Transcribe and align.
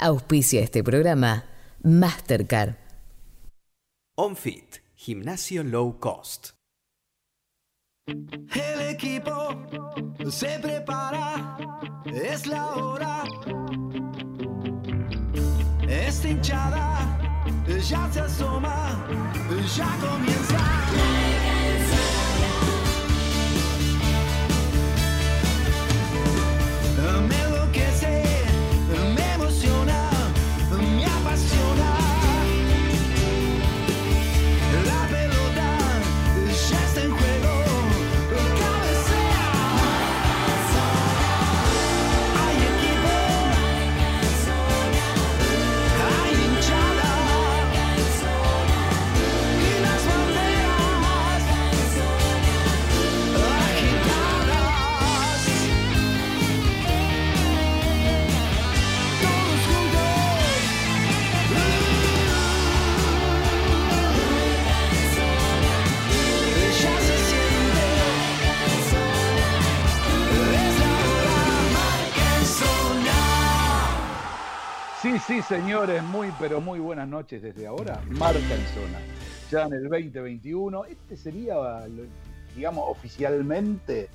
Auspicia 0.00 0.60
este 0.60 0.84
programa 0.84 1.44
Mastercard. 1.82 2.76
OnFit, 4.16 4.76
gimnasio 4.94 5.64
low 5.64 5.98
cost. 5.98 6.50
El 8.06 8.80
equipo 8.90 9.60
se 10.30 10.56
prepara, 10.60 11.58
es 12.06 12.46
la 12.46 12.66
hora. 12.76 13.24
Esta 15.88 16.28
hinchada 16.28 17.18
ya 17.66 18.12
se 18.12 18.20
asoma, 18.20 19.04
ya 19.76 19.96
comienza. 20.00 21.17
Sí, 75.26 75.42
señores, 75.42 76.02
muy, 76.04 76.28
pero 76.38 76.60
muy 76.60 76.78
buenas 76.78 77.06
noches 77.08 77.42
desde 77.42 77.66
ahora. 77.66 78.00
Marca 78.10 78.38
en 78.54 78.66
zona. 78.66 78.98
Ya 79.50 79.64
en 79.64 79.74
el 79.74 79.82
2021, 79.88 80.84
este 80.86 81.16
sería, 81.16 81.54
digamos, 82.54 82.84
oficialmente 82.88 84.08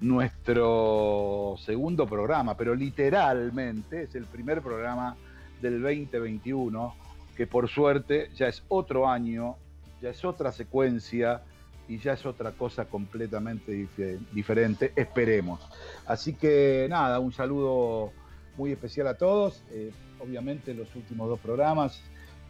nuestro 0.00 1.56
segundo 1.58 2.06
programa, 2.06 2.56
pero 2.56 2.74
literalmente 2.74 4.02
es 4.04 4.14
el 4.14 4.26
primer 4.26 4.60
programa 4.62 5.16
del 5.60 5.82
2021, 5.82 6.94
que 7.36 7.46
por 7.46 7.68
suerte 7.68 8.30
ya 8.36 8.46
es 8.48 8.62
otro 8.68 9.08
año, 9.08 9.56
ya 10.00 10.10
es 10.10 10.24
otra 10.24 10.52
secuencia 10.52 11.42
y 11.88 11.98
ya 11.98 12.12
es 12.12 12.24
otra 12.26 12.52
cosa 12.52 12.84
completamente 12.84 13.72
dife- 13.72 14.18
diferente, 14.32 14.92
esperemos. 14.94 15.60
Así 16.06 16.34
que 16.34 16.86
nada, 16.88 17.18
un 17.18 17.32
saludo 17.32 18.12
muy 18.56 18.72
especial 18.72 19.08
a 19.08 19.14
todos. 19.14 19.62
Eh, 19.70 19.90
obviamente 20.20 20.74
los 20.74 20.94
últimos 20.94 21.28
dos 21.28 21.40
programas 21.40 22.00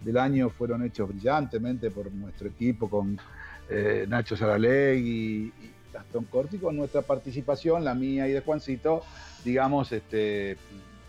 del 0.02 0.18
año 0.18 0.50
fueron 0.50 0.84
hechos 0.84 1.08
brillantemente 1.08 1.90
por 1.90 2.10
nuestro 2.12 2.48
equipo 2.48 2.88
con 2.88 3.18
eh, 3.68 4.06
Nacho 4.08 4.36
Saralegui 4.36 5.52
y 5.62 5.70
Gastón 5.92 6.24
Corti, 6.24 6.58
con 6.58 6.76
nuestra 6.76 7.02
participación, 7.02 7.84
la 7.84 7.94
mía 7.94 8.28
y 8.28 8.32
de 8.32 8.40
Juancito, 8.40 9.02
digamos, 9.44 9.92
este, 9.92 10.56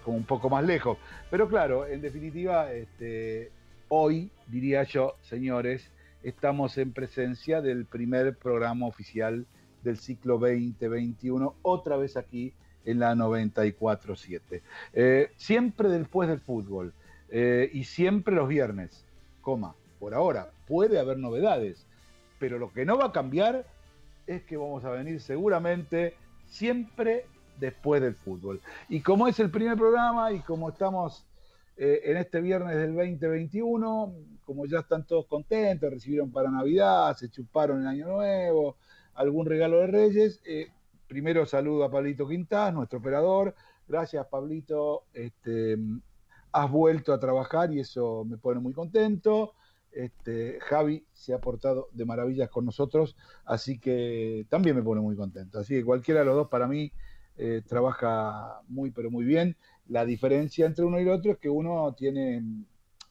como 0.03 0.17
un 0.17 0.23
poco 0.23 0.49
más 0.49 0.65
lejos. 0.65 0.97
Pero 1.29 1.47
claro, 1.47 1.87
en 1.87 2.01
definitiva, 2.01 2.71
este, 2.73 3.51
hoy, 3.87 4.31
diría 4.47 4.83
yo, 4.83 5.15
señores, 5.21 5.89
estamos 6.23 6.77
en 6.77 6.93
presencia 6.93 7.61
del 7.61 7.85
primer 7.85 8.35
programa 8.35 8.87
oficial 8.87 9.45
del 9.83 9.97
ciclo 9.97 10.37
2021, 10.37 11.55
otra 11.61 11.97
vez 11.97 12.17
aquí 12.17 12.53
en 12.85 12.99
la 12.99 13.13
94.7. 13.15 14.61
Eh, 14.93 15.31
siempre 15.35 15.89
después 15.89 16.29
del 16.29 16.39
fútbol 16.39 16.93
eh, 17.29 17.69
y 17.73 17.83
siempre 17.83 18.35
los 18.35 18.47
viernes, 18.47 19.05
coma, 19.41 19.75
por 19.99 20.13
ahora, 20.13 20.49
puede 20.67 20.99
haber 20.99 21.17
novedades, 21.17 21.85
pero 22.39 22.57
lo 22.57 22.71
que 22.73 22.85
no 22.85 22.97
va 22.97 23.07
a 23.07 23.11
cambiar 23.11 23.65
es 24.27 24.43
que 24.43 24.57
vamos 24.57 24.83
a 24.83 24.89
venir 24.91 25.21
seguramente 25.21 26.15
siempre 26.47 27.25
después 27.59 28.01
del 28.01 28.15
fútbol. 28.15 28.59
Y 28.89 29.01
como 29.01 29.27
es 29.27 29.39
el 29.39 29.51
primer 29.51 29.77
programa 29.77 30.31
y 30.31 30.39
como 30.39 30.69
estamos 30.69 31.25
eh, 31.77 32.01
en 32.05 32.17
este 32.17 32.41
viernes 32.41 32.75
del 32.75 32.93
2021, 32.95 34.13
como 34.45 34.65
ya 34.65 34.79
están 34.79 35.05
todos 35.05 35.25
contentos, 35.27 35.89
recibieron 35.89 36.31
para 36.31 36.49
Navidad, 36.49 37.15
se 37.15 37.29
chuparon 37.29 37.81
el 37.81 37.87
Año 37.87 38.07
Nuevo, 38.07 38.75
algún 39.15 39.45
regalo 39.45 39.79
de 39.79 39.87
Reyes, 39.87 40.41
eh, 40.45 40.69
primero 41.11 41.45
saludo 41.45 41.83
a 41.83 41.91
Pablito 41.91 42.25
Quintás, 42.25 42.73
nuestro 42.73 42.99
operador. 42.99 43.53
Gracias, 43.85 44.25
Pablito. 44.27 45.03
Este, 45.13 45.77
has 46.53 46.71
vuelto 46.71 47.11
a 47.11 47.19
trabajar 47.19 47.73
y 47.73 47.81
eso 47.81 48.23
me 48.23 48.37
pone 48.37 48.61
muy 48.61 48.71
contento. 48.71 49.51
Este, 49.91 50.57
Javi 50.61 51.03
se 51.11 51.33
ha 51.33 51.39
portado 51.39 51.89
de 51.91 52.05
maravillas 52.05 52.49
con 52.49 52.63
nosotros, 52.63 53.17
así 53.43 53.77
que 53.77 54.45
también 54.47 54.77
me 54.77 54.83
pone 54.83 55.01
muy 55.01 55.17
contento. 55.17 55.59
Así 55.59 55.73
que 55.73 55.83
cualquiera 55.83 56.21
de 56.21 56.27
los 56.27 56.35
dos 56.35 56.47
para 56.47 56.65
mí 56.65 56.93
eh, 57.35 57.61
trabaja 57.67 58.61
muy, 58.69 58.91
pero 58.91 59.11
muy 59.11 59.25
bien. 59.25 59.57
La 59.89 60.05
diferencia 60.05 60.65
entre 60.65 60.85
uno 60.85 60.97
y 60.97 61.03
el 61.03 61.09
otro 61.09 61.33
es 61.33 61.39
que 61.39 61.49
uno 61.49 61.93
tiene, 61.93 62.41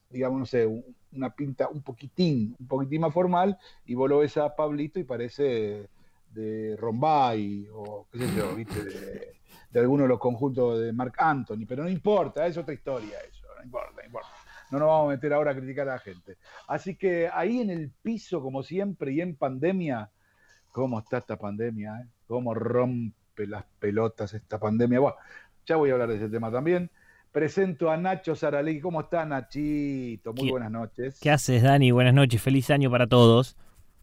digamos, 0.08 0.38
no 0.38 0.46
sé, 0.46 0.64
un- 0.66 0.96
una 1.12 1.34
pinta 1.34 1.68
un 1.68 1.82
poquitín, 1.82 2.56
un 2.58 2.66
poquitín 2.66 3.02
más 3.02 3.12
formal, 3.12 3.58
y 3.84 3.94
vos 3.94 4.08
lo 4.08 4.20
ves 4.20 4.38
a 4.38 4.56
Pablito 4.56 4.98
y 4.98 5.04
parece 5.04 5.90
de 6.30 6.76
Rombay 6.78 7.66
o 7.72 8.06
qué 8.12 8.18
sé 8.18 8.36
yo, 8.36 8.54
¿viste? 8.54 8.84
De, 8.84 9.32
de 9.70 9.80
alguno 9.80 10.04
de 10.04 10.08
los 10.08 10.18
conjuntos 10.18 10.80
de 10.80 10.92
Marc 10.92 11.14
Anthony, 11.18 11.64
pero 11.68 11.82
no 11.82 11.88
importa, 11.88 12.46
es 12.46 12.56
otra 12.56 12.74
historia 12.74 13.18
eso, 13.28 13.46
no 13.58 13.64
importa, 13.64 13.92
no 14.00 14.06
importa. 14.06 14.28
No 14.70 14.78
nos 14.78 14.86
vamos 14.88 15.06
a 15.08 15.14
meter 15.16 15.32
ahora 15.32 15.50
a 15.50 15.54
criticar 15.56 15.88
a 15.88 15.94
la 15.94 15.98
gente. 15.98 16.36
Así 16.68 16.94
que 16.94 17.28
ahí 17.32 17.60
en 17.60 17.70
el 17.70 17.90
piso, 18.02 18.40
como 18.40 18.62
siempre, 18.62 19.12
y 19.12 19.20
en 19.20 19.34
pandemia, 19.34 20.10
¿cómo 20.70 21.00
está 21.00 21.18
esta 21.18 21.36
pandemia? 21.36 22.00
eh? 22.02 22.06
¿Cómo 22.28 22.54
rompe 22.54 23.48
las 23.48 23.64
pelotas 23.80 24.32
esta 24.34 24.58
pandemia? 24.60 25.00
Bueno, 25.00 25.16
ya 25.66 25.74
voy 25.74 25.90
a 25.90 25.94
hablar 25.94 26.08
de 26.10 26.16
ese 26.16 26.28
tema 26.28 26.52
también. 26.52 26.88
Presento 27.32 27.90
a 27.90 27.96
Nacho 27.96 28.36
Saralegui. 28.36 28.80
¿Cómo 28.80 29.00
está 29.00 29.24
Nachito? 29.24 30.32
Muy 30.34 30.44
¿Qué- 30.46 30.50
buenas 30.52 30.70
noches. 30.70 31.18
¿Qué 31.20 31.30
haces, 31.32 31.62
Dani? 31.64 31.90
Buenas 31.90 32.14
noches, 32.14 32.40
feliz 32.40 32.70
año 32.70 32.90
para 32.92 33.08
todos. 33.08 33.56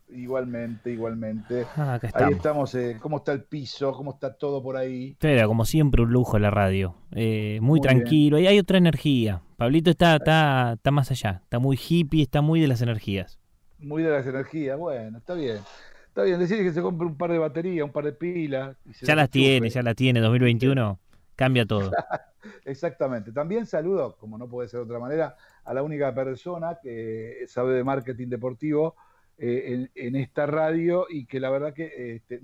Igualmente, 0.10 0.92
igualmente. 0.92 1.66
Ah, 1.76 1.96
acá 1.96 2.08
Ahí 2.14 2.34
estamos. 2.34 2.36
estamos. 2.36 2.76
eh, 2.76 2.98
¿Cómo 3.02 3.18
está 3.18 3.34
el 3.34 3.44
piso? 3.44 3.92
¿Cómo 3.94 4.12
está 4.14 4.36
todo 4.36 4.64
por 4.64 4.78
ahí? 4.78 5.16
Pero 5.20 5.48
como 5.48 5.66
siempre, 5.66 6.02
un 6.02 6.12
lujo 6.12 6.40
la 6.40 6.50
radio. 6.50 6.96
Eh, 7.12 7.60
muy, 7.62 7.82
tranquilo. 7.82 8.40
Y 8.40 8.48
hay 8.48 8.58
otra 8.58 8.78
energía. 8.78 9.42
Pablito 9.58 9.90
está, 9.92 10.16
está, 10.16 10.74
está 10.74 10.92
más 10.92 11.12
allá. 11.12 11.42
Está 11.44 11.60
muy 11.60 11.78
hippie, 11.78 12.24
está 12.24 12.42
muy 12.42 12.62
de 12.62 12.68
las 12.68 12.82
energías. 12.82 13.40
Muy 13.80 14.02
de 14.04 14.10
las 14.12 14.26
energías. 14.26 14.78
Bueno, 14.78 15.18
está 15.18 15.34
bien. 15.34 15.60
Está 16.08 16.24
bien. 16.24 16.40
Decir 16.40 16.64
que 16.64 16.72
se 16.72 16.82
compre 16.82 17.06
un 17.06 17.18
par 17.18 17.32
de 17.32 17.38
baterías, 17.40 17.86
un 17.86 17.92
par 17.92 18.06
de 18.06 18.14
pilas. 18.14 18.78
y 18.86 18.94
se 18.94 19.06
Ya 19.06 19.16
las 19.16 19.30
tiene, 19.30 19.70
ya 19.70 19.84
las 19.84 19.96
tiene. 19.96 20.20
2021 20.22 21.00
cambia 21.36 21.66
todo. 21.66 21.92
Exactamente. 22.66 23.32
También 23.34 23.66
saludo, 23.66 24.16
como 24.18 24.38
no 24.38 24.48
puede 24.48 24.70
ser 24.70 24.80
de 24.80 24.86
otra 24.86 25.00
manera, 25.00 25.36
a 25.66 25.74
la 25.74 25.84
única 25.84 26.14
persona 26.16 26.78
que 26.82 27.44
sabe 27.48 27.74
de 27.76 27.84
marketing 27.84 28.30
deportivo 28.30 28.96
eh, 29.38 29.88
en, 29.94 30.16
esta 30.16 30.46
radio 30.48 31.06
y 31.10 31.26
que 31.26 31.40
la 31.40 31.50
verdad 31.50 31.74
que 31.74 32.16
este, 32.16 32.42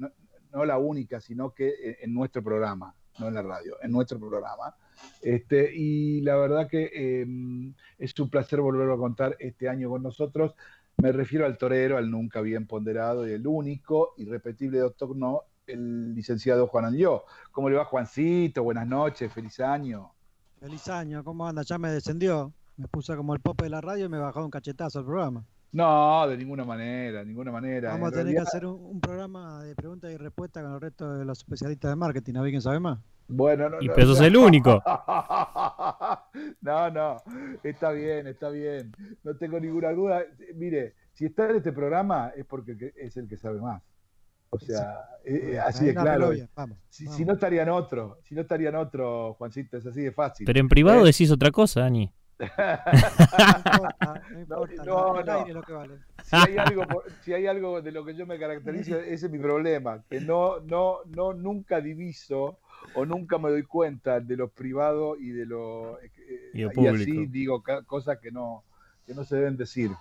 no, 0.51 0.65
la 0.65 0.77
única, 0.77 1.19
sino 1.19 1.51
que 1.51 1.97
en, 2.01 2.13
nuestro 2.13 2.43
programa, 2.43 2.95
no 3.19 3.27
en 3.27 3.33
la 3.33 3.41
radio, 3.41 3.77
en 3.81 3.91
nuestro 3.91 4.19
programa. 4.19 4.75
Este, 5.21 5.73
y 5.75 6.21
la 6.21 6.35
verdad 6.35 6.67
que 6.67 6.91
eh, 6.93 7.25
es 7.97 8.19
un 8.19 8.29
placer 8.29 8.61
volverlo 8.61 8.93
a 8.93 8.97
contar 8.97 9.35
este 9.39 9.67
año 9.67 9.89
con 9.89 10.03
nosotros. 10.03 10.53
Me 10.97 11.11
refiero 11.11 11.45
al 11.45 11.57
torero, 11.57 11.97
al 11.97 12.11
nunca 12.11 12.41
bien 12.41 12.67
ponderado 12.67 13.27
y 13.27 13.31
el 13.31 13.47
único, 13.47 14.13
irrepetible 14.17 14.77
doctor 14.77 15.15
no, 15.15 15.41
el 15.65 16.13
licenciado 16.13 16.67
Juan 16.67 16.85
Andió. 16.85 17.23
¿Cómo 17.51 17.69
le 17.69 17.77
va 17.77 17.85
Juancito? 17.85 18.63
Buenas 18.63 18.87
noches, 18.87 19.31
feliz 19.33 19.59
año. 19.59 20.11
Feliz 20.59 20.87
año, 20.87 21.23
¿cómo 21.23 21.47
anda? 21.47 21.63
Ya 21.63 21.77
me 21.77 21.89
descendió. 21.89 22.53
Me 22.77 22.87
puso 22.87 23.15
como 23.15 23.33
el 23.33 23.39
pope 23.39 23.65
de 23.65 23.69
la 23.69 23.81
radio 23.81 24.05
y 24.05 24.09
me 24.09 24.17
bajó 24.17 24.43
un 24.43 24.51
cachetazo 24.51 24.99
al 24.99 25.05
programa. 25.05 25.45
No, 25.73 26.27
de 26.27 26.37
ninguna 26.37 26.63
manera, 26.63 27.19
de 27.19 27.25
ninguna 27.25 27.51
manera. 27.51 27.89
Vamos 27.91 28.05
a 28.05 28.07
En 28.07 28.11
tener 28.11 28.25
realidad- 28.25 28.43
que 28.43 28.47
hacer 28.47 28.65
un, 28.65 28.79
un 28.85 29.01
programa 29.01 29.63
de 29.63 29.75
preguntas 29.75 30.11
y 30.11 30.17
respuestas 30.17 30.63
con 30.63 30.73
el 30.73 30.79
resto 30.81 31.13
de 31.17 31.25
los 31.25 31.39
especialistas 31.39 31.91
de 31.91 31.95
marketing. 31.95 32.35
¿A 32.35 32.41
ver 32.41 32.51
quién 32.51 32.61
sabe 32.61 32.79
más? 32.79 32.99
Bueno, 33.27 33.69
no, 33.69 33.77
Y 33.81 33.87
no, 33.87 33.93
pero 33.95 34.07
sos 34.07 34.21
el 34.21 34.37
único. 34.37 34.81
No, 36.61 36.89
no, 36.89 37.17
está 37.63 37.91
bien, 37.91 38.27
está 38.27 38.49
bien. 38.49 38.91
No 39.23 39.35
tengo 39.35 39.59
ninguna 39.59 39.91
duda. 39.91 40.23
Mire, 40.55 40.95
si 41.13 41.25
está 41.25 41.49
en 41.49 41.57
este 41.57 41.71
programa 41.71 42.31
es 42.35 42.45
porque 42.45 42.77
que- 42.77 42.93
es 42.97 43.15
el 43.17 43.27
que 43.27 43.37
sabe 43.37 43.59
más. 43.59 43.81
O 44.49 44.59
sea, 44.59 44.99
eh, 45.25 45.45
bien. 45.47 45.59
así 45.61 45.85
de 45.85 45.93
claro. 45.95 46.31
Vamos. 46.55 46.77
Si, 46.89 47.05
vamos. 47.05 47.17
si 47.17 47.25
no 47.25 47.33
estarían 47.33 47.69
otro, 47.69 48.19
si 48.23 48.35
no 48.35 48.41
estarían 48.41 48.75
otro, 48.75 49.33
Juancito, 49.35 49.77
es 49.77 49.85
así 49.85 50.01
de 50.01 50.11
fácil. 50.11 50.45
Pero 50.45 50.59
en 50.59 50.69
privado 50.69 51.01
¿Eh? 51.01 51.05
decís 51.05 51.31
otra 51.31 51.51
cosa, 51.51 51.81
Dani. 51.81 52.11
No 52.39 53.57
importa, 53.57 54.23
no 54.31 54.39
importa. 54.39 54.83
no, 54.85 55.19
el 55.19 55.25
no. 55.25 55.31
aire 55.33 55.49
es 55.49 55.55
lo 55.55 55.61
que 55.63 55.73
vale. 55.73 55.95
si 56.23 56.35
hay 56.35 56.57
algo 56.57 57.03
si 57.21 57.33
hay 57.33 57.47
algo 57.47 57.81
de 57.81 57.91
lo 57.91 58.03
que 58.05 58.15
yo 58.15 58.25
me 58.25 58.39
caracterizo 58.39 58.97
ese 58.99 59.25
es 59.27 59.31
mi 59.31 59.39
problema 59.39 60.03
que 60.09 60.19
no 60.19 60.59
no 60.61 60.99
no 61.07 61.33
nunca 61.33 61.79
diviso 61.81 62.59
o 62.95 63.05
nunca 63.05 63.37
me 63.37 63.49
doy 63.49 63.63
cuenta 63.63 64.19
de 64.19 64.35
lo 64.35 64.49
privado 64.49 65.15
y 65.15 65.29
de 65.29 65.45
lo 65.45 65.99
eh, 66.01 66.09
Y 66.53 66.87
así 66.87 67.27
digo 67.27 67.63
cosas 67.85 68.19
que 68.19 68.31
no 68.31 68.63
que 69.05 69.13
no 69.13 69.23
se 69.23 69.35
deben 69.35 69.57
decir 69.57 69.91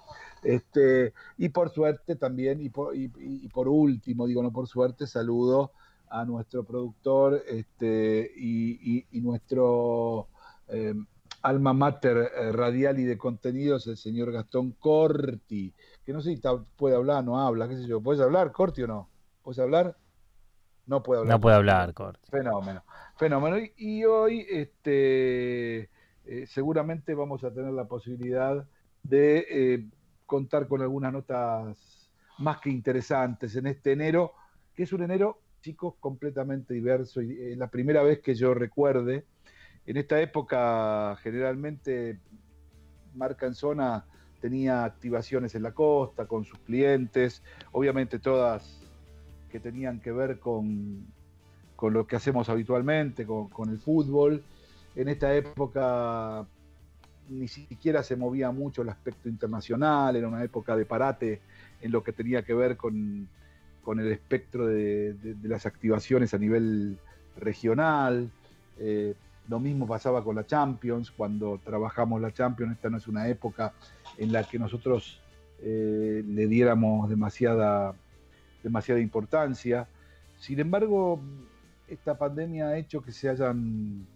este 0.42 1.12
y 1.38 1.48
por 1.50 1.70
suerte 1.70 2.16
también 2.16 2.60
y 2.60 2.68
por, 2.68 2.96
y, 2.96 3.08
por 3.48 3.68
último 3.68 4.26
digo 4.26 4.42
no 4.42 4.52
por 4.52 4.66
suerte 4.66 5.06
saludo 5.06 5.72
a 6.08 6.24
nuestro 6.24 6.64
productor 6.64 7.42
este 7.48 8.30
y, 8.36 9.06
nuestro 9.20 10.28
eh, 10.68 10.94
alma 11.42 11.72
mater 11.72 12.16
eh, 12.16 12.52
radial 12.52 12.98
y 13.00 13.04
de 13.04 13.18
contenidos 13.18 13.86
el 13.86 13.96
señor 13.96 14.32
Gastón 14.32 14.72
Corti 14.72 15.74
que 16.04 16.12
no 16.12 16.20
sé 16.20 16.34
si 16.34 16.42
puede 16.76 16.96
hablar, 16.96 17.24
no 17.24 17.38
habla, 17.38 17.68
qué 17.68 17.76
sé 17.76 17.86
yo. 17.86 18.00
¿Puedes 18.00 18.20
hablar, 18.20 18.52
Corti, 18.52 18.82
o 18.82 18.86
no? 18.86 19.08
¿Puedes 19.42 19.58
hablar? 19.58 19.96
No 20.86 21.02
puede 21.02 21.20
hablar. 21.20 21.36
No 21.36 21.40
puede 21.40 21.56
hablar, 21.56 21.94
Corti. 21.94 22.30
Fenómeno, 22.30 22.82
fenómeno. 23.16 23.58
Y, 23.58 23.72
y 23.76 24.04
hoy, 24.04 24.44
este, 24.48 25.90
eh, 26.24 26.46
seguramente 26.46 27.14
vamos 27.14 27.44
a 27.44 27.52
tener 27.52 27.72
la 27.72 27.86
posibilidad 27.86 28.66
de 29.02 29.46
eh, 29.48 29.84
contar 30.26 30.66
con 30.66 30.82
algunas 30.82 31.12
notas 31.12 32.10
más 32.38 32.60
que 32.60 32.70
interesantes 32.70 33.54
en 33.54 33.68
este 33.68 33.92
enero, 33.92 34.32
que 34.74 34.82
es 34.82 34.92
un 34.92 35.02
enero, 35.02 35.40
chicos, 35.60 35.94
completamente 36.00 36.74
diverso. 36.74 37.22
Y 37.22 37.40
es 37.40 37.56
la 37.56 37.68
primera 37.68 38.02
vez 38.02 38.20
que 38.20 38.34
yo 38.34 38.54
recuerde, 38.54 39.24
en 39.86 39.96
esta 39.96 40.20
época 40.20 41.16
generalmente 41.22 42.18
Marca 43.14 43.46
en 43.46 43.54
Zona 43.54 44.04
tenía 44.40 44.84
activaciones 44.84 45.54
en 45.54 45.62
la 45.62 45.72
costa 45.72 46.26
con 46.26 46.44
sus 46.44 46.58
clientes, 46.60 47.42
obviamente 47.72 48.18
todas 48.18 48.80
que 49.50 49.60
tenían 49.60 50.00
que 50.00 50.12
ver 50.12 50.38
con, 50.40 51.06
con 51.76 51.92
lo 51.92 52.06
que 52.06 52.16
hacemos 52.16 52.48
habitualmente, 52.48 53.26
con, 53.26 53.68
el 53.68 53.78
fútbol. 53.78 54.42
En 54.96 55.08
esta 55.08 55.34
época 55.34 56.46
ni 57.28 57.48
siquiera 57.48 58.02
se 58.02 58.16
movía 58.16 58.50
mucho 58.50 58.82
el 58.82 58.88
aspecto 58.88 59.28
internacional, 59.28 60.16
era 60.16 60.26
una 60.28 60.42
época 60.42 60.76
de 60.76 60.84
parate 60.86 61.40
en 61.80 61.92
lo 61.92 62.02
que 62.02 62.12
tenía 62.12 62.42
que 62.42 62.54
ver 62.54 62.76
con, 62.76 63.28
con 63.82 64.00
el 64.00 64.10
espectro 64.10 64.66
de, 64.66 65.14
de- 65.14 65.34
de 65.34 65.48
las 65.48 65.66
activaciones 65.66 66.34
a 66.34 66.38
nivel 66.38 66.98
regional. 67.36 68.30
Eh, 68.78 69.14
lo 69.52 69.60
mismo 69.60 69.86
pasaba 69.86 70.24
con 70.24 70.34
la 70.34 70.46
Champions, 70.46 71.10
cuando 71.10 71.60
trabajamos 71.62 72.22
la 72.22 72.32
Champions, 72.32 72.72
esta 72.72 72.88
no 72.88 72.96
es 72.96 73.06
una 73.06 73.28
época 73.28 73.74
en 74.16 74.32
la 74.32 74.44
que 74.44 74.58
nosotros 74.58 75.20
eh, 75.60 76.24
le 76.26 76.46
diéramos 76.46 77.10
demasiada, 77.10 77.94
demasiada 78.62 78.98
importancia. 79.02 79.86
Sin 80.38 80.58
embargo, 80.58 81.20
esta 81.86 82.16
pandemia 82.16 82.68
ha 82.68 82.78
hecho 82.78 83.02
que 83.02 83.12
se 83.12 83.28
hayan 83.28 84.06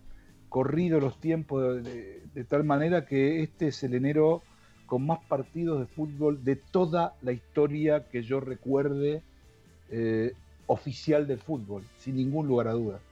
corrido 0.48 1.00
los 1.00 1.20
tiempos 1.20 1.84
de, 1.84 2.44
tal 2.48 2.64
manera 2.64 3.04
que 3.04 3.42
este 3.42 3.68
es 3.68 3.82
el 3.82 3.92
enero 3.92 4.42
con 4.86 5.04
más 5.04 5.18
partidos 5.28 5.80
de 5.80 5.86
fútbol 5.86 6.44
de 6.44 6.56
toda 6.56 7.14
la 7.20 7.32
historia 7.32 8.08
que 8.08 8.22
yo 8.22 8.40
recuerde 8.40 9.22
eh, 9.90 10.32
oficial 10.66 11.26
del 11.26 11.40
fútbol, 11.40 11.82
sin 11.98 12.16
ningún 12.16 12.48
lugar 12.48 12.68
a 12.68 12.72
dudas. 12.72 13.02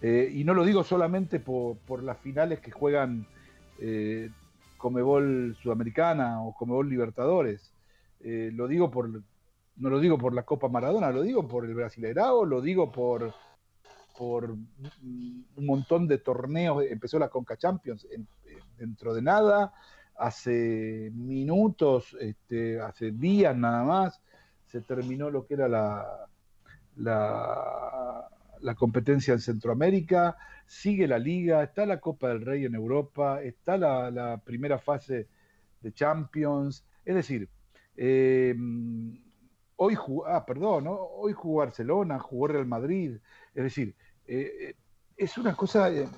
Eh, 0.00 0.30
y 0.32 0.44
no 0.44 0.54
lo 0.54 0.64
digo 0.64 0.84
solamente 0.84 1.40
por, 1.40 2.02
las 2.02 2.18
finales 2.18 2.60
que 2.60 2.70
juegan 2.70 3.26
eh, 3.80 4.30
Comebol 4.76 5.56
Sudamericana 5.60 6.42
o 6.42 6.54
Comebol 6.54 6.88
Libertadores. 6.88 7.72
Eh, 8.20 8.50
lo 8.52 8.68
digo 8.68 8.90
por, 8.90 9.10
no 9.10 9.90
lo 9.90 10.00
digo 10.00 10.18
por 10.18 10.34
la 10.34 10.44
Copa 10.44 10.68
Maradona, 10.68 11.10
lo 11.10 11.22
digo 11.22 11.46
por 11.46 11.64
el 11.64 11.74
Brasileirao, 11.74 12.44
lo 12.44 12.60
digo 12.60 12.92
por, 12.92 13.32
por 14.16 14.50
un 14.50 15.46
montón 15.56 16.06
de 16.06 16.18
torneos. 16.18 16.84
Empezó 16.84 17.18
la 17.18 17.28
Conca 17.28 17.56
Champions 17.56 18.06
en- 18.10 18.28
dentro 18.76 19.12
de 19.14 19.22
nada, 19.22 19.72
hace 20.16 21.10
minutos, 21.14 22.16
este, 22.20 22.80
hace 22.80 23.10
días 23.10 23.56
nada 23.56 23.84
más, 23.84 24.20
se 24.66 24.80
terminó 24.80 25.30
lo 25.30 25.46
que 25.46 25.54
era 25.54 25.68
la, 25.68 26.26
la, 26.96 28.28
la 28.62 28.74
competencia 28.74 29.34
en 29.34 29.40
Centroamérica, 29.40 30.36
sigue 30.66 31.06
la 31.06 31.18
liga, 31.18 31.62
está 31.62 31.86
la 31.86 32.00
Copa 32.00 32.28
del 32.28 32.42
Rey 32.44 32.64
en 32.64 32.74
Europa, 32.74 33.42
está 33.42 33.76
la, 33.76 34.40
primera 34.44 34.78
fase 34.78 35.28
de 35.80 35.92
Champions, 35.92 36.84
es 37.04 37.14
decir, 37.14 37.48
eh, 37.96 38.54
hoy 39.76 39.94
jugó, 39.94 40.26
ah, 40.26 40.44
perdón, 40.44 40.86
hoy 40.88 41.32
jugó 41.32 41.60
Barcelona, 41.60 42.18
jugó 42.18 42.48
Real 42.48 42.66
Madrid, 42.66 43.18
es 43.54 43.64
decir, 43.64 43.94
eh, 44.26 44.74
es 45.16 45.38
una 45.38 45.54
cosa 45.54 45.90
eh, 45.90 46.08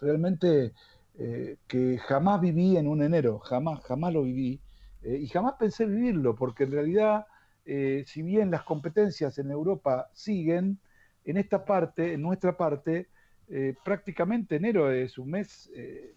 realmente 0.00 0.72
eh, 1.18 1.56
que 1.66 1.98
jamás 1.98 2.42
viví 2.42 2.76
en 2.76 2.86
un 2.86 3.02
enero, 3.02 3.38
jamás, 3.38 3.80
jamás 3.84 4.12
lo 4.12 4.22
viví, 4.22 4.60
eh, 5.02 5.18
y 5.22 5.28
jamás 5.28 5.54
pensé 5.58 5.86
vivirlo, 5.86 6.34
porque 6.34 6.64
en 6.64 6.72
realidad, 6.72 7.26
eh, 7.64 8.04
si 8.06 8.20
bien 8.20 8.50
las 8.50 8.64
competencias 8.64 9.38
en 9.38 9.50
Europa 9.50 10.10
siguen, 10.12 10.78
en 11.26 11.36
esta 11.36 11.64
parte, 11.64 12.14
en 12.14 12.22
nuestra 12.22 12.56
parte, 12.56 13.08
eh, 13.48 13.74
prácticamente 13.84 14.56
enero 14.56 14.90
es 14.90 15.18
un 15.18 15.30
mes 15.30 15.70
eh, 15.74 16.14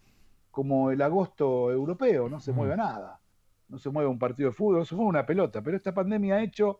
como 0.52 0.92
el 0.92 1.02
agosto 1.02 1.72
europeo, 1.72 2.30
no 2.30 2.40
se 2.40 2.52
Mm. 2.52 2.56
mueve 2.56 2.78
nada, 2.78 3.20
no 3.68 3.78
se 3.80 3.90
mueve 3.90 4.10
un 4.10 4.20
partido 4.20 4.50
de 4.50 4.56
fútbol, 4.56 4.80
no 4.80 4.86
se 4.86 4.96
mueve 4.96 5.10
una 5.10 5.26
pelota, 5.26 5.62
pero 5.62 5.78
esta 5.78 5.94
pandemia 5.94 6.36
ha 6.36 6.44
hecho 6.44 6.80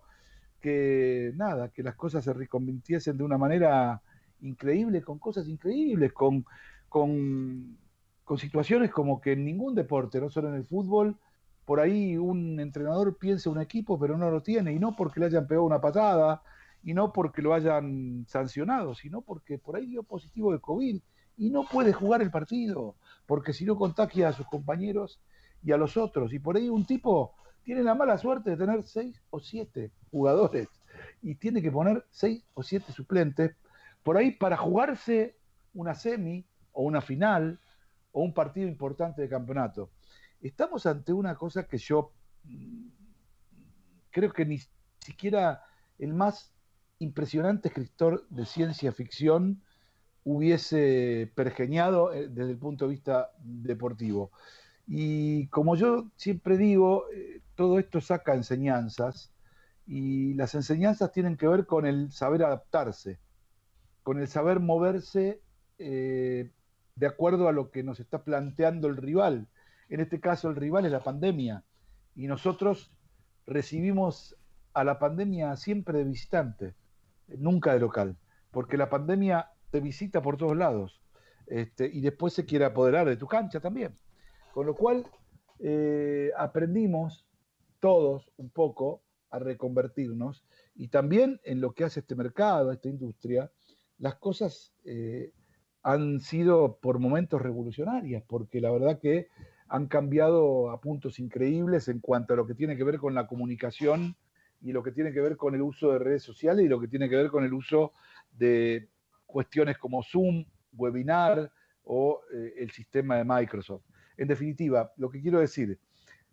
que 0.62 1.32
nada, 1.36 1.70
que 1.70 1.84
las 1.84 1.96
cosas 1.96 2.24
se 2.24 2.34
reconvirtiesen 2.34 3.18
de 3.18 3.24
una 3.24 3.38
manera 3.38 4.02
increíble, 4.42 5.02
con 5.02 5.20
cosas 5.20 5.48
increíbles, 5.48 6.14
con, 6.14 6.46
con, 6.90 7.78
con 8.24 8.38
situaciones 8.38 8.92
como 8.92 9.22
que 9.22 9.34
en 9.34 9.46
ningún 9.46 9.76
deporte, 9.76 10.20
no 10.20 10.30
solo 10.30 10.50
en 10.50 10.56
el 10.56 10.66
fútbol, 10.66 11.18
por 11.66 11.80
ahí 11.80 12.18
un 12.18 12.60
entrenador 12.60 13.18
piensa 13.18 13.50
un 13.50 13.62
equipo 13.62 14.00
pero 14.00 14.18
no 14.18 14.30
lo 14.32 14.42
tiene, 14.42 14.74
y 14.74 14.80
no 14.80 14.96
porque 14.96 15.20
le 15.20 15.28
hayan 15.28 15.48
pegado 15.48 15.66
una 15.66 15.80
patada, 15.82 16.42
y 16.84 16.94
no 16.94 17.12
porque 17.12 17.42
lo 17.42 17.54
hayan 17.54 18.26
sancionado, 18.28 18.96
sino 18.96 19.22
porque 19.22 19.58
por 19.58 19.76
ahí 19.76 19.88
dio 19.88 20.04
positivo 20.04 20.52
de 20.52 20.60
COVID 20.60 21.02
y 21.38 21.50
no 21.50 21.64
puede 21.64 21.94
jugar 21.94 22.22
el 22.22 22.32
partido, 22.32 22.96
porque 23.26 23.54
si 23.54 23.66
no 23.66 23.78
contagia 23.78 24.30
a 24.30 24.34
sus 24.34 24.48
compañeros 24.48 25.22
y 25.64 25.72
a 25.72 25.78
los 25.78 25.98
otros. 25.98 26.34
Y 26.34 26.40
por 26.40 26.58
ahí 26.58 26.70
un 26.70 26.86
tipo 26.86 27.36
tiene 27.64 27.84
la 27.84 27.96
mala 27.96 28.18
suerte 28.18 28.52
de 28.52 28.58
tener 28.58 28.84
seis 28.84 29.22
o 29.30 29.40
siete 29.40 29.92
jugadores 30.12 30.68
y 31.22 31.36
tiene 31.36 31.62
que 31.62 31.72
poner 31.72 32.06
seis 32.10 32.44
o 32.54 32.64
siete 32.64 32.92
suplentes 32.92 33.56
por 34.04 34.18
ahí 34.18 34.32
para 34.32 34.58
jugarse 34.58 35.38
una 35.74 35.94
semi 35.94 36.46
o 36.72 36.84
una 36.84 37.02
final 37.02 37.60
o 38.12 38.22
un 38.22 38.34
partido 38.34 38.68
importante 38.68 39.22
de 39.22 39.30
campeonato. 39.30 39.92
Estamos 40.42 40.86
ante 40.86 41.14
una 41.14 41.36
cosa 41.36 41.68
que 41.68 41.78
yo 41.78 42.14
mm, 42.44 42.88
creo 44.10 44.32
que 44.32 44.46
ni 44.46 44.60
siquiera 45.00 45.64
el 45.98 46.14
más 46.14 46.54
impresionante 47.00 47.70
escritor 47.70 48.26
de 48.30 48.46
ciencia 48.46 48.92
ficción 48.92 49.62
hubiese 50.24 51.32
pergeñado 51.36 52.14
eh, 52.14 52.28
desde 52.30 52.52
el 52.52 52.58
punto 52.58 52.86
de 52.86 52.92
vista 52.92 53.32
deportivo. 53.40 54.32
Y 54.86 55.48
como 55.48 55.76
yo 55.76 56.10
siempre 56.16 56.58
digo, 56.58 57.06
eh, 57.14 57.42
todo 57.56 57.80
esto 57.80 58.02
saca 58.02 58.34
enseñanzas 58.34 59.32
y 59.86 60.34
las 60.34 60.56
enseñanzas 60.56 61.12
tienen 61.12 61.38
que 61.38 61.48
ver 61.48 61.66
con 61.66 61.86
el 61.86 62.12
saber 62.12 62.44
adaptarse, 62.44 63.20
con 64.04 64.20
el 64.20 64.28
saber 64.28 64.60
moverse 64.60 65.42
eh, 65.78 66.52
de 66.96 67.08
acuerdo 67.08 67.48
a 67.48 67.52
lo 67.52 67.72
que 67.72 67.84
nos 67.84 68.00
está 68.00 68.24
planteando 68.24 68.88
el 68.88 68.98
rival. 68.98 69.48
En 69.90 70.00
este 70.00 70.20
caso 70.20 70.50
el 70.50 70.56
rival 70.56 70.86
es 70.86 70.92
la 70.92 71.04
pandemia 71.04 71.64
y 72.16 72.28
nosotros 72.28 72.92
recibimos 73.48 74.36
a 74.74 74.84
la 74.84 75.00
pandemia 75.00 75.56
siempre 75.56 76.00
de 76.00 76.04
visitante, 76.04 76.76
nunca 77.38 77.74
de 77.74 77.80
local, 77.80 78.18
porque 78.52 78.78
la 78.78 78.90
pandemia 78.90 79.50
te 79.72 79.80
visita 79.80 80.22
por 80.22 80.38
todos 80.38 80.58
lados 80.58 81.02
este, 81.48 81.90
y 81.92 82.02
después 82.02 82.34
se 82.34 82.46
quiere 82.46 82.66
apoderar 82.66 83.08
de 83.08 83.18
tu 83.18 83.28
cancha 83.28 83.60
también. 83.60 83.94
Con 84.54 84.66
lo 84.66 84.76
cual 84.76 85.06
eh, 85.60 86.32
aprendimos 86.38 87.26
todos 87.80 88.30
un 88.38 88.50
poco 88.50 89.02
a 89.30 89.40
reconvertirnos 89.40 90.44
y 90.76 90.88
también 90.88 91.40
en 91.44 91.62
lo 91.62 91.74
que 91.74 91.84
hace 91.84 92.00
este 92.00 92.16
mercado, 92.16 92.72
esta 92.72 92.90
industria, 92.90 93.52
las 93.98 94.16
cosas 94.16 94.74
eh, 94.86 95.34
han 95.84 96.20
sido 96.20 96.78
por 96.78 97.00
momentos 97.00 97.42
revolucionarias, 97.42 98.24
porque 98.28 98.62
la 98.62 98.72
verdad 98.72 99.00
que 99.00 99.28
han 99.68 99.88
cambiado 99.88 100.72
a 100.72 100.82
puntos 100.82 101.20
increíbles 101.20 101.88
en 101.88 102.00
cuanto 102.00 102.34
a 102.34 102.38
lo 102.38 102.48
que 102.48 102.56
tiene 102.56 102.76
que 102.76 102.84
ver 102.84 102.98
con 102.98 103.14
la 103.14 103.28
comunicación 103.28 104.16
y 104.62 104.72
lo 104.72 104.84
que 104.84 104.92
tiene 104.92 105.12
que 105.12 105.22
ver 105.22 105.38
con 105.38 105.56
el 105.56 105.62
uso 105.62 105.92
de 105.92 106.00
redes 106.00 106.24
sociales 106.24 106.66
y 106.66 106.68
lo 106.68 106.80
que 106.80 106.88
tiene 106.88 107.10
que 107.10 107.16
ver 107.16 107.30
con 107.30 107.44
el 107.44 107.54
uso 107.54 107.94
de 108.32 108.90
cuestiones 109.26 109.78
como 109.78 110.04
Zoom, 110.04 110.46
webinar 110.74 111.52
o 111.84 112.22
eh, 112.34 112.54
el 112.58 112.72
sistema 112.72 113.18
de 113.18 113.24
Microsoft. 113.24 113.84
En 114.18 114.28
definitiva, 114.28 114.92
lo 114.98 115.10
que 115.10 115.22
quiero 115.22 115.40
decir, 115.40 115.80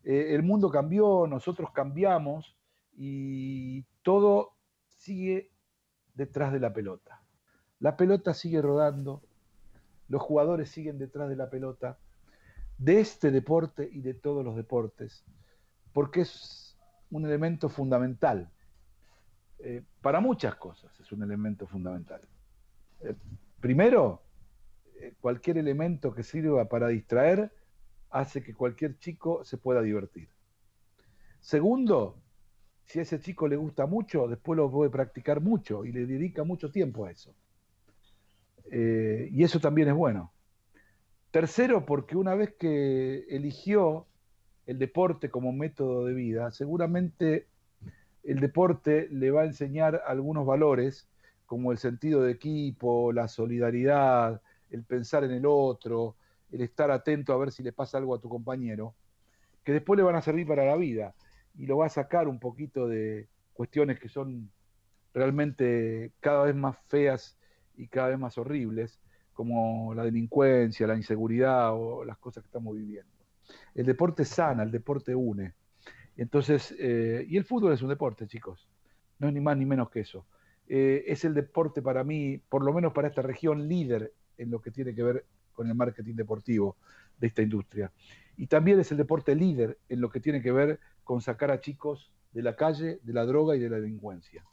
eh, 0.03 0.35
el 0.35 0.43
mundo 0.43 0.71
cambió, 0.71 1.27
nosotros 1.27 1.71
cambiamos 1.73 2.57
y 2.97 3.83
todo 4.03 4.55
sigue 4.87 5.51
detrás 6.15 6.53
de 6.53 6.61
la 6.61 6.73
pelota. 6.73 7.23
La 7.79 7.97
pelota 7.97 8.35
sigue 8.35 8.63
rodando, 8.63 9.23
los 10.09 10.23
jugadores 10.23 10.71
siguen 10.71 10.99
detrás 10.99 11.29
de 11.29 11.37
la 11.37 11.51
pelota, 11.51 11.99
de 12.79 13.01
este 13.01 13.31
deporte 13.31 13.89
y 13.91 14.01
de 14.01 14.15
todos 14.15 14.45
los 14.45 14.57
deportes, 14.57 15.25
porque 15.93 16.23
es 16.23 16.66
un 17.11 17.25
elemento 17.25 17.69
fundamental. 17.69 18.51
Eh, 19.59 19.83
para 20.03 20.21
muchas 20.21 20.55
cosas 20.57 20.99
es 21.01 21.11
un 21.13 21.23
elemento 21.23 21.67
fundamental. 21.67 22.21
Eh, 23.01 23.15
primero, 23.61 24.23
eh, 25.01 25.15
cualquier 25.21 25.59
elemento 25.59 26.13
que 26.13 26.23
sirva 26.23 26.69
para 26.69 26.89
distraer 26.89 27.51
hace 28.11 28.43
que 28.43 28.55
cualquier 28.55 28.99
chico 28.99 29.45
se 29.45 29.57
pueda 29.57 29.83
divertir. 29.83 30.29
Segundo, 31.41 32.19
si 32.85 32.99
a 32.99 33.03
ese 33.03 33.21
chico 33.21 33.49
le 33.49 33.57
gusta 33.57 33.87
mucho, 33.87 34.29
después 34.29 34.57
lo 34.57 34.71
puede 34.71 34.91
practicar 34.91 35.41
mucho 35.41 35.85
y 35.85 35.93
le 35.93 36.07
dedica 36.07 36.45
mucho 36.45 36.71
tiempo 36.71 37.07
a 37.07 37.11
eso. 37.11 37.35
Y 38.69 39.45
eso 39.45 39.61
también 39.61 39.89
es 39.89 39.95
bueno. 39.95 40.33
Tercero, 41.31 41.87
porque 41.87 42.17
una 42.17 42.35
vez 42.35 42.55
que 42.59 43.27
eligió 43.29 44.07
el 44.67 44.79
deporte 44.79 45.31
como 45.31 45.53
método 45.53 46.05
de 46.05 46.15
vida, 46.15 46.51
seguramente 46.51 47.47
el 48.25 48.41
deporte 48.41 49.09
le 49.11 49.31
va 49.31 49.43
a 49.43 49.47
enseñar 49.47 50.03
algunos 50.07 50.45
valores, 50.45 51.09
como 51.47 51.71
el 51.71 51.79
sentido 51.79 52.23
de 52.23 52.33
equipo, 52.33 53.13
la 53.13 53.29
solidaridad, 53.29 54.43
el 54.71 54.83
pensar 54.83 55.23
en 55.23 55.31
el 55.31 55.47
otro, 55.47 56.17
el 56.51 56.61
estar 56.61 56.91
atento 56.91 57.33
a 57.33 57.39
ver 57.39 57.53
si 57.53 57.63
le 57.63 57.73
pasa 57.73 57.99
algo 57.99 58.15
a 58.15 58.21
tu 58.21 58.29
compañero, 58.29 58.95
que 59.63 59.73
después 59.73 59.97
le 59.97 60.03
van 60.03 60.17
a 60.17 60.23
servir 60.23 60.47
para 60.47 60.65
la 60.65 60.77
vida 60.77 61.15
y 61.57 61.67
lo 61.67 61.79
va 61.79 61.87
a 61.87 61.91
sacar 61.91 62.27
un 62.27 62.41
poquito 62.41 62.89
de 62.89 63.29
cuestiones 63.53 64.01
que 64.01 64.09
son 64.09 64.51
realmente 65.15 66.13
cada 66.21 66.45
vez 66.45 66.55
más 66.55 66.77
feas 66.89 67.39
y 67.77 67.87
cada 67.87 68.09
vez 68.09 68.19
más 68.19 68.37
horribles, 68.39 68.99
como 69.33 69.95
la 69.95 70.03
delincuencia, 70.03 70.87
la 70.87 70.97
inseguridad 70.97 71.75
o 71.75 72.05
las 72.05 72.19
cosas 72.19 72.43
que 72.43 72.49
estamos 72.49 72.75
viviendo. 72.75 73.16
El 73.75 73.87
deporte 73.87 74.25
sana, 74.25 74.63
el 74.63 74.71
deporte 74.71 75.15
une. 75.15 75.55
Entonces, 76.17 76.75
eh, 76.79 77.27
y 77.29 77.37
el 77.37 77.45
fútbol 77.45 77.73
es 77.73 77.83
un 77.83 77.89
deporte, 77.89 78.27
chicos. 78.27 78.69
No 79.19 79.29
es 79.29 79.35
ni 79.35 79.41
más 79.41 79.57
ni 79.57 79.67
menos 79.67 79.91
que 79.91 80.01
eso. 80.01 80.27
Eh, 80.69 81.05
es 81.07 81.25
el 81.25 81.35
deporte 81.35 81.83
para 81.83 82.05
mí, 82.05 82.39
por 82.49 82.65
lo 82.65 82.73
menos 82.73 82.93
para 82.93 83.09
esta 83.09 83.23
región, 83.23 83.69
líder 83.69 84.13
en 84.39 84.51
lo 84.51 84.61
que 84.61 84.71
tiene 84.71 84.95
que 84.95 85.03
ver 85.03 85.25
con 85.53 85.69
el 85.69 85.75
marketing 85.75 86.15
deportivo 86.15 86.77
de 87.19 87.29
esta 87.29 87.43
industria. 87.43 87.93
Y 88.37 88.47
también 88.47 88.81
es 88.81 88.91
el 88.91 88.99
deporte 88.99 89.35
líder 89.35 89.79
en 89.89 90.01
lo 90.01 90.11
que 90.11 90.21
tiene 90.21 90.43
que 90.43 90.53
ver 90.53 90.81
con 91.05 91.21
sacar 91.21 91.51
a 91.51 91.61
chicos 91.61 92.13
de 92.33 92.43
la 92.43 92.57
calle, 92.57 93.01
de 93.03 93.13
la 93.13 93.25
droga 93.25 93.57
y 93.57 93.61
de 93.61 93.71
la 93.71 93.81
delincuencia. 93.81 94.45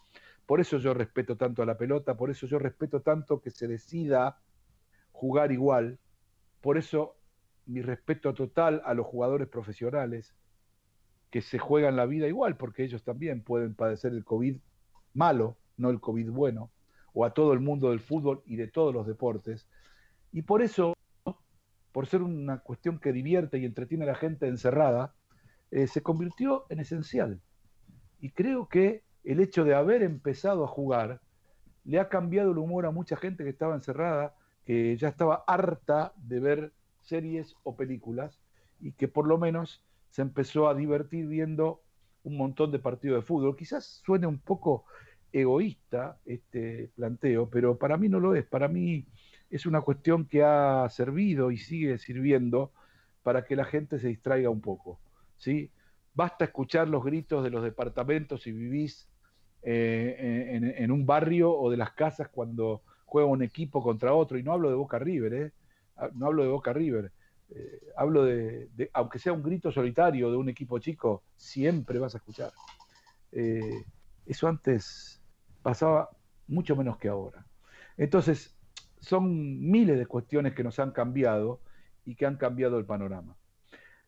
Por 0.45 0.61
eso 0.61 0.77
yo 0.77 0.93
respeto 0.93 1.35
tanto 1.35 1.61
a 1.61 1.65
la 1.65 1.77
pelota, 1.77 2.15
por 2.15 2.29
eso 2.29 2.47
yo 2.47 2.59
respeto 2.59 3.01
tanto 3.01 3.41
que 3.41 3.49
se 3.49 3.67
decida 3.67 4.37
jugar 5.11 5.51
igual, 5.51 5.99
por 6.61 6.77
eso 6.77 7.15
mi 7.65 7.81
respeto 7.81 8.33
total 8.33 8.81
a 8.85 8.93
los 8.93 9.05
jugadores 9.05 9.47
profesionales 9.47 10.33
que 11.29 11.41
se 11.41 11.57
juegan 11.57 11.95
la 11.95 12.05
vida 12.05 12.27
igual, 12.27 12.57
porque 12.57 12.83
ellos 12.83 13.03
también 13.03 13.41
pueden 13.41 13.73
padecer 13.73 14.13
el 14.13 14.23
COVID 14.23 14.57
malo, 15.13 15.57
no 15.77 15.89
el 15.89 15.99
COVID 15.99 16.29
bueno, 16.29 16.69
o 17.13 17.25
a 17.25 17.33
todo 17.33 17.53
el 17.53 17.59
mundo 17.59 17.89
del 17.89 17.99
fútbol 17.99 18.43
y 18.45 18.55
de 18.55 18.67
todos 18.67 18.93
los 18.93 19.07
deportes. 19.07 19.67
Y 20.31 20.43
por 20.43 20.61
eso, 20.61 20.93
por 21.91 22.07
ser 22.07 22.21
una 22.21 22.59
cuestión 22.59 22.99
que 22.99 23.11
divierte 23.11 23.57
y 23.57 23.65
entretiene 23.65 24.03
a 24.03 24.07
la 24.07 24.15
gente 24.15 24.47
encerrada, 24.47 25.15
eh, 25.71 25.87
se 25.87 26.03
convirtió 26.03 26.65
en 26.69 26.79
esencial. 26.79 27.41
Y 28.19 28.31
creo 28.31 28.67
que 28.67 29.03
el 29.23 29.39
hecho 29.39 29.63
de 29.63 29.73
haber 29.73 30.03
empezado 30.03 30.63
a 30.63 30.67
jugar 30.67 31.21
le 31.83 31.99
ha 31.99 32.09
cambiado 32.09 32.51
el 32.51 32.57
humor 32.57 32.85
a 32.85 32.91
mucha 32.91 33.15
gente 33.15 33.43
que 33.43 33.49
estaba 33.49 33.75
encerrada, 33.75 34.35
que 34.65 34.95
ya 34.97 35.09
estaba 35.09 35.43
harta 35.47 36.13
de 36.15 36.39
ver 36.39 36.73
series 37.03 37.55
o 37.63 37.75
películas 37.75 38.39
y 38.79 38.93
que 38.93 39.07
por 39.07 39.27
lo 39.27 39.37
menos 39.37 39.83
se 40.09 40.21
empezó 40.21 40.67
a 40.67 40.75
divertir 40.75 41.27
viendo 41.27 41.81
un 42.23 42.37
montón 42.37 42.71
de 42.71 42.79
partidos 42.79 43.21
de 43.21 43.25
fútbol. 43.25 43.55
Quizás 43.55 44.01
suene 44.05 44.27
un 44.27 44.39
poco 44.39 44.85
egoísta 45.31 46.19
este 46.25 46.91
planteo, 46.95 47.49
pero 47.49 47.77
para 47.77 47.97
mí 47.97 48.09
no 48.09 48.19
lo 48.19 48.35
es. 48.35 48.45
Para 48.45 48.67
mí 48.67 49.05
es 49.49 49.65
una 49.65 49.81
cuestión 49.81 50.25
que 50.25 50.43
ha 50.43 50.87
servido 50.89 51.51
y 51.51 51.57
sigue 51.57 51.97
sirviendo 51.97 52.71
para 53.23 53.45
que 53.45 53.55
la 53.55 53.65
gente 53.65 53.99
se 53.99 54.07
distraiga 54.07 54.49
un 54.49 54.61
poco. 54.61 54.99
¿sí? 55.37 55.71
Basta 56.13 56.45
escuchar 56.45 56.87
los 56.87 57.03
gritos 57.03 57.43
de 57.43 57.49
los 57.49 57.63
departamentos 57.63 58.43
si 58.43 58.51
vivís 58.51 59.09
eh, 59.63 60.51
en, 60.51 60.65
en, 60.65 60.91
un 60.91 61.05
barrio 61.05 61.51
o 61.51 61.71
de 61.71 61.77
las 61.77 61.93
casas 61.93 62.29
cuando 62.29 62.83
juega 63.05 63.27
un 63.27 63.41
equipo 63.41 63.81
contra 63.81 64.13
otro. 64.13 64.37
Y 64.37 64.43
no 64.43 64.51
hablo 64.53 64.69
de 64.69 64.75
Boca 64.75 64.99
River, 64.99 65.33
¿eh? 65.33 65.51
No 66.13 66.27
hablo 66.27 66.43
de 66.43 66.49
Boca 66.49 66.73
River. 66.73 67.11
Eh, 67.49 67.91
hablo 67.95 68.23
de, 68.23 68.69
de, 68.75 68.89
aunque 68.93 69.19
sea 69.19 69.33
un 69.33 69.43
grito 69.43 69.71
solitario 69.71 70.31
de 70.31 70.37
un 70.37 70.49
equipo 70.49 70.79
chico, 70.79 71.23
siempre 71.35 71.99
vas 71.99 72.15
a 72.15 72.17
escuchar. 72.17 72.51
Eh, 73.31 73.83
eso 74.25 74.47
antes 74.47 75.21
pasaba 75.61 76.09
mucho 76.47 76.75
menos 76.75 76.97
que 76.97 77.09
ahora. 77.09 77.45
Entonces, 77.97 78.55
son 78.99 79.59
miles 79.59 79.97
de 79.97 80.05
cuestiones 80.05 80.53
que 80.53 80.63
nos 80.63 80.79
han 80.79 80.91
cambiado 80.91 81.59
y 82.05 82.15
que 82.15 82.25
han 82.25 82.37
cambiado 82.37 82.77
el 82.77 82.85
panorama. 82.85 83.35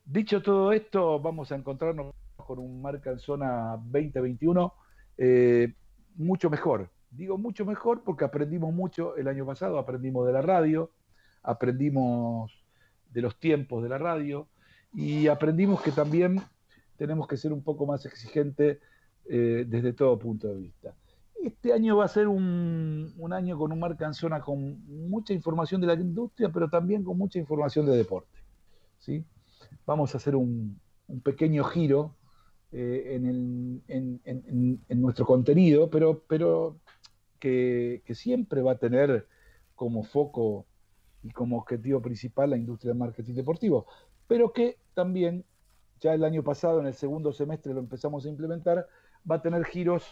Dicho 0.03 0.41
todo 0.41 0.71
esto, 0.71 1.19
vamos 1.19 1.51
a 1.51 1.55
encontrarnos 1.55 2.13
con 2.35 2.59
un 2.59 2.81
marca 2.81 3.11
en 3.11 3.19
zona 3.19 3.77
2021 3.77 4.73
eh, 5.17 5.73
mucho 6.15 6.49
mejor. 6.49 6.91
Digo 7.09 7.37
mucho 7.37 7.65
mejor 7.65 8.03
porque 8.03 8.25
aprendimos 8.25 8.73
mucho 8.73 9.15
el 9.15 9.27
año 9.27 9.45
pasado, 9.45 9.79
aprendimos 9.79 10.27
de 10.27 10.33
la 10.33 10.41
radio, 10.41 10.91
aprendimos 11.45 12.51
de 13.11 13.21
los 13.21 13.39
tiempos 13.39 13.83
de 13.83 13.89
la 13.89 13.97
radio 13.97 14.47
y 14.93 15.27
aprendimos 15.27 15.81
que 15.81 15.91
también 15.91 16.41
tenemos 16.97 17.27
que 17.27 17.37
ser 17.37 17.53
un 17.53 17.63
poco 17.63 17.85
más 17.85 18.05
exigentes 18.05 18.79
eh, 19.25 19.65
desde 19.67 19.93
todo 19.93 20.17
punto 20.19 20.47
de 20.47 20.55
vista. 20.55 20.95
Este 21.43 21.73
año 21.73 21.97
va 21.97 22.05
a 22.05 22.09
ser 22.09 22.27
un, 22.27 23.13
un, 23.17 23.33
año 23.33 23.57
con 23.57 23.71
un 23.71 23.79
marca 23.79 24.05
en 24.05 24.13
zona 24.13 24.39
con 24.41 24.83
mucha 25.09 25.33
información 25.33 25.81
de 25.81 25.87
la 25.87 25.93
industria, 25.93 26.49
pero 26.49 26.69
también 26.69 27.03
con 27.03 27.17
mucha 27.17 27.37
información 27.37 27.85
de 27.85 27.97
deporte. 27.97 28.39
¿sí? 28.99 29.23
Vamos 29.85 30.13
a 30.13 30.17
hacer 30.17 30.35
un, 30.35 30.79
un 31.07 31.21
pequeño 31.21 31.63
giro 31.65 32.15
eh, 32.71 33.15
en, 33.15 33.25
el, 33.25 33.81
en, 33.87 34.81
en, 34.87 35.01
nuestro 35.01 35.25
contenido, 35.25 35.89
pero, 35.89 36.23
pero 36.27 36.77
que, 37.39 38.01
que, 38.05 38.15
siempre 38.15 38.61
va 38.61 38.73
a 38.73 38.77
tener 38.77 39.27
como 39.75 40.03
foco 40.03 40.65
y 41.25 41.32
como 41.32 41.58
objetivo 41.58 42.01
principal 42.01 42.51
la 42.51 42.58
industria 42.58 42.91
del 42.91 43.00
marketing 43.00 43.34
deportivo, 43.34 43.88
pero 44.27 44.53
que 44.53 44.77
también 44.94 45.44
ya 46.00 46.13
el 46.13 46.24
año 46.24 46.44
pasado, 46.44 46.79
en 46.79 46.86
el 46.86 46.94
segundo 46.94 47.34
semestre, 47.34 47.74
lo 47.74 47.79
empezamos 47.79 48.25
a 48.25 48.29
implementar, 48.29 48.88
va 49.29 49.36
a 49.38 49.41
tener 49.41 49.65
giros 49.65 50.05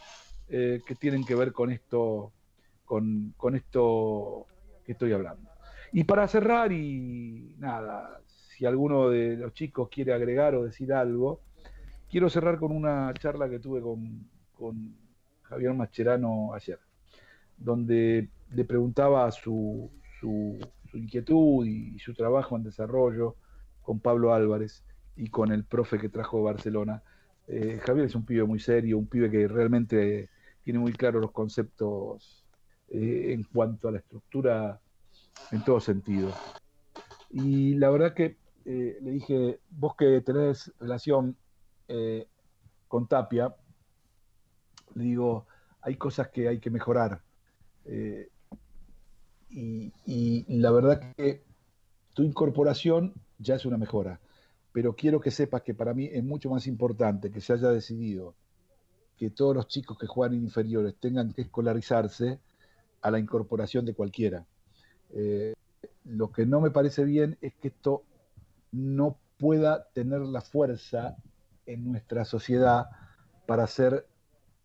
eh, 0.50 0.82
que 0.86 0.96
tienen 0.96 1.24
que 1.24 1.36
ver 1.36 1.51
con 1.51 1.72
esto, 1.72 2.32
con, 2.84 3.34
con 3.38 3.55
esto 3.55 4.48
que 4.84 4.93
estoy 4.93 5.13
hablando. 5.13 5.50
Y 5.91 6.05
para 6.05 6.27
cerrar, 6.27 6.72
y 6.72 7.55
nada, 7.60 8.22
si 8.25 8.65
alguno 8.65 9.10
de 9.10 9.38
los 9.38 9.53
chicos 9.53 9.89
quiere 9.89 10.13
agregar 10.13 10.55
o 10.55 10.63
decir 10.63 10.91
algo, 10.93 11.41
quiero 12.10 12.29
cerrar 12.29 12.58
con 12.58 12.72
una 12.72 13.13
charla 13.13 13.50
que 13.50 13.60
tuve 13.60 13.82
con, 13.82 14.27
con 14.55 14.96
Javier 15.43 15.74
Mascherano 15.74 16.53
ayer, 16.53 16.79
donde 17.58 18.29
le 18.50 18.65
preguntaba 18.65 19.29
su, 19.32 19.91
su, 20.20 20.58
su, 20.93 20.97
inquietud 21.00 21.65
y 21.65 21.97
su 22.00 22.13
trabajo 22.13 22.55
en 22.55 22.63
desarrollo 22.63 23.35
con 23.81 24.00
Pablo 24.00 24.33
Álvarez 24.33 24.83
y 25.15 25.27
con 25.29 25.51
el 25.51 25.65
profe 25.65 26.00
que 26.00 26.09
trajo 26.09 26.43
Barcelona. 26.43 27.03
Eh, 27.47 27.79
Javier 27.83 28.05
es 28.05 28.15
un 28.15 28.25
pibe 28.25 28.43
muy 28.45 28.59
serio, 28.59 28.97
un 28.97 29.07
pibe 29.07 29.29
que 29.29 29.47
realmente 29.47 30.29
tiene 30.63 30.79
muy 30.79 30.93
claros 30.93 31.21
los 31.21 31.31
conceptos 31.31 32.45
eh, 32.89 33.33
en 33.33 33.43
cuanto 33.43 33.88
a 33.89 33.91
la 33.91 34.00
estructura 34.00 34.79
en 35.51 35.63
todo 35.63 35.79
sentido. 35.79 36.31
Y 37.29 37.75
la 37.75 37.89
verdad 37.89 38.13
que 38.13 38.38
eh, 38.65 38.97
le 39.01 39.12
dije, 39.12 39.59
vos 39.69 39.95
que 39.95 40.21
tenés 40.21 40.71
relación 40.79 41.35
con 42.88 43.07
Tapia, 43.07 43.53
le 44.95 45.03
digo, 45.03 45.45
hay 45.81 45.95
cosas 45.95 46.29
que 46.29 46.47
hay 46.47 46.59
que 46.59 46.71
mejorar. 46.71 47.21
Y, 49.53 50.45
la 50.48 50.72
verdad 50.72 51.13
que 51.15 51.43
tu 52.13 52.24
incorporación 52.24 53.13
ya 53.38 53.55
es 53.55 53.65
una 53.65 53.77
mejora, 53.77 54.19
pero 54.72 54.95
quiero 54.95 55.19
que 55.19 55.31
sepas 55.31 55.62
que 55.62 55.74
para 55.74 55.93
mí 55.93 56.10
es 56.12 56.24
mucho 56.24 56.50
más 56.50 56.67
importante 56.67 57.31
que 57.31 57.41
se 57.41 57.53
haya 57.53 57.69
decidido 57.69 58.36
que 59.17 59.29
todos 59.29 59.55
los 59.55 59.67
chicos 59.67 59.98
que 59.98 60.07
juegan 60.07 60.36
inferiores 60.36 60.95
tengan 61.00 61.33
que 61.33 61.43
escolarizarse 61.43 62.39
a 63.01 63.12
la 63.12 63.19
incorporación 63.19 63.86
de 63.86 63.93
cualquiera. 63.93 64.45
Eh, 65.12 65.53
lo 66.05 66.31
que 66.31 66.45
no 66.45 66.60
me 66.60 66.72
parece 66.72 67.03
bien 67.05 67.38
es 67.41 67.53
que 67.53 67.67
esto 67.67 68.03
no 68.72 69.17
pueda 69.38 69.88
tener 69.93 70.22
la 70.22 70.41
fuerza 70.41 71.15
en 71.65 71.91
nuestra 71.91 72.25
sociedad 72.25 72.88
para 73.45 73.67
ser 73.67 74.07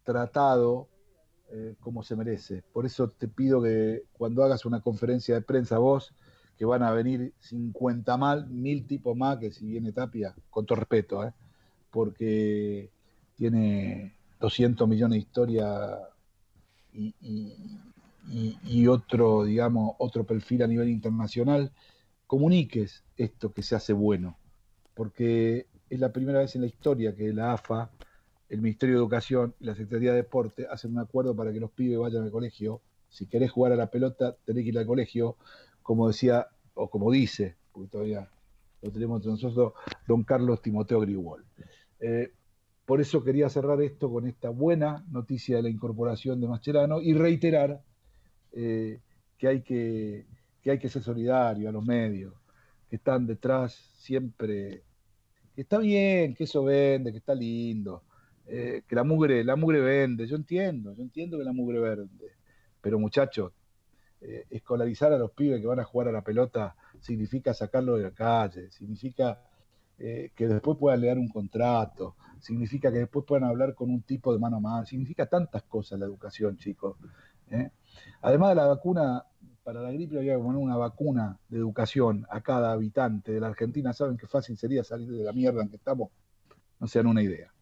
tratado 0.04 0.88
eh, 1.52 1.74
como 1.80 2.02
se 2.02 2.16
merece. 2.16 2.62
Por 2.72 2.86
eso 2.86 3.10
te 3.10 3.28
pido 3.28 3.62
que 3.62 4.04
cuando 4.12 4.42
hagas 4.44 4.64
una 4.66 4.80
conferencia 4.80 5.34
de 5.34 5.42
prensa 5.42 5.78
vos, 5.78 6.14
que 6.56 6.64
van 6.64 6.82
a 6.82 6.92
venir 6.92 7.32
50 7.40 8.16
mal, 8.16 8.48
mil 8.48 8.86
tipos 8.86 9.16
más 9.16 9.38
que 9.38 9.52
si 9.52 9.66
viene 9.66 9.92
Tapia, 9.92 10.34
con 10.50 10.66
todo 10.66 10.78
respeto, 10.80 11.24
¿eh? 11.24 11.32
porque 11.90 12.90
tiene 13.36 14.14
200 14.40 14.88
millones 14.88 15.16
de 15.16 15.18
historia 15.20 15.98
y, 16.92 17.14
y- 18.64 18.86
otro, 18.86 19.44
digamos, 19.44 19.94
otro 19.98 20.24
perfil 20.24 20.62
a 20.62 20.66
nivel 20.66 20.88
internacional, 20.88 21.72
comuniques 22.26 23.04
esto 23.16 23.52
que 23.52 23.62
se 23.62 23.76
hace 23.76 23.92
bueno, 23.92 24.38
porque 24.94 25.66
es 25.90 26.00
la 26.00 26.12
primera 26.12 26.40
vez 26.40 26.54
en 26.54 26.62
la 26.62 26.66
historia 26.68 27.14
que 27.14 27.32
la 27.32 27.52
AFA, 27.54 27.90
el 28.48 28.62
Ministerio 28.62 28.96
de 28.96 29.00
Educación 29.00 29.54
y 29.60 29.64
la 29.64 29.74
Secretaría 29.74 30.10
de 30.10 30.18
Deporte 30.18 30.66
hacen 30.70 30.92
un 30.92 30.98
acuerdo 30.98 31.34
para 31.36 31.52
que 31.52 31.60
los 31.60 31.70
pibes 31.70 31.98
vayan 31.98 32.22
al 32.22 32.30
colegio. 32.30 32.80
Si 33.08 33.26
querés 33.26 33.50
jugar 33.50 33.72
a 33.72 33.76
la 33.76 33.90
pelota, 33.90 34.36
tenés 34.44 34.64
que 34.64 34.70
ir 34.70 34.78
al 34.78 34.86
colegio, 34.86 35.36
como 35.82 36.08
decía, 36.08 36.46
o 36.74 36.88
como 36.88 37.10
dice, 37.10 37.56
porque 37.72 37.88
todavía 37.88 38.28
lo 38.82 38.90
tenemos 38.90 39.18
entre 39.18 39.32
nosotros, 39.32 39.72
don 40.06 40.24
Carlos 40.24 40.62
Timoteo 40.62 41.00
Grigol. 41.00 41.44
Eh, 42.00 42.32
por 42.84 43.00
eso 43.00 43.22
quería 43.22 43.50
cerrar 43.50 43.82
esto 43.82 44.10
con 44.10 44.26
esta 44.26 44.48
buena 44.48 45.04
noticia 45.10 45.56
de 45.56 45.62
la 45.62 45.68
incorporación 45.68 46.40
de 46.40 46.48
Mascherano 46.48 47.00
y 47.02 47.12
reiterar 47.12 47.82
eh, 48.52 49.00
que, 49.36 49.48
hay 49.48 49.62
que, 49.62 50.26
que 50.62 50.70
hay 50.70 50.78
que 50.78 50.88
ser 50.88 51.02
solidario 51.02 51.68
a 51.68 51.72
los 51.72 51.84
medios 51.84 52.32
que 52.88 52.96
están 52.96 53.26
detrás 53.26 53.74
siempre. 53.98 54.82
Que 55.54 55.62
está 55.62 55.78
bien, 55.78 56.34
que 56.34 56.44
eso 56.44 56.64
vende, 56.64 57.12
que 57.12 57.18
está 57.18 57.34
lindo, 57.34 58.04
eh, 58.48 58.82
que 58.86 58.96
la 58.96 59.04
mugre, 59.04 59.44
la 59.44 59.56
mugre 59.56 59.80
vende. 59.80 60.26
Yo 60.26 60.36
entiendo, 60.36 60.94
yo 60.94 61.02
entiendo 61.02 61.38
que 61.38 61.44
la 61.44 61.52
mugre 61.52 61.80
vende. 61.80 62.32
Pero 62.80 62.98
muchachos, 62.98 63.52
eh, 64.20 64.46
escolarizar 64.50 65.12
a 65.12 65.18
los 65.18 65.30
pibes 65.30 65.60
que 65.60 65.66
van 65.66 65.80
a 65.80 65.84
jugar 65.84 66.08
a 66.08 66.12
la 66.12 66.22
pelota 66.22 66.74
significa 67.00 67.54
sacarlos 67.54 67.98
de 67.98 68.04
la 68.04 68.10
calle, 68.10 68.70
significa 68.70 69.40
eh, 69.96 70.30
que 70.34 70.48
después 70.48 70.76
puedan 70.78 71.00
leer 71.00 71.18
un 71.18 71.28
contrato, 71.28 72.16
significa 72.40 72.90
que 72.90 72.98
después 72.98 73.24
puedan 73.24 73.44
hablar 73.44 73.74
con 73.74 73.90
un 73.90 74.02
tipo 74.02 74.32
de 74.32 74.38
mano 74.38 74.56
a 74.56 74.60
mano, 74.60 74.86
significa 74.86 75.26
tantas 75.26 75.62
cosas 75.64 75.98
la 75.98 76.06
educación, 76.06 76.56
chicos. 76.56 76.96
¿eh? 77.50 77.70
Además 78.22 78.50
de 78.50 78.54
la 78.56 78.66
vacuna, 78.66 79.24
para 79.62 79.80
la 79.80 79.92
gripe 79.92 80.18
había 80.18 80.34
que 80.36 80.42
poner 80.42 80.60
una 80.60 80.76
vacuna 80.76 81.38
de 81.48 81.58
educación 81.58 82.26
a 82.30 82.40
cada 82.40 82.72
habitante 82.72 83.32
de 83.32 83.40
la 83.40 83.48
Argentina. 83.48 83.92
¿Saben 83.92 84.16
qué 84.16 84.26
fácil 84.26 84.56
sería 84.56 84.82
salir 84.82 85.10
de 85.10 85.24
la 85.24 85.32
mierda 85.32 85.62
en 85.62 85.68
que 85.68 85.76
estamos? 85.76 86.10
No 86.80 86.86
se 86.86 87.00
dan 87.00 87.08
una 87.08 87.22
idea. 87.22 87.52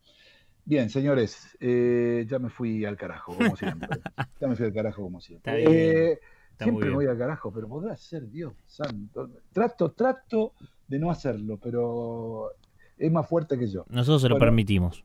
Bien, 0.69 0.91
señores, 0.91 1.57
eh, 1.61 2.27
ya 2.29 2.41
me 2.41 2.51
fui 2.51 2.85
al 2.85 2.97
carajo, 2.97 3.35
como 3.37 3.55
siempre. 3.57 4.01
ya 4.41 4.49
me 4.49 4.57
fui 4.57 4.67
al 4.67 4.73
carajo, 4.75 5.03
como 5.03 5.21
siempre. 5.21 5.53
Está 5.63 5.71
bien, 5.71 5.81
Eh, 5.81 6.19
está 6.51 6.65
siempre 6.65 6.89
me 6.89 6.95
voy 6.97 7.07
al 7.07 7.17
carajo, 7.17 7.53
pero 7.53 7.69
podrá 7.69 7.97
ser 7.97 8.29
Dios 8.29 8.53
santo. 8.67 9.31
Trato, 9.53 9.93
trato 9.93 10.53
de 10.89 10.99
no 10.99 11.11
hacerlo, 11.13 11.57
pero 11.63 12.51
es 12.99 13.13
más 13.13 13.29
fuerte 13.29 13.57
que 13.57 13.69
yo. 13.69 13.85
Nosotros 13.89 14.23
se 14.23 14.29
lo 14.29 14.35
Bueno. 14.35 14.47
permitimos. 14.47 15.05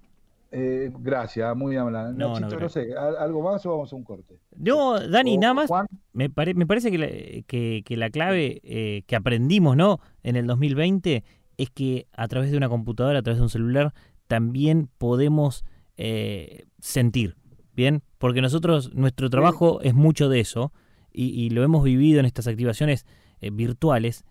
Eh, 0.53 0.91
gracias, 0.99 1.55
muy 1.55 1.77
amable. 1.77 2.17
No, 2.17 2.33
Nachito, 2.39 2.55
no, 2.55 2.61
no, 2.61 2.69
sé, 2.69 2.93
¿al- 2.97 3.17
¿algo 3.17 3.41
más 3.43 3.63
o 3.65 3.69
vamos 3.71 3.93
a 3.93 3.95
un 3.95 4.03
corte? 4.03 4.39
No, 4.57 4.99
Dani, 4.99 5.37
O- 5.37 5.39
nada 5.39 5.53
más, 5.53 5.67
Juan, 5.67 5.85
me, 6.11 6.29
pare- 6.29 6.55
me 6.55 6.65
parece 6.65 6.89
que 6.91 6.97
la, 6.97 7.07
que, 7.45 7.83
que 7.85 7.97
la 7.97 8.09
clave 8.09 8.59
eh, 8.63 9.03
que 9.05 9.15
aprendimos 9.15 9.77
¿no? 9.77 9.99
en 10.23 10.35
el 10.35 10.47
2020 10.47 11.23
es 11.57 11.69
que 11.69 12.07
a 12.13 12.27
través 12.27 12.49
de 12.51 12.57
una 12.57 12.67
computadora, 12.67 13.19
a 13.19 13.21
través 13.21 13.37
de 13.37 13.43
un 13.43 13.49
celular, 13.49 13.93
también 14.31 14.87
podemos 14.97 15.65
eh, 15.97 16.63
sentir, 16.79 17.35
¿bien? 17.73 18.01
Porque 18.17 18.39
nosotros, 18.39 18.93
nuestro 18.93 19.29
trabajo 19.29 19.81
es 19.81 19.93
mucho 19.93 20.29
de 20.29 20.39
eso 20.39 20.71
y, 21.11 21.37
y 21.37 21.49
lo 21.49 21.63
hemos 21.63 21.83
vivido 21.83 22.21
en 22.21 22.25
estas 22.25 22.47
activaciones 22.47 23.05
eh, 23.41 23.49
virtuales, 23.51 24.23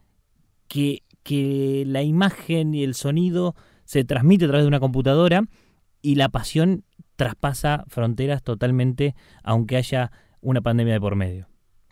que, 0.68 1.02
que 1.22 1.84
la 1.86 2.02
imagen 2.02 2.74
y 2.74 2.82
el 2.82 2.94
sonido 2.94 3.54
se 3.84 4.02
transmite 4.04 4.46
a 4.46 4.48
través 4.48 4.64
de 4.64 4.68
una 4.68 4.80
computadora 4.80 5.42
y 6.00 6.14
la 6.14 6.30
pasión 6.30 6.82
traspasa 7.16 7.84
fronteras 7.88 8.42
totalmente, 8.42 9.14
aunque 9.42 9.76
haya 9.76 10.12
una 10.40 10.62
pandemia 10.62 10.94
de 10.94 11.00
por 11.00 11.14
medio. 11.14 11.46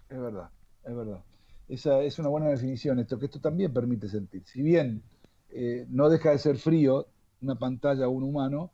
es 0.09 0.19
verdad, 0.19 0.49
es 0.83 0.97
verdad. 0.97 1.23
Esa 1.69 2.01
es 2.01 2.19
una 2.19 2.31
buena 2.31 2.49
definición, 2.49 3.01
esto 3.01 3.19
que 3.19 3.27
esto 3.27 3.39
también 3.39 3.71
permite 3.71 4.09
sentir. 4.09 4.45
Si 4.47 4.63
bien 4.63 5.03
eh, 5.51 5.85
no 5.91 6.09
deja 6.09 6.31
de 6.31 6.39
ser 6.39 6.57
frío 6.57 7.07
una 7.43 7.55
pantalla 7.55 8.09
o 8.09 8.11
un 8.11 8.23
humano, 8.25 8.71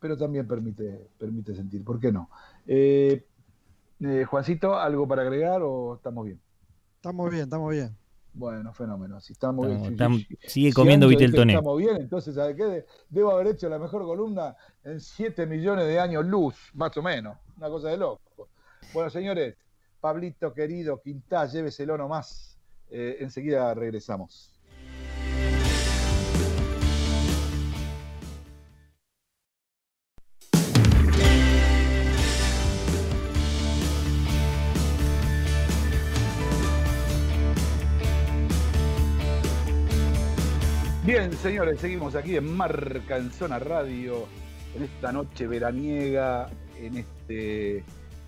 pero 0.00 0.16
también 0.16 0.46
permite, 0.46 1.08
permite 1.18 1.54
sentir. 1.54 1.84
¿Por 1.84 2.00
qué 2.00 2.12
no? 2.12 2.28
Eh, 2.66 3.24
eh, 4.00 4.24
Juancito, 4.24 4.74
¿algo 4.78 5.06
para 5.06 5.22
agregar 5.22 5.62
o 5.62 5.94
estamos 5.96 6.24
bien? 6.24 6.40
Estamos 6.96 7.30
bien, 7.30 7.42
estamos 7.44 7.70
bien. 7.70 7.96
Bueno, 8.34 8.72
fenómeno. 8.72 9.20
Si 9.20 9.34
estamos 9.34 9.66
si- 10.18 10.26
sigue 10.48 10.70
si 10.70 10.72
comiendo 10.72 11.06
Ancho 11.06 11.18
dice 11.18 11.26
vitel 11.26 11.32
que 11.32 11.36
toné. 11.36 11.52
Estamos 11.52 11.78
bien, 11.78 11.96
entonces, 11.98 12.34
¿sabe 12.34 12.56
qué? 12.56 12.64
De- 12.64 12.86
Debo 13.10 13.30
haber 13.32 13.48
hecho 13.48 13.68
la 13.68 13.78
mejor 13.78 14.02
columna 14.04 14.56
en 14.84 15.00
7 15.00 15.46
millones 15.46 15.86
de 15.86 16.00
años 16.00 16.24
luz, 16.24 16.54
más 16.74 16.96
o 16.96 17.02
menos. 17.02 17.36
Una 17.58 17.68
cosa 17.68 17.88
de 17.88 17.98
loco. 17.98 18.48
Bueno, 18.94 19.10
señores, 19.10 19.56
Pablito 20.00 20.52
querido, 20.54 21.00
Quintá, 21.00 21.46
lléveselo 21.46 21.96
nomás. 21.98 22.58
Eh, 22.90 23.18
enseguida 23.20 23.72
regresamos. 23.74 24.51
Señores, 41.42 41.80
seguimos 41.80 42.14
aquí 42.14 42.36
en 42.36 42.56
Marca 42.56 43.16
en 43.16 43.32
Zona 43.32 43.58
Radio, 43.58 44.26
en 44.76 44.84
esta 44.84 45.10
noche 45.10 45.48
veraniega, 45.48 46.48
en 46.78 46.98
este, 46.98 47.82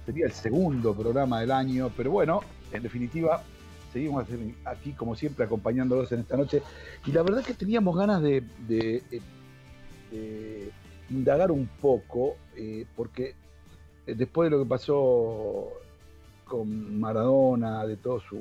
sería 0.05 0.27
el 0.27 0.33
segundo 0.33 0.93
programa 0.97 1.41
del 1.41 1.53
año, 1.53 1.93
pero 1.97 2.11
bueno, 2.11 2.41
en 2.73 2.83
definitiva, 2.83 3.45
seguimos 3.93 4.27
aquí 4.65 4.95
como 4.95 5.15
siempre 5.15 5.45
acompañándolos 5.45 6.11
en 6.11 6.21
esta 6.21 6.37
noche. 6.37 6.61
Y 7.07 7.13
la 7.13 7.23
verdad 7.23 7.45
que 7.45 7.55
teníamos 7.55 7.97
ganas 7.97 8.21
de, 8.21 8.43
eh, 10.11 10.71
indagar 11.09 11.53
un 11.53 11.69
poco, 11.81 12.35
eh, 12.57 12.85
porque 12.97 13.37
eh, 14.09 14.15
después 14.17 14.51
de 14.51 14.57
lo 14.57 14.65
que 14.65 14.69
pasó 14.69 15.69
con 16.45 16.99
Maradona, 16.99 17.87
de 17.87 17.97
todo 17.97 18.19
su, 18.19 18.41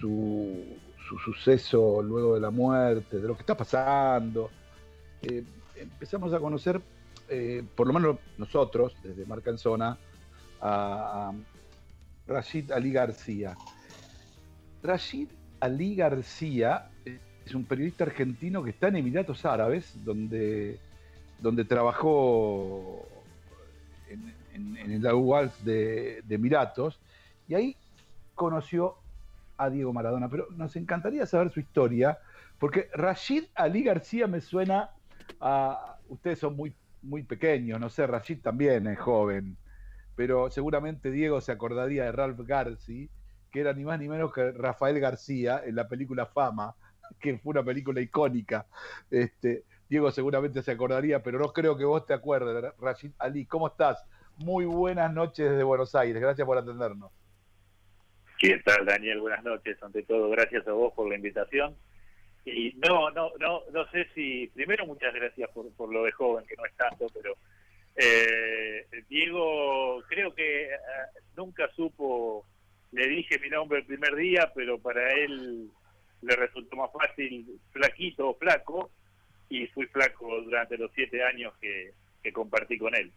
su, 0.00 0.56
su 1.08 1.18
suceso 1.18 2.02
luego 2.02 2.34
de 2.34 2.40
la 2.40 2.50
muerte, 2.50 3.18
de 3.18 3.26
lo 3.26 3.34
que 3.34 3.40
está 3.40 3.56
pasando. 3.56 4.50
Eh, 5.22 5.42
empezamos 5.76 6.32
a 6.34 6.38
conocer, 6.38 6.80
eh, 7.28 7.64
por 7.74 7.86
lo 7.86 7.94
menos 7.94 8.16
nosotros, 8.36 8.94
desde 9.02 9.24
Marca 9.24 9.50
en 9.50 9.58
Zona, 9.58 9.98
a, 10.60 11.32
Rashid 12.26 12.72
Ali 12.72 12.92
García. 12.92 13.56
Rashid 14.82 15.28
Ali 15.60 15.94
García 15.94 16.90
es 17.46 17.54
un 17.54 17.64
periodista 17.64 18.04
argentino 18.04 18.62
que 18.62 18.70
está 18.70 18.88
en 18.88 18.96
Emiratos 18.96 19.46
Árabes, 19.46 19.94
donde, 20.04 20.78
donde 21.38 21.64
trabajó 21.64 23.08
en 24.52 24.92
el 24.92 25.06
Al 25.06 25.52
de, 25.64 26.20
de 26.22 26.34
Emiratos, 26.34 26.98
y 27.48 27.54
ahí 27.54 27.76
conoció 28.34 28.96
a 29.58 29.68
Diego 29.68 29.92
Maradona, 29.92 30.28
pero 30.28 30.46
nos 30.50 30.74
encantaría 30.76 31.26
saber 31.26 31.50
su 31.50 31.60
historia, 31.60 32.18
porque 32.58 32.88
Rashid 32.94 33.44
Ali 33.54 33.82
García 33.82 34.26
me 34.26 34.40
suena 34.40 34.90
a... 35.40 35.98
Ustedes 36.08 36.38
son 36.38 36.56
muy, 36.56 36.74
muy 37.02 37.24
pequeños, 37.24 37.78
no 37.78 37.90
sé, 37.90 38.06
Rashid 38.06 38.40
también 38.40 38.86
es 38.86 38.98
joven, 38.98 39.56
pero 40.16 40.50
seguramente 40.50 41.10
Diego 41.10 41.40
se 41.40 41.52
acordaría 41.52 42.04
de 42.04 42.12
Ralph 42.12 42.40
Garci, 42.40 43.10
que 43.50 43.60
era 43.60 43.72
ni 43.72 43.84
más 43.84 43.98
ni 43.98 44.08
menos 44.08 44.32
que 44.32 44.52
Rafael 44.52 44.98
García 45.00 45.62
en 45.64 45.74
la 45.74 45.88
película 45.88 46.26
Fama, 46.26 46.74
que 47.20 47.38
fue 47.38 47.50
una 47.50 47.62
película 47.62 48.00
icónica. 48.00 48.66
Este, 49.10 49.64
Diego 49.88 50.10
seguramente 50.10 50.62
se 50.62 50.72
acordaría, 50.72 51.22
pero 51.22 51.38
no 51.38 51.52
creo 51.52 51.76
que 51.76 51.84
vos 51.84 52.06
te 52.06 52.14
acuerdes, 52.14 52.72
Rashid 52.78 53.12
Ali. 53.18 53.46
¿Cómo 53.46 53.68
estás? 53.68 54.04
Muy 54.36 54.66
buenas 54.66 55.12
noches 55.12 55.50
desde 55.50 55.62
Buenos 55.64 55.94
Aires, 55.94 56.22
gracias 56.22 56.46
por 56.46 56.58
atendernos. 56.58 57.17
¿Qué 58.38 58.58
tal, 58.64 58.86
Daniel? 58.86 59.20
Buenas 59.20 59.44
noches. 59.44 59.82
Ante 59.82 60.02
todo, 60.04 60.30
gracias 60.30 60.66
a 60.68 60.72
vos 60.72 60.92
por 60.94 61.08
la 61.08 61.16
invitación. 61.16 61.76
Y 62.44 62.72
no, 62.86 63.10
no, 63.10 63.32
no, 63.38 63.62
no 63.72 63.90
sé 63.90 64.06
si. 64.14 64.46
Primero, 64.54 64.86
muchas 64.86 65.12
gracias 65.12 65.50
por, 65.50 65.70
por 65.72 65.92
lo 65.92 66.04
de 66.04 66.12
joven, 66.12 66.46
que 66.46 66.56
no 66.56 66.64
es 66.64 66.74
tanto, 66.76 67.06
pero 67.12 67.34
Eh, 68.00 68.86
Diego, 69.08 70.04
creo 70.08 70.32
que 70.32 70.66
eh, 70.66 70.76
nunca 71.36 71.68
supo, 71.74 72.46
le 72.92 73.08
dije 73.08 73.40
mi 73.40 73.50
nombre 73.50 73.80
el 73.80 73.86
primer 73.86 74.14
día, 74.14 74.52
pero 74.54 74.78
para 74.78 75.12
él 75.14 75.68
le 76.22 76.36
resultó 76.36 76.76
más 76.76 76.90
fácil 76.92 77.58
flaquito 77.72 78.28
o 78.28 78.34
flaco, 78.34 78.92
y 79.48 79.66
fui 79.68 79.86
flaco 79.86 80.42
durante 80.42 80.78
los 80.78 80.92
siete 80.94 81.24
años 81.24 81.52
que, 81.60 81.92
que 82.22 82.32
compartí 82.32 82.78
con 82.78 82.94
él. 82.94 83.10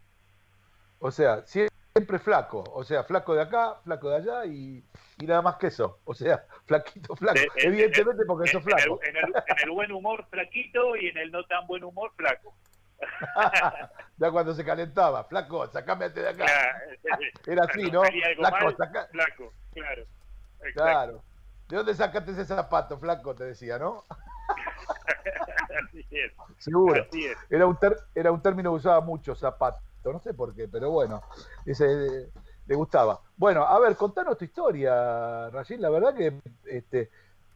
O 0.98 1.12
sea, 1.12 1.46
siempre 1.94 2.20
flaco. 2.20 2.64
O 2.74 2.84
sea, 2.84 3.04
flaco 3.04 3.34
de 3.36 3.42
acá, 3.42 3.76
flaco 3.84 4.10
de 4.10 4.16
allá 4.18 4.46
y, 4.46 4.84
y 5.20 5.26
nada 5.26 5.42
más 5.42 5.56
que 5.58 5.68
eso. 5.68 6.00
O 6.06 6.14
sea, 6.14 6.44
flaquito, 6.66 7.16
flaco. 7.16 7.40
Eh, 7.40 7.48
eh, 7.56 7.62
Evidentemente 7.68 8.24
porque 8.26 8.50
sos 8.50 8.64
En 8.66 8.72
el, 8.72 8.76
flaco. 8.80 9.00
en, 9.04 9.18
el, 9.18 9.24
en 9.26 9.60
el 9.64 9.72
buen 9.72 9.92
humor 9.92 10.26
flaquito 10.30 10.96
y 10.96 11.08
en 11.10 11.18
el 11.18 11.32
no 11.32 11.44
tan 11.46 11.68
buen 11.68 11.84
humor 11.84 12.12
flaco. 12.16 12.54
ya 14.18 14.32
cuando 14.32 14.54
se 14.54 14.64
calentaba, 14.64 15.24
flaco, 15.24 15.68
sacame 15.72 16.10
de 16.10 16.30
acá. 16.30 16.46
Claro, 16.46 17.22
Era 17.48 17.62
así, 17.68 17.90
¿no? 17.92 18.04
Flaco, 18.36 18.66
mal, 18.66 18.78
saca- 18.78 19.08
flaco, 19.12 19.54
claro. 19.74 20.04
Exacto. 20.60 20.74
Claro. 20.84 21.24
¿De 21.68 21.78
dónde 21.78 21.96
sacaste 21.96 22.32
ese 22.32 22.46
zapato, 22.46 23.00
flaco? 23.00 23.34
Te 23.34 23.46
decía, 23.46 23.80
¿no? 23.80 24.04
Así 25.88 26.06
es, 26.12 26.32
Seguro. 26.60 27.02
así 27.02 27.26
es. 27.26 27.38
Era 27.50 27.66
un, 27.66 27.78
ter- 27.78 27.98
era 28.14 28.32
un 28.32 28.42
término 28.42 28.72
que 28.72 28.76
usaba 28.78 29.02
mucho, 29.02 29.34
zapato. 29.36 29.80
No 30.04 30.20
sé 30.20 30.34
por 30.34 30.56
qué, 30.56 30.68
pero 30.68 30.90
bueno, 30.90 31.22
ese 31.66 32.30
le 32.68 32.76
gustaba. 32.76 33.22
Bueno, 33.38 33.64
a 33.64 33.80
ver, 33.80 33.96
contanos 33.96 34.38
tu 34.38 34.46
historia, 34.46 35.50
Rayín. 35.50 35.82
La 35.82 35.90
verdad 35.90 36.16
que 36.16 36.34
este, 36.66 37.10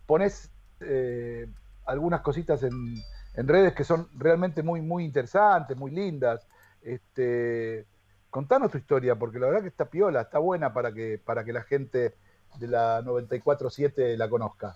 pones 0.06 0.52
eh, 0.80 1.48
algunas 1.86 2.22
cositas 2.22 2.62
en, 2.64 2.96
en 3.36 3.48
redes 3.48 3.74
que 3.74 3.84
son 3.84 4.08
realmente 4.18 4.62
muy, 4.62 4.82
muy 4.82 5.06
interesantes, 5.06 5.76
muy 5.78 5.92
lindas. 5.92 6.48
Este, 6.82 7.86
contanos 8.30 8.72
tu 8.72 8.78
historia, 8.78 9.16
porque 9.16 9.40
la 9.40 9.48
verdad 9.48 9.62
que 9.62 9.70
está 9.70 9.86
piola, 9.86 10.22
está 10.22 10.40
buena 10.40 10.74
para 10.74 10.92
que, 10.92 11.20
para 11.24 11.44
que 11.44 11.54
la 11.54 11.64
gente 11.64 12.14
de 12.60 12.68
la 12.68 13.02
94.7 13.02 14.18
la 14.18 14.30
conozca. 14.30 14.76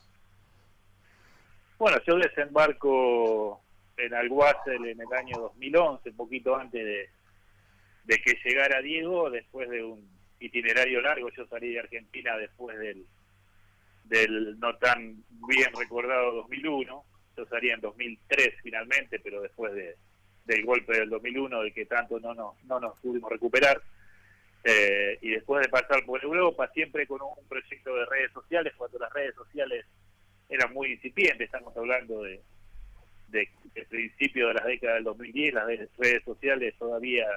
Bueno, 1.77 1.97
yo 2.05 2.17
desembarco 2.17 3.61
en 3.97 4.13
Alguacel 4.13 4.85
en 4.85 4.99
el 4.99 5.13
año 5.13 5.39
2011, 5.39 6.09
un 6.09 6.15
poquito 6.15 6.55
antes 6.55 6.83
de, 6.83 7.09
de 8.09 8.17
que 8.17 8.39
llegara 8.43 8.81
Diego, 8.81 9.29
después 9.29 9.69
de 9.69 9.83
un 9.83 10.03
itinerario 10.39 10.99
largo. 10.99 11.29
Yo 11.29 11.45
salí 11.45 11.73
de 11.73 11.79
Argentina 11.79 12.35
después 12.37 12.75
del, 12.79 13.05
del 14.05 14.59
no 14.59 14.75
tan 14.77 15.23
bien 15.47 15.69
recordado 15.77 16.31
2001. 16.31 17.05
Yo 17.37 17.45
salí 17.45 17.69
en 17.69 17.81
2003 17.81 18.55
finalmente, 18.63 19.19
pero 19.19 19.41
después 19.41 19.75
de, 19.75 19.95
del 20.45 20.65
golpe 20.65 20.97
del 20.97 21.07
2001, 21.07 21.61
del 21.61 21.71
que 21.71 21.85
tanto 21.85 22.19
no 22.19 22.33
nos, 22.33 22.63
no 22.63 22.79
nos 22.79 22.97
pudimos 22.97 23.29
recuperar. 23.29 23.79
Eh, 24.63 25.19
y 25.21 25.29
después 25.29 25.61
de 25.61 25.69
pasar 25.69 26.03
por 26.03 26.23
Europa, 26.23 26.67
siempre 26.73 27.05
con 27.05 27.21
un 27.21 27.47
proyecto 27.47 27.95
de 27.95 28.05
redes 28.07 28.31
sociales, 28.31 28.73
cuando 28.75 28.97
las 28.97 29.13
redes 29.13 29.35
sociales 29.35 29.85
eran 30.49 30.73
muy 30.73 30.93
incipientes, 30.93 31.41
estamos 31.45 31.77
hablando 31.77 32.23
de, 32.23 32.41
de, 33.27 33.47
de 33.75 33.85
principio 33.85 34.47
de 34.47 34.55
las 34.55 34.65
décadas 34.65 34.95
del 34.95 35.03
2010, 35.03 35.53
las 35.53 35.67
redes, 35.67 35.89
redes 35.99 36.23
sociales 36.23 36.73
todavía 36.79 37.27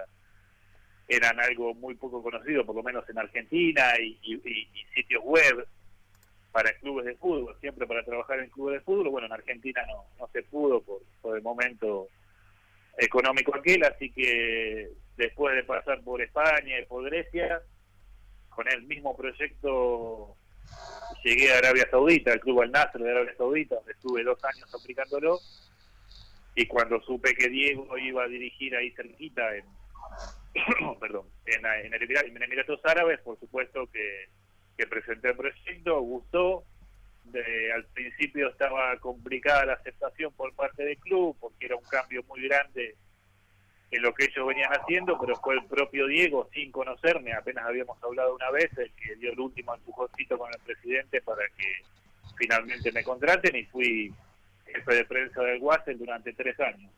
eran 1.08 1.40
algo 1.40 1.74
muy 1.74 1.94
poco 1.94 2.22
conocido, 2.22 2.64
por 2.64 2.76
lo 2.76 2.82
menos 2.82 3.08
en 3.08 3.18
Argentina, 3.18 3.94
y, 4.00 4.40
sitios 4.94 5.22
web 5.24 5.66
para 6.52 6.72
clubes 6.74 7.06
de 7.06 7.16
fútbol, 7.16 7.56
siempre 7.60 7.86
para 7.86 8.04
trabajar 8.04 8.40
en 8.40 8.50
clubes 8.50 8.74
de 8.74 8.80
fútbol. 8.80 9.08
Bueno, 9.08 9.26
en 9.26 9.32
Argentina 9.32 9.82
no, 9.86 10.04
no 10.18 10.28
se 10.32 10.42
pudo 10.42 10.80
por, 10.82 11.00
por 11.20 11.36
el 11.36 11.42
momento 11.42 12.08
económico 12.98 13.56
aquel, 13.56 13.84
así 13.84 14.10
que 14.10 14.90
después 15.16 15.54
de 15.54 15.64
pasar 15.64 16.02
por 16.02 16.20
España 16.20 16.78
y 16.78 16.86
por 16.86 17.04
Grecia, 17.04 17.62
con 18.50 18.68
el 18.68 18.82
mismo 18.82 19.16
proyecto 19.16 20.36
llegué 21.24 21.52
a 21.52 21.58
Arabia 21.58 21.88
Saudita, 21.90 22.32
al 22.32 22.40
club 22.40 22.62
Al 22.62 22.70
Nasr 22.70 22.98
de 22.98 23.10
Arabia 23.10 23.34
Saudita, 23.36 23.76
donde 23.76 23.92
estuve 23.92 24.24
dos 24.24 24.38
años 24.44 24.74
aplicándolo. 24.74 25.38
Y 26.54 26.66
cuando 26.66 27.00
supe 27.02 27.34
que 27.34 27.48
Diego 27.48 27.96
iba 27.96 28.24
a 28.24 28.28
dirigir 28.28 28.76
ahí 28.76 28.90
cerquita, 28.90 29.56
en, 29.56 29.64
perdón, 31.00 31.26
en, 31.46 31.64
en, 31.64 31.94
el 31.94 32.02
en 32.02 32.42
Emiratos 32.42 32.80
Árabes, 32.84 33.20
por 33.20 33.38
supuesto 33.38 33.86
que, 33.92 34.26
que 34.76 34.86
presenté 34.86 35.28
el 35.30 35.36
proyecto, 35.36 36.00
gustó. 36.00 36.64
De- 37.24 37.72
al 37.72 37.84
principio 37.86 38.48
estaba 38.48 38.96
complicada 38.98 39.64
la 39.64 39.72
aceptación 39.74 40.32
por 40.34 40.52
parte 40.54 40.84
del 40.84 40.98
club, 40.98 41.36
porque 41.40 41.66
era 41.66 41.76
un 41.76 41.84
cambio 41.84 42.22
muy 42.28 42.42
grande 42.42 42.96
en 43.90 44.02
lo 44.02 44.12
que 44.14 44.24
ellos 44.24 44.46
venían 44.46 44.72
haciendo, 44.72 45.18
pero 45.20 45.36
fue 45.36 45.54
el 45.54 45.64
propio 45.66 46.06
Diego, 46.06 46.48
sin 46.52 46.72
conocerme, 46.72 47.32
apenas 47.34 47.66
habíamos 47.66 48.02
hablado 48.02 48.34
una 48.34 48.50
vez, 48.50 48.70
el 48.78 48.90
que 48.94 49.16
dio 49.16 49.32
el 49.32 49.38
último 49.40 49.74
empujoncito 49.74 50.36
con 50.38 50.50
el 50.52 50.60
presidente 50.60 51.20
para 51.20 51.42
que 51.56 51.82
finalmente 52.36 52.90
me 52.90 53.04
contraten 53.04 53.54
y 53.54 53.64
fui 53.64 54.12
jefe 54.64 54.94
de 54.94 55.04
prensa 55.04 55.42
del 55.42 55.60
Guasel 55.60 55.98
durante 55.98 56.32
tres 56.32 56.58
años. 56.58 56.90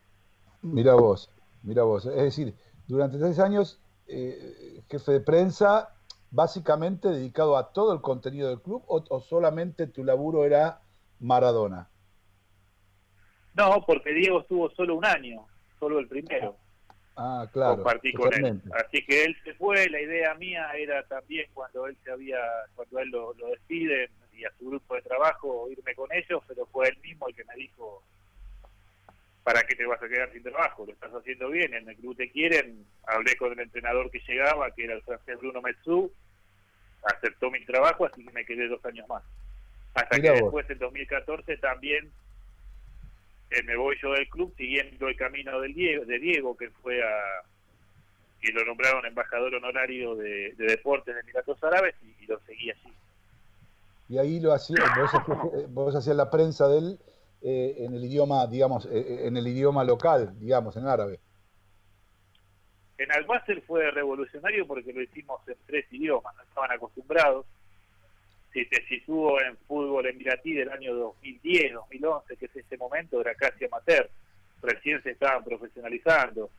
Mira 0.61 0.95
vos, 0.95 1.29
mira 1.63 1.83
vos. 1.83 2.05
Es 2.05 2.15
decir, 2.15 2.53
durante 2.87 3.17
tres 3.17 3.39
años, 3.39 3.81
eh, 4.07 4.81
jefe 4.89 5.11
de 5.13 5.19
prensa, 5.19 5.95
básicamente 6.31 7.09
dedicado 7.09 7.57
a 7.57 7.71
todo 7.71 7.93
el 7.93 8.01
contenido 8.01 8.49
del 8.49 8.61
club, 8.61 8.83
o, 8.87 9.03
o 9.09 9.19
solamente 9.21 9.87
tu 9.87 10.03
laburo 10.03 10.45
era 10.45 10.81
Maradona. 11.19 11.89
No, 13.53 13.83
porque 13.85 14.11
Diego 14.13 14.41
estuvo 14.41 14.69
solo 14.71 14.95
un 14.95 15.05
año, 15.05 15.45
solo 15.79 15.99
el 15.99 16.07
primero. 16.07 16.57
Ah, 17.17 17.47
claro. 17.51 17.75
compartí 17.75 18.11
con 18.11 18.33
él. 18.33 18.61
Así 18.73 19.05
que 19.05 19.23
él 19.23 19.35
se 19.45 19.53
fue, 19.53 19.89
la 19.89 20.01
idea 20.01 20.33
mía 20.35 20.69
era 20.77 21.07
también 21.07 21.47
cuando 21.53 21.87
él 21.87 21.97
se 22.03 22.11
había, 22.11 22.37
cuando 22.75 22.99
él 22.99 23.09
lo, 23.09 23.33
lo 23.35 23.47
despiden 23.47 24.09
y 24.33 24.43
a 24.43 24.51
su 24.59 24.67
grupo 24.67 24.95
de 24.95 25.01
trabajo 25.01 25.69
irme 25.71 25.95
con 25.95 26.11
ellos, 26.11 26.43
pero 26.45 26.65
fue 26.65 26.89
él 26.89 26.97
mismo 27.01 27.29
el 27.29 27.35
que 27.35 27.45
me 27.45 27.55
dijo, 27.55 28.03
¿para 29.45 29.61
qué 29.61 29.75
te 29.75 29.85
vas 29.85 30.01
a 30.01 30.09
quedar 30.09 30.31
sin 30.33 30.41
trabajo? 30.41 30.87
Lo 30.87 30.91
estás 30.93 31.13
haciendo 31.13 31.49
bien, 31.49 31.71
en 31.75 31.87
el 31.87 31.95
club 31.97 32.17
te 32.17 32.31
quieren. 32.31 32.83
Hablé 33.05 33.37
con 33.37 33.51
el 33.51 33.59
entrenador 33.59 34.09
que 34.09 34.19
llegaba, 34.27 34.71
que 34.71 34.85
era 34.85 34.95
el 34.95 35.03
francés 35.03 35.37
Bruno 35.37 35.61
Metzou, 35.61 36.11
aceptó 37.03 37.51
mi 37.51 37.63
trabajo, 37.63 38.07
así 38.07 38.25
que 38.25 38.33
me 38.33 38.43
quedé 38.43 38.67
dos 38.67 38.83
años 38.83 39.07
más. 39.07 39.23
Hasta 39.93 40.17
Mirá 40.17 40.33
que 40.33 40.41
vos. 40.41 40.51
después, 40.51 40.69
en 40.71 40.79
2014, 40.79 41.57
también 41.57 42.11
eh, 43.51 43.61
me 43.63 43.75
voy 43.75 43.95
yo 44.01 44.13
del 44.13 44.27
club 44.29 44.51
siguiendo 44.57 45.07
el 45.07 45.15
camino 45.15 45.61
del 45.61 45.75
Diego, 45.75 46.05
de 46.05 46.17
Diego, 46.17 46.57
que 46.57 46.71
fue 46.81 47.03
a 47.03 47.43
que 48.41 48.51
lo 48.51 48.65
nombraron 48.65 49.05
embajador 49.05 49.53
honorario 49.53 50.15
de, 50.15 50.53
de 50.57 50.65
deportes 50.65 51.13
de 51.13 51.21
Emiratos 51.21 51.63
Árabes 51.63 51.93
y, 52.01 52.23
y 52.23 52.25
lo 52.25 52.39
seguí 52.47 52.71
allí. 52.71 52.93
Y 54.09 54.17
ahí 54.17 54.39
lo 54.39 54.53
hacía, 54.53 54.83
vos 54.97 55.13
hacías, 55.13 55.73
vos 55.73 55.95
hacías 55.95 56.15
la 56.15 56.31
prensa 56.31 56.67
de 56.67 56.79
él 56.79 56.99
eh, 57.47 57.85
en 57.85 57.93
el 57.93 58.03
idioma, 58.03 58.47
digamos, 58.47 58.87
eh, 58.91 59.27
en 59.27 59.37
el 59.37 59.45
idioma 59.45 59.83
local, 59.83 60.33
digamos, 60.39 60.75
en 60.77 60.87
árabe. 60.87 61.19
En 62.97 63.11
Albacel 63.11 63.61
fue 63.61 63.91
revolucionario 63.91 64.65
porque 64.65 64.91
lo 64.91 64.99
hicimos 65.03 65.47
en 65.47 65.55
tres 65.67 65.85
idiomas, 65.91 66.35
no 66.35 66.41
estaban 66.41 66.71
acostumbrados. 66.71 67.45
Si 68.51 68.65
te 68.65 68.83
sitúo 68.87 69.39
en 69.41 69.57
fútbol 69.67 70.07
emiratí 70.07 70.53
del 70.53 70.71
año 70.71 70.95
2010, 70.95 71.73
2011, 71.73 72.35
que 72.35 72.45
es 72.45 72.55
este 72.55 72.77
momento, 72.77 73.21
era 73.21 73.35
casi 73.35 73.65
amateur, 73.65 74.09
recién 74.63 75.03
se 75.03 75.11
estaban 75.11 75.43
profesionalizando. 75.43 76.49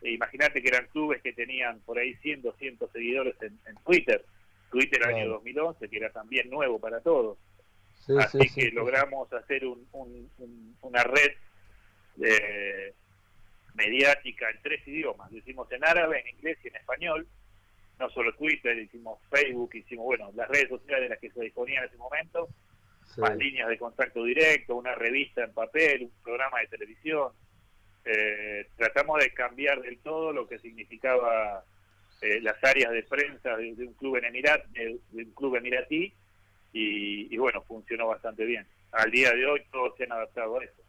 E 0.00 0.10
imagínate 0.10 0.60
que 0.60 0.70
eran 0.70 0.88
clubes 0.88 1.22
que 1.22 1.32
tenían 1.34 1.78
por 1.86 1.98
ahí 1.98 2.14
100, 2.16 2.42
200 2.42 2.90
seguidores 2.90 3.36
en, 3.42 3.56
en 3.68 3.76
Twitter. 3.84 4.24
Twitter 4.72 5.04
año 5.04 5.18
Claro. 5.18 5.30
2011, 5.34 5.88
que 5.88 5.96
era 5.98 6.10
también 6.10 6.50
nuevo 6.50 6.80
para 6.80 6.98
todos. 7.00 7.38
Sí, 8.06 8.12
Así 8.18 8.38
sí, 8.40 8.54
que 8.54 8.60
sí, 8.62 8.70
logramos 8.72 9.32
hacer 9.32 9.64
un- 9.64 9.86
un- 9.92 10.30
un- 10.38 10.76
una 10.82 11.02
red 11.04 11.32
eh, 12.22 12.92
mediática 13.74 14.50
en 14.50 14.60
tres 14.62 14.86
idiomas. 14.86 15.30
Lo 15.32 15.38
hicimos 15.38 15.70
en 15.72 15.84
árabe, 15.84 16.20
en 16.20 16.28
inglés 16.36 16.58
y 16.64 16.68
en 16.68 16.76
español. 16.76 17.26
No 17.98 18.10
solo 18.10 18.34
Twitter, 18.34 18.76
hicimos 18.78 19.18
Facebook, 19.30 19.74
hicimos, 19.74 20.04
bueno, 20.04 20.30
las 20.34 20.48
redes 20.48 20.68
sociales 20.68 21.04
de 21.04 21.08
las 21.10 21.18
que 21.20 21.30
se 21.30 21.40
disponían 21.40 21.84
en 21.84 21.88
ese 21.88 21.98
momento, 21.98 22.48
más 23.18 23.36
líneas 23.36 23.68
de 23.68 23.78
contacto 23.78 24.24
directo, 24.24 24.74
una 24.76 24.94
revista 24.94 25.44
en 25.44 25.52
papel, 25.52 26.02
un 26.04 26.22
programa 26.22 26.60
de 26.60 26.66
televisión. 26.66 27.32
Eh, 28.04 28.66
tratamos 28.76 29.20
de 29.20 29.32
cambiar 29.32 29.80
del 29.80 29.98
todo 29.98 30.32
lo 30.32 30.48
que 30.48 30.58
significaba 30.58 31.64
eh, 32.20 32.40
las 32.40 32.62
áreas 32.64 32.90
de 32.92 33.02
prensa 33.04 33.56
de, 33.56 33.74
de 33.74 33.86
un 33.86 33.94
club 33.94 34.16
en 34.16 34.24
Emirat, 34.26 34.66
de, 34.68 34.98
de 35.10 35.24
un 35.24 35.32
club 35.34 35.56
emiratí, 35.56 36.12
y, 36.72 37.34
y 37.34 37.38
bueno, 37.38 37.62
funcionó 37.62 38.08
bastante 38.08 38.44
bien. 38.44 38.66
Al 38.92 39.10
día 39.10 39.32
de 39.32 39.46
hoy 39.46 39.60
todos 39.70 39.94
se 39.96 40.04
han 40.04 40.12
adaptado 40.12 40.58
a 40.58 40.64
eso. 40.64 40.82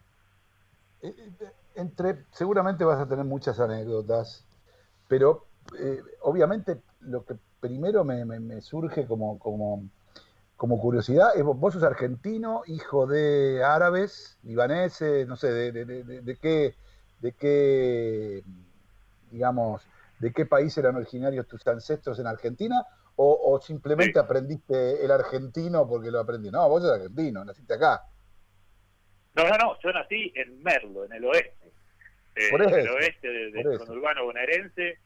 Eh, 1.02 1.14
eh, 1.42 1.52
Entre, 1.76 2.26
seguramente 2.32 2.84
vas 2.86 3.00
a 3.00 3.08
tener 3.08 3.26
muchas 3.26 3.60
anécdotas, 3.60 4.46
pero 5.08 5.48
eh, 5.80 6.02
obviamente 6.22 6.82
lo 7.02 7.26
que 7.26 7.36
primero 7.60 8.04
me, 8.04 8.26
me- 8.26 8.62
surge 8.62 9.08
como, 9.08 9.40
como, 9.40 9.84
como 10.58 10.80
curiosidad 10.82 11.36
es, 11.36 11.44
vos 11.44 11.74
sos 11.74 11.84
argentino, 11.84 12.64
hijo 12.68 13.08
de 13.08 13.64
árabes, 13.64 14.38
libaneses, 14.44 15.28
no 15.28 15.36
sé, 15.38 15.52
de- 15.52 15.86
de 15.86 16.38
qué, 16.38 16.76
de 17.22 17.34
qué, 17.34 18.44
digamos, 19.32 19.84
de 20.20 20.32
qué 20.34 20.46
país 20.46 20.78
eran 20.78 20.96
originarios 20.96 21.48
tus 21.48 21.66
ancestros 21.68 22.20
en 22.20 22.28
Argentina? 22.28 22.86
¿O, 23.16 23.54
o 23.54 23.60
simplemente 23.62 24.14
Sí. 24.14 24.20
aprendiste 24.20 25.04
el 25.06 25.12
argentino 25.12 25.88
porque 25.88 26.10
lo 26.12 26.20
aprendí? 26.20 26.50
No, 26.50 26.68
vos 26.68 26.82
sos 26.82 26.94
argentino, 26.94 27.46
naciste 27.46 27.76
acá. 27.76 28.02
No, 29.36 29.48
no, 29.48 29.58
no, 29.58 29.80
yo 29.82 29.92
nací 29.92 30.32
en 30.36 30.62
Merlo, 30.64 31.06
en 31.06 31.14
el 31.14 31.26
oeste. 31.26 31.72
Eh, 32.36 32.50
Por 32.50 32.64
en 32.64 32.70
el 32.70 32.80
eso, 32.80 32.94
oeste 32.96 33.28
de- 33.28 33.52
del 33.52 33.64
por 33.64 33.74
eso. 33.76 33.86
conurbano 33.86 34.24
bonaerense. 34.26 34.98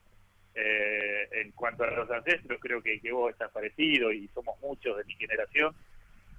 Eh, 0.60 1.30
en 1.34 1.52
cuanto 1.52 1.84
a 1.84 1.92
los 1.92 2.10
ancestros, 2.10 2.60
creo 2.60 2.82
que, 2.82 3.00
que 3.00 3.12
vos 3.12 3.30
estás 3.32 3.52
parecido 3.52 4.12
y 4.12 4.28
somos 4.30 4.60
muchos 4.62 4.98
de 4.98 5.04
mi 5.04 5.14
generación. 5.16 5.76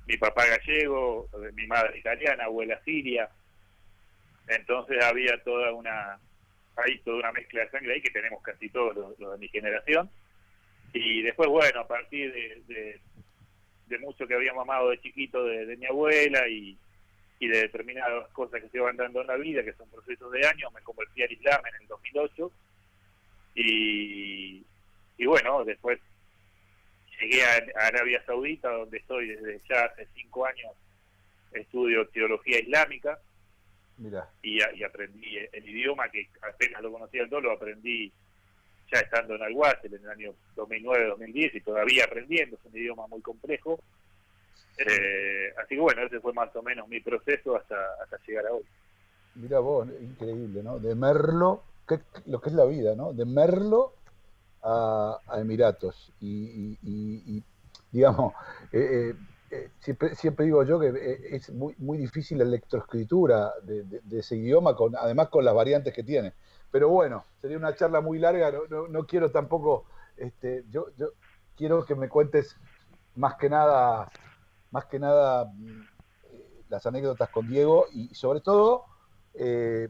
Mi 0.07 0.16
papá 0.16 0.44
gallego, 0.46 1.28
mi 1.54 1.66
madre 1.66 1.98
italiana, 1.98 2.44
abuela 2.44 2.81
siria. 2.85 3.28
Entonces 4.48 5.04
había 5.04 5.42
toda 5.44 5.72
una, 5.72 6.18
hay 6.76 6.98
toda 7.00 7.18
una 7.18 7.33
mezcla 7.33 7.61
de 7.62 7.70
sangre 7.70 7.94
ahí 7.94 8.02
que 8.02 8.11
tenemos 8.11 8.42
casi 8.42 8.70
todos 8.70 8.96
los, 8.96 9.18
los 9.18 9.33
de 9.33 9.38
mi 9.38 9.48
generación. 9.48 10.11
Y 10.92 11.22
después, 11.22 11.48
bueno, 11.48 11.81
a 11.81 11.87
partir 11.87 12.33
de, 12.33 12.62
de, 12.66 13.01
de 13.87 13.98
mucho 13.98 14.27
que 14.27 14.35
había 14.35 14.55
mamado 14.55 14.90
de 14.90 15.01
chiquito 15.01 15.44
de, 15.44 15.66
de 15.66 15.77
mi 15.77 15.87
abuela 15.87 16.48
y, 16.48 16.77
y 17.40 17.48
de 17.48 17.62
determinadas 17.62 18.29
cosas 18.31 18.62
que 18.62 18.68
se 18.68 18.81
van 18.81 18.96
dando 18.96 19.20
en 19.20 19.27
la 19.27 19.37
vida, 19.37 19.62
que 19.62 19.74
son 19.74 19.88
procesos 19.90 20.31
de 20.33 20.46
años, 20.46 20.72
me 20.72 20.81
convertí 20.83 21.22
al 21.22 21.33
Islam 21.33 21.61
en 21.66 21.83
el 21.83 21.88
2008 21.88 22.53
y, 23.55 24.62
y 25.18 25.27
bueno, 25.27 25.64
después 25.64 26.01
llegué 27.20 27.44
a, 27.44 27.87
Arabia 27.87 28.22
Saudita, 28.24 28.70
donde 28.70 28.98
estoy 28.98 29.29
desde 29.29 29.61
ya 29.68 29.85
hace 29.85 30.07
cinco 30.14 30.46
años, 30.46 30.72
estudio 31.53 32.07
teología 32.09 32.61
islámica. 32.61 33.18
Mira, 33.96 34.29
y, 34.42 34.62
aprendí 34.85 35.38
el 35.53 35.68
idioma 35.68 36.09
que 36.09 36.29
apenas 36.42 36.83
lo 36.83 36.92
conocía 36.92 37.29
todo, 37.29 37.40
lo 37.40 37.53
aprendí 37.53 38.12
ya 38.92 39.01
estando 39.01 39.35
en 39.35 39.42
Alguacil 39.42 39.94
en 39.94 40.03
el 40.05 40.11
año 40.11 40.35
2009-2010 40.57 41.51
y 41.55 41.61
todavía 41.61 42.05
aprendiendo, 42.05 42.57
es 42.57 42.64
un 42.64 42.77
idioma 42.77 43.07
muy 43.07 43.20
complejo. 43.22 43.79
Eh, 44.77 45.53
así 45.62 45.74
que 45.74 45.81
bueno, 45.81 46.03
ese 46.07 46.20
fue 46.20 46.33
más 46.33 46.55
o 46.55 46.62
menos 46.62 46.88
mi 46.88 47.01
proceso 47.01 47.57
hasta, 47.57 47.74
hasta 48.03 48.16
llegar 48.27 48.46
a 48.46 48.53
hoy. 48.53 48.62
mira 49.35 49.59
vos, 49.61 49.88
increíble, 50.01 50.62
¿no? 50.62 50.79
De 50.79 50.94
Merlo, 50.94 51.62
qué- 51.87 52.01
lo 52.27 52.40
que 52.40 52.51
es 52.51 52.55
la 52.55 52.64
vida, 52.64 52.94
¿no? 52.94 53.12
De 53.12 53.24
Merlo 53.24 53.92
a, 54.62 55.20
a 55.27 55.40
Emiratos. 55.40 56.12
Y, 56.20 56.79
y- 56.83 57.38
y- 57.38 57.44
digamos, 57.90 58.33
eh, 58.72 59.11
eh, 59.12 59.14
eh, 59.51 59.70
siempre, 59.81 60.14
siempre 60.14 60.44
digo 60.46 60.62
yo 60.64 60.79
que 60.79 60.88
eh, 60.88 61.37
es 61.37 61.51
muy, 61.51 61.74
muy 61.79 61.98
difícil 61.98 62.38
la 62.38 62.44
electroescritura 62.44 63.53
de, 63.62 63.83
de- 63.85 64.01
de 64.03 64.18
ese 64.20 64.37
idioma, 64.37 64.74
con, 64.77 64.94
además 64.96 65.29
con 65.29 65.44
las 65.44 65.55
variantes 65.55 65.92
que 65.94 66.05
tiene. 66.05 66.35
Pero 66.70 66.88
bueno, 66.88 67.24
sería 67.40 67.57
una 67.57 67.74
charla 67.74 68.00
muy 68.00 68.18
larga, 68.18 68.50
no, 68.52 68.66
no- 68.68 68.88
no 68.88 69.07
quiero 69.07 69.31
tampoco, 69.31 69.87
este, 70.16 70.64
yo, 70.70 70.87
yo 70.96 71.09
quiero 71.57 71.85
que 71.85 71.94
me 71.94 72.09
cuentes 72.09 72.57
más 73.14 73.37
que 73.37 73.48
nada, 73.50 74.11
más 74.70 74.87
que 74.87 74.98
nada 74.98 75.46
mm, 75.46 75.83
las 76.68 76.87
anécdotas 76.87 77.31
con 77.31 77.46
Diego 77.46 77.87
y 77.92 78.14
sobre 78.14 78.40
todo 78.40 78.85
eh, 79.35 79.88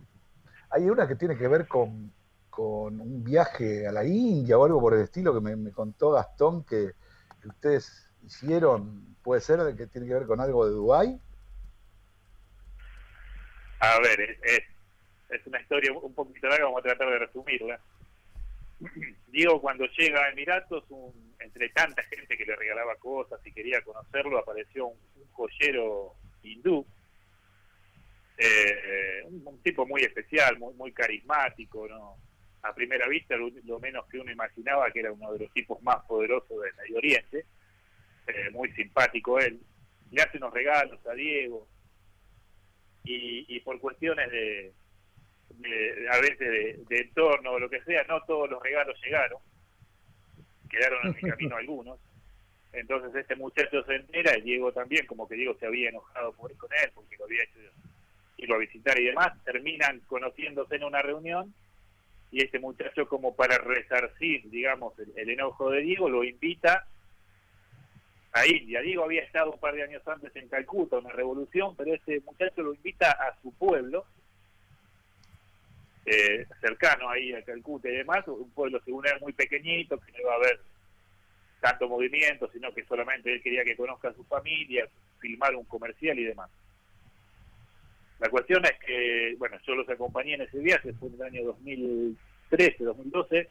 hay 0.71 0.89
una 0.91 1.09
que 1.09 1.17
tiene 1.17 1.37
que 1.37 1.49
ver 1.49 1.67
con, 1.67 2.13
con 2.51 3.01
un 3.01 3.25
viaje 3.25 3.87
a 3.87 3.93
la 3.93 4.05
India 4.05 4.59
o 4.59 4.65
algo 4.65 4.81
por 4.81 4.95
el 4.95 5.03
estilo 5.03 5.35
que 5.35 5.41
me, 5.41 5.73
contó 5.73 6.13
Gastón 6.13 6.65
que, 6.65 6.93
que 7.41 7.49
ustedes 7.49 8.13
hicieron, 8.23 9.17
puede 9.23 9.41
ser 9.41 9.75
que 9.77 9.87
tiene 9.87 10.07
que 10.07 10.15
ver 10.15 10.27
con 10.27 10.41
algo 10.41 10.67
de 10.67 10.73
Dubái. 10.73 11.21
A 13.81 14.01
ver, 14.01 14.21
es, 14.43 14.61
es, 15.31 15.47
una 15.47 15.61
historia 15.61 15.93
un 15.93 16.15
poquito 16.15 16.49
larga, 16.49 16.65
vamos 16.67 16.81
a 16.81 16.89
tratar 16.89 17.11
de 17.11 17.19
resumirla. 17.19 17.81
Diego 19.29 19.61
cuando 19.61 19.87
llega 19.87 20.25
a 20.25 20.31
Emiratos, 20.31 20.85
un- 20.91 21.35
entre 21.41 21.69
tanta 21.71 22.03
gente 22.05 22.37
que 22.37 22.45
le 22.45 22.57
regalaba 22.57 22.97
cosas 22.97 23.41
y 23.47 23.53
quería 23.53 23.81
conocerlo, 23.83 24.39
apareció 24.39 24.87
un, 24.89 24.99
un 25.17 25.27
joyero 25.33 26.15
hindú, 26.43 26.87
eh, 28.39 29.23
un, 29.25 29.43
un 29.45 29.63
tipo 29.63 29.87
muy 29.87 30.03
especial, 30.03 30.59
muy, 30.59 30.75
muy 30.75 30.93
carismático, 30.93 31.87
¿no? 31.89 32.17
A 32.63 32.75
primera 32.75 33.07
vista, 33.09 33.37
lo, 33.37 33.51
lo 33.65 33.79
menos 33.81 34.07
que 34.09 34.19
uno 34.19 34.31
imaginaba 34.33 34.91
que 34.91 35.01
era 35.01 35.13
uno 35.13 35.33
de 35.33 35.41
los 35.41 35.53
tipos 35.53 35.81
más 35.83 36.05
poderosos 36.07 36.61
del 36.61 36.75
Medio 36.75 36.97
Oriente, 36.99 37.47
eh, 38.27 38.51
muy 38.53 38.71
simpático 38.73 39.39
él. 39.39 39.61
Le 40.11 40.23
hace 40.23 40.39
unos 40.39 40.53
regalos 40.53 41.05
a 41.07 41.15
Diego, 41.15 41.69
y, 43.05 43.45
y 43.57 43.61
por 43.61 43.81
cuestiones 43.81 44.31
de, 44.31 44.73
de- 45.51 46.09
a 46.11 46.19
veces 46.21 46.39
de, 46.39 46.81
de 46.89 47.01
entorno 47.03 47.53
o 47.53 47.59
lo 47.59 47.69
que 47.71 47.83
sea, 47.83 48.05
no 48.09 48.21
todos 48.23 48.49
los 48.51 48.63
regalos 48.63 48.99
llegaron, 49.03 49.41
quedaron 50.71 51.07
en 51.09 51.15
mi 51.15 51.21
camino 51.31 51.57
algunos. 51.57 51.99
Entonces 52.73 53.15
este 53.15 53.35
muchacho 53.37 53.83
se 53.85 53.95
entera, 53.97 54.37
y 54.39 54.43
Diego 54.43 54.73
también, 54.73 55.07
como 55.07 55.27
que 55.27 55.35
Diego 55.37 55.57
se 55.59 55.67
había 55.67 55.89
enojado 55.89 56.33
por, 56.33 56.55
con 56.57 56.71
él, 56.85 56.91
porque 56.95 57.17
lo 57.17 57.25
había 57.25 57.43
hecho 57.43 57.59
irlo 58.37 58.55
a 58.55 58.59
visitar 58.59 58.99
y 59.01 59.07
demás, 59.07 59.33
terminan 59.45 60.01
conociéndose 60.07 60.77
en 60.77 60.85
una 60.85 61.03
reunión 61.03 61.53
y 62.31 62.45
este 62.45 62.59
muchacho 62.59 63.09
como 63.09 63.35
para 63.35 63.57
resarcir, 63.59 64.49
digamos, 64.51 64.97
el, 64.99 65.13
el 65.17 65.31
enojo 65.31 65.71
de 65.71 65.81
Diego, 65.81 66.09
lo 66.11 66.23
invita 66.23 66.87
a 68.33 68.47
India. 68.47 68.81
Diego 68.83 69.05
había 69.05 69.23
estado 69.23 69.51
un 69.53 69.59
par 69.59 69.75
de 69.75 69.83
años 69.83 70.07
antes 70.07 70.37
en 70.37 70.47
Calcuta, 70.49 70.99
una 70.99 71.11
revolución, 71.11 71.75
pero 71.75 71.95
este 71.95 72.21
muchacho 72.21 72.63
lo 72.63 72.75
invita 72.75 73.11
a 73.11 73.35
su 73.41 73.53
pueblo, 73.57 74.05
eh, 76.11 76.47
cercano 76.61 77.11
ahí 77.11 77.33
a 77.33 77.43
Calcuta 77.43 77.89
y 77.89 77.97
demás, 77.97 78.27
un 78.29 78.51
pueblo 78.51 78.81
según 78.85 79.07
él 79.07 79.21
muy 79.21 79.33
pequeñito, 79.33 79.99
que 79.99 80.13
no 80.13 80.19
iba 80.21 80.33
a 80.33 80.37
haber 80.37 80.61
tanto 81.61 81.89
movimiento, 81.89 82.49
sino 82.53 82.73
que 82.73 82.85
solamente 82.85 83.33
él 83.33 83.43
quería 83.43 83.65
que 83.65 83.77
conozca 83.77 84.09
a 84.09 84.15
su 84.15 84.25
familia, 84.25 84.89
filmar 85.21 85.55
un 85.55 85.65
comercial 85.65 86.19
y 86.19 86.25
demás. 86.25 86.51
La 88.21 88.29
cuestión 88.31 88.65
es 88.65 88.79
que, 88.85 89.35
bueno, 89.39 89.57
yo 89.67 89.75
los 89.75 89.89
acompañé 89.89 90.35
en 90.35 90.43
ese 90.43 90.59
viaje, 90.59 90.93
fue 90.95 91.09
en 91.09 91.15
el 91.15 91.23
año 91.23 91.45
2013, 91.45 92.85
2012, 92.85 93.49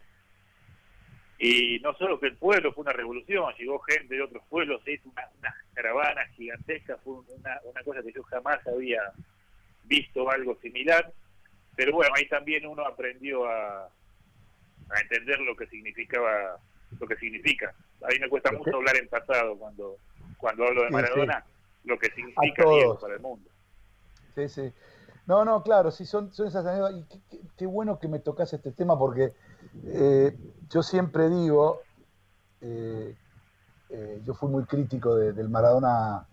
y 1.40 1.80
no 1.80 1.94
solo 1.94 2.20
que 2.20 2.28
el 2.28 2.36
pueblo 2.36 2.74
fue 2.74 2.82
una 2.82 2.94
revolución, 2.94 3.54
llegó 3.58 3.80
gente 3.80 4.16
de 4.16 4.24
otros 4.24 4.44
pueblos, 4.50 4.82
se 4.84 4.94
hizo 4.94 5.10
una, 5.10 5.30
una 5.40 5.56
caravana 5.74 6.26
gigantesca, 6.36 6.98
fue 7.04 7.16
una, 7.38 7.60
una 7.64 7.84
cosa 7.84 8.02
que 8.02 8.12
yo 8.12 8.24
jamás 8.24 8.66
había 8.68 9.02
visto 9.84 10.30
algo 10.30 10.58
similar, 10.62 11.14
pero 11.78 11.94
bueno, 11.94 12.14
ahí 12.18 12.28
también 12.28 12.66
uno 12.66 12.86
aprendió 12.86 13.46
a, 13.48 13.86
a 13.86 15.00
entender 15.02 15.40
lo 15.40 15.56
que 15.56 15.68
significaba, 15.68 16.60
lo 17.00 17.08
que 17.08 17.16
significa. 17.16 17.74
A 18.04 18.08
mí 18.08 18.20
me 18.20 18.28
cuesta 18.28 18.52
mucho 18.52 18.76
hablar 18.76 18.98
en 18.98 19.08
pasado 19.08 19.58
cuando, 19.58 19.96
cuando 20.38 20.66
hablo 20.66 20.82
de 20.82 20.88
Sí, 20.88 20.94
Maradona, 20.94 21.46
lo 21.86 21.98
que 21.98 22.12
significa. 22.12 22.66
Diego 22.66 23.00
para 23.00 23.14
el 23.14 23.20
mundo. 23.22 23.50
Sí, 24.36 24.50
sí. 24.50 24.74
No, 25.28 25.44
no, 25.46 25.62
claro, 25.64 25.92
sí, 25.92 26.06
son, 26.06 26.34
son 26.34 26.48
esas 26.48 26.66
anécdotas. 26.66 26.98
Y 26.98 27.04
qué, 27.06 27.22
qué- 27.30 27.42
qué 27.58 27.66
bueno 27.66 28.00
que 28.00 28.08
me 28.08 28.20
tocas 28.20 28.52
este 28.54 28.72
tema 28.72 28.98
porque 28.98 29.34
eh, 29.86 30.36
yo 30.70 30.82
siempre 30.84 31.30
digo, 31.30 31.82
eh, 32.62 33.16
eh, 33.90 34.22
yo 34.24 34.34
fui 34.34 34.50
muy 34.50 34.64
crítico 34.66 35.16
de- 35.16 35.34
del 35.34 35.50
Maradona, 35.50 36.26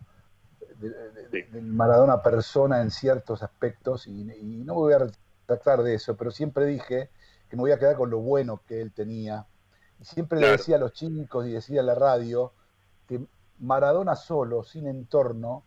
de- 0.76 0.90
de- 0.90 1.28
de- 1.28 1.42
del 1.50 1.64
Maradona 1.66 2.22
persona 2.22 2.80
en 2.82 2.90
ciertos 2.90 3.42
aspectos 3.42 4.06
y, 4.06 4.22
y 4.32 4.64
no 4.64 4.74
me 4.74 4.80
voy 4.80 4.92
a 4.94 4.98
retractar 5.46 5.82
de 5.82 5.94
eso, 5.94 6.16
pero 6.16 6.30
siempre 6.30 6.64
dije 6.66 7.10
que 7.48 7.56
me 7.56 7.62
voy 7.62 7.72
a 7.72 7.78
quedar 7.78 7.96
con 7.96 8.10
lo 8.10 8.18
bueno 8.20 8.62
que 8.66 8.80
él 8.80 8.92
tenía. 8.92 9.46
Y 10.00 10.04
siempre 10.04 10.40
le 10.40 10.50
decía 10.50 10.76
a 10.76 10.78
los 10.78 10.92
chicos 10.92 11.46
y 11.46 11.52
decía 11.52 11.80
en 11.80 11.86
la 11.86 11.94
radio 11.94 12.52
que 13.06 13.20
Maradona 13.60 14.16
solo, 14.16 14.64
sin 14.64 14.86
entorno, 14.88 15.62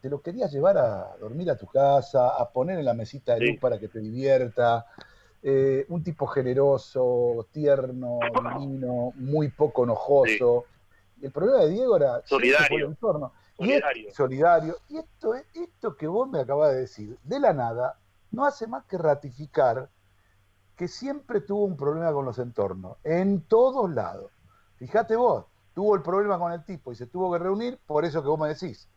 te 0.00 0.08
lo 0.08 0.20
querías 0.22 0.52
llevar 0.52 0.78
a 0.78 1.16
dormir 1.18 1.50
a 1.50 1.56
tu 1.56 1.66
casa, 1.66 2.28
a 2.36 2.50
poner 2.50 2.78
en 2.78 2.84
la 2.84 2.94
mesita 2.94 3.34
de 3.34 3.40
Sí. 3.40 3.46
luz 3.52 3.60
para 3.60 3.78
que 3.78 3.88
te 3.88 3.98
divierta. 3.98 4.86
Eh, 5.42 5.86
un 5.88 6.02
tipo 6.02 6.26
generoso, 6.26 7.46
tierno, 7.50 8.18
divino, 8.58 9.12
muy 9.16 9.48
poco 9.48 9.84
enojoso. 9.84 10.64
Y 11.20 11.26
el 11.26 11.32
problema 11.32 11.60
de 11.64 11.70
Diego 11.70 11.96
era 11.96 12.22
Solidario. 12.26 12.78
el 12.78 12.84
entorno. 12.92 13.32
Y 13.58 13.64
Solidario. 13.64 14.08
es- 14.08 14.14
solidario. 14.14 14.76
Y 14.88 14.98
esto, 14.98 15.34
es- 15.34 15.44
esto 15.54 15.96
que 15.96 16.06
vos 16.06 16.28
me 16.28 16.40
acabas 16.40 16.72
de 16.72 16.80
decir, 16.80 17.18
de 17.24 17.40
la 17.40 17.52
nada, 17.52 17.98
no 18.30 18.44
hace 18.44 18.66
más 18.66 18.84
que 18.84 18.98
ratificar 18.98 19.90
que 20.76 20.88
siempre 20.88 21.40
tuvo 21.40 21.64
un 21.64 21.76
problema 21.76 22.12
con 22.12 22.24
los 22.24 22.38
entornos, 22.38 22.96
en 23.04 23.42
todos 23.42 23.90
lados. 23.90 24.32
Fíjate 24.76 25.14
vos, 25.16 25.44
tuvo 25.74 25.94
el 25.94 26.02
problema 26.02 26.38
con 26.38 26.52
el 26.52 26.64
tipo 26.64 26.90
y 26.92 26.96
se 26.96 27.06
tuvo 27.06 27.32
que 27.32 27.38
reunir, 27.38 27.78
por 27.86 28.04
eso 28.04 28.22
que 28.22 28.28
vos 28.28 28.40
me 28.40 28.48
decís. 28.48 28.88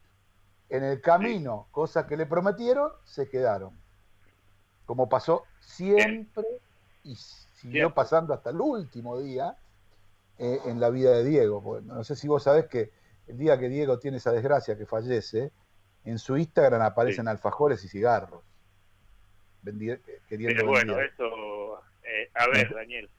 En 0.69 0.83
el 0.83 1.01
camino, 1.01 1.67
cosas 1.71 2.05
que 2.05 2.15
le 2.15 2.25
prometieron, 2.25 2.89
se 3.03 3.27
quedaron. 3.27 3.77
Como 4.85 5.09
pasó 5.09 5.43
siempre 5.59 6.45
y 7.03 7.15
siguió 7.15 7.93
pasando 7.93 8.33
hasta 8.33 8.49
el 8.49 8.61
último 8.61 9.19
día 9.19 9.57
eh, 10.37 10.61
en 10.65 10.79
la 10.79 10.89
vida 10.89 11.11
de 11.11 11.23
Diego. 11.23 11.81
No 11.81 12.03
sé 12.03 12.15
si 12.15 12.27
vos 12.27 12.43
sabés 12.43 12.67
que 12.67 12.91
el 13.27 13.37
día 13.37 13.59
que 13.59 13.69
Diego 13.69 13.99
tiene 13.99 14.17
esa 14.17 14.31
desgracia 14.31 14.77
que 14.77 14.85
fallece, 14.85 15.51
en 16.05 16.19
su 16.19 16.37
Instagram 16.37 16.81
aparecen 16.81 17.27
alfajores 17.27 17.83
y 17.83 17.87
cigarros. 17.87 18.43
Queriendo 19.63 20.55
Pero 20.55 20.67
bueno, 20.67 20.95
vender. 20.95 21.11
eso, 21.13 21.81
eh, 22.03 22.29
a 22.33 22.47
ver, 22.47 22.73
Daniel, 22.73 23.09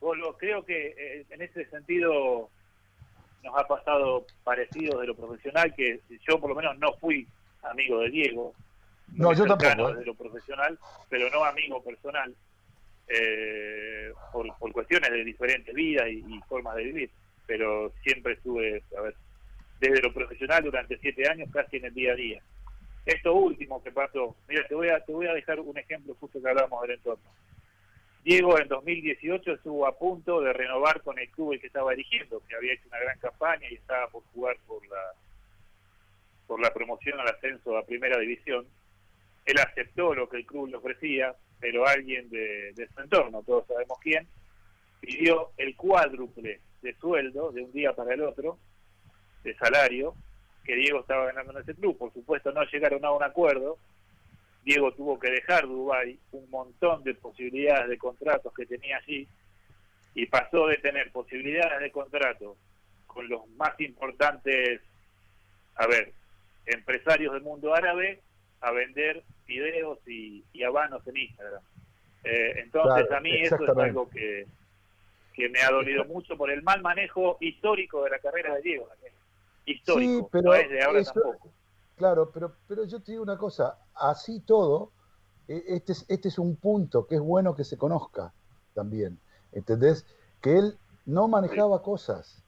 Bolo, 0.00 0.36
creo 0.36 0.64
que 0.64 0.94
eh, 0.98 1.26
en 1.30 1.42
ese 1.42 1.64
sentido 1.66 2.50
nos 3.44 3.56
ha 3.56 3.66
pasado 3.66 4.26
parecido 4.44 5.00
de 5.00 5.06
lo 5.06 5.14
profesional, 5.14 5.72
que 5.74 6.00
yo 6.28 6.40
por 6.40 6.50
lo 6.50 6.56
menos 6.56 6.78
no 6.78 6.92
fui 6.94 7.26
amigo 7.62 8.00
de 8.00 8.10
Diego. 8.10 8.54
No, 9.14 9.32
yo 9.32 9.44
tampoco, 9.46 9.90
¿eh? 9.90 9.92
Desde 9.94 10.06
lo 10.06 10.14
profesional, 10.14 10.78
pero 11.08 11.30
no 11.30 11.44
amigo 11.44 11.82
personal, 11.82 12.34
eh, 13.08 14.12
por, 14.32 14.46
por 14.58 14.72
cuestiones 14.72 15.10
de 15.10 15.24
diferentes 15.24 15.74
vidas 15.74 16.08
y, 16.08 16.24
y 16.34 16.40
formas 16.48 16.76
de 16.76 16.84
vivir. 16.84 17.10
Pero 17.46 17.92
siempre 18.02 18.34
estuve, 18.34 18.82
a 18.96 19.02
ver, 19.02 19.14
desde 19.80 20.02
lo 20.02 20.12
profesional 20.14 20.62
durante 20.64 20.98
siete 20.98 21.28
años, 21.28 21.48
casi 21.52 21.76
en 21.76 21.86
el 21.86 21.94
día 21.94 22.12
a 22.12 22.16
día. 22.16 22.42
Esto 23.04 23.34
último 23.34 23.82
que 23.82 23.90
pasó, 23.90 24.36
mira, 24.48 24.66
te 24.68 24.74
voy 24.74 24.88
a, 24.88 25.00
te 25.04 25.12
voy 25.12 25.26
a 25.26 25.34
dejar 25.34 25.58
un 25.58 25.76
ejemplo 25.76 26.14
justo 26.20 26.40
que 26.40 26.48
hablábamos 26.48 26.82
del 26.82 26.92
entorno. 26.92 27.30
Diego 28.22 28.56
en 28.60 28.68
2018 28.68 29.54
estuvo 29.54 29.86
a 29.86 29.98
punto 29.98 30.40
de 30.40 30.52
renovar 30.52 31.02
con 31.02 31.18
el 31.18 31.28
club 31.30 31.54
el 31.54 31.60
que 31.60 31.66
estaba 31.66 31.90
dirigiendo, 31.90 32.40
que 32.46 32.54
había 32.54 32.74
hecho 32.74 32.86
una 32.86 33.00
gran 33.00 33.18
campaña 33.18 33.68
y 33.68 33.74
estaba 33.74 34.06
por 34.08 34.22
jugar 34.32 34.56
por 34.66 34.86
la 34.86 35.14
por 36.46 36.60
la 36.60 36.72
promoción 36.72 37.18
al 37.18 37.28
ascenso 37.28 37.76
a 37.76 37.86
primera 37.86 38.18
división. 38.18 38.66
Él 39.46 39.58
aceptó 39.58 40.14
lo 40.14 40.28
que 40.28 40.36
el 40.36 40.46
club 40.46 40.68
le 40.68 40.76
ofrecía, 40.76 41.34
pero 41.58 41.86
alguien 41.86 42.28
de, 42.30 42.72
de 42.74 42.88
su 42.88 43.00
entorno, 43.00 43.42
todos 43.42 43.66
sabemos 43.66 43.98
quién, 44.00 44.28
pidió 45.00 45.50
el 45.56 45.74
cuádruple 45.74 46.60
de 46.82 46.94
sueldo 46.96 47.50
de 47.52 47.62
un 47.62 47.72
día 47.72 47.94
para 47.94 48.14
el 48.14 48.22
otro, 48.22 48.58
de 49.42 49.54
salario, 49.56 50.14
que 50.64 50.76
Diego 50.76 51.00
estaba 51.00 51.26
ganando 51.26 51.52
en 51.52 51.62
ese 51.62 51.74
club. 51.74 51.98
Por 51.98 52.12
supuesto, 52.12 52.52
no 52.52 52.62
llegaron 52.64 53.04
a 53.04 53.12
un 53.12 53.22
acuerdo. 53.22 53.78
Diego 54.64 54.92
tuvo 54.92 55.18
que 55.18 55.30
dejar 55.30 55.66
Dubái, 55.66 56.18
un 56.32 56.48
montón 56.50 57.02
de 57.02 57.14
posibilidades 57.14 57.88
de 57.88 57.98
contratos 57.98 58.52
que 58.54 58.66
tenía 58.66 58.98
allí, 58.98 59.26
y 60.14 60.26
pasó 60.26 60.68
de 60.68 60.76
tener 60.76 61.10
posibilidades 61.10 61.80
de 61.80 61.90
contrato 61.90 62.56
con 63.06 63.28
los 63.28 63.48
más 63.56 63.78
importantes, 63.80 64.80
a 65.74 65.86
ver, 65.86 66.12
empresarios 66.66 67.32
del 67.32 67.42
mundo 67.42 67.74
árabe, 67.74 68.20
a 68.60 68.70
vender 68.70 69.22
videos 69.46 69.98
y, 70.06 70.44
y 70.52 70.62
habanos 70.62 71.06
en 71.08 71.16
Instagram. 71.16 71.62
Eh, 72.24 72.52
entonces, 72.58 73.06
Claro, 73.06 73.16
a 73.16 73.20
mí 73.20 73.42
eso 73.42 73.56
es 73.56 73.76
algo 73.76 74.08
que, 74.08 74.46
que 75.34 75.48
me 75.48 75.60
ha 75.60 75.70
dolido 75.70 76.04
mucho 76.04 76.36
por 76.36 76.50
el 76.50 76.62
mal 76.62 76.80
manejo 76.82 77.36
histórico 77.40 78.04
de 78.04 78.10
la 78.10 78.18
carrera 78.20 78.54
de 78.54 78.62
Diego. 78.62 78.88
Histórico, 79.64 80.12
Sí, 80.12 80.26
pero 80.32 80.44
no 80.50 80.54
es 80.54 80.68
de 80.68 80.82
ahora 80.82 81.00
eso- 81.00 81.12
tampoco. 81.12 81.52
Claro, 81.96 82.30
pero, 82.32 82.56
pero 82.66 82.84
yo 82.84 83.00
te 83.02 83.12
digo 83.12 83.22
una 83.22 83.38
cosa, 83.38 83.78
así 83.94 84.40
todo, 84.40 84.92
eh, 85.46 85.62
este 85.68 85.92
es, 85.92 86.04
este 86.08 86.28
es 86.28 86.38
un 86.38 86.56
punto 86.56 87.06
que 87.06 87.16
es 87.16 87.20
bueno 87.20 87.54
que 87.54 87.64
se 87.64 87.76
conozca 87.76 88.32
también, 88.74 89.20
¿entendés? 89.52 90.06
Que 90.40 90.58
él 90.58 90.78
no 91.04 91.28
manejaba 91.28 91.82
cosas, 91.82 92.42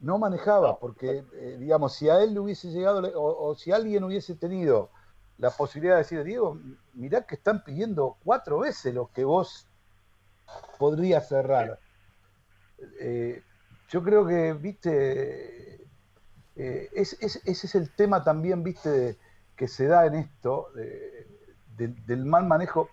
no 0.00 0.18
manejaba, 0.18 0.68
No. 0.68 0.78
porque, 0.78 1.24
eh, 1.32 1.56
digamos, 1.58 1.94
si 1.94 2.08
a 2.08 2.22
él 2.22 2.34
le 2.34 2.40
hubiese 2.40 2.68
llegado, 2.68 3.00
le- 3.00 3.14
o, 3.16 3.22
o 3.22 3.54
si 3.56 3.72
alguien 3.72 4.04
hubiese 4.04 4.36
tenido 4.36 4.90
la 5.38 5.50
posibilidad 5.50 5.94
de 5.94 6.02
decir, 6.02 6.22
Diego, 6.22 6.58
mirá 6.92 7.26
que 7.26 7.36
están 7.36 7.64
pidiendo 7.64 8.16
cuatro 8.22 8.60
veces 8.60 8.94
lo 8.94 9.10
que 9.12 9.24
vos 9.24 9.66
podrías 10.78 11.26
cerrar. 11.28 11.80
Eh, 13.00 13.42
yo 13.88 14.02
creo 14.02 14.26
que, 14.26 14.52
viste, 14.52 15.77
eh, 16.58 16.88
es- 16.94 17.16
es- 17.22 17.42
ese 17.46 17.66
es 17.66 17.74
el 17.74 17.90
tema 17.94 18.22
también, 18.24 18.62
viste, 18.62 18.90
de- 18.90 19.16
que 19.56 19.68
se 19.68 19.86
da 19.86 20.06
en 20.06 20.14
esto, 20.16 20.70
de- 20.74 21.26
del- 21.76 22.04
del 22.06 22.24
mal 22.24 22.44
manejo, 22.46 22.90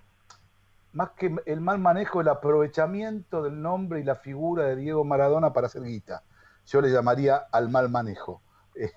más 0.94 1.10
que 1.12 1.36
el 1.46 1.60
mal 1.60 1.80
manejo, 1.80 2.22
el 2.22 2.28
aprovechamiento 2.30 3.44
del 3.44 3.62
nombre 3.62 4.00
y 4.00 4.04
la 4.04 4.16
figura 4.16 4.66
de 4.66 4.76
Diego 4.78 5.04
Maradona 5.04 5.52
para 5.52 5.68
hacer 5.68 5.84
guita. 5.84 6.24
Yo 6.68 6.80
le 6.82 6.90
llamaría 6.90 7.36
al 7.52 7.70
mal 7.70 7.90
manejo. 7.90 8.42
Eh, 8.76 8.92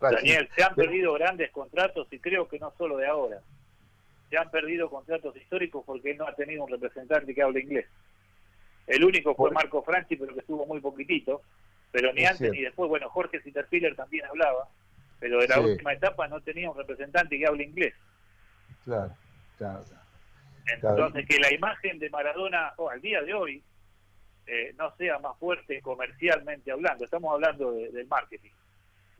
Daniel, 0.00 0.48
se 0.54 0.62
han 0.62 0.74
perdido 0.74 1.14
grandes 1.14 1.50
contratos 1.50 2.06
y 2.10 2.18
creo 2.20 2.46
que 2.48 2.58
no 2.58 2.70
solo 2.76 2.98
de 2.98 3.06
ahora. 3.06 3.40
Se 4.28 4.36
han 4.36 4.50
perdido 4.50 4.90
contratos 4.90 5.34
históricos 5.36 5.84
porque 5.86 6.10
él 6.10 6.18
no 6.18 6.26
ha 6.28 6.34
tenido 6.34 6.64
un 6.64 6.70
representante 6.70 7.34
que 7.34 7.42
hable 7.42 7.60
inglés. 7.60 7.86
El 8.86 9.04
único 9.04 9.34
fue 9.34 9.50
Marco 9.52 9.82
Franchi, 9.82 10.16
pero 10.16 10.34
que 10.34 10.40
estuvo 10.40 10.66
muy 10.66 10.80
poquitito. 10.80 11.40
Pero 11.92 12.12
ni 12.12 12.22
Es 12.22 12.26
antes 12.26 12.38
cierto. 12.38 12.54
ni 12.56 12.62
después, 12.62 12.88
bueno, 12.88 13.08
Jorge 13.10 13.40
Sitterfiller 13.42 13.94
también 13.96 14.24
hablaba, 14.26 14.68
pero 15.18 15.40
de 15.40 15.48
la 15.48 15.54
Sí. 15.56 15.60
última 15.60 15.92
etapa 15.92 16.28
no 16.28 16.40
tenía 16.40 16.70
un 16.70 16.76
representante 16.76 17.38
que 17.38 17.46
hable 17.46 17.64
inglés. 17.64 17.94
Claro, 18.84 19.14
claro. 19.58 19.84
Entonces, 20.72 21.26
que 21.28 21.38
la 21.38 21.52
imagen 21.54 21.98
de 21.98 22.10
Maradona 22.10 22.72
oh, 22.76 22.90
al 22.90 23.00
día 23.00 23.22
de 23.22 23.32
hoy 23.34 23.62
eh, 24.48 24.74
no 24.78 24.94
sea 24.96 25.18
más 25.18 25.36
fuerte 25.38 25.80
comercialmente 25.80 26.70
hablando, 26.70 27.04
estamos 27.04 27.32
hablando 27.32 27.72
de- 27.72 27.90
del 27.90 28.06
marketing, 28.06 28.50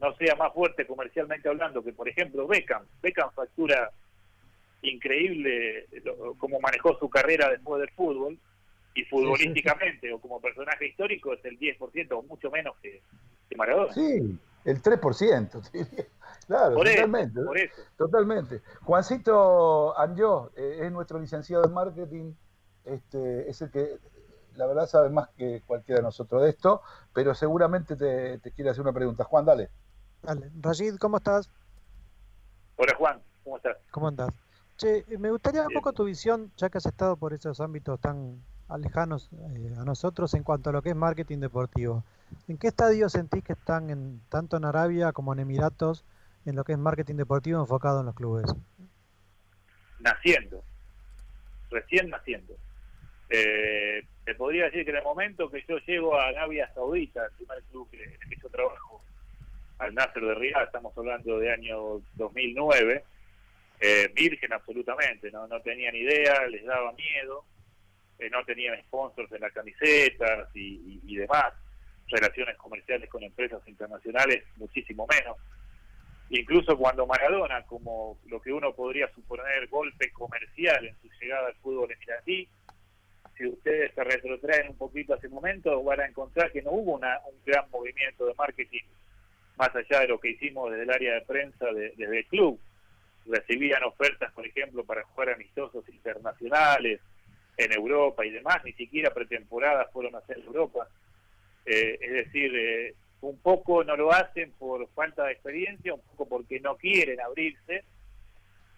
no 0.00 0.14
sea 0.16 0.35
más 0.37 0.52
fuerte 0.52 0.87
comercialmente 0.87 1.48
hablando 1.48 1.83
que, 1.83 1.92
por 1.92 2.09
ejemplo, 2.09 2.46
Beckham. 2.46 2.85
Beckham 3.02 3.31
factura 3.33 3.90
increíble 4.83 5.87
lo- 6.05 6.35
cómo 6.35 6.61
manejó 6.61 6.96
su 6.98 7.09
carrera 7.09 7.48
después 7.50 7.81
del 7.81 7.90
fútbol 7.90 8.38
y 8.96 9.04
futbolísticamente 9.04 10.12
o 10.12 10.20
como 10.20 10.40
personaje 10.40 10.88
histórico 10.88 11.35
es 11.35 11.44
el 11.44 11.59
10% 11.59 12.12
o 12.12 12.22
mucho 12.22 12.50
menos 12.50 12.74
que, 12.82 13.02
que 13.48 13.56
Maradona. 13.56 13.92
Sí, 13.92 14.38
el 14.64 14.82
3%. 14.82 15.70
te 15.70 15.78
diría. 15.85 16.06
Claro, 16.46 16.74
por, 16.74 16.87
eso, 16.87 16.96
totalmente. 16.96 17.42
por 17.42 17.59
eso. 17.59 17.82
Totalmente. 17.96 18.62
Juancito 18.82 19.98
Anjó 19.98 20.50
eh, 20.56 20.78
es 20.82 20.92
nuestro 20.92 21.18
licenciado 21.18 21.64
en 21.64 21.74
marketing, 21.74 22.32
este, 22.85 23.50
es 23.50 23.61
el 23.62 23.70
que 23.70 23.98
la 24.54 24.66
verdad 24.66 24.87
sabe 24.87 25.11
más 25.11 25.28
que 25.37 25.62
cualquiera 25.66 25.98
de 25.98 26.04
nosotros 26.04 26.42
de 26.42 26.50
esto, 26.50 26.80
pero 27.12 27.35
seguramente 27.35 27.96
te, 27.96 28.38
te 28.38 28.52
quiere 28.52 28.70
hacer 28.70 28.82
una 28.82 28.92
pregunta. 28.92 29.24
Juan, 29.24 29.44
dale. 29.44 29.68
Dale. 30.22 30.50
Rashid, 30.61 30.96
¿cómo 30.96 31.18
estás? 31.18 31.50
Hola 32.76 32.94
Juan, 32.96 33.22
¿cómo 33.44 33.56
estás? 33.56 33.76
¿Cómo 33.90 34.09
andás? 34.09 34.30
Che, 34.78 34.98
eh, 34.98 35.18
me 35.18 35.30
gustaría 35.30 35.62
un 35.66 35.72
poco 35.72 35.92
tu 35.92 36.04
visión, 36.04 36.52
ya 36.56 36.70
que 36.70 36.78
has 36.78 36.87
estado 36.87 37.16
por 37.16 37.35
esos 37.35 37.61
ámbitos 37.61 38.00
tan 38.00 38.42
alejanos 38.68 39.31
eh, 39.33 39.74
a 39.79 39.85
nosotros 39.85 40.35
en 40.35 40.42
cuanto 40.42 40.70
a 40.70 40.72
lo 40.72 40.83
que 40.83 40.90
es 40.90 40.96
marketing 40.96 41.38
deportivo. 41.38 42.05
¿En 42.48 42.59
qué 42.59 42.68
estadio 42.68 43.09
sentís 43.09 43.44
que 43.44 43.52
están 43.52 43.90
en, 43.90 44.20
tanto 44.29 44.57
en 44.57 44.64
Arabia 44.64 45.12
como 45.12 45.33
en 45.33 45.40
Emiratos 45.40 46.05
en 46.44 46.57
lo 46.57 46.64
que 46.64 46.72
es 46.72 46.79
marketing 46.79 47.16
deportivo 47.16 47.61
enfocado 47.61 48.00
en 48.00 48.07
los 48.07 48.14
clubes? 48.14 48.55
naciendo, 50.00 50.62
recién 51.70 52.11
naciendo. 52.11 52.57
Eh, 53.29 54.02
te 54.24 54.35
podría 54.35 54.66
decir 54.66 54.85
que 54.85 54.90
en 54.90 54.98
el 54.98 55.05
momento 55.05 55.50
que 55.50 55.64
yo 55.68 55.79
llego 55.79 56.18
a 56.18 56.29
Arabia 56.29 56.70
Saudita, 56.74 57.24
el 57.24 57.33
primer 57.33 57.62
club 57.64 57.88
en 57.92 58.12
el 58.12 58.18
que 58.29 58.37
yo 58.40 58.48
trabajo, 58.48 59.02
al 59.79 59.94
Nasser 59.94 60.22
de 60.22 60.35
Riyadh, 60.35 60.66
estamos 60.66 60.96
hablando 60.96 61.38
de 61.38 61.52
año 61.52 62.00
2009, 62.14 63.05
eh, 63.81 64.12
virgen 64.14 64.52
absolutamente, 64.52 65.31
no, 65.31 65.46
no 65.46 65.61
tenían 65.61 65.94
idea, 65.94 66.46
les 66.46 66.64
daba 66.64 66.92
miedo, 66.92 67.44
eh, 68.18 68.31
no 68.31 68.44
tenían 68.44 68.81
sponsors 68.85 69.31
en 69.33 69.40
las 69.40 69.52
camisetas 69.52 70.48
y, 70.55 71.16
demás, 71.16 71.52
relaciones 72.09 72.57
comerciales 72.57 73.09
con 73.11 73.22
empresas 73.22 73.61
internacionales 73.66 74.44
muchísimo 74.57 75.07
menos. 75.09 75.37
Incluso 76.31 76.76
cuando 76.76 77.07
Maradona, 77.07 77.62
como 77.62 78.18
lo 78.26 78.40
que 78.40 78.52
uno 78.52 78.72
podría 78.74 79.09
suponer 79.14 79.68
golpe 79.68 80.11
comercial 80.12 80.85
en 80.87 80.94
su 81.00 81.09
llegada 81.20 81.48
al 81.48 81.55
fútbol 81.57 81.90
emiratí, 81.92 82.48
si 83.37 83.46
ustedes 83.46 83.92
se 83.94 84.02
retrotraen 84.02 84.70
un 84.70 84.76
poquito 84.79 85.14
a 85.14 85.18
ese 85.18 85.29
momento, 85.29 85.83
van 85.85 86.00
a 86.00 86.07
encontrar 86.07 86.50
que 86.52 86.62
no 86.62 86.70
hubo 86.70 86.94
una, 86.94 87.20
un 87.31 87.38
gran 87.44 87.70
movimiento 87.70 88.26
de 88.26 88.35
marketing 88.35 88.83
más 89.57 89.74
allá 89.76 90.00
de 90.00 90.09
lo 90.09 90.18
que 90.18 90.31
hicimos 90.31 90.70
desde 90.70 90.85
el 90.85 90.90
área 90.90 91.14
de 91.14 91.20
prensa 91.22 91.66
de- 91.66 91.92
desde 91.96 92.18
el 92.20 92.26
club. 92.26 92.59
Recibían 93.26 93.83
ofertas, 93.85 94.33
por 94.33 94.46
ejemplo, 94.46 94.85
para 94.85 95.02
jugar 95.05 95.31
amistosos 95.31 95.87
internacionales 95.88 97.00
en 97.57 97.73
Europa 97.73 98.25
y 98.25 98.31
demás, 98.31 98.62
ni 98.64 98.73
siquiera 98.73 99.12
pretemporadas 99.12 99.90
fueron 99.92 100.14
a 100.14 100.19
hacer 100.19 100.38
Europa. 100.38 100.88
Eh, 101.64 101.99
es 102.01 102.12
decir, 102.12 102.55
eh, 102.55 102.95
un 103.23 103.38
poco 103.38 103.83
no 103.83 103.97
lo 103.97 104.12
hacen 104.12 104.53
por 104.53 104.87
falta 104.91 105.24
de 105.24 105.33
experiencia, 105.33 105.95
un 105.95 106.01
poco 106.01 106.28
porque 106.28 106.61
no 106.61 106.76
quieren 106.76 107.20
abrirse. 107.20 107.85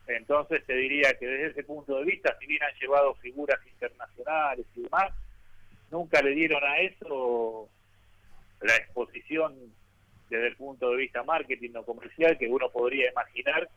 Entonces 0.07 0.65
te 0.65 0.75
diría 0.75 1.15
que 1.19 1.27
desde 1.27 1.47
ese 1.49 1.65
punto 1.65 1.99
de 1.99 2.05
vista, 2.05 2.37
si 2.39 2.47
bien 2.47 2.63
han 2.63 2.75
llevado 2.81 3.15
figuras 3.17 3.59
internacionales 3.67 4.65
y 4.75 4.83
demás, 4.83 5.13
nunca 5.91 6.23
le 6.23 6.31
dieron 6.31 6.63
a 6.65 6.79
eso 6.79 7.69
la 8.61 8.77
exposición 8.77 9.55
desde 10.31 10.49
el 10.49 10.57
punto 10.57 10.91
de 10.91 10.97
vista 10.97 11.23
marketing 11.23 11.71
o 11.77 11.85
comercial 11.85 12.39
que 12.39 12.49
uno 12.49 12.71
podría 12.71 13.11
imaginar 13.11 13.69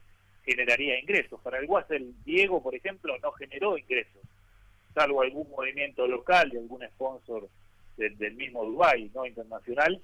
generaría 0.46 1.00
ingresos. 1.00 1.40
Para 1.42 1.60
el 1.60 1.68
Guasel 1.68 2.14
Diego, 2.24 2.62
por 2.62 2.76
ejemplo, 2.76 3.18
no 3.20 3.32
generó 3.34 3.78
ingresos, 3.78 4.22
salvo 4.94 5.22
algún 5.22 5.50
movimiento 5.50 6.08
local 6.08 6.50
de 6.50 6.60
algún 6.60 6.84
sponsor 6.90 7.48
del, 7.98 8.18
del 8.18 8.34
mismo 8.36 8.66
Dubai, 8.66 9.10
no 9.14 9.26
internacional. 9.26 10.02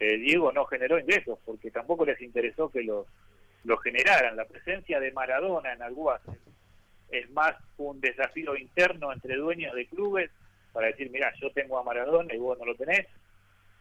eh, 0.00 0.16
Diego 0.18 0.52
no 0.52 0.64
generó 0.66 0.98
ingresos 0.98 1.38
porque 1.44 1.70
tampoco 1.70 2.04
les 2.04 2.20
interesó 2.20 2.68
que 2.68 2.82
los 2.82 3.06
lo 3.64 3.78
generaran. 3.78 4.36
La 4.36 4.44
presencia 4.44 5.00
de 5.00 5.10
Maradona 5.12 5.72
en 5.72 5.80
Alguacil 5.82 6.34
es 7.10 7.30
más 7.30 7.54
un 7.78 8.00
desafío 8.00 8.56
interno 8.56 9.12
entre 9.12 9.36
dueños 9.36 9.74
de 9.74 9.86
clubes 9.86 10.30
para 10.72 10.88
decir, 10.88 11.10
mira, 11.10 11.32
yo 11.40 11.50
tengo 11.52 11.78
a 11.78 11.82
Maradona 11.84 12.34
y 12.34 12.38
vos 12.38 12.58
no 12.58 12.64
lo 12.66 12.74
tenés, 12.74 13.06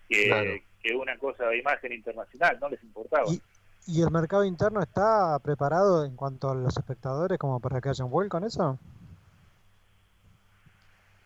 que, 0.07 0.27
Claro. 0.27 0.51
que 0.81 0.95
una 0.95 1.17
cosa 1.17 1.47
de 1.47 1.57
imagen 1.57 1.91
internacional, 1.91 2.57
no 2.61 2.69
les 2.69 2.81
importaba. 2.83 3.25
Y, 3.29 3.41
¿Y 3.87 4.01
el 4.01 4.11
mercado 4.11 4.45
interno 4.45 4.81
está 4.81 5.37
preparado 5.39 6.05
en 6.05 6.15
cuanto 6.15 6.49
a 6.49 6.55
los 6.55 6.77
espectadores 6.77 7.37
como 7.37 7.59
para 7.59 7.81
que 7.81 7.89
haya 7.89 8.05
un 8.05 8.11
vuelco 8.11 8.37
en 8.37 8.45
eso? 8.45 8.79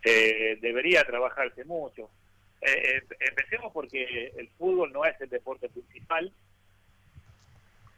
Eh, 0.09 0.57
debería 0.61 1.03
trabajarse 1.03 1.65
mucho. 1.65 2.09
Eh, 2.61 2.71
eh, 2.71 3.03
empecemos 3.19 3.73
porque 3.73 4.31
el 4.37 4.47
fútbol 4.57 4.93
no 4.93 5.03
es 5.03 5.19
el 5.19 5.27
deporte 5.27 5.67
principal 5.67 6.31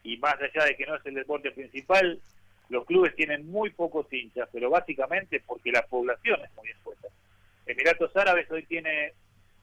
y 0.02 0.18
más 0.18 0.34
allá 0.42 0.66
de 0.66 0.76
que 0.76 0.88
no 0.88 0.96
es 0.96 1.06
el 1.06 1.14
deporte 1.14 1.52
principal, 1.52 2.20
los 2.70 2.84
clubes 2.86 3.16
tienen 3.16 3.46
muy 3.52 3.70
pocos 3.70 4.12
hinchas, 4.12 4.50
pero 4.52 4.72
básicamente 4.72 5.40
porque 5.46 5.72
la 5.72 5.86
población 5.86 6.40
es 6.44 6.52
muy 6.56 6.72
escueta. 6.72 7.10
Emiratos 7.68 8.16
Árabes 8.16 8.50
hoy 8.50 8.66
tiene 8.66 9.14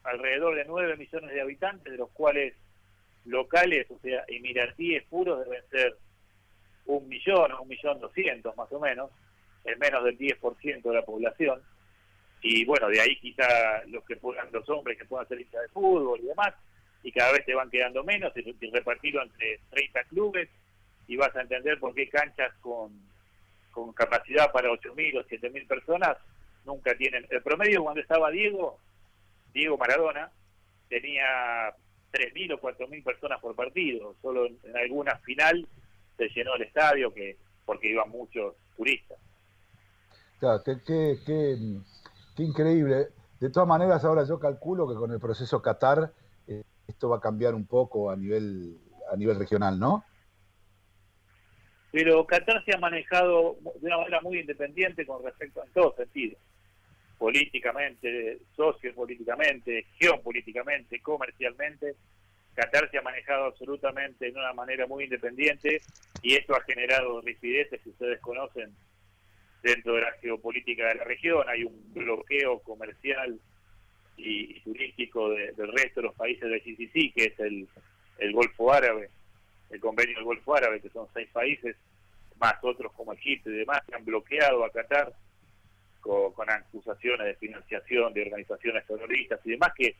alrededor 0.05 0.55
de 0.55 0.63
9 0.63 0.95
millones 0.95 1.31
de 1.31 1.41
habitantes, 1.41 1.91
de 1.91 1.97
los 1.97 2.11
cuales 2.11 2.53
locales, 3.25 3.91
o 3.91 3.99
sea, 3.99 4.23
emiratíes 4.29 5.03
puros 5.09 5.43
deben 5.43 5.67
ser 5.69 5.97
un 6.85 7.09
millón 7.09 7.51
o 7.51 7.63
un 7.63 7.67
millón 7.67 7.99
doscientos 7.99 8.55
más 8.55 8.71
o 8.71 8.79
menos, 8.79 9.11
es 9.65 9.77
menos 9.77 10.01
del 10.05 10.17
10% 10.17 10.81
de 10.81 10.93
la 10.93 11.03
población 11.03 11.61
y 12.41 12.65
bueno, 12.65 12.87
de 12.89 13.01
ahí 13.01 13.15
quizá 13.19 13.83
los 13.87 14.03
que 14.05 14.15
puedan, 14.17 14.47
los 14.51 14.67
hombres 14.69 14.97
que 14.97 15.05
puedan 15.05 15.27
ser 15.27 15.39
hinchas 15.41 15.61
de 15.63 15.69
fútbol 15.69 16.19
y 16.21 16.27
demás, 16.27 16.53
y 17.03 17.11
cada 17.11 17.31
vez 17.31 17.45
te 17.45 17.55
van 17.55 17.69
quedando 17.69 18.03
menos, 18.03 18.31
y, 18.35 18.55
y 18.59 18.69
repartirlo 18.71 19.21
entre 19.23 19.59
30 19.71 20.03
clubes, 20.05 20.49
y 21.07 21.15
vas 21.15 21.35
a 21.35 21.41
entender 21.41 21.79
por 21.79 21.93
qué 21.95 22.09
canchas 22.09 22.53
con, 22.61 22.91
con 23.71 23.93
capacidad 23.93 24.51
para 24.51 24.69
8.000 24.69 25.19
o 25.19 25.23
7.000 25.23 25.67
personas 25.67 26.17
nunca 26.65 26.95
tienen. 26.95 27.25
El 27.29 27.41
promedio 27.41 27.83
cuando 27.83 28.01
estaba 28.01 28.29
Diego, 28.29 28.79
Diego 29.53 29.77
Maradona, 29.77 30.29
tenía 30.89 31.73
3.000 32.11 32.53
o 32.53 32.59
4.000 32.61 33.03
personas 33.03 33.39
por 33.39 33.55
partido, 33.55 34.15
solo 34.21 34.47
en, 34.47 34.57
alguna 34.75 35.15
final 35.19 35.65
se 36.17 36.27
llenó 36.29 36.55
el 36.55 36.63
estadio 36.63 37.13
que 37.13 37.37
porque 37.65 37.89
iban 37.89 38.09
muchos 38.09 38.55
turistas. 38.75 39.17
Claro, 40.39 40.61
qué, 40.63 40.75
qué- 40.85 41.17
qué- 41.25 41.57
qué 42.37 42.43
increíble. 42.43 43.07
De 43.41 43.49
todas 43.49 43.67
maneras, 43.67 44.05
ahora 44.05 44.23
yo 44.23 44.39
calculo 44.39 44.87
que 44.87 44.95
con 44.95 45.11
el 45.11 45.19
proceso 45.19 45.61
Qatar 45.61 46.13
eh, 46.47 46.63
esto 46.87 47.09
va 47.09 47.17
a 47.17 47.21
cambiar 47.21 47.53
un 47.53 47.67
poco 47.67 48.09
a 48.09 48.15
nivel 48.15 48.77
a 49.11 49.17
nivel 49.17 49.37
regional, 49.37 49.77
¿no? 49.79 50.05
pero 51.97 52.27
Qatar 52.27 52.63
se 52.63 52.75
ha 52.75 52.79
manejado 52.79 53.57
de 53.79 53.87
una 53.87 53.97
manera 53.97 54.21
muy 54.21 54.39
independiente 54.39 55.03
con 55.03 55.23
respecto 55.23 55.63
en 55.63 55.71
todo 55.71 55.95
sentido, 55.95 56.37
políticamente, 57.17 58.39
sociopolíticamente, 58.55 59.85
geopolíticamente, 59.97 61.01
comercialmente. 61.01 61.95
Qatar 62.53 62.91
se 62.91 62.99
ha 62.99 63.01
manejado 63.01 63.45
absolutamente 63.45 64.31
de 64.31 64.37
una 64.37 64.53
manera 64.53 64.85
muy 64.85 65.05
independiente 65.05 65.81
y 66.21 66.35
esto 66.35 66.55
ha 66.55 66.61
generado 66.61 67.21
rigideces 67.21 67.81
que 67.81 67.89
ustedes 67.89 68.19
conocen 68.21 68.75
dentro 69.63 69.95
de 69.95 70.01
la 70.01 70.11
geopolítica 70.21 70.87
de 70.87 70.95
la 70.95 71.03
región. 71.03 71.47
Hay 71.49 71.63
un 71.63 71.93
bloqueo 71.93 72.59
comercial 72.59 73.39
y, 74.17 74.59
turístico 74.61 75.29
de- 75.29 75.51
del 75.53 75.71
resto 75.71 76.01
de 76.01 76.07
los 76.07 76.15
países 76.15 76.49
del 76.49 76.61
GCC, 76.61 77.11
que 77.13 77.23
es 77.25 77.39
el, 77.39 77.67
el 78.19 78.33
Golfo 78.33 78.71
Árabe, 78.73 79.09
el 79.69 79.79
convenio 79.79 80.15
del 80.15 80.23
Golfo 80.25 80.55
Árabe, 80.55 80.81
que 80.81 80.89
son 80.89 81.07
seis 81.13 81.27
países, 81.31 81.75
más 82.39 82.55
otros 82.61 82.91
como 82.93 83.13
Egipto 83.13 83.49
y 83.49 83.57
demás, 83.57 83.81
que 83.87 83.95
han 83.95 84.05
bloqueado 84.05 84.63
a 84.63 84.71
Qatar 84.71 85.13
con, 86.01 86.31
con 86.33 86.49
acusaciones 86.49 87.25
de 87.27 87.35
financiación 87.35 88.13
de 88.13 88.21
organizaciones 88.23 88.85
terroristas 88.85 89.39
y 89.43 89.51
demás, 89.51 89.71
que, 89.75 89.95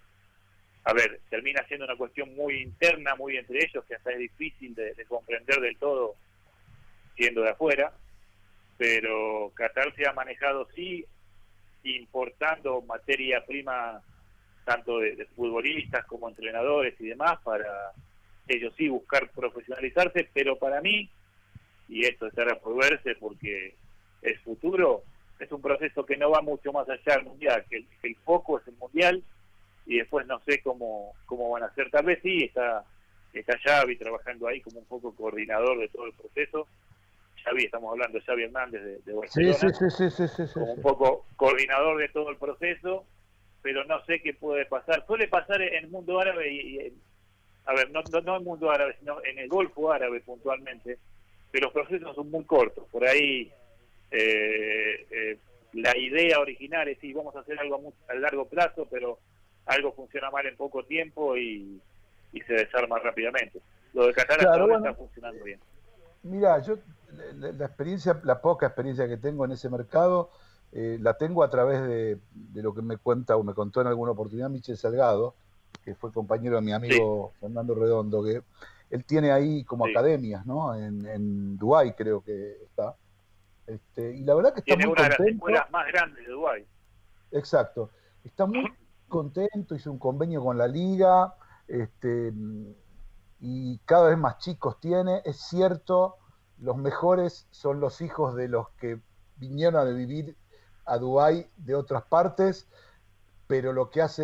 a 0.83 0.93
ver, 0.93 1.19
termina 1.29 1.63
siendo 1.67 1.85
una 1.85 1.95
cuestión 1.95 2.33
muy 2.35 2.61
interna, 2.61 3.15
muy 3.15 3.37
entre 3.37 3.59
ellos, 3.65 3.83
que 3.85 3.95
hasta 3.95 4.11
es 4.11 4.19
difícil 4.19 4.73
de, 4.75 4.93
de 4.93 5.05
comprender 5.05 5.59
del 5.59 5.77
todo 5.77 6.15
siendo 7.15 7.41
de 7.41 7.49
afuera, 7.49 7.91
pero 8.77 9.51
Qatar 9.55 9.93
se 9.95 10.07
ha 10.07 10.13
manejado, 10.13 10.67
sí, 10.75 11.05
importando 11.83 12.81
materia 12.81 13.45
prima 13.45 14.01
tanto 14.65 14.99
de, 14.99 15.15
de 15.15 15.25
futbolistas 15.27 16.05
como 16.05 16.27
entrenadores 16.27 16.99
y 16.99 17.07
demás 17.07 17.39
para 17.43 17.93
ellos 18.47 18.73
sí 18.77 18.89
buscar 18.89 19.29
profesionalizarse, 19.31 20.29
pero 20.33 20.57
para 20.57 20.81
mí, 20.81 21.09
y 21.87 22.05
esto 22.05 22.27
por 22.61 22.77
verse 22.77 23.15
porque 23.15 23.75
es 24.21 24.39
futuro, 24.41 25.03
es 25.39 25.51
un 25.51 25.61
proceso 25.61 26.05
que 26.05 26.17
no 26.17 26.31
va 26.31 26.41
mucho 26.41 26.71
más 26.71 26.87
allá 26.89 27.17
del 27.17 27.25
mundial, 27.25 27.65
que 27.69 27.77
el, 27.77 27.87
que 28.01 28.07
el 28.09 28.15
foco 28.17 28.59
es 28.59 28.67
el 28.67 28.75
mundial 28.75 29.23
y 29.85 29.99
después 29.99 30.25
no 30.27 30.39
sé 30.45 30.61
cómo, 30.61 31.13
cómo 31.25 31.49
van 31.49 31.63
a 31.63 31.73
ser, 31.73 31.89
tal 31.89 32.05
vez 32.05 32.19
sí, 32.21 32.43
está, 32.43 32.83
está 33.33 33.57
Xavi 33.59 33.95
trabajando 33.97 34.47
ahí 34.47 34.61
como 34.61 34.79
un 34.79 34.85
poco 34.85 35.15
coordinador 35.15 35.79
de 35.79 35.87
todo 35.89 36.07
el 36.07 36.13
proceso, 36.13 36.67
Xavi, 37.47 37.63
estamos 37.63 37.91
hablando 37.91 38.17
de 38.19 38.25
Xavi 38.25 38.43
Hernández 38.43 38.83
de, 38.83 38.97
de 39.05 39.13
Barcelona, 39.13 39.53
sí, 39.53 39.67
sí, 39.69 40.09
sí, 40.09 40.27
sí, 40.27 40.47
sí, 40.47 40.53
como 40.53 40.73
un 40.73 40.81
poco 40.81 41.25
coordinador 41.37 41.97
de 41.97 42.09
todo 42.09 42.29
el 42.29 42.37
proceso, 42.37 43.05
pero 43.61 43.85
no 43.85 44.03
sé 44.05 44.21
qué 44.21 44.33
puede 44.33 44.65
pasar. 44.65 45.05
Suele 45.05 45.27
pasar 45.27 45.61
en 45.61 45.85
el 45.85 45.89
mundo 45.89 46.19
árabe 46.19 46.51
y, 46.51 46.93
a 47.65 47.73
ver, 47.73 47.89
no, 47.91 48.01
no, 48.11 48.21
no 48.21 48.35
en 48.35 48.39
el 48.41 48.45
mundo 48.45 48.69
árabe, 48.69 48.95
sino 48.99 49.23
en 49.23 49.39
el 49.39 49.47
Golfo 49.47 49.91
árabe 49.91 50.19
puntualmente, 50.21 50.97
que 51.53 51.59
los 51.59 51.71
procesos 51.71 52.15
son 52.15 52.29
muy 52.29 52.43
cortos. 52.43 52.85
Por 52.91 53.07
ahí 53.07 53.49
eh, 54.11 55.05
eh, 55.09 55.37
la 55.73 55.95
idea 55.97 56.39
original 56.39 56.87
es 56.89 56.99
sí, 56.99 57.13
vamos 57.13 57.35
a 57.35 57.39
hacer 57.39 57.57
algo 57.59 57.93
a, 58.09 58.11
a 58.11 58.15
largo 58.15 58.47
plazo, 58.49 58.87
pero 58.91 59.19
algo 59.65 59.93
funciona 59.93 60.29
mal 60.31 60.45
en 60.45 60.57
poco 60.57 60.83
tiempo 60.83 61.37
y, 61.37 61.81
y 62.33 62.41
se 62.41 62.53
desarma 62.53 62.99
rápidamente. 62.99 63.59
Lo 63.93 64.05
de 64.05 64.13
Qatar 64.13 64.37
Claro, 64.39 64.67
bueno. 64.67 64.85
está 64.85 64.93
funcionando 64.93 65.43
bien. 65.45 65.59
Mira, 66.27 66.59
yo 66.61 66.77
la, 67.35 67.51
la 67.51 67.65
experiencia, 67.65 68.19
la 68.23 68.41
poca 68.41 68.67
experiencia 68.67 69.07
que 69.07 69.17
tengo 69.17 69.45
en 69.45 69.51
ese 69.51 69.69
mercado, 69.69 70.29
eh, 70.71 70.97
la 71.01 71.15
tengo 71.15 71.43
a 71.43 71.49
través 71.49 71.81
de, 71.81 72.19
de 72.31 72.61
lo 72.61 72.73
que 72.73 72.81
me 72.81 72.97
cuenta 72.97 73.37
o 73.37 73.43
me 73.43 73.53
contó 73.53 73.81
en 73.81 73.87
alguna 73.87 74.11
oportunidad 74.11 74.49
Michel 74.49 74.77
Salgado, 74.77 75.35
que 75.83 75.95
fue 75.95 76.11
compañero 76.11 76.57
de 76.57 76.61
mi 76.61 76.73
amigo 76.73 77.33
Fernando 77.39 77.73
Redondo, 77.75 78.23
que 78.23 78.41
él 78.89 79.05
tiene 79.05 79.31
ahí 79.31 79.63
como 79.63 79.85
Sí. 79.85 79.91
academias, 79.91 80.45
¿no? 80.45 80.75
En, 80.75 81.05
en 81.05 81.57
Dubái 81.57 81.93
creo 81.93 82.21
que 82.21 82.63
está. 82.63 82.95
Este, 83.65 84.15
y 84.15 84.23
la 84.23 84.33
verdad 84.35 84.53
que 84.53 84.59
está 84.59 84.75
Tiene 84.75 84.85
muy 84.85 84.93
una 84.93 85.03
de 85.03 85.09
las 85.09 85.19
escuelas 85.19 85.71
más 85.71 85.87
grandes 85.87 86.25
de 86.25 86.31
Dubái. 86.31 86.65
Exacto. 87.31 87.89
Está 88.23 88.45
muy 88.45 88.65
contento, 89.07 89.75
hizo 89.75 89.91
un 89.91 89.99
convenio 89.99 90.43
con 90.43 90.57
la 90.57 90.67
liga, 90.67 91.33
este, 91.67 92.31
y 93.39 93.77
cada 93.79 94.09
vez 94.09 94.17
más 94.17 94.37
chicos 94.39 94.79
tiene. 94.79 95.21
Es 95.25 95.37
cierto, 95.37 96.17
los 96.59 96.77
mejores 96.77 97.47
son 97.51 97.79
los 97.79 98.01
hijos 98.01 98.35
de 98.35 98.47
los 98.47 98.69
que 98.79 98.99
vinieron 99.37 99.75
a 99.75 99.83
vivir 99.83 100.35
a 100.85 100.97
Dubái 100.97 101.49
de 101.57 101.75
otras 101.75 102.03
partes, 102.03 102.67
pero 103.45 103.73
lo 103.73 103.89
que 103.89 104.01
hace 104.01 104.23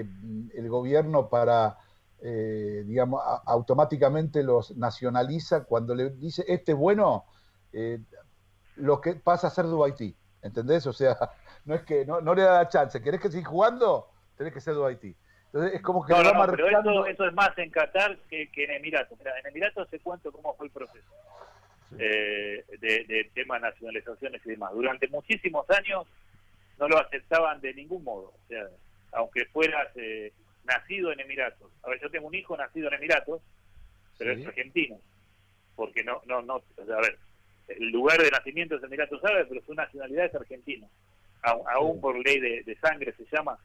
eh, 0.00 0.08
el 0.54 0.68
gobierno 0.68 1.28
para, 1.28 1.78
eh, 2.20 2.84
digamos, 2.86 3.20
automáticamente 3.44 4.42
los 4.42 4.76
nacionaliza 4.76 5.64
cuando 5.64 5.94
le 5.94 6.10
dice, 6.10 6.44
este 6.48 6.72
es 6.72 6.78
bueno, 6.78 7.24
eh, 7.72 8.00
lo 8.76 9.00
que 9.00 9.14
pasa 9.16 9.48
a 9.48 9.50
ser 9.50 9.66
Dubaití, 9.66 10.16
¿entendés? 10.42 10.86
O 10.86 10.92
sea, 10.92 11.16
no 11.64 11.74
es 11.74 11.82
que 11.82 12.06
no, 12.06 12.20
no 12.20 12.34
le 12.34 12.42
da 12.42 12.54
la 12.54 12.68
chance, 12.68 13.00
¿querés 13.02 13.20
que 13.20 13.30
siga 13.30 13.48
jugando? 13.48 14.08
Tenés 14.36 14.52
que 14.52 14.60
ser 14.60 14.74
Dubaití. 14.74 15.16
Entonces 15.56 15.76
es 15.78 15.82
como 15.82 16.04
que 16.04 16.12
No, 16.12 16.22
no, 16.22 16.38
va 16.38 16.46
pero 16.48 16.68
eso, 16.68 17.06
eso 17.06 17.26
es 17.26 17.32
más 17.32 17.56
en 17.56 17.70
Qatar 17.70 18.18
que, 18.28 18.50
que 18.50 18.64
en 18.64 18.72
Emiratos. 18.72 19.18
Mira, 19.18 19.38
en 19.38 19.46
Emiratos 19.46 19.88
te 19.88 19.98
cuento 20.00 20.30
cómo 20.30 20.54
fue 20.54 20.66
el 20.66 20.72
proceso 20.72 21.08
eh, 21.98 22.62
de, 22.78 23.30
de 23.34 23.44
nacionalizaciones 23.46 24.44
y 24.44 24.50
demás. 24.50 24.72
Durante 24.74 25.08
muchísimos 25.08 25.64
años 25.70 26.06
no 26.78 26.88
lo 26.88 26.98
aceptaban 26.98 27.62
de 27.62 27.72
ningún 27.72 28.04
modo. 28.04 28.34
O 28.34 28.48
sea, 28.48 28.66
aunque 29.12 29.46
fueras 29.46 29.88
eh, 29.96 30.30
nacido 30.64 31.10
en 31.10 31.20
Emiratos. 31.20 31.70
A 31.84 31.88
ver, 31.88 32.00
yo 32.02 32.10
tengo 32.10 32.26
un 32.26 32.34
hijo 32.34 32.54
nacido 32.54 32.88
en 32.88 32.94
Emiratos, 32.94 33.40
pero 34.18 34.34
Sí. 34.34 34.42
es 34.42 34.48
argentino. 34.48 35.00
Porque 35.74 36.04
no, 36.04 36.20
no, 36.26 36.42
no, 36.42 36.56
o 36.56 36.84
sea, 36.84 36.96
a 36.96 37.00
ver, 37.00 37.18
el 37.68 37.88
lugar 37.90 38.20
de 38.20 38.30
nacimiento 38.30 38.76
es 38.76 38.82
Emiratos 38.82 39.24
Árabes, 39.24 39.46
pero 39.48 39.62
su 39.64 39.72
nacionalidad 39.74 40.26
es 40.26 40.34
argentina. 40.34 40.86
Aún, 41.40 41.62
aún 41.70 41.94
Sí. 41.94 42.00
por 42.02 42.18
ley 42.18 42.40
de, 42.40 42.62
de 42.62 42.76
sangre 42.76 43.14
se 43.16 43.24
llama, 43.34 43.58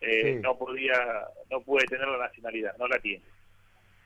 eh, 0.00 0.34
Sí. 0.36 0.40
no 0.42 0.56
podía, 0.56 0.94
no 1.50 1.60
puede 1.60 1.86
tener 1.86 2.08
la 2.08 2.18
nacionalidad, 2.18 2.76
no 2.78 2.88
la 2.88 2.98
tiene. 2.98 3.22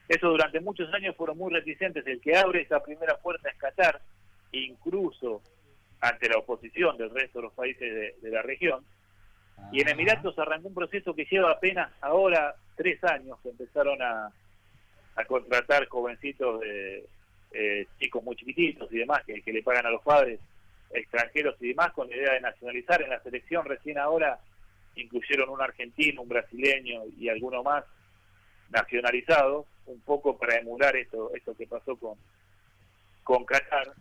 Eso 0.09 0.29
durante 0.29 0.61
muchos 0.61 0.93
años 0.93 1.17
fueron 1.17 1.39
muy 1.39 1.53
reticentes. 1.53 2.07
El 2.07 2.21
que 2.21 2.37
abre 2.37 2.63
esa 2.63 2.83
primera 2.83 3.17
puerta 3.17 3.49
es 3.49 3.57
Qatar, 3.57 4.01
incluso 4.53 5.43
ante 6.01 6.29
la 6.29 6.39
oposición 6.39 6.97
del 6.99 7.11
resto 7.11 7.39
de 7.39 7.45
los 7.45 7.53
países 7.55 7.95
de, 7.95 8.15
de 8.21 8.31
la 8.31 8.43
región. 8.43 8.85
Y 9.73 9.81
en 9.81 9.89
Emiratos 9.89 10.39
arrancó 10.39 10.69
un 10.69 10.75
proceso 10.75 11.15
que 11.15 11.25
lleva 11.25 11.53
apenas 11.53 11.91
ahora 12.03 12.55
tres 12.77 13.03
años 13.05 13.39
que 13.43 13.49
empezaron 13.51 14.03
a, 14.03 14.31
a 15.17 15.25
contratar 15.25 15.87
jovencitos 15.87 16.61
de 16.61 17.07
eh, 17.53 17.87
chicos 17.99 18.23
muy 18.25 18.35
chiquititos 18.37 18.93
y 18.93 18.99
demás 18.99 19.25
que, 19.25 19.41
que 19.41 19.53
le 19.53 19.63
pagan 19.63 19.87
a 19.87 19.91
los 19.91 20.03
padres 20.03 20.41
extranjeros 20.91 21.57
y 21.61 21.69
demás 21.69 21.93
con 21.93 22.11
la 22.11 22.17
idea 22.17 22.33
de 22.35 22.41
nacionalizar 22.41 23.01
en 23.01 23.11
la 23.11 23.21
selección 23.23 23.65
recién 23.65 23.97
ahora 23.97 24.39
incluyeron 24.97 25.49
un 25.51 25.61
argentino, 25.61 26.23
un 26.23 26.29
brasileño 26.29 27.03
y 27.19 27.29
alguno 27.29 27.63
más 27.63 27.85
nacionalizados, 28.71 29.67
un 29.87 30.01
poco 30.01 30.39
para 30.39 30.57
emular 30.59 30.97
esto, 30.97 31.31
esto 31.35 31.55
que 31.55 31.67
pasó 31.67 31.97
con, 31.97 32.17
con 33.23 33.45
Qatar, 33.45 33.93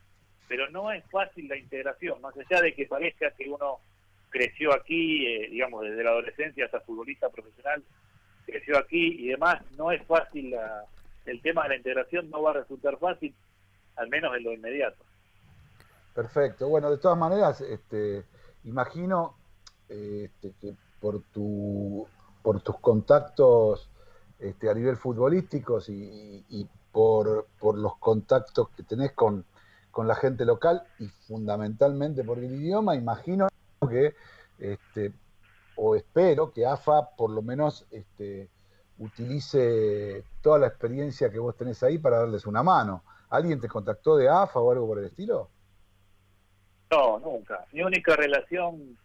pero 0.47 0.69
no 0.69 0.91
es 0.91 1.03
fácil 1.09 1.47
la 1.47 1.57
integración, 1.57 2.21
más 2.21 2.33
allá 2.37 2.61
de 2.61 2.73
que 2.73 2.85
parezca 2.85 3.31
que 3.31 3.49
uno 3.49 3.79
creció 4.29 4.73
aquí, 4.73 5.25
eh, 5.27 5.49
digamos, 5.49 5.83
desde 5.83 6.03
la 6.03 6.11
adolescencia 6.11 6.65
hasta 6.65 6.79
futbolista 6.81 7.29
profesional, 7.29 7.83
creció 8.45 8.77
aquí 8.77 9.15
y 9.19 9.27
demás, 9.29 9.61
no 9.77 9.91
es 9.91 10.05
fácil 10.05 10.51
la- 10.51 10.85
el 11.25 11.41
tema 11.41 11.63
de 11.63 11.69
la 11.69 11.75
integración, 11.77 12.29
no 12.29 12.41
va 12.41 12.51
a 12.51 12.55
resultar 12.55 12.97
fácil, 12.97 13.33
al 13.95 14.09
menos 14.09 14.35
en 14.35 14.43
lo 14.43 14.53
inmediato. 14.53 15.03
Perfecto. 16.13 16.67
Bueno, 16.67 16.91
de 16.91 16.97
todas 16.97 17.17
maneras, 17.17 17.61
este, 17.61 18.23
imagino 18.65 19.37
eh, 19.89 20.25
este, 20.29 20.53
que 20.59 20.73
por 21.03 21.21
tu 21.33 22.07
por 22.41 22.61
tus 22.61 22.79
contactos 22.79 23.89
este, 24.39 24.69
a 24.69 24.73
nivel 24.73 24.95
y- 25.89 26.45
y 26.49 26.67
por, 26.91 27.47
por 27.59 27.77
los 27.77 27.97
contactos 27.97 28.69
que 28.69 28.83
tenés 28.83 29.11
con, 29.13 29.45
con 29.91 30.07
la 30.07 30.15
gente 30.15 30.45
local 30.45 30.83
y 30.99 31.07
fundamentalmente 31.07 32.23
por 32.23 32.39
el 32.39 32.45
idioma, 32.53 32.95
imagino 32.95 33.47
que 33.89 34.13
este, 34.59 35.13
o 35.75 35.95
espero 35.95 36.51
que 36.51 36.65
AFA 36.65 37.09
por 37.17 37.29
lo 37.31 37.41
menos 37.41 37.85
este, 37.91 38.49
utilice 38.99 40.23
toda 40.41 40.59
la 40.59 40.67
experiencia 40.67 41.29
que 41.31 41.39
vos 41.39 41.55
tenés 41.55 41.81
ahí 41.83 41.97
para 41.97 42.19
darles 42.19 42.45
una 42.45 42.61
mano. 42.63 43.03
¿Alguien 43.29 43.59
te 43.59 43.67
contactó 43.67 44.15
de 44.17 44.29
AFA 44.29 44.59
o 44.59 44.71
algo 44.71 44.87
por 44.87 44.99
el 44.99 45.05
estilo? 45.05 45.49
No, 46.91 47.19
nunca. 47.19 47.65
Mi 47.71 47.81
única 47.81 48.15
relación 48.15 48.97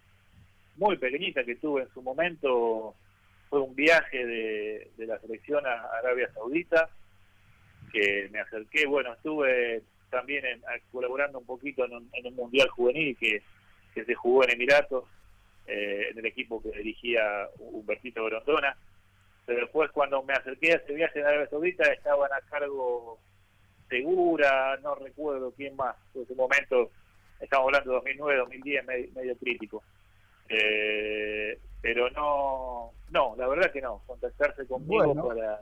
muy 0.78 0.96
pequeñita 0.96 1.44
que 1.44 1.56
tuve 1.56 1.82
en 1.82 1.88
su 1.92 2.02
momento 2.02 2.94
fue 3.50 3.60
un 3.60 3.74
viaje 3.74 4.24
de, 4.26 4.90
de 4.96 5.06
la 5.06 5.18
selección 5.20 5.66
a 5.66 5.82
Arabia 5.98 6.30
Saudita, 6.34 6.88
que 7.92 8.28
me 8.30 8.40
acerqué, 8.40 8.86
bueno, 8.86 9.12
estuve 9.14 9.82
también 10.10 10.44
en- 10.44 10.62
colaborando 10.92 11.38
un 11.38 11.46
poquito 11.46 11.84
en 11.84 11.92
un, 11.94 12.10
en 12.12 12.26
un 12.26 12.34
mundial 12.34 12.68
juvenil 12.68 13.16
que, 13.18 13.42
que 13.94 14.04
se 14.04 14.14
jugó 14.14 14.44
en 14.44 14.50
Emiratos, 14.50 15.04
eh, 15.66 16.08
en 16.10 16.18
el 16.18 16.26
equipo 16.26 16.62
que 16.62 16.70
dirigía 16.70 17.48
Humbertito 17.58 18.24
Grondona. 18.24 18.76
Pero 19.46 19.60
después 19.60 19.90
cuando 19.92 20.22
me 20.22 20.34
acerqué 20.34 20.72
a 20.72 20.76
ese 20.76 20.92
viaje 20.94 21.20
en 21.20 21.26
Arabia 21.26 21.48
Saudita 21.48 21.90
estaban 21.92 22.30
a 22.32 22.40
cargo 22.50 23.18
Segura, 23.88 24.76
no 24.82 24.94
recuerdo 24.96 25.50
quién 25.56 25.74
más, 25.74 25.96
en 26.14 26.22
ese 26.22 26.34
momento 26.34 26.90
estamos 27.40 27.66
hablando 27.68 27.90
de 27.92 27.96
2009, 27.96 28.38
2010, 28.40 28.84
medio, 28.84 29.08
medio 29.14 29.36
crítico. 29.38 29.82
Eh, 30.48 31.58
pero 31.80 32.10
no, 32.10 32.92
no, 33.10 33.36
la 33.36 33.46
verdad 33.48 33.70
que 33.72 33.80
no. 33.80 34.02
Contactarse 34.06 34.66
conmigo 34.66 35.04
Bueno. 35.14 35.28
para 35.28 35.60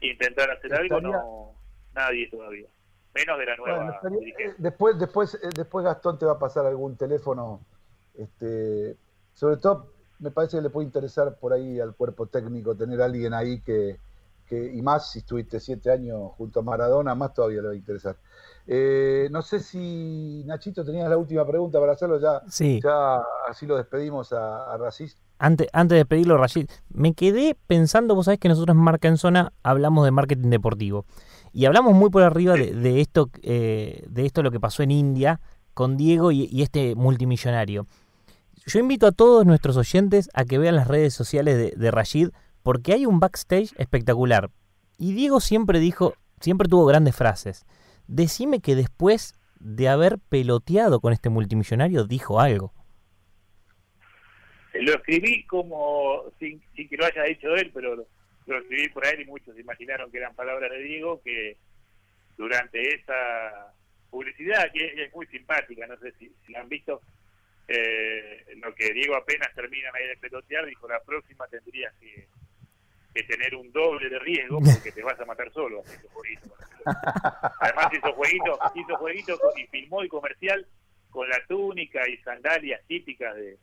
intentar 0.00 0.50
hacer 0.50 0.74
algo, 0.74 1.00
no, 1.00 1.54
nadie 1.94 2.28
todavía. 2.30 2.68
Menos 3.14 3.38
de 3.38 3.46
la 3.46 3.56
nueva 3.56 3.76
Bueno, 3.76 3.92
estaría- 3.92 4.34
eh, 4.46 4.54
después, 4.58 4.98
después, 4.98 5.34
eh, 5.34 5.48
después 5.54 5.84
Gastón 5.84 6.18
te 6.18 6.26
va 6.26 6.32
a 6.32 6.38
pasar 6.38 6.64
algún 6.66 6.96
teléfono. 6.96 7.60
Este, 8.16 8.96
sobre 9.34 9.56
todo, 9.56 9.92
me 10.20 10.30
parece 10.30 10.58
que 10.58 10.62
le 10.62 10.70
puede 10.70 10.86
interesar 10.86 11.36
por 11.36 11.52
ahí 11.52 11.80
al 11.80 11.94
cuerpo 11.94 12.26
técnico 12.26 12.74
tener 12.76 13.00
a 13.02 13.06
alguien 13.06 13.34
ahí 13.34 13.60
que, 13.62 13.98
que 14.50 14.74
y 14.74 14.82
más 14.82 15.12
si 15.12 15.20
estuviste 15.20 15.60
siete 15.60 15.92
años 15.92 16.32
junto 16.36 16.58
a 16.58 16.62
Maradona, 16.64 17.14
más 17.14 17.32
todavía 17.32 17.62
le 17.62 17.68
va 17.68 17.72
a 17.72 17.76
interesar. 17.76 18.16
Eh, 18.66 19.28
no 19.30 19.42
sé 19.42 19.60
si 19.60 20.42
Nachito 20.44 20.84
tenías 20.84 21.08
la 21.08 21.16
última 21.16 21.46
pregunta 21.46 21.78
para 21.78 21.92
hacerlo 21.92 22.20
ya. 22.20 22.42
Sí. 22.48 22.80
Ya 22.82 23.22
así 23.48 23.64
lo 23.66 23.76
despedimos 23.76 24.32
a, 24.32 24.72
a 24.72 24.76
Racis. 24.76 25.16
Antes, 25.38 25.68
antes 25.72 25.96
de 25.96 26.04
pedirlo, 26.04 26.36
Rashid, 26.36 26.68
me 26.90 27.14
quedé 27.14 27.56
pensando, 27.66 28.14
vos 28.14 28.26
sabés 28.26 28.40
que 28.40 28.48
nosotros 28.48 28.76
en 28.76 28.82
Marca 28.82 29.08
en 29.08 29.16
Zona 29.16 29.52
hablamos 29.62 30.04
de 30.04 30.10
marketing 30.10 30.50
deportivo. 30.50 31.06
Y 31.52 31.64
hablamos 31.64 31.94
muy 31.94 32.10
por 32.10 32.22
arriba 32.22 32.54
de, 32.54 32.74
de 32.74 33.00
esto, 33.00 33.30
eh, 33.42 34.04
de 34.08 34.26
esto 34.26 34.42
lo 34.42 34.50
que 34.50 34.60
pasó 34.60 34.82
en 34.82 34.90
India 34.90 35.40
con 35.72 35.96
Diego 35.96 36.32
y, 36.32 36.48
y 36.50 36.62
este 36.62 36.94
multimillonario. 36.94 37.86
Yo 38.66 38.78
invito 38.78 39.06
a 39.06 39.12
todos 39.12 39.46
nuestros 39.46 39.76
oyentes 39.76 40.28
a 40.34 40.44
que 40.44 40.58
vean 40.58 40.76
las 40.76 40.86
redes 40.86 41.14
sociales 41.14 41.56
de, 41.56 41.72
de 41.74 41.90
Rashid, 41.90 42.28
porque 42.62 42.92
hay 42.92 43.06
un 43.06 43.20
backstage 43.20 43.72
espectacular. 43.78 44.50
Y 44.98 45.12
Diego 45.14 45.40
siempre 45.40 45.78
dijo, 45.78 46.14
siempre 46.40 46.68
tuvo 46.68 46.86
grandes 46.86 47.16
frases. 47.16 47.66
Decime 48.06 48.60
que 48.60 48.74
después 48.74 49.34
de 49.60 49.88
haber 49.88 50.18
peloteado 50.18 51.00
con 51.00 51.12
este 51.12 51.28
multimillonario, 51.28 52.04
dijo 52.04 52.40
algo. 52.40 52.72
Lo 54.74 54.94
escribí 54.94 55.44
como, 55.44 56.32
sin, 56.38 56.62
sin 56.74 56.88
que 56.88 56.96
lo 56.96 57.04
haya 57.04 57.24
dicho 57.24 57.54
él, 57.54 57.70
pero 57.72 57.96
lo, 57.96 58.06
escribí 58.58 58.88
por 58.88 59.06
él 59.06 59.20
y 59.20 59.24
muchos 59.26 59.58
imaginaron 59.58 60.10
que 60.10 60.18
eran 60.18 60.34
palabras 60.34 60.70
de 60.70 60.82
Diego, 60.82 61.20
que 61.22 61.56
durante 62.36 62.80
esa 62.94 63.74
publicidad, 64.10 64.72
que 64.72 65.04
es 65.04 65.14
muy 65.14 65.26
simpática, 65.26 65.86
no 65.86 65.96
sé 65.98 66.12
si, 66.18 66.32
la 66.48 66.60
han 66.60 66.68
visto, 66.68 67.00
eh, 67.68 68.44
lo 68.56 68.74
que 68.74 68.92
Diego 68.92 69.14
apenas 69.14 69.54
terminan 69.54 69.94
ahí 69.94 70.06
de 70.08 70.16
pelotear, 70.16 70.66
dijo, 70.66 70.88
la 70.88 71.00
próxima 71.02 71.46
tendrías 71.48 71.94
que, 72.00 72.26
que 73.14 73.22
tener 73.24 73.54
un 73.54 73.70
doble 73.72 74.08
de 74.08 74.18
riesgo 74.18 74.58
porque 74.64 74.92
te 74.92 75.02
vas 75.02 75.18
a 75.20 75.24
matar 75.24 75.52
solo 75.52 75.80
haciendo 75.80 76.08
jueguito. 76.10 76.48
con 76.48 76.58
la 76.58 76.66
pelota". 77.02 77.54
Además 77.60 77.86
hizo 77.92 78.12
jueguito, 78.14 78.58
hizo 78.74 78.96
jueguito 78.96 79.38
con- 79.38 79.58
y 79.58 79.66
filmó 79.66 80.02
el 80.02 80.08
comercial 80.08 80.66
con 81.10 81.28
la 81.28 81.38
túnica 81.48 82.08
y 82.08 82.16
sandalias 82.18 82.80
típicas 82.86 83.34
de, 83.34 83.58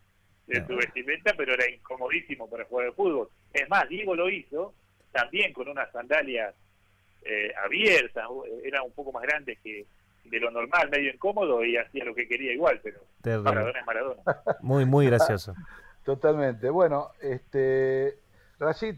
de 0.48 0.68
su 0.68 0.76
vestimenta, 0.76 1.34
pero 1.38 1.54
era 1.54 1.70
incomodísimo 1.70 2.50
para 2.50 2.66
jugar 2.66 2.88
al 2.88 2.94
fútbol. 2.94 3.30
Es 3.54 3.70
más, 3.70 3.88
Diego 3.88 4.16
lo 4.16 4.30
hizo 4.30 4.74
también 5.12 5.54
con 5.54 5.68
unas 5.70 5.90
sandalias 5.92 6.54
eh, 7.24 7.52
abiertas, 7.64 8.26
u- 8.30 8.44
eran 8.64 8.84
un 8.84 8.92
poco 8.92 9.12
más 9.12 9.24
grandes 9.24 9.58
que 9.64 9.86
de 10.26 10.40
lo 10.42 10.52
normal, 10.52 10.90
medio 10.90 11.10
incómodo 11.14 11.64
y 11.64 11.78
hacía 11.78 12.04
lo 12.04 12.14
que 12.14 12.28
quería 12.28 12.52
igual, 12.52 12.82
pero 12.84 13.00
Terrible. 13.22 13.44
Maradona 13.50 13.80
es 13.80 13.86
Maradona. 13.86 14.22
Muy, 14.62 14.84
muy 14.86 15.06
gracioso. 15.06 15.56
Totalmente. 16.04 16.70
Bueno, 16.70 17.12
este, 17.22 18.16
Rashid, 18.60 18.96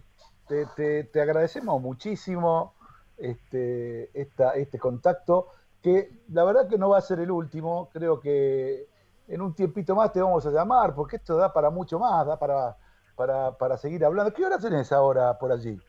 te, 0.50 0.66
te- 0.76 1.04
te 1.06 1.22
agradecemos 1.22 1.80
muchísimo 1.82 2.74
este, 3.18 4.10
esta, 4.20 4.54
este 4.56 4.78
contacto, 4.80 5.48
que 5.82 6.12
la 6.30 6.44
verdad 6.44 6.68
que 6.68 6.78
no 6.78 6.90
va 6.90 6.98
a 6.98 7.02
ser 7.02 7.20
el 7.20 7.32
último, 7.32 7.90
creo 7.94 8.20
que 8.20 8.88
en 9.28 9.42
un 9.42 9.54
tiempito 9.54 9.96
más 9.96 10.12
te 10.12 10.22
vamos 10.22 10.46
a 10.46 10.52
llamar, 10.52 10.96
porque 10.96 11.18
esto 11.18 11.38
da 11.38 11.54
para 11.54 11.70
mucho 11.70 12.00
más, 12.00 12.26
da 12.26 12.38
para, 12.40 12.76
para, 13.16 13.52
para 13.58 13.78
seguir 13.78 14.04
hablando. 14.04 14.34
¿Qué 14.34 14.44
hora 14.44 14.58
tenés 14.58 14.92
ahora 14.92 15.38
por 15.38 15.52
allí? 15.52 15.80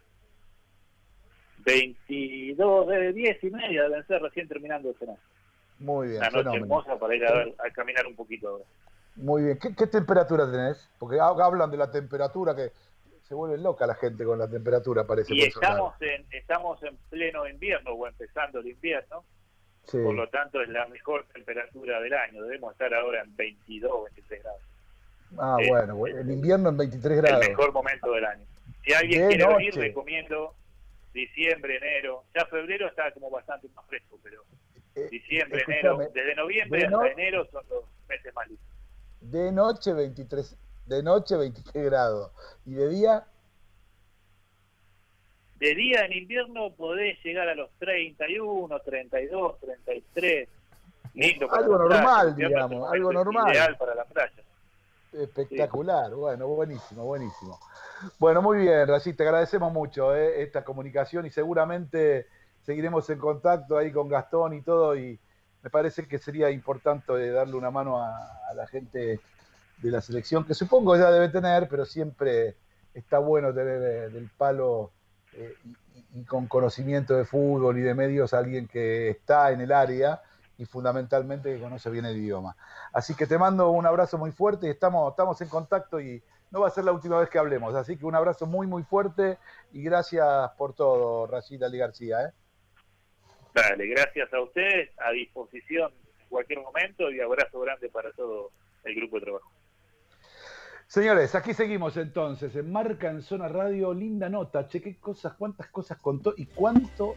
22 1.65 2.87
de 2.89 3.13
10 3.13 3.45
y 3.45 3.51
media 3.51 3.83
deben 3.85 4.07
ser 4.07 4.23
recién 4.23 4.49
terminando 4.49 4.89
de 4.89 4.95
cenar. 4.95 5.17
Muy 5.79 6.09
bien, 6.09 6.19
Una 6.21 6.31
noche 6.31 6.43
fenómeno. 6.43 6.65
hermosa 6.65 6.99
para 6.99 7.15
ir 7.17 7.25
a, 7.27 7.33
ver- 7.33 7.55
a 7.59 7.71
caminar 7.73 8.07
un 8.07 8.15
poquito 8.17 8.49
ahora. 8.49 8.65
Muy 9.17 9.43
bien. 9.45 9.59
¿Qué, 9.59 9.75
qué 9.75 9.87
temperatura 9.87 10.51
tenés? 10.51 10.89
Porque 10.99 11.19
ha- 11.21 11.29
hablan 11.29 11.71
de 11.71 11.77
la 11.77 11.91
temperatura 11.91 12.55
que 12.55 12.73
se 13.31 13.37
vuelve 13.37 13.59
loca 13.59 13.87
la 13.87 13.95
gente 13.95 14.25
con 14.25 14.41
la 14.41 14.51
temperatura, 14.51 15.05
parece. 15.07 15.33
Y 15.33 15.43
estamos 15.45 15.95
en, 16.03 16.27
estamos 16.33 16.83
en 16.83 16.97
pleno 17.11 17.47
invierno 17.47 17.93
o 17.93 18.09
empezando 18.09 18.59
el 18.59 18.67
invierno. 18.67 19.25
Sí. 19.87 19.99
por 20.05 20.15
lo 20.15 20.29
tanto 20.29 20.61
es 20.61 20.69
la 20.69 20.87
mejor 20.89 21.25
temperatura 21.33 22.01
del 22.01 22.13
año. 22.13 22.43
Debemos 22.43 22.73
estar 22.73 22.93
ahora 22.93 23.23
en 23.23 23.35
22, 23.37 24.05
23 24.15 24.43
grados. 24.43 24.61
Ah, 25.39 25.57
eh, 25.61 25.69
bueno, 25.69 26.07
el 26.07 26.31
invierno 26.31 26.69
en 26.71 26.77
23 26.77 27.17
El 27.19 27.23
grados. 27.23 27.49
mejor 27.49 27.73
momento 27.73 28.13
del 28.13 28.25
año. 28.25 28.45
Si 28.85 28.93
alguien 28.93 29.23
De 29.23 29.37
quiere 29.37 29.47
venir, 29.55 29.75
recomiendo 29.77 30.55
diciembre, 31.15 31.77
enero. 31.77 32.25
Ya 32.35 32.45
febrero 32.47 32.89
está 32.89 33.13
como 33.13 33.31
bastante 33.31 33.69
más 33.77 33.87
fresco, 33.87 34.19
pero 34.25 34.43
Eh, 34.97 35.09
diciembre, 35.09 35.61
escúchame, 35.61 35.81
enero. 36.05 36.11
Desde 36.13 36.35
noviembre 36.35 36.81
de 36.81 36.87
hasta 36.87 36.97
no- 36.99 37.07
enero 37.07 37.47
son 37.53 37.65
los 37.71 37.85
meses 38.09 38.35
más 38.35 38.49
lindos. 38.49 38.67
De 39.21 39.53
noche 39.53 39.93
23, 39.93 40.57
de 40.91 41.03
noche 41.05 41.37
23 41.37 41.85
grados. 41.85 42.33
Y 42.67 42.75
de 42.75 42.89
día, 42.89 43.25
De 45.59 45.75
día 45.75 46.05
en 46.05 46.13
invierno 46.13 46.73
podés 46.73 47.23
llegar 47.23 47.49
a 47.49 47.55
los 47.55 47.71
31, 47.79 48.81
32, 48.81 49.61
33. 49.61 50.49
Lindo 51.15 51.49
para 51.49 51.63
Algo 51.63 51.77
playa. 51.87 51.95
normal, 52.03 52.29
es 52.29 52.37
digamos, 52.37 52.93
algo 52.93 53.13
normal. 53.13 53.53
Ideal 53.53 53.77
para 53.77 53.95
la 53.95 54.05
playa. 54.05 54.43
espectacular. 55.13 56.13
Bueno, 56.15 56.47
buenísimo, 56.49 57.05
buenísimo. 57.05 57.59
Bueno, 58.19 58.43
muy 58.43 58.59
bien, 58.59 58.89
Rashid, 58.89 59.15
te 59.15 59.23
agradecemos 59.25 59.73
mucho 59.73 60.15
eh, 60.17 60.43
esta 60.43 60.65
comunicación 60.65 61.27
y 61.27 61.31
seguramente 61.31 62.27
seguiremos 62.63 63.09
en 63.11 63.19
contacto 63.19 63.77
ahí 63.77 63.93
con 63.93 64.09
Gastón 64.09 64.55
y 64.55 64.63
todo. 64.63 64.97
Y 64.97 65.19
me 65.63 65.71
parece 65.71 66.09
que 66.09 66.19
sería 66.19 66.51
importante 66.51 67.31
darle 67.31 67.55
una 67.55 67.71
mano 67.71 67.99
a, 68.01 68.17
a 68.51 68.55
la 68.55 68.67
gente 68.67 69.21
de 69.83 69.91
la 69.91 70.01
selección, 70.01 70.45
que 70.45 70.55
supongo 70.55 70.97
ya 70.97 71.11
debe 71.11 71.29
tener, 71.29 71.69
pero 71.69 71.85
siempre 71.85 72.57
está 72.95 73.19
bueno 73.19 73.55
tener 73.55 73.83
eh, 73.83 74.09
del 74.11 74.29
palo 74.37 74.93
eh, 75.35 75.55
y, 76.15 76.25
con 76.25 76.47
conocimiento 76.47 77.17
de 77.17 77.25
fútbol 77.25 77.79
y 77.79 77.83
de 77.83 77.95
medios 77.95 78.35
alguien 78.35 78.67
que 78.67 79.11
está 79.11 79.53
en 79.53 79.61
el 79.61 79.73
área 79.73 80.21
y 80.59 80.67
fundamentalmente 80.67 81.55
que 81.55 81.61
conoce 81.61 81.89
bien 81.91 82.05
el 82.05 82.17
idioma. 82.17 82.57
Así 82.93 83.15
que 83.15 83.27
te 83.27 83.39
mando 83.39 83.71
un 83.71 83.87
abrazo 83.87 84.19
muy 84.19 84.33
fuerte 84.33 84.67
y 84.67 84.71
estamos, 84.71 85.11
estamos 85.11 85.41
en 85.41 85.49
contacto 85.49 86.01
y 86.01 86.23
no 86.51 86.61
va 86.61 86.69
a 86.69 86.71
ser 86.71 86.85
la 86.85 86.93
última 86.93 87.19
vez 87.19 87.31
que 87.31 87.39
hablemos. 87.39 87.75
Así 87.75 87.97
que 87.97 88.05
un 88.05 88.15
abrazo 88.15 88.47
muy, 88.47 88.67
muy 88.67 88.83
fuerte 88.83 89.39
y 89.73 89.83
gracias 89.83 90.51
por 90.59 90.75
todo, 90.75 91.27
Rashid 91.27 91.63
Ali 91.63 91.79
García. 91.79 92.23
¿eh? 92.25 92.33
Dale, 93.55 93.87
gracias 93.87 94.33
a 94.35 94.41
ustedes, 94.43 94.91
a 94.99 95.13
disposición 95.13 95.93
en 96.21 96.29
cualquier 96.29 96.61
momento 96.61 97.11
y 97.11 97.21
abrazo 97.21 97.61
grande 97.61 97.89
para 97.89 98.13
todo 98.13 98.51
el 98.85 98.95
grupo 98.95 99.17
de 99.17 99.23
trabajo. 99.23 99.51
Señores, 100.91 101.37
aquí 101.37 101.55
seguimos 101.55 101.97
entonces 101.97 102.57
en 102.57 102.73
Marca 102.73 103.09
en 103.09 103.23
Zona 103.23 103.47
Radio, 103.47 103.95
linda 103.95 104.29
nota, 104.29 104.67
che, 104.67 104.83
qué 104.83 104.99
cosas, 104.99 105.35
cuántas 105.35 105.69
cosas 105.69 105.99
contó 105.99 106.35
y 106.37 106.47
cuánto 106.47 107.15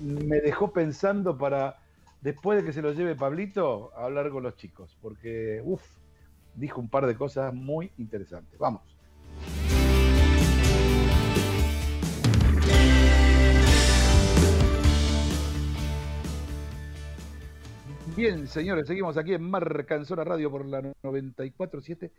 me 0.00 0.40
dejó 0.40 0.72
pensando 0.72 1.38
para, 1.38 1.78
después 2.22 2.58
de 2.58 2.66
que 2.66 2.72
se 2.72 2.82
lo 2.82 2.92
lleve 2.92 3.14
Pablito, 3.14 3.92
a 3.94 4.06
hablar 4.06 4.30
con 4.30 4.42
los 4.42 4.56
chicos, 4.56 4.98
porque, 5.00 5.62
uff, 5.64 5.80
dijo 6.56 6.80
un 6.80 6.88
par 6.88 7.06
de 7.06 7.14
cosas 7.14 7.54
muy 7.54 7.92
interesantes. 7.98 8.58
Vamos. 8.58 8.82
Bien, 18.16 18.48
señores, 18.48 18.88
seguimos 18.88 19.16
aquí 19.16 19.34
en 19.34 19.48
Marca 19.48 19.94
en 19.94 20.04
Zona 20.04 20.24
Radio 20.24 20.50
por 20.50 20.66
la 20.66 20.82
94.7. 20.82 22.10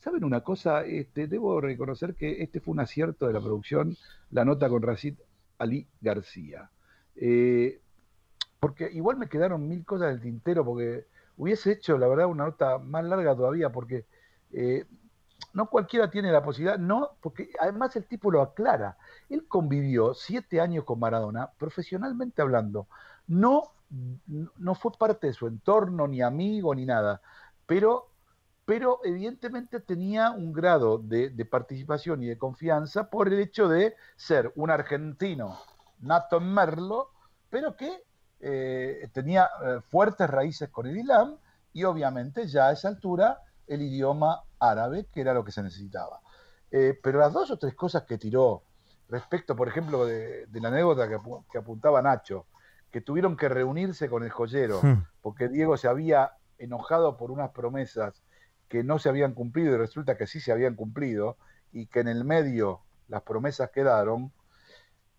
¿Saben 0.00 0.24
una 0.24 0.42
cosa? 0.42 0.84
Este, 0.84 1.26
debo 1.26 1.60
reconocer 1.60 2.14
que 2.14 2.42
este 2.42 2.60
fue 2.60 2.72
un 2.72 2.80
acierto 2.80 3.26
de 3.26 3.32
la 3.32 3.40
producción, 3.40 3.96
la 4.30 4.44
nota 4.44 4.68
con 4.68 4.82
Rashid 4.82 5.14
Ali 5.58 5.86
García. 6.00 6.70
Eh, 7.16 7.80
porque 8.60 8.90
igual 8.92 9.16
me 9.16 9.28
quedaron 9.28 9.68
mil 9.68 9.84
cosas 9.84 10.10
del 10.10 10.20
tintero, 10.20 10.64
porque 10.64 11.06
hubiese 11.36 11.72
hecho, 11.72 11.98
la 11.98 12.08
verdad, 12.08 12.26
una 12.26 12.46
nota 12.46 12.78
más 12.78 13.04
larga 13.04 13.34
todavía, 13.34 13.70
porque 13.70 14.06
eh, 14.52 14.84
no 15.52 15.68
cualquiera 15.68 16.10
tiene 16.10 16.30
la 16.30 16.42
posibilidad, 16.42 16.78
no, 16.78 17.10
porque 17.20 17.50
además 17.60 17.94
el 17.96 18.06
tipo 18.06 18.30
lo 18.30 18.42
aclara. 18.42 18.96
Él 19.28 19.46
convivió 19.48 20.14
siete 20.14 20.60
años 20.60 20.84
con 20.84 21.00
Maradona, 21.00 21.50
profesionalmente 21.58 22.42
hablando. 22.42 22.86
No, 23.26 23.72
no 24.56 24.74
fue 24.74 24.92
parte 24.98 25.28
de 25.28 25.32
su 25.32 25.46
entorno, 25.46 26.06
ni 26.06 26.22
amigo, 26.22 26.74
ni 26.74 26.84
nada, 26.84 27.20
pero, 27.68 28.07
pero 28.68 29.00
evidentemente 29.02 29.80
tenía 29.80 30.30
un 30.30 30.52
grado 30.52 30.98
de, 30.98 31.30
de 31.30 31.44
participación 31.46 32.22
y 32.22 32.26
de 32.26 32.36
confianza 32.36 33.08
por 33.08 33.28
el 33.28 33.40
hecho 33.40 33.66
de 33.66 33.96
ser 34.14 34.52
un 34.56 34.70
argentino 34.70 35.56
nato 36.00 36.36
en 36.36 36.52
Merlo, 36.52 37.08
pero 37.48 37.74
que 37.78 38.04
eh, 38.40 39.08
tenía 39.14 39.48
eh, 39.64 39.80
fuertes 39.88 40.28
raíces 40.28 40.68
con 40.68 40.86
el 40.86 40.98
Islam 40.98 41.38
y 41.72 41.84
obviamente 41.84 42.46
ya 42.46 42.68
a 42.68 42.72
esa 42.72 42.88
altura 42.88 43.40
el 43.66 43.80
idioma 43.80 44.42
árabe, 44.58 45.06
que 45.10 45.22
era 45.22 45.32
lo 45.32 45.42
que 45.44 45.52
se 45.52 45.62
necesitaba. 45.62 46.20
Eh, 46.70 46.92
pero 47.02 47.20
las 47.20 47.32
dos 47.32 47.50
o 47.50 47.56
tres 47.56 47.74
cosas 47.74 48.02
que 48.02 48.18
tiró 48.18 48.64
respecto, 49.08 49.56
por 49.56 49.68
ejemplo, 49.68 50.04
de, 50.04 50.44
de 50.44 50.60
la 50.60 50.68
anécdota 50.68 51.08
que, 51.08 51.16
apu- 51.16 51.42
que 51.50 51.56
apuntaba 51.56 52.02
Nacho, 52.02 52.44
que 52.90 53.00
tuvieron 53.00 53.34
que 53.34 53.48
reunirse 53.48 54.10
con 54.10 54.24
el 54.24 54.30
joyero, 54.30 54.82
Hmm. 54.82 55.06
porque 55.22 55.48
Diego 55.48 55.78
se 55.78 55.88
había 55.88 56.32
enojado 56.58 57.16
por 57.16 57.30
unas 57.30 57.50
promesas 57.52 58.22
que 58.68 58.84
no 58.84 58.98
se 58.98 59.08
habían 59.08 59.34
cumplido 59.34 59.74
y 59.74 59.78
resulta 59.78 60.16
que 60.16 60.26
sí 60.26 60.40
se 60.40 60.52
habían 60.52 60.74
cumplido 60.76 61.36
y 61.72 61.86
que 61.86 62.00
en 62.00 62.08
el 62.08 62.24
medio 62.24 62.80
las 63.08 63.22
promesas 63.22 63.70
quedaron. 63.70 64.32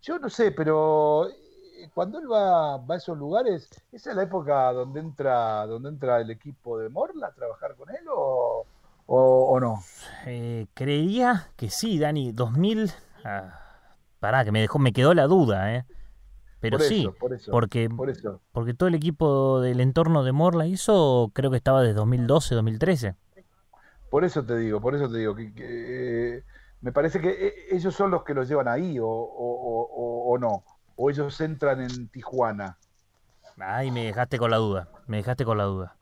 Yo 0.02 0.20
no 0.20 0.30
sé, 0.30 0.52
pero 0.52 1.30
eh, 1.30 1.90
cuando 1.94 2.20
él 2.20 2.32
va, 2.32 2.78
va 2.78 2.96
a 2.96 2.98
esos 2.98 3.18
lugares, 3.18 3.70
¿esa 3.92 4.12
es 4.12 4.16
la 4.16 4.24
época 4.24 4.72
donde 4.74 5.00
entra, 5.02 5.66
donde 5.68 5.90
entra 5.90 6.22
el 6.22 6.32
equipo 6.32 6.78
de 6.80 6.90
Morla 6.90 7.28
a 7.28 7.34
trabajar 7.34 7.76
con 7.76 7.90
él 7.90 8.06
o, 8.14 8.66
o- 9.08 9.46
o 9.54 9.60
no? 9.60 9.84
Eh, 10.26 10.68
creería 10.74 11.52
que 11.56 11.70
sí, 11.70 12.00
Dani. 12.00 12.32
2000. 12.32 12.92
ah, 13.24 13.60
pará, 14.20 14.44
que 14.46 14.52
me 14.52 14.62
dejó, 14.62 14.80
me 14.80 14.94
quedó 14.94 15.14
la 15.14 15.28
duda, 15.28 15.76
¿eh? 15.76 15.86
Pero 16.60 16.78
por 16.78 16.88
sí, 16.88 17.02
eso, 17.02 17.14
por 17.14 17.34
eso, 17.34 17.52
porque, 17.52 17.90
por 17.90 18.10
eso. 18.10 18.42
porque 18.52 18.74
todo 18.74 18.90
el 18.90 18.96
equipo 18.96 19.62
del 19.62 19.80
entorno 19.82 20.24
de 20.24 20.32
Morla 20.34 20.68
hizo, 20.68 21.32
creo 21.34 21.52
que 21.52 21.58
estaba 21.58 21.82
desde 21.82 21.96
2012, 21.96 22.56
2013. 22.56 23.16
Por 24.10 24.24
eso 24.26 24.44
te 24.44 24.58
digo, 24.58 24.82
por 24.82 24.96
eso 24.96 25.10
te 25.10 25.18
digo 25.18 25.36
que, 25.36 25.54
que, 25.54 26.38
eh, 26.38 26.44
me 26.82 26.92
parece 26.92 27.20
que 27.22 27.30
eh, 27.30 27.54
ellos 27.72 27.94
son 27.94 28.12
los 28.12 28.24
que 28.24 28.34
los 28.34 28.48
llevan 28.48 28.68
ahí 28.68 28.98
o, 29.00 29.08
o- 29.08 29.10
o- 29.10 29.90
o- 29.92 30.34
o 30.34 30.38
no. 30.38 30.64
O 30.96 31.10
ellos 31.10 31.40
entran 31.42 31.82
en 31.82 32.08
Tijuana. 32.10 32.78
Ay, 33.58 33.92
me 33.92 34.06
dejaste 34.06 34.38
con 34.38 34.52
la 34.52 34.58
duda. 34.58 34.88
Me 35.08 35.18
dejaste 35.18 35.46
con 35.46 35.58
la 35.58 35.66
duda. 35.66 35.96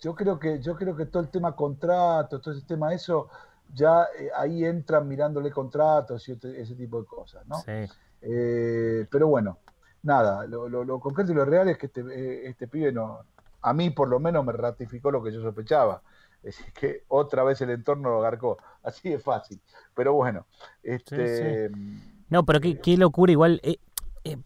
Yo 0.00 0.14
creo 0.14 0.38
que, 0.38 0.60
yo 0.60 0.76
creo 0.76 0.94
que 0.94 1.06
todo 1.06 1.22
el 1.22 1.30
tema 1.30 1.56
contratos, 1.56 2.40
todo 2.40 2.54
ese 2.54 2.66
tema 2.66 2.94
eso, 2.94 3.28
ya 3.74 4.04
eh, 4.18 4.30
ahí 4.36 4.64
entran 4.64 5.08
mirándole 5.08 5.50
contratos 5.50 6.28
y 6.28 6.32
ese 6.32 6.74
tipo 6.76 7.00
de 7.00 7.06
cosas, 7.06 7.44
¿no? 7.46 7.56
Sí. 7.56 7.72
Eh, 8.22 9.06
pero 9.10 9.26
bueno, 9.28 9.58
nada, 10.02 10.46
lo, 10.46 10.68
lo- 10.68 10.84
lo 10.84 11.00
concreto 11.00 11.32
y 11.32 11.34
lo 11.34 11.44
real 11.44 11.68
es 11.68 11.78
que 11.78 11.86
este, 11.86 12.48
este 12.48 12.68
pibe 12.68 12.92
no, 12.92 13.20
a 13.62 13.72
mí 13.74 13.90
por 13.90 14.08
lo 14.08 14.20
menos 14.20 14.44
me 14.44 14.52
ratificó 14.52 15.10
lo 15.10 15.22
que 15.22 15.32
yo 15.32 15.40
sospechaba. 15.42 16.02
Es 16.42 16.58
que 16.74 17.04
otra 17.08 17.42
vez 17.44 17.60
el 17.60 17.70
entorno 17.70 18.10
lo 18.10 18.18
agarcó. 18.18 18.58
Así 18.82 19.08
de 19.10 19.18
fácil. 19.18 19.60
Pero 19.94 20.14
bueno, 20.14 20.46
este, 20.82 21.70
No, 22.28 22.44
pero 22.44 22.60
qué, 22.60 22.78
qué 22.80 22.96
locura, 22.96 23.32
igual. 23.32 23.60
eh, 23.62 23.78
eh, 24.24 24.36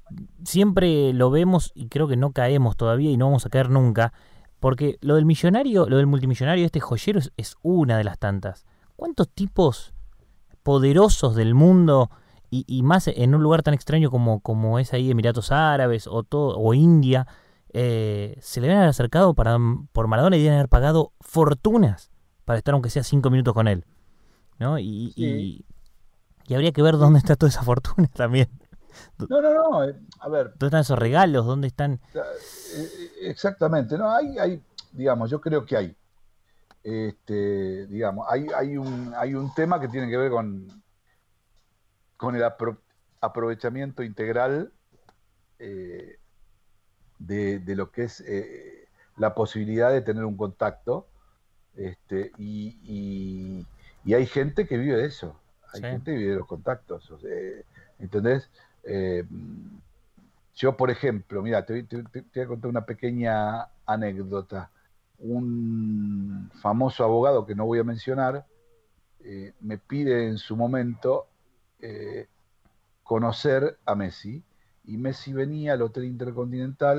siempre 0.45 1.13
lo 1.13 1.31
vemos 1.31 1.73
y 1.75 1.89
creo 1.89 2.09
que 2.09 2.17
no 2.17 2.33
caemos 2.33 2.77
todavía 2.77 3.11
y 3.11 3.17
no 3.17 3.27
vamos 3.27 3.47
a 3.47 3.51
caer 3.51 3.71
nunca. 3.71 4.13
Porque 4.61 4.99
lo 5.01 5.17
del 5.17 5.25
millonario, 5.27 5.89
lo 5.89 5.97
del 5.97 6.07
multimillonario, 6.07 6.65
este 6.65 6.81
joyero 6.81 7.19
es, 7.19 7.33
es 7.37 7.57
una 7.63 7.99
de 7.99 8.05
las 8.05 8.19
tantas. 8.19 8.65
¿Cuántos 8.97 9.29
tipos 9.29 9.93
poderosos 10.63 11.35
del 11.35 11.55
mundo 11.55 12.11
y, 12.51 12.65
y 12.69 12.83
más 12.83 13.09
en 13.09 13.35
un 13.35 13.43
lugar 13.43 13.63
tan 13.63 13.75
extraño 13.75 14.11
como, 14.11 14.41
como 14.41 14.79
es 14.79 14.93
ahí 14.93 15.11
Emiratos 15.11 15.51
Árabes 15.51 16.07
o, 16.07 16.23
todo, 16.23 16.57
o 16.59 16.75
India, 16.75 17.27
eh, 17.73 18.37
se 18.41 18.61
le 18.61 18.69
habían 18.71 18.89
acercado 18.89 19.35
para, 19.35 19.59
por 19.93 20.07
Maradona 20.09 20.37
y 20.37 20.41
deben 20.43 20.55
haber 20.55 20.69
pagado 20.69 21.13
fortunas 21.21 22.11
para 22.45 22.59
estar 22.59 22.75
aunque 22.75 22.91
sea 22.91 23.03
cinco 23.05 23.31
minutos 23.31 23.55
con 23.55 23.69
él? 23.69 23.85
¿No? 24.59 24.79
Y, 24.79 25.13
y, 25.17 25.65
y 26.47 26.55
habría 26.55 26.73
que 26.73 26.83
ver 26.83 26.97
dónde 26.97 27.19
está 27.19 27.37
toda 27.37 27.51
esa 27.51 27.63
fortuna 27.63 28.09
también. 28.15 28.49
no, 29.29 29.41
no, 29.41 29.55
no, 29.55 29.85
eh, 29.85 29.97
a 30.21 30.29
ver, 30.29 30.51
¿Dónde 30.51 30.67
están 30.67 30.81
esos 30.81 30.99
regalos? 30.99 31.47
¿Dónde 31.47 31.69
están? 31.69 32.01
Eh, 32.15 33.11
Exactamente, 33.23 33.97
no, 33.99 34.11
hay, 34.11 34.39
hay, 34.39 34.63
digamos, 34.93 35.31
yo 35.31 35.41
creo 35.41 35.65
que 35.65 35.77
hay, 35.77 35.97
este, 36.83 37.87
digamos, 37.87 38.27
hay, 38.29 38.47
hay 38.57 38.77
un, 38.77 39.13
hay 39.17 39.35
un 39.35 39.53
tema 39.55 39.81
que 39.81 39.89
tiene 39.89 40.09
que 40.11 40.17
ver 40.17 40.31
con, 40.31 40.67
con 42.17 42.37
el 42.37 42.43
apro- 42.43 42.79
aprovechamiento 43.21 44.03
integral 44.03 44.73
eh, 45.59 46.19
de, 47.27 47.59
de 47.61 47.77
lo 47.77 47.91
que 47.91 48.05
es 48.05 48.21
eh, 48.27 48.89
la 49.17 49.35
posibilidad 49.35 49.91
de 49.93 50.03
tener 50.03 50.25
un 50.25 50.37
contacto, 50.37 51.07
este, 51.77 52.33
y, 52.39 52.79
y- 52.85 53.67
y 54.05 54.15
hay 54.15 54.27
gente 54.27 54.67
que 54.67 54.77
vive 54.79 54.97
de 54.97 55.07
eso, 55.07 55.37
hay 55.73 55.81
Sí. 55.81 55.87
gente 55.87 56.13
que 56.13 56.19
vive 56.19 56.33
de 56.33 56.39
los 56.39 56.47
contactos, 56.47 57.11
o 57.11 57.19
sea, 57.19 57.31
¿entendés? 57.99 58.51
Eh, 58.85 59.25
yo, 60.55 60.77
por 60.77 60.91
ejemplo, 60.91 61.43
mira, 61.43 61.65
te, 61.65 61.73
voy- 61.73 61.85
te- 61.85 62.03
te- 62.05 62.23
te 62.23 62.41
voy 62.41 62.45
a 62.45 62.49
contar 62.49 62.71
una 62.71 62.85
pequeña 62.85 63.69
anécdota. 63.87 64.71
Un 65.19 66.51
famoso 66.61 67.05
abogado 67.05 67.47
que 67.47 67.55
no 67.55 67.65
voy 67.65 67.79
a 67.79 67.85
mencionar 67.85 68.45
eh, 69.25 69.53
me 69.61 69.79
pide 69.79 70.27
en 70.29 70.37
su 70.39 70.57
momento 70.57 71.27
eh, 71.81 72.27
conocer 73.05 73.79
a 73.85 73.95
Messi. 73.95 74.43
Y 74.85 74.97
Messi 74.97 75.33
venía 75.33 75.75
al 75.75 75.83
Hotel 75.83 76.05
Intercontinental 76.05 76.99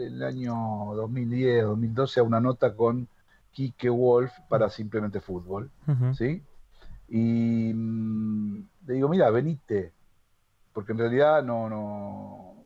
en 0.00 0.14
el 0.14 0.22
año 0.22 0.54
2010, 0.94 1.64
2012 1.64 2.20
a 2.20 2.22
una 2.24 2.40
nota 2.40 2.74
con 2.74 3.08
Quique 3.52 3.88
Wolf 3.88 4.32
para 4.48 4.68
Simplemente 4.70 5.20
Fútbol. 5.20 5.70
¿sí? 6.14 6.42
Y 7.08 7.72
mm, 7.74 8.68
le 8.86 8.94
digo, 8.94 9.08
mira, 9.08 9.30
venite, 9.30 9.92
porque 10.72 10.92
en 10.92 10.98
realidad 10.98 11.42
no, 11.44 11.68
no, 11.70 12.64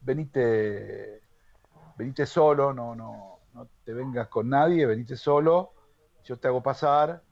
venite, 0.00 1.20
venite 1.98 2.26
solo, 2.26 2.72
no, 2.72 2.94
no, 2.94 3.40
no 3.54 3.68
te 3.84 3.92
vengas 3.92 4.28
con 4.28 4.48
nadie, 4.48 4.86
venite 4.86 5.16
solo, 5.16 5.72
yo 6.24 6.36
te 6.38 6.48
hago 6.48 6.62
pasar. 6.62 7.22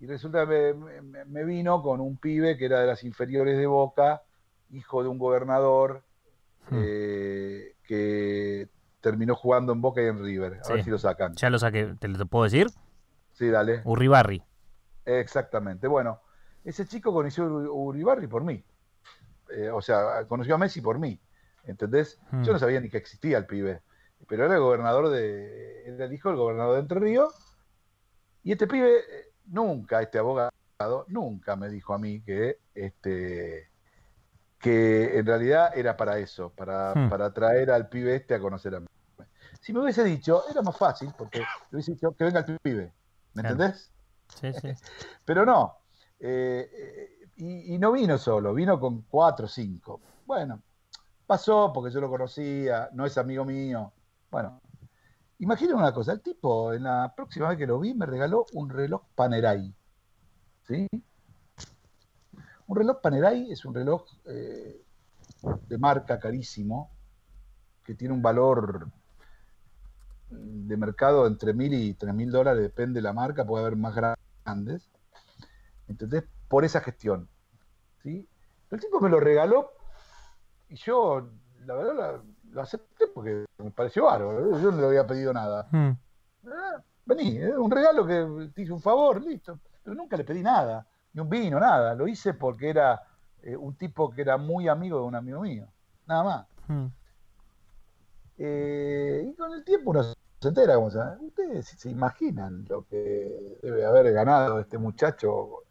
Y 0.00 0.06
resulta 0.06 0.46
que 0.48 0.74
me, 0.74 1.02
me- 1.02 1.24
me 1.26 1.44
vino 1.44 1.82
con 1.82 2.00
un 2.00 2.16
pibe 2.18 2.56
que 2.56 2.66
era 2.66 2.80
de 2.80 2.86
las 2.88 3.04
inferiores 3.04 3.58
de 3.58 3.66
Boca, 3.66 4.22
hijo 4.70 5.02
de 5.02 5.08
un 5.08 5.18
gobernador, 5.18 6.02
Hmm. 6.70 6.76
eh, 6.82 7.74
que 7.84 8.68
terminó 9.00 9.34
jugando 9.34 9.72
en 9.72 9.80
Boca 9.80 10.02
y 10.02 10.06
en 10.06 10.22
River. 10.22 10.58
A 10.60 10.64
Sí. 10.64 10.72
ver 10.74 10.84
si 10.84 10.90
lo 10.90 10.98
sacan. 10.98 11.34
Ya 11.34 11.50
lo 11.50 11.58
saqué, 11.58 11.94
¿te 11.98 12.06
lo 12.08 12.26
puedo 12.26 12.44
decir? 12.44 12.68
Sí, 13.32 13.48
dale. 13.48 13.80
Urribarri. 13.84 14.42
Exactamente. 15.04 15.88
Bueno, 15.88 16.20
ese 16.64 16.86
chico 16.86 17.12
conoció 17.12 17.44
a 17.44 17.72
Uribarri 17.72 18.26
por 18.26 18.44
mí. 18.44 18.62
Eh, 19.50 19.70
o 19.70 19.80
sea, 19.80 20.24
conoció 20.28 20.54
a 20.54 20.58
Messi 20.58 20.80
por 20.80 20.98
mí. 20.98 21.18
¿Entendés? 21.64 22.20
Hmm. 22.30 22.42
Yo 22.44 22.52
no 22.52 22.58
sabía 22.58 22.80
ni 22.80 22.88
que 22.88 22.98
existía 22.98 23.38
el 23.38 23.46
pibe. 23.46 23.82
Pero 24.28 24.44
era 24.44 24.54
el 24.54 24.60
gobernador 24.60 25.08
de. 25.08 25.84
Era 25.86 26.04
el 26.04 26.12
hijo 26.12 26.28
del 26.28 26.38
gobernador 26.38 26.74
de 26.74 26.80
Entre 26.80 27.00
Ríos. 27.00 27.56
Y 28.42 28.52
este 28.52 28.66
pibe, 28.66 28.98
eh, 28.98 29.32
nunca 29.46 30.02
este 30.02 30.18
abogado, 30.18 30.50
nunca 31.08 31.56
me 31.56 31.68
dijo 31.68 31.94
a 31.94 31.98
mí 31.98 32.22
que 32.22 32.58
este 32.74 33.69
que 34.60 35.18
en 35.18 35.26
realidad 35.26 35.70
era 35.74 35.96
para 35.96 36.18
eso, 36.18 36.50
para, 36.50 36.94
Hmm. 36.94 37.08
para 37.08 37.32
traer 37.32 37.70
al 37.70 37.88
pibe 37.88 38.14
este 38.14 38.34
a 38.34 38.40
conocer 38.40 38.74
a 38.74 38.80
mí. 38.80 38.86
Si 39.60 39.72
me 39.72 39.80
hubiese 39.80 40.04
dicho, 40.04 40.42
era 40.50 40.62
más 40.62 40.76
fácil, 40.76 41.12
porque 41.16 41.38
le 41.40 41.44
hubiese 41.72 41.92
dicho 41.92 42.12
que 42.12 42.24
venga 42.24 42.40
el 42.40 42.58
pibe, 42.60 42.92
¿me 43.34 43.42
Claro. 43.42 43.54
entendés? 43.56 43.90
Sí, 44.40 44.52
sí. 44.52 44.68
Pero 45.24 45.44
no. 45.44 45.76
eh, 46.18 46.70
eh, 46.72 47.28
y, 47.36 47.74
y 47.74 47.78
no 47.78 47.92
vino 47.92 48.18
solo, 48.18 48.52
vino 48.52 48.78
con 48.78 49.02
cuatro 49.02 49.46
o 49.46 49.48
cinco. 49.48 50.00
Bueno, 50.26 50.60
pasó 51.26 51.72
porque 51.72 51.90
yo 51.92 52.00
lo 52.00 52.10
conocía, 52.10 52.90
no 52.92 53.06
es 53.06 53.16
amigo 53.16 53.44
mío. 53.46 53.92
Bueno, 54.30 54.60
imaginen 55.38 55.76
una 55.76 55.92
cosa, 55.94 56.12
el 56.12 56.20
tipo 56.20 56.74
en 56.74 56.82
la 56.84 57.12
próxima 57.16 57.48
vez 57.48 57.56
que 57.56 57.66
lo 57.66 57.78
vi 57.80 57.94
me 57.94 58.04
regaló 58.04 58.44
un 58.52 58.68
reloj 58.68 59.02
Panerai. 59.14 59.74
¿Sí? 60.66 60.86
Un 62.70 62.76
reloj 62.76 63.00
Panerai 63.02 63.50
es 63.50 63.64
un 63.64 63.74
reloj 63.74 64.04
eh, 64.26 64.80
de 65.66 65.76
marca 65.76 66.20
carísimo, 66.20 66.92
que 67.82 67.96
tiene 67.96 68.14
un 68.14 68.22
valor 68.22 68.86
de 70.28 70.76
mercado 70.76 71.26
entre 71.26 71.52
mil 71.52 71.74
y 71.74 71.94
tres 71.94 72.14
mil 72.14 72.30
dólares, 72.30 72.62
depende 72.62 72.98
de 72.98 73.02
la 73.02 73.12
marca, 73.12 73.44
puede 73.44 73.64
haber 73.66 73.76
más 73.76 73.96
grandes. 73.96 74.88
¿Entendés? 75.88 76.22
Por 76.46 76.64
esa 76.64 76.80
gestión. 76.80 77.28
¿sí? 78.04 78.28
El 78.70 78.78
tipo 78.78 79.00
me 79.00 79.08
lo 79.08 79.18
regaló 79.18 79.72
y 80.68 80.76
yo, 80.76 81.28
la 81.66 81.74
verdad, 81.74 82.20
lo 82.52 82.62
acepté 82.62 83.08
porque 83.12 83.46
me 83.58 83.72
pareció 83.72 84.04
bárbaro. 84.04 84.60
Yo 84.60 84.70
no 84.70 84.80
le 84.80 84.86
había 84.86 85.08
pedido 85.08 85.32
nada. 85.32 85.66
Hmm. 85.72 85.90
Ah, 86.46 86.80
vení, 87.04 87.36
un 87.42 87.68
regalo 87.68 88.06
que 88.06 88.52
te 88.54 88.62
hice 88.62 88.72
un 88.72 88.80
favor, 88.80 89.20
listo. 89.20 89.58
Pero 89.82 89.96
nunca 89.96 90.16
le 90.16 90.22
pedí 90.22 90.40
nada, 90.40 90.86
ni 91.12 91.20
un 91.20 91.28
vino, 91.28 91.58
nada. 91.60 91.94
Lo 91.94 92.06
hice 92.08 92.34
porque 92.34 92.70
era 92.70 93.00
eh, 93.42 93.56
un 93.56 93.74
tipo 93.76 94.10
que 94.10 94.22
era 94.22 94.36
muy 94.36 94.68
amigo 94.68 94.98
de 94.98 95.04
un 95.04 95.14
amigo 95.14 95.40
mío. 95.40 95.66
Nada 96.06 96.24
más. 96.24 96.46
Hmm. 96.68 96.86
Eh, 98.38 99.28
y 99.30 99.34
con 99.36 99.52
el 99.52 99.64
tiempo 99.64 99.90
uno 99.90 100.02
se 100.02 100.14
entera, 100.48 100.74
como 100.76 100.90
se 100.90 100.98
Ustedes 101.20 101.66
se, 101.66 101.76
se 101.76 101.90
imaginan 101.90 102.64
lo 102.68 102.86
que 102.86 103.58
debe 103.62 103.84
haber 103.84 104.12
ganado 104.12 104.60
este 104.60 104.78
muchacho 104.78 105.64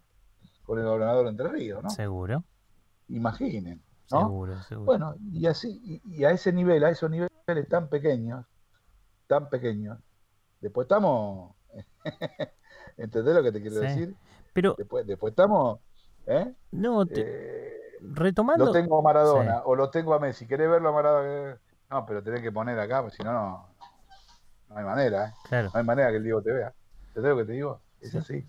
con 0.64 0.78
el 0.78 0.86
gobernador 0.86 1.24
de 1.24 1.30
Entre 1.32 1.48
Ríos, 1.48 1.82
¿no? 1.84 1.90
Seguro, 1.90 2.44
Imaginen, 3.08 3.82
¿no? 4.12 4.20
seguro, 4.20 4.62
seguro. 4.64 4.86
Bueno, 4.86 5.16
y 5.32 5.48
así, 5.48 5.82
y, 5.84 6.18
y 6.20 6.26
a 6.26 6.30
ese 6.32 6.54
nivel, 6.54 6.84
a 6.84 6.92
esos 6.92 7.10
niveles 7.10 7.32
tan 7.68 7.90
pequeños, 7.90 8.46
tan 9.26 9.50
pequeños, 9.50 9.98
después 10.62 10.86
estamos, 10.86 11.56
¿entendés 12.98 13.34
lo 13.34 13.42
que 13.42 13.52
te 13.52 13.62
quiero 13.62 13.78
Sí. 13.78 13.82
decir? 13.82 14.16
Pero, 14.54 14.76
Después, 14.78 15.06
después 15.06 15.32
estamos, 15.32 15.80
¿eh? 16.28 16.54
no, 16.72 17.06
te- 17.06 17.22
Eh, 17.22 17.74
retomando. 18.02 18.66
lo 18.66 18.72
tengo 18.72 19.00
a 19.00 19.02
Maradona 19.02 19.56
Sí. 19.56 19.62
o 19.66 19.76
lo 19.76 19.90
tengo 19.90 20.14
a 20.14 20.20
Messi. 20.20 20.48
¿Querés 20.48 20.70
verlo 20.70 20.90
a 20.90 20.92
Maradona? 20.94 21.60
No, 21.90 22.06
pero 22.06 22.22
tenés 22.24 22.42
que 22.42 22.52
poner 22.52 22.80
acá, 22.80 23.02
porque 23.02 23.18
si 23.18 23.24
no, 23.24 23.32
no, 23.34 23.70
no 24.70 24.78
hay 24.78 24.84
manera, 24.86 25.28
¿eh? 25.30 25.34
Claro. 25.48 25.70
No 25.74 25.80
hay 25.80 25.86
manera 25.86 26.10
que 26.12 26.18
el 26.18 26.24
Diego 26.24 26.42
te 26.42 26.52
vea. 26.52 26.74
¿Entendés 27.08 27.32
lo 27.32 27.38
que 27.38 27.46
te 27.46 27.52
digo? 27.54 27.82
Es 28.02 28.12
Sí. 28.12 28.18
así. 28.18 28.48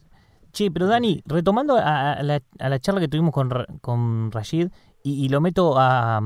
Che, 0.53 0.71
pero 0.71 0.87
Dani, 0.87 1.23
retomando 1.27 1.77
a, 1.77 2.13
a 2.15 2.23
la, 2.23 2.43
a 2.59 2.69
la 2.69 2.79
charla 2.81 3.01
que 3.01 3.09
tuvimos 3.09 3.33
con, 3.33 3.51
con 3.81 4.31
Rashid, 4.33 4.69
y, 5.03 5.25
y 5.25 5.29
lo 5.29 5.41
meto 5.41 5.79
a, 5.79 6.21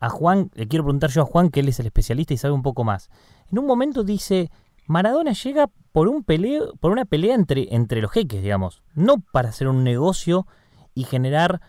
a 0.00 0.08
Juan, 0.08 0.50
le 0.54 0.66
quiero 0.66 0.84
preguntar 0.84 1.10
yo 1.10 1.22
a 1.22 1.26
Juan, 1.26 1.50
que 1.50 1.60
él 1.60 1.68
es 1.68 1.78
el 1.78 1.86
especialista 1.86 2.32
y 2.34 2.38
sabe 2.38 2.54
un 2.54 2.62
poco 2.62 2.84
más. 2.84 3.10
En 3.52 3.58
un 3.58 3.66
momento 3.66 4.02
dice, 4.02 4.50
Maradona 4.90 5.34
llega 5.34 5.70
por 5.92 6.08
un 6.08 6.24
peleo, 6.24 6.74
por 6.80 6.90
una 6.90 7.04
pelea 7.04 7.36
entre, 7.36 7.72
entre 7.76 8.00
los 8.00 8.10
jeques, 8.10 8.42
digamos, 8.42 8.82
no 8.94 9.20
para 9.20 9.50
hacer 9.50 9.68
un 9.68 9.84
negocio 9.84 10.48
y 10.94 11.04
generar 11.04 11.60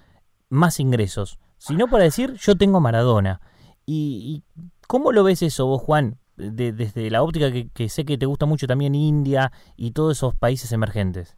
más 0.49 0.79
ingresos, 0.79 1.37
sino 1.59 1.87
para 1.87 2.03
decir, 2.03 2.33
yo 2.33 2.55
tengo 2.55 2.79
Maradona. 2.79 3.39
¿Y, 3.85 4.43
cómo 4.87 5.11
lo 5.11 5.23
ves 5.23 5.43
eso 5.43 5.67
vos, 5.67 5.83
Juan? 5.83 6.17
De- 6.35 6.73
desde 6.73 7.11
la 7.11 7.21
óptica 7.21 7.51
que, 7.51 7.69
que 7.69 7.89
sé 7.89 8.05
que 8.05 8.17
te 8.17 8.25
gusta 8.25 8.47
mucho 8.47 8.65
también 8.65 8.95
India 8.95 9.51
y 9.75 9.91
todos 9.91 10.17
esos 10.17 10.33
países 10.33 10.71
emergentes. 10.71 11.37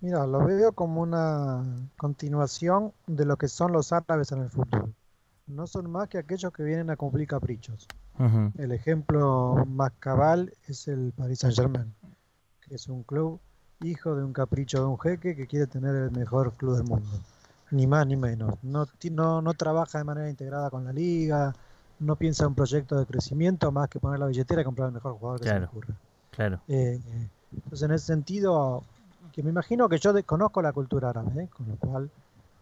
Mira, 0.00 0.24
lo 0.24 0.44
veo 0.44 0.72
como 0.72 1.02
una 1.02 1.64
continuación 1.96 2.92
de 3.08 3.24
lo 3.24 3.38
que 3.38 3.48
son 3.48 3.72
los 3.72 3.92
árabes 3.92 4.30
en 4.30 4.42
el 4.42 4.50
fútbol. 4.50 4.94
No 5.48 5.66
son 5.66 5.90
más 5.90 6.06
que 6.06 6.18
aquellos 6.18 6.52
que 6.52 6.62
vienen 6.62 6.90
a 6.90 6.96
cumplir 6.96 7.26
caprichos. 7.26 7.88
El 8.58 8.72
ejemplo 8.72 9.64
más 9.66 9.92
cabal 9.98 10.52
es 10.68 10.88
el 10.88 11.12
Paris 11.16 11.40
Saint-Germain, 11.40 11.92
que 12.60 12.76
es 12.76 12.88
un 12.88 13.02
club 13.02 13.40
hijo 13.82 14.14
de 14.14 14.22
un 14.22 14.32
capricho 14.32 14.78
de 14.78 14.86
un 14.86 14.98
jeque 14.98 15.34
que 15.34 15.46
quiere 15.46 15.66
tener 15.66 15.94
el 15.94 16.10
mejor 16.12 16.52
club 16.52 16.76
del 16.76 16.84
mundo. 16.84 17.08
Ni 17.70 17.86
más 17.86 18.06
ni 18.06 18.16
menos. 18.16 18.54
No, 18.62 18.86
no, 19.10 19.42
no 19.42 19.54
trabaja 19.54 19.98
de 19.98 20.04
manera 20.04 20.30
integrada 20.30 20.70
con 20.70 20.84
la 20.84 20.92
liga, 20.92 21.52
no 21.98 22.16
piensa 22.16 22.44
en 22.44 22.48
un 22.48 22.54
proyecto 22.54 22.96
de 22.98 23.06
crecimiento 23.06 23.72
más 23.72 23.88
que 23.88 23.98
poner 23.98 24.20
la 24.20 24.26
billetera 24.26 24.62
y 24.62 24.64
comprar 24.64 24.88
el 24.88 24.94
mejor 24.94 25.14
jugador 25.14 25.40
que 25.40 25.48
se 25.48 25.58
le 25.58 25.66
ocurra. 25.66 25.94
Claro. 26.30 26.60
Eh, 26.68 27.00
eh, 27.04 27.28
entonces, 27.52 27.82
en 27.82 27.94
ese 27.94 28.06
sentido, 28.06 28.84
que 29.32 29.42
me 29.42 29.50
imagino 29.50 29.88
que 29.88 29.98
yo 29.98 30.12
desconozco 30.12 30.62
la 30.62 30.72
cultura 30.72 31.10
árabe, 31.10 31.44
¿eh? 31.44 31.48
con 31.48 31.68
lo 31.68 31.76
cual 31.76 32.10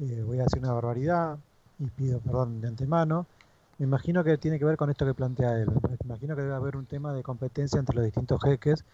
eh, 0.01 0.23
voy 0.27 0.41
a 0.41 0.45
decir 0.45 0.61
una 0.61 0.73
barbaridad 0.73 1.39
y 1.79 1.87
pido 1.87 2.21
perdón 2.21 2.61
de 2.61 2.69
antemano. 2.69 3.27
Me 3.83 3.87
imagino 3.87 4.23
que 4.23 4.39
tiene 4.39 4.61
que 4.61 4.65
ver 4.65 4.77
con 4.77 4.91
esto 4.91 5.05
que 5.05 5.13
plantea 5.13 5.59
él. 5.59 5.67
Me 5.69 5.97
imagino 6.05 6.37
que 6.37 6.43
debe 6.43 6.55
haber 6.55 6.77
un 6.77 6.87
tema 6.87 7.13
de 7.13 7.25
competencia 7.25 7.81
entre 7.81 7.97
los 7.97 8.05
distintos 8.05 8.41
jeques 8.41 8.85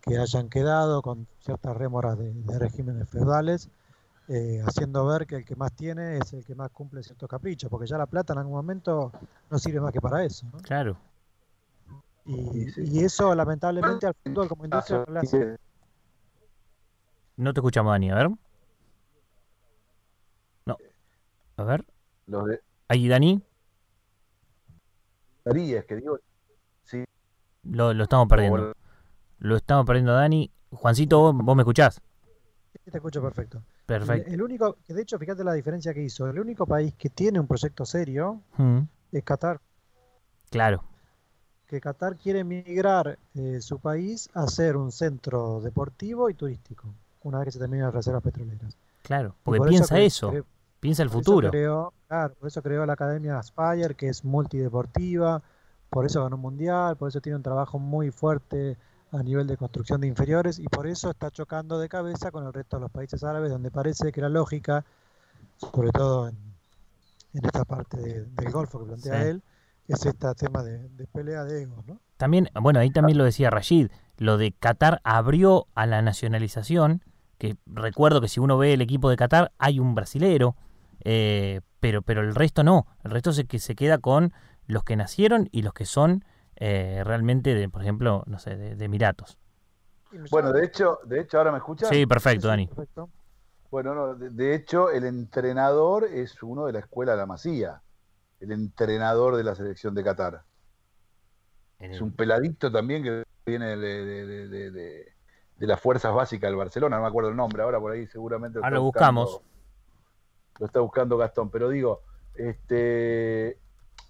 que 0.00 0.18
hayan 0.18 0.48
quedado 0.48 1.00
con 1.00 1.28
ciertas 1.38 1.76
rémoras 1.76 2.18
de, 2.18 2.32
de 2.32 2.58
regímenes 2.58 3.08
feudales, 3.08 3.68
eh, 4.26 4.60
haciendo 4.66 5.06
ver 5.06 5.28
que 5.28 5.36
el 5.36 5.44
que 5.44 5.54
más 5.54 5.72
tiene 5.74 6.18
es 6.18 6.32
el 6.32 6.44
que 6.44 6.56
más 6.56 6.72
cumple 6.72 7.04
ciertos 7.04 7.28
caprichos, 7.28 7.70
porque 7.70 7.86
ya 7.86 7.96
la 7.96 8.06
plata 8.06 8.32
en 8.32 8.40
algún 8.40 8.54
momento 8.54 9.12
no 9.48 9.58
sirve 9.60 9.80
más 9.80 9.92
que 9.92 10.00
para 10.00 10.24
eso. 10.24 10.44
¿no? 10.52 10.58
Claro. 10.58 10.96
Y, 12.26 12.66
y 12.80 13.04
eso 13.04 13.32
lamentablemente 13.36 14.08
al 14.08 14.14
fútbol 14.24 14.48
como 14.48 14.64
industria 14.64 15.04
no 15.06 15.14
le 15.14 15.20
hace 15.20 15.56
No 17.36 17.54
te 17.54 17.60
escuchamos, 17.60 17.92
Dani. 17.92 18.10
A 18.10 18.14
ver. 18.16 18.30
No. 20.66 20.76
A 21.58 21.62
ver. 21.62 21.84
Ahí, 22.88 23.06
Dani. 23.06 23.40
Que 25.44 25.96
digo, 25.96 26.18
sí, 26.84 27.04
Lo, 27.64 27.92
lo 27.92 28.04
estamos 28.04 28.28
perdiendo. 28.28 28.72
Lo 29.38 29.56
estamos 29.56 29.84
perdiendo, 29.86 30.12
Dani. 30.12 30.50
Juancito, 30.70 31.18
¿vos, 31.20 31.34
vos 31.36 31.56
me 31.56 31.62
escuchás? 31.62 32.00
Sí, 32.72 32.90
te 32.90 32.98
escucho 32.98 33.20
perfecto. 33.20 33.58
El, 33.58 33.84
Perfecto. 33.86 34.30
el 34.30 34.40
único, 34.42 34.76
que 34.86 34.94
de 34.94 35.02
hecho, 35.02 35.18
fíjate 35.18 35.44
la 35.44 35.52
diferencia 35.52 35.92
que 35.92 36.02
hizo. 36.02 36.26
El 36.28 36.38
único 36.38 36.66
país 36.66 36.94
que 36.94 37.10
tiene 37.10 37.38
un 37.40 37.46
proyecto 37.46 37.84
serio 37.84 38.40
Mm, 38.56 38.80
es 39.12 39.24
Qatar. 39.24 39.60
Claro. 40.50 40.84
Que 41.66 41.80
Qatar 41.80 42.16
quiere 42.16 42.44
migrar 42.44 43.18
eh, 43.34 43.60
su 43.60 43.78
país 43.80 44.30
a 44.34 44.46
ser 44.46 44.76
un 44.76 44.92
centro 44.92 45.60
deportivo 45.60 46.30
y 46.30 46.34
turístico, 46.34 46.94
una 47.22 47.38
vez 47.38 47.46
que 47.46 47.52
se 47.52 47.58
terminen 47.58 47.86
las 47.86 47.94
reservas 47.94 48.22
petroleras. 48.22 48.76
Claro. 49.02 49.34
Porque 49.42 49.58
por 49.58 49.68
piensa 49.68 49.98
eso. 49.98 50.32
Piensa 50.82 51.04
el 51.04 51.10
por 51.10 51.18
futuro. 51.20 51.50
creó- 51.50 51.92
claro, 52.08 52.34
por 52.34 52.48
eso 52.48 52.60
creó 52.60 52.84
la 52.84 52.94
Academia 52.94 53.38
Aspire, 53.38 53.94
que 53.94 54.08
es 54.08 54.24
multideportiva, 54.24 55.40
por 55.88 56.04
eso 56.06 56.24
ganó 56.24 56.34
un 56.34 56.42
mundial, 56.42 56.96
por 56.96 57.08
eso 57.08 57.20
tiene 57.20 57.36
un 57.36 57.42
trabajo 57.44 57.78
muy 57.78 58.10
fuerte 58.10 58.76
a 59.12 59.22
nivel 59.22 59.46
de 59.46 59.56
construcción 59.56 60.00
de 60.00 60.08
inferiores 60.08 60.58
y 60.58 60.64
por 60.64 60.88
eso 60.88 61.10
está 61.10 61.30
chocando 61.30 61.78
de 61.78 61.88
cabeza 61.88 62.32
con 62.32 62.44
el 62.44 62.52
resto 62.52 62.78
de 62.78 62.80
los 62.82 62.90
países 62.90 63.22
árabes, 63.22 63.50
donde 63.52 63.70
parece 63.70 64.10
que 64.10 64.20
la 64.20 64.28
lógica, 64.28 64.84
sobre 65.58 65.90
todo 65.90 66.28
en, 66.28 66.36
en 67.34 67.44
esta 67.46 67.64
parte 67.64 67.98
de- 67.98 68.24
del 68.24 68.50
Golfo 68.50 68.80
que 68.80 68.86
plantea 68.86 69.22
Sí. 69.22 69.28
él, 69.28 69.42
es 69.86 70.04
este 70.04 70.34
tema 70.34 70.64
de, 70.64 70.88
de 70.88 71.06
pelea 71.06 71.44
de 71.44 71.62
egos, 71.62 71.86
¿no? 71.86 72.00
También, 72.16 72.48
bueno, 72.60 72.80
ahí 72.80 72.90
también 72.90 73.18
lo 73.18 73.24
decía 73.24 73.50
Rashid, 73.50 73.88
lo 74.16 74.36
de 74.36 74.50
Qatar 74.52 75.00
abrió 75.04 75.66
a 75.76 75.86
la 75.86 76.02
nacionalización, 76.02 77.02
que 77.38 77.56
recuerdo 77.66 78.20
que 78.20 78.28
si 78.28 78.40
uno 78.40 78.58
ve 78.58 78.72
el 78.72 78.80
equipo 78.80 79.10
de 79.10 79.16
Qatar 79.16 79.52
hay 79.58 79.78
un 79.78 79.94
brasilero, 79.94 80.56
eh, 81.04 81.60
pero, 81.80 82.02
pero 82.02 82.20
el 82.20 82.34
resto 82.34 82.62
no, 82.64 82.86
el 83.04 83.10
resto 83.10 83.32
se, 83.32 83.44
que 83.46 83.58
se 83.58 83.74
queda 83.74 83.98
con 83.98 84.32
los 84.66 84.84
que 84.84 84.96
nacieron 84.96 85.48
y 85.52 85.62
los 85.62 85.72
que 85.74 85.84
son 85.86 86.24
eh, 86.56 87.02
realmente, 87.04 87.54
de, 87.54 87.68
por 87.68 87.82
ejemplo, 87.82 88.22
no 88.26 88.38
sé, 88.38 88.56
de, 88.56 88.76
de 88.76 88.84
Emiratos. 88.84 89.38
Bueno, 90.30 90.52
de 90.52 90.64
hecho, 90.64 90.98
de 91.04 91.20
hecho, 91.20 91.38
ahora 91.38 91.50
me 91.52 91.58
escuchas. 91.58 91.88
Sí, 91.88 92.06
perfecto, 92.06 92.48
Dani. 92.48 92.66
Perfecto. 92.66 93.08
Bueno, 93.70 93.94
no, 93.94 94.14
de, 94.14 94.28
de 94.30 94.54
hecho, 94.54 94.90
el 94.90 95.04
entrenador 95.04 96.04
es 96.04 96.42
uno 96.42 96.66
de 96.66 96.74
la 96.74 96.80
escuela 96.80 97.12
de 97.12 97.18
la 97.18 97.26
Masía, 97.26 97.80
el 98.40 98.52
entrenador 98.52 99.36
de 99.36 99.44
la 99.44 99.54
selección 99.54 99.94
de 99.94 100.04
Qatar. 100.04 100.42
Es 101.78 102.00
un 102.00 102.12
peladito 102.12 102.70
también 102.70 103.02
que 103.02 103.24
viene 103.44 103.76
de, 103.76 104.70
de- 104.70 105.12
las 105.58 105.80
fuerzas 105.80 106.12
básicas 106.14 106.48
del 106.50 106.56
Barcelona, 106.56 106.96
no 106.96 107.02
me 107.02 107.08
acuerdo 107.08 107.30
el 107.30 107.36
nombre, 107.36 107.62
ahora 107.62 107.78
por 107.80 107.92
ahí 107.92 108.06
seguramente 108.08 108.58
Ahora 108.58 108.70
lo 108.70 108.82
buscando- 108.82 109.20
buscamos. 109.22 109.51
Lo 110.62 110.66
está 110.66 110.78
buscando 110.78 111.16
Gastón, 111.18 111.50
pero 111.50 111.68
digo, 111.70 112.02
este, 112.36 113.58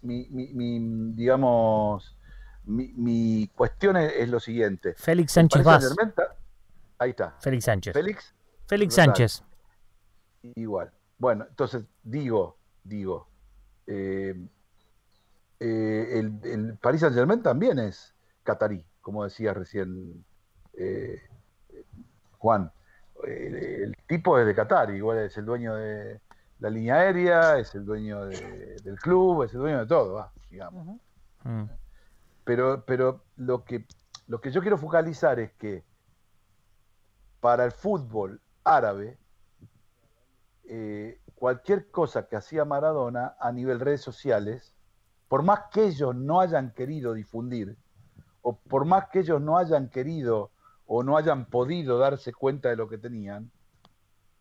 mi, 0.03 0.27
mi- 0.29 0.53
mi, 0.53 1.15
digamos, 1.15 2.15
mi, 2.65 2.93
mi 2.93 3.49
cuestión 3.55 3.97
es, 3.97 4.13
es 4.19 4.29
lo 4.29 4.39
siguiente. 4.39 4.93
Félix 4.99 5.33
Sánchez 5.33 5.65
Vaz. 5.65 5.97
Ahí 6.99 7.09
está. 7.09 7.39
Félix 7.41 7.65
Sánchez. 7.65 7.95
Félix, 7.95 8.35
Félix 8.67 8.93
Rosario. 8.93 9.15
Sánchez. 9.15 9.43
igual. 10.57 10.93
Bueno, 11.17 11.47
entonces 11.49 11.85
digo, 12.03 12.59
digo, 12.85 13.29
eh, 13.87 14.35
eh, 15.59 16.09
el, 16.19 16.39
el 16.45 16.77
Paris 16.77 17.01
Saint 17.01 17.15
Germain 17.17 17.43
también 17.43 17.79
es 17.79 18.15
catarí, 18.43 18.85
como 19.01 19.25
decía 19.25 19.55
recién 19.55 20.23
eh, 20.75 21.19
Juan. 22.37 22.71
El, 23.25 23.55
el 23.55 23.97
tipo 24.07 24.39
es 24.39 24.45
de 24.45 24.55
Qatar, 24.55 24.91
igual 24.91 25.17
es 25.21 25.35
el 25.39 25.47
dueño 25.47 25.77
de 25.77 26.21
la 26.63 26.71
línea 26.71 26.95
aérea, 26.95 27.59
es 27.59 27.75
el 27.75 27.85
dueño 27.85 28.25
de- 28.25 28.77
del 28.85 28.97
club, 29.01 29.43
es 29.43 29.53
el 29.53 29.59
dueño 29.59 29.81
de 29.81 29.87
todo, 29.87 30.15
va, 30.15 30.33
digamos. 30.49 30.97
Mm. 31.43 31.65
Pero, 32.45 32.85
pero 32.87 33.25
lo 33.37 33.65
que 33.65 33.85
lo 34.29 34.41
que 34.41 34.53
yo 34.53 34.61
quiero 34.63 34.79
focalizar 34.79 35.41
es 35.41 35.53
que 35.55 35.83
para 37.41 37.65
el 37.65 37.73
fútbol 37.73 38.41
árabe, 38.63 39.19
eh, 40.65 41.21
cualquier 41.35 41.91
cosa 41.91 42.29
que 42.29 42.37
hacía 42.37 42.65
Maradona 42.65 43.35
a 43.41 43.51
nivel 43.51 43.81
redes 43.81 44.01
sociales, 44.01 44.73
por 45.29 45.43
más 45.43 45.65
que 45.73 45.87
ellos 45.87 46.15
no 46.15 46.41
hayan 46.41 46.71
querido 46.73 47.13
difundir, 47.13 47.77
o 48.43 48.57
por 48.57 48.85
más 48.85 49.09
que 49.11 49.19
ellos 49.21 49.41
no 49.41 49.59
hayan 49.59 49.89
querido 49.89 50.51
o 50.87 51.03
no 51.03 51.17
hayan 51.17 51.47
podido 51.47 51.99
darse 51.99 52.33
cuenta 52.33 52.69
de 52.69 52.77
lo 52.77 52.89
que 52.89 52.99
tenían, 52.99 53.51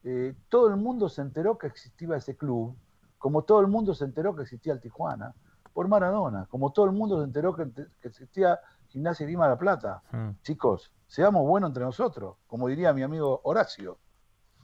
eh, 0.03 0.35
todo 0.49 0.67
el 0.67 0.77
mundo 0.77 1.09
se 1.09 1.21
enteró 1.21 1.57
que 1.57 1.67
existía 1.67 2.15
ese 2.15 2.35
club, 2.35 2.75
como 3.17 3.43
todo 3.43 3.61
el 3.61 3.67
mundo 3.67 3.93
se 3.93 4.05
enteró 4.05 4.35
que 4.35 4.43
existía 4.43 4.73
el 4.73 4.81
Tijuana, 4.81 5.33
por 5.73 5.87
Maradona, 5.87 6.47
como 6.49 6.71
todo 6.71 6.85
el 6.85 6.91
mundo 6.91 7.19
se 7.19 7.25
enteró 7.25 7.55
que, 7.55 7.69
que 8.01 8.07
existía 8.07 8.59
Gimnasia 8.89 9.25
Lima 9.25 9.45
de 9.45 9.51
la 9.51 9.57
Plata. 9.57 10.01
Mm. 10.11 10.31
Chicos, 10.43 10.91
seamos 11.07 11.47
buenos 11.47 11.69
entre 11.69 11.83
nosotros, 11.83 12.35
como 12.47 12.67
diría 12.67 12.93
mi 12.93 13.03
amigo 13.03 13.39
Horacio. 13.43 13.97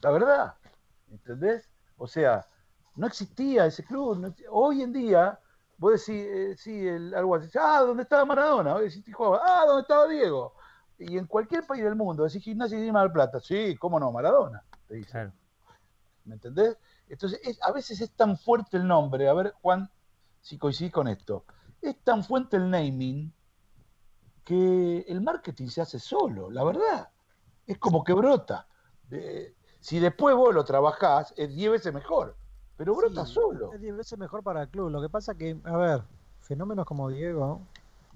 La 0.01 0.11
verdad, 0.11 0.55
¿entendés? 1.09 1.69
O 1.97 2.07
sea, 2.07 2.45
no 2.95 3.07
existía 3.07 3.65
ese 3.65 3.83
club. 3.83 4.17
no 4.19 4.33
hoy 4.51 4.81
en 4.81 4.91
día, 4.91 5.39
vos 5.77 5.91
decís, 5.91 6.25
eh, 6.27 6.55
sí, 6.57 6.87
el, 6.87 7.13
algo 7.13 7.35
así, 7.35 7.49
ah, 7.59 7.81
¿dónde 7.81 8.03
estaba 8.03 8.25
Maradona? 8.25 8.75
Hoy 8.75 8.85
decís 8.85 9.03
Tijuana, 9.03 9.41
ah, 9.45 9.63
¿dónde 9.65 9.81
estaba 9.81 10.07
Diego? 10.07 10.53
Y 10.99 11.17
en 11.17 11.27
cualquier 11.27 11.65
país 11.65 11.83
del 11.83 11.95
mundo 11.95 12.23
decís 12.23 12.43
Gimnasia 12.43 12.79
Lima 12.79 13.01
de 13.01 13.07
la 13.07 13.13
Plata, 13.13 13.39
sí, 13.39 13.77
cómo 13.77 13.99
no, 13.99 14.11
Maradona, 14.11 14.63
te 14.87 14.95
dicen. 14.95 15.11
Claro. 15.11 15.33
¿Me 16.25 16.35
entendés? 16.35 16.77
Entonces, 17.07 17.39
es- 17.43 17.59
a 17.63 17.71
veces 17.71 18.01
es 18.01 18.11
tan 18.11 18.37
fuerte 18.37 18.77
el 18.77 18.87
nombre, 18.87 19.27
a 19.29 19.33
ver, 19.33 19.53
Juan, 19.61 19.89
si 20.41 20.57
coincidís 20.57 20.91
con 20.91 21.07
esto, 21.07 21.45
es 21.81 21.97
tan 22.03 22.23
fuerte 22.23 22.57
el 22.57 22.69
naming 22.69 23.31
que 24.43 25.05
el 25.07 25.21
marketing 25.21 25.67
se 25.67 25.81
hace 25.81 25.99
solo, 25.99 26.49
la 26.49 26.63
verdad. 26.63 27.09
Es 27.65 27.77
como 27.77 28.03
que 28.03 28.13
brota. 28.13 28.67
Eh, 29.11 29.53
si 29.79 29.99
después 29.99 30.35
vos 30.35 30.53
lo 30.53 30.63
trabajás, 30.63 31.33
es 31.37 31.53
10 31.53 31.71
veces 31.71 31.93
mejor, 31.93 32.35
pero 32.77 32.95
brota 32.95 33.25
Sí, 33.25 33.33
solo. 33.33 33.73
Es 33.73 33.81
10 33.81 33.95
veces 33.95 34.17
mejor 34.17 34.43
para 34.43 34.63
el 34.63 34.69
club. 34.69 34.89
Lo 34.89 35.01
que 35.01 35.09
pasa 35.09 35.35
que, 35.35 35.57
a 35.63 35.77
ver, 35.77 36.03
fenómenos 36.41 36.85
como 36.85 37.09
Diego, 37.09 37.61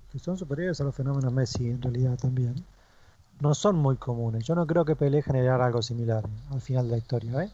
que 0.10 0.20
son 0.20 0.38
superiores 0.38 0.80
a 0.82 0.86
los 0.86 0.96
fenómenos 0.96 1.32
Messi 1.34 1.70
en 1.70 1.82
realidad 1.82 2.18
también, 2.18 2.56
no 3.42 3.56
son 3.56 3.76
muy 3.76 3.98
comunes. 3.98 4.46
Yo 4.46 4.56
no 4.56 4.68
creo 4.68 4.86
que 4.86 4.96
Pelé 4.96 5.22
generara 5.24 5.66
algo 5.66 5.82
similar 5.82 6.24
al 6.52 6.62
final 6.62 6.86
de 6.86 6.92
la 6.92 6.98
historia. 6.98 7.44
¿eh? 7.44 7.52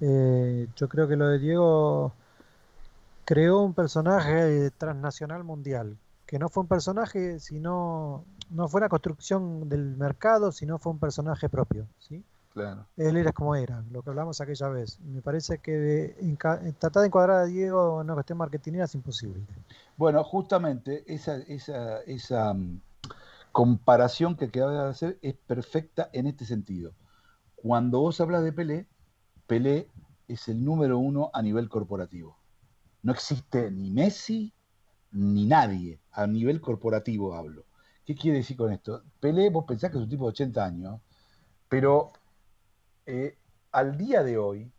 Eh, 0.00 0.68
yo 0.76 0.88
creo 0.88 1.08
que 1.08 1.16
lo 1.16 1.28
de 1.28 1.38
Diego 1.38 2.12
creó 3.24 3.60
un 3.60 3.74
personaje 3.74 4.70
transnacional 4.78 5.42
mundial, 5.42 5.96
que 6.26 6.38
no 6.38 6.48
fue 6.48 6.62
un 6.62 6.68
personaje, 6.68 7.40
sino 7.40 8.24
no 8.50 8.68
fue 8.68 8.78
una 8.78 8.88
construcción 8.88 9.68
del 9.68 9.96
mercado, 9.96 10.52
sino 10.52 10.78
fue 10.78 10.92
un 10.92 11.00
personaje 11.00 11.48
propio, 11.48 11.86
¿sí? 11.98 12.22
Claro. 12.52 12.86
Él 12.96 13.16
era 13.16 13.32
como 13.32 13.54
era, 13.54 13.82
lo 13.90 14.00
que 14.02 14.10
hablamos 14.10 14.40
aquella 14.40 14.68
vez. 14.68 14.98
Me 15.00 15.20
parece 15.20 15.58
que 15.58 16.16
tratar 16.78 17.02
de 17.02 17.08
encuadrar 17.08 17.42
a 17.42 17.44
Diego 17.44 18.00
en 18.00 18.06
una 18.06 18.14
cuestión 18.14 18.38
marketingera 18.38 18.84
es 18.84 18.94
imposible. 18.94 19.42
Bueno, 19.96 20.22
justamente 20.24 21.04
esa, 21.06 21.36
esa, 21.36 22.00
esa 22.02 22.54
mm, 22.54 22.80
comparación 23.56 24.36
que 24.36 24.44
acabas 24.44 24.74
de 24.74 24.90
hacer 24.90 25.18
es 25.22 25.34
perfecta 25.34 26.10
en 26.12 26.26
este 26.26 26.44
sentido. 26.44 26.94
Cuando 27.54 28.00
vos 28.00 28.20
hablas 28.20 28.44
de 28.44 28.52
Pelé, 28.52 28.86
Pelé 29.46 29.88
es 30.28 30.48
el 30.48 30.62
número 30.62 30.98
uno 30.98 31.30
a 31.32 31.40
nivel 31.40 31.70
corporativo. 31.70 32.36
No 33.02 33.12
existe 33.12 33.70
ni 33.70 33.90
Messi 33.90 34.52
ni 35.12 35.46
nadie 35.46 36.02
a 36.12 36.26
nivel 36.26 36.60
corporativo 36.60 37.34
hablo. 37.34 37.64
¿Qué 38.04 38.14
quiere 38.14 38.36
decir 38.36 38.58
con 38.58 38.74
esto? 38.74 39.02
Pelé, 39.20 39.48
vos 39.48 39.64
pensás 39.66 39.90
que 39.90 39.96
es 39.96 40.02
un 40.02 40.10
tipo 40.10 40.24
de 40.24 40.32
80 40.32 40.62
años, 40.62 41.00
pero 41.70 42.12
eh, 43.06 43.38
al 43.72 43.96
día 43.96 44.22
de 44.22 44.36
hoy 44.36 44.70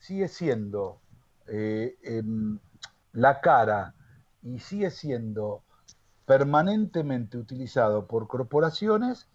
sigue 0.00 0.26
siendo 0.26 1.00
eh, 1.46 1.96
em, 2.02 2.58
la 3.12 3.40
cara 3.40 3.94
y 4.42 4.58
sigue 4.58 4.90
siendo 4.90 5.62
permanentemente 6.28 7.38
utilizado 7.38 8.06
por 8.06 8.28
corporaciones 8.28 9.26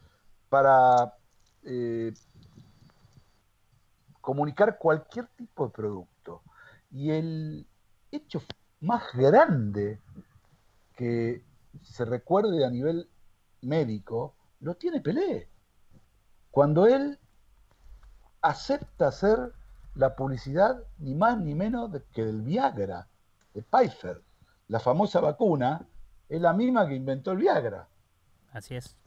para 0.47 1.15
eh, 1.63 2.13
comunicar 4.21 4.77
cualquier 4.77 5.25
tipo 5.35 5.65
de 5.65 5.71
producto. 5.71 6.43
Y 6.91 7.09
el 7.09 7.65
hecho 8.11 8.43
más 8.81 9.05
grande 9.15 9.99
que 10.95 11.43
se 11.81 12.05
recuerde 12.05 12.63
a 12.63 12.69
nivel 12.69 13.09
médico 13.63 14.35
lo 14.59 14.75
tiene 14.75 15.01
Pelé. 15.01 15.49
Cuando 16.51 16.85
él 16.85 17.17
acepta 18.43 19.07
hacer 19.07 19.51
la 19.95 20.15
publicidad 20.15 20.83
ni 20.99 21.15
más 21.15 21.39
ni 21.39 21.55
menos 21.55 21.89
que 22.13 22.23
del 22.23 22.43
Viagra, 22.43 23.07
de 23.55 23.63
Pfizer. 23.63 24.21
La 24.67 24.79
famosa 24.79 25.21
vacuna 25.21 25.87
es 26.35 26.41
la 26.41 26.51
misma 26.53 26.87
que 26.87 26.95
inventó 26.95 27.31
el 27.31 27.37
Viagra 27.37 27.87
Así 28.51 28.75
es. 28.75 28.97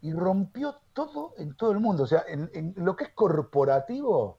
y 0.00 0.12
rompió 0.12 0.76
todo 0.94 1.34
en 1.36 1.54
todo 1.54 1.72
el 1.72 1.80
mundo. 1.80 2.04
O 2.04 2.06
sea, 2.06 2.24
en, 2.26 2.50
en 2.54 2.72
lo 2.76 2.96
que 2.96 3.04
es 3.04 3.10
corporativo, 3.10 4.38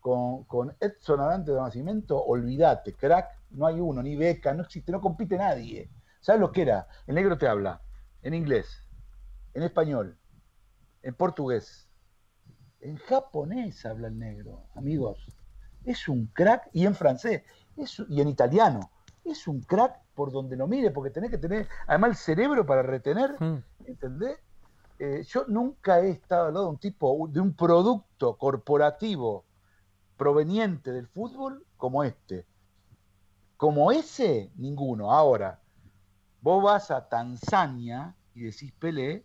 con, 0.00 0.44
con 0.44 0.74
Edson 0.80 1.20
Arante 1.20 1.52
de 1.52 1.60
Nacimiento, 1.60 2.22
olvídate, 2.22 2.94
crack, 2.94 3.28
no 3.50 3.66
hay 3.66 3.78
uno, 3.78 4.02
ni 4.02 4.16
beca, 4.16 4.54
no 4.54 4.62
existe, 4.62 4.90
no 4.90 5.00
compite 5.00 5.36
nadie. 5.36 5.90
¿Sabes 6.20 6.40
lo 6.40 6.50
que 6.50 6.62
era? 6.62 6.86
El 7.06 7.14
negro 7.16 7.36
te 7.36 7.46
habla 7.46 7.82
en 8.22 8.32
inglés, 8.32 8.88
en 9.52 9.62
español, 9.62 10.16
en 11.02 11.14
portugués, 11.14 11.88
en 12.80 12.96
japonés 12.96 13.84
habla 13.84 14.08
el 14.08 14.18
negro, 14.18 14.64
amigos. 14.74 15.26
Es 15.84 16.08
un 16.08 16.26
crack, 16.28 16.70
y 16.72 16.86
en 16.86 16.94
francés, 16.94 17.42
es 17.76 18.02
y 18.08 18.20
en 18.22 18.28
italiano. 18.28 18.90
Es 19.24 19.46
un 19.46 19.60
crack 19.60 20.00
por 20.14 20.32
donde 20.32 20.56
lo 20.56 20.66
mire, 20.66 20.90
porque 20.90 21.10
tenés 21.10 21.30
que 21.30 21.38
tener, 21.38 21.68
además, 21.86 22.10
el 22.10 22.16
cerebro 22.16 22.66
para 22.66 22.82
retener 22.82 23.36
Mm. 23.40 23.62
¿entendés? 23.86 24.38
Eh, 24.98 25.22
yo 25.26 25.44
nunca 25.48 26.00
he 26.00 26.10
estado 26.10 26.48
al 26.48 26.54
lado 26.54 26.66
de 26.66 26.70
un 26.72 26.78
tipo, 26.78 27.28
de 27.30 27.40
un 27.40 27.54
producto 27.54 28.36
corporativo 28.36 29.44
proveniente 30.16 30.92
del 30.92 31.06
fútbol 31.06 31.64
como 31.78 32.04
este. 32.04 32.46
Como 33.56 33.92
ese, 33.92 34.50
ninguno. 34.56 35.10
Ahora, 35.10 35.60
vos 36.42 36.62
vas 36.62 36.90
a 36.90 37.08
Tanzania 37.08 38.14
y 38.34 38.42
decís 38.42 38.72
Pelé, 38.72 39.24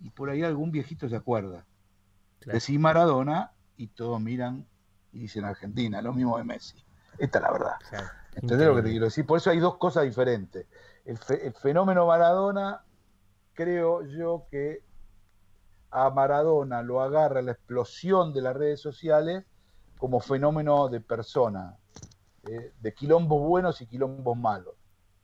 y 0.00 0.10
por 0.10 0.30
ahí 0.30 0.42
algún 0.42 0.70
viejito 0.70 1.08
se 1.08 1.16
acuerda. 1.16 1.66
Claro. 2.38 2.58
Decís 2.58 2.78
Maradona 2.78 3.52
y 3.76 3.88
todos 3.88 4.20
miran 4.20 4.66
y 5.12 5.20
dicen 5.20 5.44
Argentina, 5.44 6.00
lo 6.00 6.12
mismo 6.12 6.38
de 6.38 6.44
Messi. 6.44 6.84
Esta 7.18 7.38
es 7.38 7.42
la 7.42 7.52
verdad. 7.52 7.74
Claro. 7.88 8.19
¿Entendés 8.34 8.66
lo 8.68 8.76
que 8.76 8.82
te 8.82 8.90
quiero 8.90 9.06
decir? 9.06 9.26
Por 9.26 9.38
eso 9.38 9.50
hay 9.50 9.58
dos 9.58 9.76
cosas 9.76 10.04
diferentes. 10.04 10.66
El, 11.04 11.18
fe- 11.18 11.46
el 11.46 11.52
fenómeno 11.54 12.06
Maradona, 12.06 12.84
creo 13.54 14.02
yo 14.06 14.46
que 14.50 14.82
a 15.90 16.10
Maradona 16.10 16.82
lo 16.82 17.00
agarra 17.00 17.42
la 17.42 17.52
explosión 17.52 18.32
de 18.32 18.42
las 18.42 18.54
redes 18.56 18.80
sociales 18.80 19.44
como 19.98 20.20
fenómeno 20.20 20.88
de 20.88 21.00
persona, 21.00 21.76
eh, 22.48 22.72
de 22.80 22.94
quilombos 22.94 23.42
buenos 23.46 23.80
y 23.80 23.86
quilombos 23.86 24.36
malos. 24.36 24.74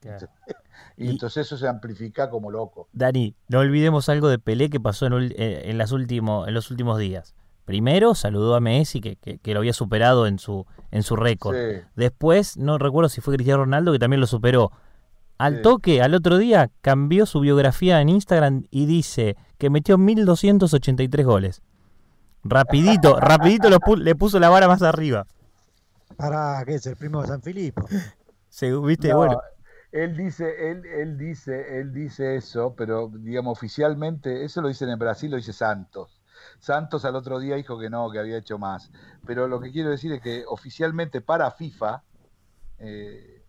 Claro. 0.01 0.29
Y, 0.99 1.07
Y- 1.07 1.11
entonces 1.13 1.47
eso 1.47 1.57
se 1.57 1.67
amplifica 1.67 2.29
como 2.29 2.51
loco. 2.51 2.89
Dani, 2.93 3.35
no 3.49 3.61
olvidemos 3.61 4.11
algo 4.11 4.29
de 4.29 4.39
Pelé 4.39 4.69
que 4.69 4.79
pasó 4.79 5.07
en, 5.07 5.33
eh, 5.35 5.63
en 5.71 5.79
las 5.79 5.91
último- 5.93 6.47
en 6.47 6.53
los 6.53 6.71
últimos 6.71 6.99
días. 6.99 7.35
Primero 7.67 8.14
saludó 8.14 8.55
a 8.55 8.61
Messi, 8.61 9.01
que, 9.03 9.17
que- 9.17 9.39
que 9.39 9.53
lo 9.53 9.59
había 9.61 9.75
superado 9.75 10.27
en 10.27 10.39
su, 10.39 10.64
en 10.91 11.03
su 11.03 11.17
récord. 11.17 11.55
Sí, 11.57 11.81
Después, 11.97 12.57
no 12.57 12.79
recuerdo 12.79 13.09
si 13.11 13.21
fue 13.21 13.35
Cristiano 13.35 13.64
Ronaldo, 13.64 13.93
que 13.93 13.99
también 13.99 14.21
lo 14.21 14.27
superó. 14.27 14.71
Al 15.37 15.57
Sí. 15.57 15.62
toque, 15.62 16.01
al 16.01 16.14
otro 16.14 16.39
día, 16.39 16.71
cambió 16.81 17.27
su 17.27 17.41
biografía 17.41 18.01
en 18.01 18.09
Instagram 18.09 18.62
y 18.71 18.87
dice 18.87 19.37
que 19.59 19.69
metió 19.69 19.99
1283 19.99 21.27
goles. 21.27 21.61
Rapidito, 22.45 23.19
rapidito 23.21 23.69
lo 23.69 23.79
pu- 23.81 23.99
le 23.99 24.14
puso 24.14 24.39
la 24.39 24.49
vara 24.49 24.69
más 24.69 24.81
arriba. 24.83 25.27
Para, 26.17 26.62
¿qué 26.64 26.77
es? 26.77 26.87
El 26.87 26.97
primo 26.97 27.21
de 27.21 27.29
San 27.29 27.43
Filipo. 27.43 27.87
Se, 28.49 28.75
¿Viste? 28.75 29.09
No, 29.09 29.17
Bueno, 29.19 29.41
él 29.93 30.17
dice, 30.17 30.71
él, 30.71 30.87
él 30.87 31.19
dice, 31.19 31.81
él 31.81 31.93
dice 31.93 32.37
eso, 32.37 32.75
pero 32.77 33.11
digamos 33.12 33.59
oficialmente, 33.59 34.45
eso 34.45 34.62
lo 34.62 34.69
dicen 34.69 34.89
en 34.89 34.99
Brasil, 34.99 35.31
lo 35.31 35.37
dice 35.37 35.53
Santos. 35.53 36.16
Santos 36.59 37.05
al 37.05 37.17
otro 37.17 37.39
día 37.39 37.57
dijo 37.57 37.79
que 37.79 37.91
no, 37.91 38.11
que 38.11 38.19
había 38.19 38.39
hecho 38.39 38.59
más. 38.59 38.91
Pero 39.27 39.49
lo 39.49 39.61
que 39.61 39.73
quiero 39.73 39.91
decir 39.91 40.13
es 40.13 40.21
que 40.21 40.45
oficialmente 40.47 41.21
para 41.21 41.51
FIFA, 41.51 42.03
eh, 42.79 43.45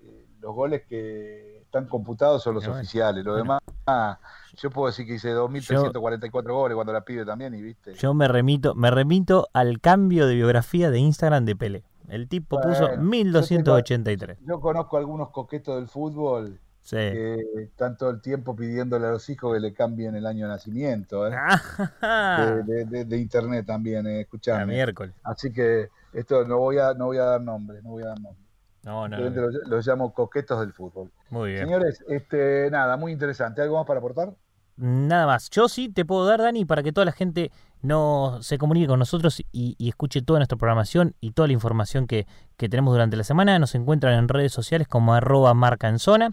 eh, 0.00 0.26
los 0.40 0.54
goles 0.54 0.82
que 0.86 1.58
están 1.62 1.86
computados 1.86 2.42
son 2.42 2.54
los 2.54 2.64
bueno, 2.64 2.78
oficiales. 2.80 3.24
Lo 3.24 3.32
bueno. 3.32 3.60
demás, 3.86 4.18
yo 4.56 4.70
puedo 4.70 4.86
decir 4.86 5.06
que 5.06 5.14
hice 5.14 5.34
2.344 5.34 6.52
goles 6.52 6.74
cuando 6.74 6.92
la 6.92 7.02
pibe 7.02 7.24
también, 7.24 7.54
y 7.54 7.62
viste. 7.62 7.94
Yo 7.94 8.14
me 8.14 8.26
remito, 8.28 8.74
me 8.74 8.90
remito 8.90 9.48
al 9.52 9.80
cambio 9.80 10.26
de 10.26 10.34
biografía 10.34 10.90
de 10.90 10.98
Instagram 10.98 11.44
de 11.44 11.56
Pelé. 11.56 11.84
El 12.08 12.26
tipo 12.26 12.58
puso 12.60 12.86
Bueno, 12.88 13.02
1283. 13.02 14.38
Yo 14.46 14.60
conozco 14.60 14.96
algunos 14.96 15.30
coquetos 15.30 15.76
del 15.76 15.88
fútbol 15.88 16.58
Sí. 16.88 16.96
que 16.96 17.44
están 17.64 17.98
todo 17.98 18.08
el 18.08 18.22
tiempo 18.22 18.56
pidiéndole 18.56 19.06
a 19.06 19.10
los 19.10 19.28
hijos 19.28 19.52
que 19.52 19.60
le 19.60 19.74
cambien 19.74 20.14
el 20.16 20.24
año 20.24 20.46
de 20.46 20.52
nacimiento, 20.52 21.28
¿eh? 21.28 21.34
Ah, 22.00 22.62
de, 22.66 22.74
de- 22.74 22.84
de- 22.86 23.04
de 23.04 23.18
internet 23.18 23.66
también, 23.66 24.06
eh, 24.06 24.22
escuchame. 24.22 24.64
miércoles. 24.64 25.14
Así 25.22 25.52
que 25.52 25.88
esto 26.14 26.44
no 26.46 26.56
voy 26.58 26.78
a 26.78 26.94
no 26.94 27.04
voy 27.06 27.18
a 27.18 27.24
dar 27.24 27.40
nombres, 27.42 27.82
no 27.84 27.90
voy 27.90 28.04
a 28.04 28.06
dar 28.06 28.20
nombres. 28.20 28.46
No, 28.84 29.06
no. 29.06 29.18
Los, 29.18 29.52
los 29.66 29.86
llamo 29.86 30.14
coquetos 30.14 30.60
del 30.60 30.72
fútbol. 30.72 31.10
Muy 31.28 31.50
bien. 31.50 31.64
Señores, 31.66 32.02
este 32.08 32.70
nada, 32.70 32.96
muy 32.96 33.12
interesante. 33.12 33.60
¿Algo 33.60 33.76
más 33.76 33.86
para 33.86 33.98
aportar? 33.98 34.32
Nada 34.78 35.26
más. 35.26 35.50
Yo 35.50 35.68
sí 35.68 35.90
te 35.90 36.06
puedo 36.06 36.24
dar, 36.24 36.40
Dani, 36.40 36.64
para 36.64 36.82
que 36.82 36.92
toda 36.92 37.04
la 37.04 37.12
gente 37.12 37.50
no 37.82 38.38
se 38.40 38.56
comunique 38.56 38.86
con 38.86 38.98
nosotros 38.98 39.40
y, 39.52 39.74
y 39.76 39.88
escuche 39.90 40.22
toda 40.22 40.38
nuestra 40.38 40.56
programación 40.56 41.14
y 41.20 41.32
toda 41.32 41.48
la 41.48 41.52
información 41.52 42.06
que, 42.06 42.26
que 42.56 42.68
tenemos 42.70 42.94
durante 42.94 43.16
la 43.18 43.24
semana. 43.24 43.58
Nos 43.58 43.74
encuentran 43.74 44.14
en 44.14 44.28
redes 44.28 44.52
sociales 44.52 44.88
como 44.88 45.12
arroba 45.12 45.52
marca 45.52 45.88
en 45.90 45.98
zona. 45.98 46.32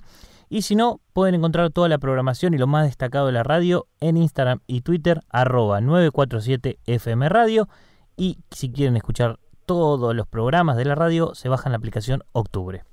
Y 0.56 0.62
si 0.62 0.74
no, 0.78 1.02
pueden 1.12 1.36
encontrar 1.36 1.70
toda 1.70 1.90
la 1.90 1.98
programación 1.98 2.54
y 2.54 2.58
lo 2.58 2.66
más 2.66 2.86
destacado 2.86 3.26
de 3.26 3.34
la 3.34 3.44
radio 3.44 3.88
en 4.00 4.16
Instagram 4.16 4.62
y 4.68 4.80
Twitter, 4.84 5.22
arroba 5.28 5.82
947 5.82 6.80
FM 6.86 7.28
Radio. 7.28 7.68
Y 8.16 8.40
si 8.52 8.72
quieren 8.72 8.96
escuchar 8.96 9.38
todos 9.66 10.16
los 10.16 10.28
programas 10.28 10.78
de 10.78 10.86
la 10.86 10.96
radio, 10.96 11.36
se 11.36 11.50
bajan 11.50 11.74
la 11.74 11.78
aplicación 11.78 12.24
Octubre. 12.32 12.86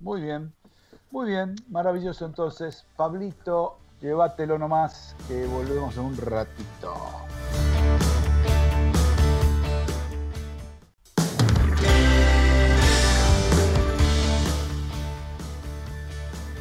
Muy 0.00 0.20
bien, 0.20 0.52
muy 1.10 1.26
bien, 1.30 1.56
maravilloso 1.70 2.26
entonces. 2.26 2.84
Pablito, 2.94 3.78
llévatelo 4.02 4.58
nomás, 4.58 5.16
que 5.28 5.46
volvemos 5.46 5.96
en 5.96 6.02
un 6.02 6.16
ratito. 6.18 6.92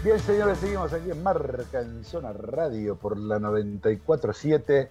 Bien, 0.06 0.20
señores, 0.20 0.60
seguimos 0.60 0.94
aquí 0.94 1.10
en 1.10 1.24
Marca 1.24 1.82
en 1.82 2.04
Zona 2.06 2.32
Radio 2.32 2.96
por 2.96 3.18
la 3.18 3.40
94.7. 3.40 4.90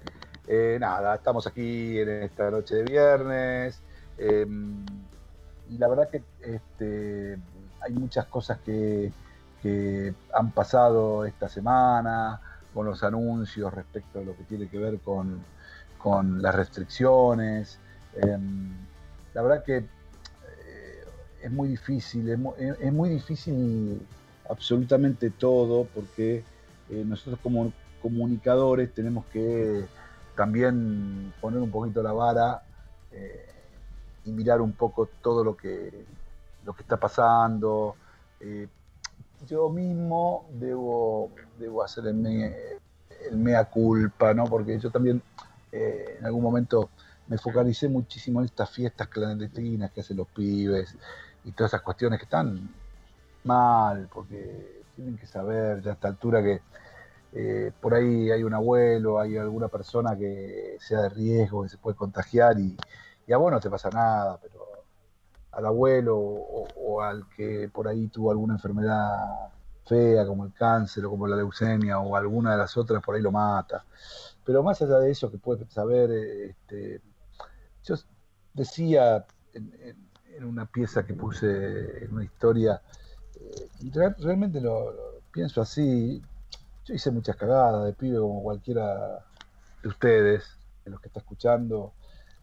Eh, 0.48 0.76
nada, 0.80 1.14
estamos 1.14 1.46
aquí 1.46 2.00
en 2.00 2.08
esta 2.24 2.50
noche 2.50 2.74
de 2.74 2.82
viernes. 2.82 3.80
eh, 4.18 4.44
y 5.70 5.78
la 5.78 5.86
verdad 5.86 6.08
que 6.10 6.20
este, 6.42 7.38
hay 7.80 7.92
muchas 7.92 8.26
cosas 8.26 8.58
que, 8.64 9.12
que 9.62 10.12
han 10.32 10.50
pasado 10.50 11.24
esta 11.24 11.48
semana 11.48 12.40
con 12.74 12.84
los 12.84 13.04
anuncios 13.04 13.72
respecto 13.72 14.18
a 14.18 14.22
lo 14.22 14.36
que 14.36 14.42
tiene 14.42 14.68
que 14.68 14.78
ver 14.78 14.98
con, 14.98 15.44
con 15.96 16.42
las 16.42 16.56
restricciones. 16.56 17.78
Em, 18.16 18.72
la 19.32 19.42
verdad 19.42 19.62
que 19.62 19.76
eh, 19.76 21.04
es 21.40 21.52
muy 21.52 21.68
difícil, 21.68 22.28
es 22.28 22.92
muy 22.92 23.10
difícil 23.10 24.04
absolutamente 24.48 25.30
todo 25.30 25.86
porque 25.94 26.44
eh, 26.90 27.04
nosotros 27.06 27.38
como 27.42 27.72
comunicadores 28.02 28.92
tenemos 28.92 29.24
que 29.26 29.84
también 30.36 31.32
poner 31.40 31.60
un 31.60 31.70
poquito 31.70 32.02
la 32.02 32.12
vara 32.12 32.62
eh, 33.12 33.46
y 34.24 34.32
mirar 34.32 34.60
un 34.60 34.72
poco 34.72 35.08
todo 35.22 35.44
lo 35.44 35.56
que, 35.56 36.04
lo 36.64 36.74
que 36.74 36.82
está 36.82 36.98
pasando. 36.98 37.96
Eh, 38.40 38.68
yo 39.46 39.68
mismo 39.70 40.46
debo, 40.52 41.30
debo 41.58 41.82
hacer 41.82 42.06
el, 42.06 42.14
me- 42.14 42.54
el 43.30 43.36
mea 43.36 43.64
culpa, 43.64 44.34
¿no? 44.34 44.44
Porque 44.44 44.78
yo 44.78 44.90
también 44.90 45.22
en 45.72 46.24
algún 46.24 46.42
momento 46.42 46.90
me 47.26 47.38
focalicé 47.38 47.88
muchísimo 47.88 48.40
en 48.40 48.46
estas 48.46 48.70
fiestas 48.70 49.08
clandestinas 49.08 49.90
que 49.92 50.00
hacen 50.00 50.16
los 50.18 50.28
pibes 50.28 50.96
y 51.44 51.52
todas 51.52 51.70
esas 51.70 51.82
cuestiones 51.82 52.18
que 52.18 52.24
están 52.24 52.68
mal, 53.44 54.08
porque 54.12 54.82
tienen 54.96 55.16
que 55.18 55.26
saber 55.26 55.82
ya 55.82 55.90
a 55.92 55.94
esta 55.94 56.08
altura 56.08 56.42
que 56.42 56.62
eh, 57.32 57.72
por 57.80 57.94
ahí 57.94 58.30
hay 58.30 58.42
un 58.44 58.54
abuelo, 58.54 59.20
hay 59.20 59.36
alguna 59.36 59.68
persona 59.68 60.16
que 60.16 60.76
sea 60.80 61.02
de 61.02 61.08
riesgo, 61.10 61.62
que 61.64 61.68
se 61.70 61.78
puede 61.78 61.96
contagiar 61.96 62.58
y, 62.60 62.76
y 63.26 63.32
a 63.32 63.36
vos 63.38 63.52
no 63.52 63.60
te 63.60 63.70
pasa 63.70 63.90
nada, 63.90 64.38
pero 64.42 64.60
al 65.52 65.66
abuelo 65.66 66.16
o, 66.18 67.00
al 67.02 67.28
que 67.36 67.68
por 67.72 67.88
ahí 67.88 68.08
tuvo 68.08 68.30
alguna 68.30 68.54
enfermedad 68.54 69.50
fea 69.86 70.26
como 70.26 70.44
el 70.46 70.52
cáncer 70.52 71.04
o 71.04 71.10
como 71.10 71.26
la 71.26 71.36
leucemia 71.36 71.98
o 72.00 72.16
alguna 72.16 72.52
de 72.52 72.58
las 72.58 72.76
otras 72.76 73.02
por 73.02 73.14
ahí 73.14 73.22
lo 73.22 73.30
mata. 73.32 73.84
Pero 74.44 74.62
más 74.62 74.80
allá 74.82 74.98
de 75.00 75.10
eso 75.10 75.30
que 75.30 75.38
puedes 75.38 75.72
saber, 75.72 76.10
este, 76.12 77.00
yo 77.84 77.94
decía 78.54 79.26
en, 79.54 79.72
en- 79.82 80.44
una 80.44 80.66
pieza 80.66 81.06
que 81.06 81.14
puse 81.14 82.04
en 82.04 82.12
una 82.12 82.24
historia, 82.24 82.82
y 83.80 83.90
re- 83.90 84.14
realmente 84.18 84.60
lo, 84.60 84.92
lo 84.92 85.02
pienso 85.32 85.60
así, 85.60 86.22
yo 86.84 86.94
hice 86.94 87.10
muchas 87.10 87.36
cagadas 87.36 87.86
de 87.86 87.92
pibe 87.94 88.18
como 88.18 88.42
cualquiera 88.42 89.24
de 89.82 89.88
ustedes, 89.88 90.44
de 90.84 90.90
los 90.90 91.00
que 91.00 91.08
está 91.08 91.20
escuchando, 91.20 91.94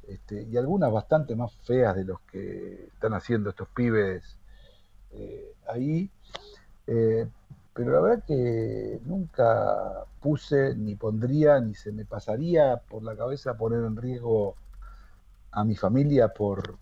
este, 0.07 0.43
y 0.43 0.57
algunas 0.57 0.91
bastante 0.91 1.35
más 1.35 1.53
feas 1.65 1.95
de 1.95 2.05
los 2.05 2.21
que 2.21 2.85
están 2.93 3.13
haciendo 3.13 3.49
estos 3.51 3.69
pibes 3.69 4.37
eh, 5.11 5.53
ahí. 5.67 6.09
Eh, 6.87 7.27
pero 7.73 7.91
la 7.93 8.01
verdad 8.01 8.23
que 8.27 8.99
nunca 9.05 10.05
puse, 10.21 10.75
ni 10.75 10.95
pondría, 10.95 11.59
ni 11.61 11.75
se 11.75 11.91
me 11.91 12.05
pasaría 12.05 12.77
por 12.77 13.03
la 13.03 13.15
cabeza 13.15 13.57
poner 13.57 13.85
en 13.85 13.95
riesgo 13.97 14.55
a 15.51 15.63
mi 15.63 15.75
familia 15.75 16.29
por, 16.29 16.77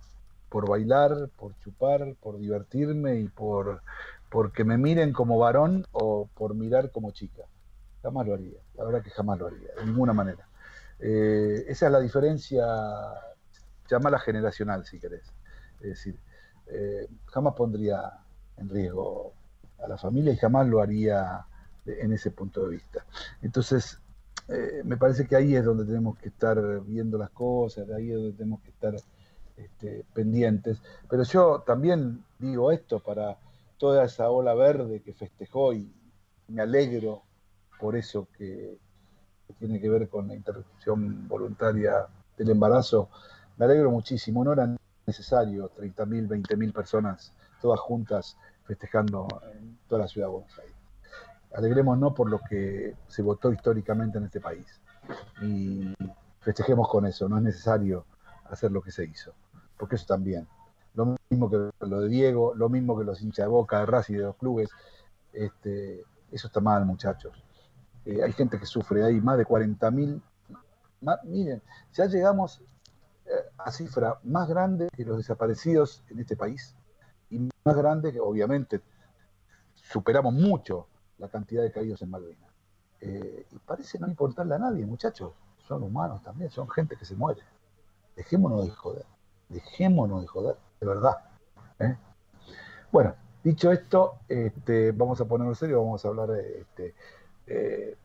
por 0.50 0.68
bailar, 0.70 1.30
por 1.38 1.58
chupar, 1.60 2.16
por 2.22 2.38
divertirme 2.40 3.20
y 3.20 3.28
por, 3.28 3.82
por 4.30 4.52
que 4.52 4.64
me 4.64 4.78
miren 4.78 5.14
como 5.14 5.38
varón 5.38 5.86
o 5.92 6.30
por 6.34 6.54
mirar 6.56 6.92
como 6.92 7.12
chica. 7.12 7.44
Jamás 8.02 8.28
lo 8.28 8.34
haría, 8.34 8.60
la 8.76 8.86
verdad 8.86 9.02
que 9.02 9.10
jamás 9.10 9.40
lo 9.40 9.48
haría, 9.48 9.70
de 9.78 9.86
ninguna 9.86 10.14
manera. 10.14 10.48
Eh, 11.00 11.66
esa 11.68 11.88
es 11.88 11.92
la 11.92 12.00
diferencia, 12.00 12.66
llamala 13.90 14.20
generacional 14.20 14.86
si 14.86 15.00
querés. 15.00 15.24
Es 15.82 15.90
decir, 15.90 16.18
eh, 16.68 17.08
jamás 17.26 17.56
pondría 17.56 18.14
en 18.58 18.70
riesgo 18.70 19.34
a 19.84 19.88
la 19.88 19.98
familia 19.98 20.34
y 20.34 20.38
jamás 20.38 20.68
lo 20.68 20.82
haría 20.82 21.46
en 21.86 22.14
ese 22.14 22.32
punto 22.32 22.66
de 22.66 22.76
vista. 22.76 23.06
Entonces, 23.42 24.00
eh, 24.48 24.82
me 24.84 24.98
parece 24.98 25.28
que 25.28 25.36
ahí 25.36 25.56
es 25.56 25.64
donde 25.64 25.86
tenemos 25.86 26.18
que 26.18 26.30
estar 26.30 26.82
viendo 26.82 27.18
las 27.18 27.30
cosas, 27.32 27.90
ahí 27.90 28.10
es 28.10 28.16
donde 28.16 28.34
tenemos 28.34 28.62
que 28.62 28.70
estar 28.70 28.96
este, 29.58 30.06
pendientes. 30.14 30.82
Pero 31.10 31.24
yo 31.24 31.64
también 31.66 32.24
digo 32.40 32.72
esto 32.72 33.00
para 33.00 33.38
toda 33.80 34.04
esa 34.04 34.30
ola 34.30 34.54
verde 34.54 35.02
que 35.02 35.14
festejó 35.14 35.74
y 35.74 35.92
me 36.50 36.62
alegro 36.62 37.24
por 37.80 37.96
eso 37.96 38.28
que, 38.38 38.78
tiene 39.58 39.82
que 39.82 39.90
ver 39.90 40.08
con 40.10 40.28
la 40.28 40.36
interrupción 40.36 41.28
voluntaria 41.28 42.06
del 42.38 42.52
embarazo. 42.52 43.10
Me 43.58 43.66
alegro 43.66 43.90
muchísimo, 43.90 44.44
no 44.44 44.54
era 44.54 44.76
necesario 45.08 45.72
30.000, 45.76 46.28
20.000 46.28 46.72
personas 46.72 47.34
todas 47.60 47.80
juntas 47.80 48.38
festejando 48.66 49.28
en 49.54 49.80
toda 49.88 50.02
la 50.02 50.08
ciudad 50.08 50.28
de 50.28 50.34
Buenos 50.34 50.60
Aires. 50.60 50.76
Alegrémonos 51.56 52.14
por 52.14 52.30
lo 52.30 52.40
que 52.48 52.96
se 53.08 53.24
votó 53.24 53.52
históricamente 53.52 54.20
en 54.20 54.26
este 54.26 54.40
país 54.40 54.80
y 55.42 55.96
festejemos 56.42 56.88
con 56.88 57.08
eso, 57.08 57.28
no 57.28 57.38
es 57.38 57.44
necesario 57.44 58.06
hacer 58.46 58.72
lo 58.72 58.82
que 58.82 58.92
se 58.92 59.06
hizo, 59.06 59.34
porque 59.78 59.96
eso 59.96 60.06
también. 60.06 60.48
Lo 60.94 61.16
mismo 61.30 61.50
que 61.50 61.70
lo 61.86 62.02
de 62.02 62.10
Diego, 62.10 62.54
lo 62.56 62.70
mismo 62.70 62.98
que 62.98 63.04
los 63.06 63.22
hinchas 63.22 63.46
de 63.46 63.50
Boca, 63.50 63.80
de 63.80 63.86
Racing 63.86 64.16
de 64.16 64.24
los 64.24 64.36
clubes, 64.36 64.70
este, 65.34 66.04
eso 66.32 66.48
está 66.48 66.60
mal, 66.60 66.86
muchachos. 66.86 67.44
Eh, 68.06 68.24
hay 68.24 68.34
gente 68.34 68.60
que 68.60 68.66
sufre, 68.66 69.04
hay 69.04 69.22
más 69.22 69.38
de 69.38 69.46
40.000. 69.46 70.22
ma- 71.02 71.20
Miren, 71.24 71.62
ya 71.94 72.06
llegamos 72.08 72.62
eh, 73.26 73.32
a 73.58 73.72
cifra 73.72 74.20
más 74.24 74.48
grande 74.50 74.90
que 74.96 75.06
los 75.06 75.18
desaparecidos 75.18 76.04
en 76.10 76.20
este 76.20 76.36
país 76.36 76.76
y 77.30 77.40
más 77.66 77.76
grande 77.78 78.12
que 78.14 78.20
obviamente 78.20 78.82
superamos 79.76 80.34
mucho 80.34 80.88
la 81.18 81.28
cantidad 81.30 81.64
de 81.64 81.72
caídos 81.72 82.02
en 82.02 82.10
Malvinas. 82.10 82.50
Eh, 83.02 83.46
y 83.52 83.60
parece 83.60 84.00
no 84.00 84.08
importarle 84.08 84.56
a 84.56 84.60
nadie, 84.60 84.86
muchachos. 84.86 85.34
Son 85.68 85.84
humanos 85.84 86.22
también, 86.24 86.50
son 86.50 86.70
gente 86.70 86.96
que 86.98 87.06
se 87.06 87.16
muere. 87.16 87.42
Dejémonos 88.16 88.66
de 88.66 88.72
joder. 88.72 89.06
Dejémonos 89.50 90.22
de 90.22 90.28
joder, 90.28 90.58
de 90.80 90.88
verdad. 90.88 91.18
¿eh? 91.80 91.96
Bueno, 92.92 93.16
dicho 93.44 93.72
esto, 93.72 94.20
este, 94.28 94.92
vamos 94.92 95.20
a 95.22 95.26
ponernos 95.26 95.58
serio, 95.60 95.82
vamos 95.84 96.04
a 96.04 96.08
hablar 96.08 96.30
de, 96.30 96.60
este, 96.62 96.96
eh, 97.48 97.98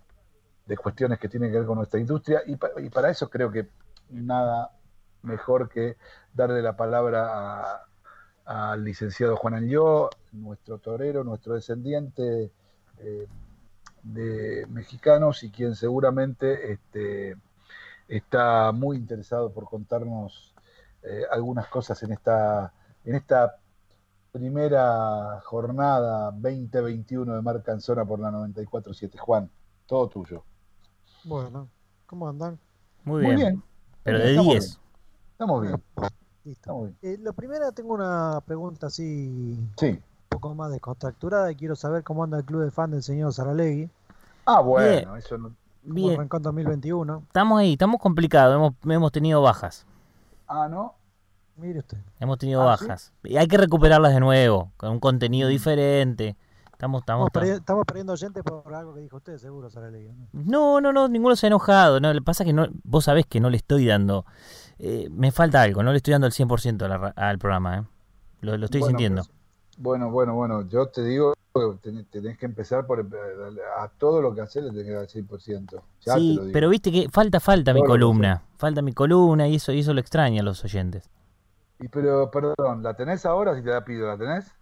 de 0.66 0.76
cuestiones 0.76 1.18
que 1.18 1.28
tienen 1.28 1.50
que 1.50 1.58
ver 1.58 1.66
con 1.66 1.78
nuestra 1.78 2.00
industria 2.00 2.42
y, 2.46 2.56
pa- 2.56 2.70
y 2.78 2.88
para 2.90 3.10
eso 3.10 3.28
creo 3.28 3.50
que 3.50 3.68
nada 4.10 4.70
mejor 5.22 5.68
que 5.68 5.96
darle 6.32 6.60
la 6.62 6.76
palabra 6.76 7.86
al 8.44 8.84
licenciado 8.84 9.36
Juan 9.36 9.54
Anlió, 9.54 10.10
nuestro 10.32 10.78
torero, 10.78 11.24
nuestro 11.24 11.54
descendiente 11.54 12.50
eh, 12.98 13.26
de 14.02 14.66
mexicanos 14.68 15.42
y 15.44 15.50
quien 15.50 15.74
seguramente 15.74 16.72
este, 16.72 17.36
está 18.06 18.70
muy 18.72 18.98
interesado 18.98 19.50
por 19.50 19.64
contarnos 19.64 20.53
eh, 21.04 21.22
algunas 21.30 21.68
cosas 21.68 22.02
en 22.02 22.12
esta, 22.12 22.72
en 23.04 23.14
esta 23.14 23.56
primera 24.32 25.40
jornada 25.44 26.30
2021 26.32 27.34
de 27.36 27.42
Marca 27.42 27.72
en 27.72 27.80
Zona 27.80 28.04
por 28.04 28.18
la 28.18 28.30
94.7. 28.30 29.16
Juan, 29.18 29.48
todo 29.86 30.08
tuyo. 30.08 30.42
Bueno, 31.24 31.68
¿cómo 32.06 32.28
andan? 32.28 32.58
Muy 33.04 33.20
bien. 33.20 33.32
Muy 33.34 33.42
bien. 33.42 33.62
Pero 34.02 34.18
de 34.18 34.24
bien, 34.24 34.38
estamos 34.40 34.52
10. 34.52 34.64
bien. 34.64 34.80
Estamos 35.32 35.62
bien, 35.62 35.82
Listo. 36.44 36.60
estamos 36.60 36.82
bien. 37.00 37.14
Eh, 37.14 37.18
lo 37.22 37.32
primero, 37.32 37.72
tengo 37.72 37.94
una 37.94 38.40
pregunta 38.44 38.86
así 38.88 39.28
un 39.28 39.72
Sí. 39.78 40.00
poco 40.28 40.54
más 40.54 40.70
descontracturada 40.70 41.50
y 41.50 41.56
quiero 41.56 41.76
saber 41.76 42.02
cómo 42.02 42.24
anda 42.24 42.38
el 42.38 42.44
club 42.44 42.62
de 42.62 42.70
fan 42.70 42.90
del 42.90 43.02
señor 43.02 43.32
Saralegui. 43.32 43.88
Ah, 44.46 44.60
bueno, 44.60 45.16
eso 45.16 45.38
no. 45.38 45.54
¿Cómo 45.82 45.94
Bien. 45.94 46.14
arrancó 46.14 46.36
en 46.38 46.42
2021? 46.42 47.22
Estamos 47.26 47.58
ahí, 47.60 47.72
estamos 47.74 48.00
complicados. 48.00 48.54
Hemos, 48.56 48.72
hemos 48.84 49.12
tenido 49.12 49.40
bajas. 49.42 49.86
Ah, 50.56 50.68
¿no? 50.68 50.94
Mire 51.56 51.80
usted. 51.80 51.98
Hemos 52.20 52.38
tenido 52.38 52.62
Ah, 52.68 52.76
¿sí? 52.76 52.84
bajas. 52.86 53.12
Y 53.24 53.36
hay 53.36 53.48
que 53.48 53.56
recuperarlas 53.56 54.14
de 54.14 54.20
nuevo, 54.20 54.70
con 54.76 54.90
un 54.90 55.00
contenido 55.00 55.48
diferente. 55.48 56.36
Estamos, 56.72 57.02
estamos, 57.02 57.26
Estamos, 57.28 57.48
perdi- 57.48 57.58
estamos 57.58 57.84
perdiendo 57.86 58.16
gente 58.16 58.42
por 58.42 58.72
algo 58.74 58.94
que 58.94 59.00
dijo 59.00 59.16
usted, 59.16 59.36
seguro, 59.38 59.68
Saralegui. 59.70 60.12
¿no? 60.12 60.26
No, 60.32 60.80
no, 60.80 60.92
no, 60.92 61.08
ninguno 61.08 61.34
se 61.36 61.46
ha 61.46 61.48
enojado. 61.48 61.98
No, 62.00 62.12
lo 62.12 62.20
que 62.20 62.24
pasa 62.24 62.42
es 62.44 62.46
que 62.48 62.52
no, 62.52 62.66
vos 62.84 63.04
sabés 63.04 63.26
que 63.26 63.40
no 63.40 63.50
le 63.50 63.56
estoy 63.56 63.86
dando. 63.86 64.24
eh, 64.78 65.08
me 65.10 65.30
falta 65.32 65.62
algo, 65.62 65.82
no 65.82 65.90
le 65.92 65.96
estoy 65.98 66.12
dando 66.12 66.26
el 66.26 66.32
100% 66.32 66.84
a 66.84 66.88
la 66.88 67.08
al 67.16 67.38
programa. 67.38 67.78
¿eh? 67.78 67.82
Lo, 68.40 68.56
lo 68.56 68.64
estoy 68.66 68.80
Bueno, 68.80 68.90
sintiendo. 68.98 69.22
pues, 69.22 69.30
bueno, 69.78 70.10
bueno, 70.10 70.34
bueno. 70.34 70.68
Yo 70.68 70.86
te 70.88 71.02
digo, 71.04 71.34
tenés, 72.10 72.36
que 72.38 72.46
empezar 72.46 72.86
por. 72.86 73.00
A 73.78 73.88
todo 73.88 74.20
lo 74.20 74.34
que 74.34 74.40
haces 74.40 74.64
le 74.64 74.70
tenés 74.70 74.86
que 74.86 74.92
dar 74.92 75.02
el 75.02 75.08
100%. 75.08 75.82
Ya 76.00 76.14
te 76.14 76.20
sí, 76.20 76.34
lo 76.34 76.42
digo. 76.42 76.52
pero 76.52 76.68
viste 76.68 76.90
que 76.90 77.08
falta, 77.08 77.40
falta 77.40 77.72
mi 77.72 77.80
Todo 77.80 77.90
columna. 77.90 78.42
Falta 78.56 78.82
mi 78.82 78.92
columna 78.92 79.46
y 79.48 79.56
eso, 79.56 79.72
y 79.72 79.80
eso 79.80 79.94
lo 79.94 80.00
extraña 80.00 80.40
a 80.40 80.44
los 80.44 80.64
oyentes. 80.64 81.10
Y 81.78 81.88
pero, 81.88 82.30
perdón, 82.30 82.82
¿la 82.82 82.94
tenés 82.94 83.24
ahora 83.26 83.54
si 83.54 83.62
te 83.62 83.70
la 83.70 83.84
pido? 83.84 84.06
¿La 84.08 84.16
tenés? 84.16 84.52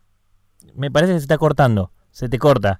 Me 0.75 0.91
parece 0.91 1.15
que 1.15 1.19
se 1.19 1.25
está 1.25 1.39
cortando. 1.39 1.91
Se 2.11 2.29
te 2.29 2.39
corta. 2.39 2.79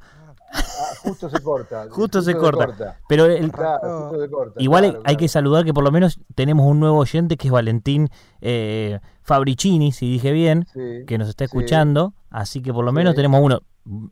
Justo 1.03 1.29
se 1.31 1.41
corta. 1.43 1.87
Justo 1.91 2.23
se 2.23 2.35
corta. 2.37 2.99
Pero 3.09 3.27
el- 3.27 3.51
Claro, 3.53 4.09
justo 4.11 4.23
se 4.25 4.31
corta. 4.31 4.63
igual 4.63 4.85
hay- 4.85 4.93
claro, 4.93 5.17
que 5.19 5.29
saludar 5.29 5.65
que 5.65 5.75
por 5.75 5.85
lo 5.85 5.91
menos 5.91 6.21
tenemos 6.35 6.67
un 6.67 6.81
nuevo 6.81 6.99
oyente 6.99 7.37
que 7.37 7.49
es 7.49 7.53
Valentín 7.53 8.09
eh, 8.41 9.01
Fabricini, 9.23 9.93
si 9.93 10.11
dije 10.11 10.33
bien, 10.33 10.67
Sí, 10.73 11.05
que 11.07 11.19
nos 11.19 11.29
está 11.29 11.45
sí. 11.45 11.47
escuchando. 11.47 12.15
Así 12.31 12.63
que 12.63 12.73
por 12.73 12.85
lo 12.85 12.91
Sí. 12.91 12.97
menos 12.97 13.15
tenemos 13.15 13.41
uno. 13.43 13.61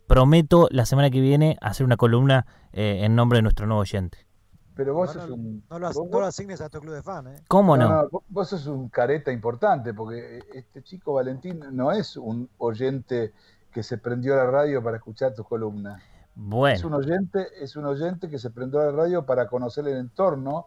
Prometo 0.07 0.69
la 0.71 0.85
semana 0.87 1.11
que 1.11 1.21
viene 1.21 1.57
hacer 1.61 1.85
una 1.87 1.97
columna 1.97 2.47
eh, 2.73 3.01
en 3.05 3.15
nombre 3.17 3.39
de 3.39 3.43
nuestro 3.43 3.67
nuevo 3.67 3.81
oyente. 3.83 4.27
Pero 4.75 4.95
vos 4.95 5.15
No, 5.15 5.21
sos 5.23 5.31
un. 5.31 5.63
no 5.69 5.79
lo, 5.79 5.87
as- 5.89 5.95
vos- 5.97 6.09
no 6.11 6.21
lo 6.21 6.27
asignes 6.27 6.61
a 6.61 6.69
tu 6.69 6.81
club 6.81 6.95
de 6.95 7.03
fan, 7.03 7.27
¿eh? 7.27 7.43
¿Cómo 7.49 7.77
no? 7.77 7.89
No, 7.89 8.03
no, 8.03 8.09
vos- 8.09 8.23
vos 8.29 8.49
sos 8.49 8.67
un 8.67 8.89
careta 8.89 9.31
importante, 9.33 9.93
porque 9.93 10.39
este 10.55 10.83
chico 10.83 11.15
Valentín 11.15 11.61
no 11.73 11.93
es 11.93 12.17
un 12.17 12.49
oyente 12.59 13.33
que 13.73 13.83
se 13.83 13.99
prendió 13.99 14.35
a 14.35 14.39
la 14.45 14.51
radio 14.51 14.83
para 14.83 14.97
escuchar 14.97 15.35
tus 15.35 15.47
columnas. 15.47 16.03
Es 16.41 16.85
un 16.85 16.91
Bueno, 16.93 16.97
oyente, 16.97 17.47
es 17.61 17.77
un 17.77 17.85
oyente 17.85 18.29
que 18.31 18.39
se 18.39 18.51
prendió 18.51 18.81
a 18.81 18.87
la 18.87 18.93
radio 18.93 19.27
para 19.27 19.47
conocer 19.47 19.87
el 19.87 19.97
entorno, 19.99 20.67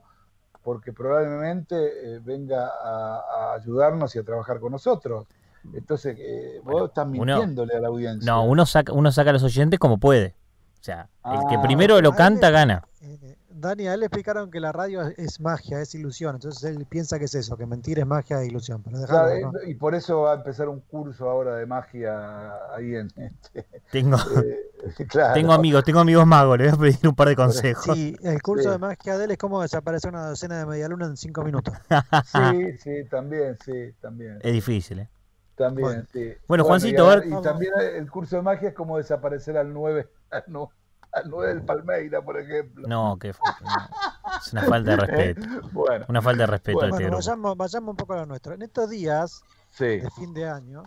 porque 0.63 0.93
probablemente 0.93 1.75
eh, 2.15 2.19
venga 2.23 2.67
a, 2.67 3.19
a 3.19 3.53
ayudarnos 3.55 4.15
y 4.15 4.19
a 4.19 4.23
trabajar 4.23 4.59
con 4.59 4.71
nosotros. 4.71 5.25
Entonces, 5.73 6.15
eh, 6.19 6.59
Bueno, 6.63 6.79
vos 6.81 6.89
estás 6.89 7.05
uno- 7.07 7.17
mintiéndole 7.37 7.73
a 7.75 7.79
la 7.79 7.87
audiencia. 7.87 8.31
no, 8.31 8.43
uno 8.45 8.65
saca, 8.65 8.93
uno 8.93 9.11
saca 9.11 9.31
a 9.31 9.33
los 9.33 9.43
oyentes 9.43 9.79
como 9.79 9.97
puede. 9.97 10.35
O 10.79 10.83
sea, 10.83 11.09
el 11.25 11.39
que 11.49 11.55
Ah, 11.55 11.61
primero 11.61 11.99
lo 12.01 12.11
canta 12.13 12.49
gana. 12.49 12.83
Eh, 13.01 13.37
Dani, 13.63 13.87
a 13.87 13.93
él 13.95 14.01
le 14.01 14.05
explicaron 14.05 14.51
que 14.51 14.59
la 14.59 14.71
radio 14.71 15.01
es, 15.17 15.39
magia, 15.39 15.81
es 15.81 15.95
ilusión. 15.95 16.35
Entonces 16.35 16.63
él 16.63 16.85
piensa 16.87 17.17
que 17.17 17.25
es 17.25 17.33
eso, 17.35 17.57
que 17.57 17.65
mentir 17.65 17.97
es 17.99 18.05
magia 18.05 18.41
e 18.41 18.45
ilusión. 18.45 18.83
Pero 18.83 19.03
Claro, 19.07 19.29
eh, 19.31 19.69
y 19.69 19.73
por 19.75 19.95
eso 19.95 20.21
va 20.21 20.33
a 20.33 20.35
empezar 20.35 20.69
un 20.69 20.81
curso 20.81 21.29
ahora 21.29 21.55
de 21.55 21.65
magia 21.65 22.51
ahí 22.75 22.95
en 22.95 23.07
este, 23.17 23.65
Tengo, 23.91 24.17
eh, 24.43 24.71
claro. 25.09 25.33
tengo 25.33 25.53
amigos, 25.53 25.83
tengo 25.83 25.99
amigos 25.99 26.25
magos, 26.27 26.57
le 26.59 26.65
voy 26.71 26.73
a 26.73 26.77
pedir 26.93 27.07
un 27.09 27.15
par 27.15 27.29
de 27.29 27.35
consejos. 27.35 27.95
Sí, 27.95 28.15
el 28.23 28.41
curso 28.41 28.63
Sí. 28.65 28.69
de 28.69 28.77
magia 28.77 29.17
de 29.17 29.25
él 29.25 29.31
es 29.31 29.37
como 29.37 29.61
desaparecer 29.61 30.11
una 30.11 30.27
docena 30.27 30.59
de 30.59 30.65
medialunas 30.65 31.09
en 31.09 31.17
cinco 31.17 31.43
minutos. 31.43 31.73
Sí, 32.25 32.77
sí, 32.77 33.03
también, 33.09 33.57
sí, 33.63 33.93
también. 34.01 34.39
Es 34.41 34.53
difícil, 34.53 34.99
¿eh? 34.99 35.09
También, 35.55 35.87
Bueno. 35.87 36.03
sí. 36.11 36.33
Bueno, 36.47 36.63
Juancito, 36.63 37.03
y, 37.05 37.11
a 37.11 37.15
ver- 37.15 37.27
y 37.27 37.41
también 37.41 37.71
el 37.95 38.09
curso 38.09 38.35
de 38.37 38.41
magia 38.41 38.69
es 38.69 38.75
como 38.75 38.97
desaparecer 38.97 39.55
al 39.57 39.71
9, 39.71 40.07
al 40.31 40.43
9, 40.47 40.71
al 41.13 41.29
9 41.29 41.47
del 41.47 41.63
Palmeira, 41.63 42.21
por 42.21 42.39
ejemplo. 42.39 42.87
No, 42.87 43.17
que 43.17 43.29
no. 43.29 44.37
es 44.39 44.53
una 44.53 44.63
falta 44.63 44.91
de 44.91 44.97
respeto. 45.05 45.47
Bueno, 45.71 46.05
Una 46.09 46.21
falta 46.21 46.43
de 46.43 46.47
respeto 46.47 46.79
Bueno, 46.79 46.95
Bueno, 46.95 47.15
vayamos, 47.17 47.57
vayamos 47.57 47.89
un 47.91 47.97
poco 47.97 48.13
a 48.13 48.17
lo 48.17 48.25
nuestro. 48.25 48.53
En 48.53 48.61
estos 48.61 48.89
días 48.89 49.43
sí. 49.71 49.85
de 49.85 50.09
fin 50.11 50.33
de 50.33 50.49
año 50.49 50.83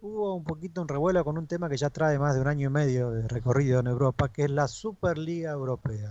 hubo 0.00 0.34
un 0.34 0.44
poquito 0.44 0.82
un 0.82 0.88
revuelo 0.88 1.24
con 1.24 1.38
un 1.38 1.46
tema 1.46 1.68
que 1.68 1.76
ya 1.76 1.90
trae 1.90 2.18
más 2.18 2.34
de 2.34 2.40
un 2.40 2.48
año 2.48 2.68
y 2.68 2.72
medio 2.72 3.10
de 3.10 3.26
recorrido 3.28 3.80
en 3.80 3.86
Europa, 3.86 4.28
que 4.28 4.44
es 4.44 4.50
la 4.50 4.68
Superliga 4.68 5.50
Europea. 5.50 6.10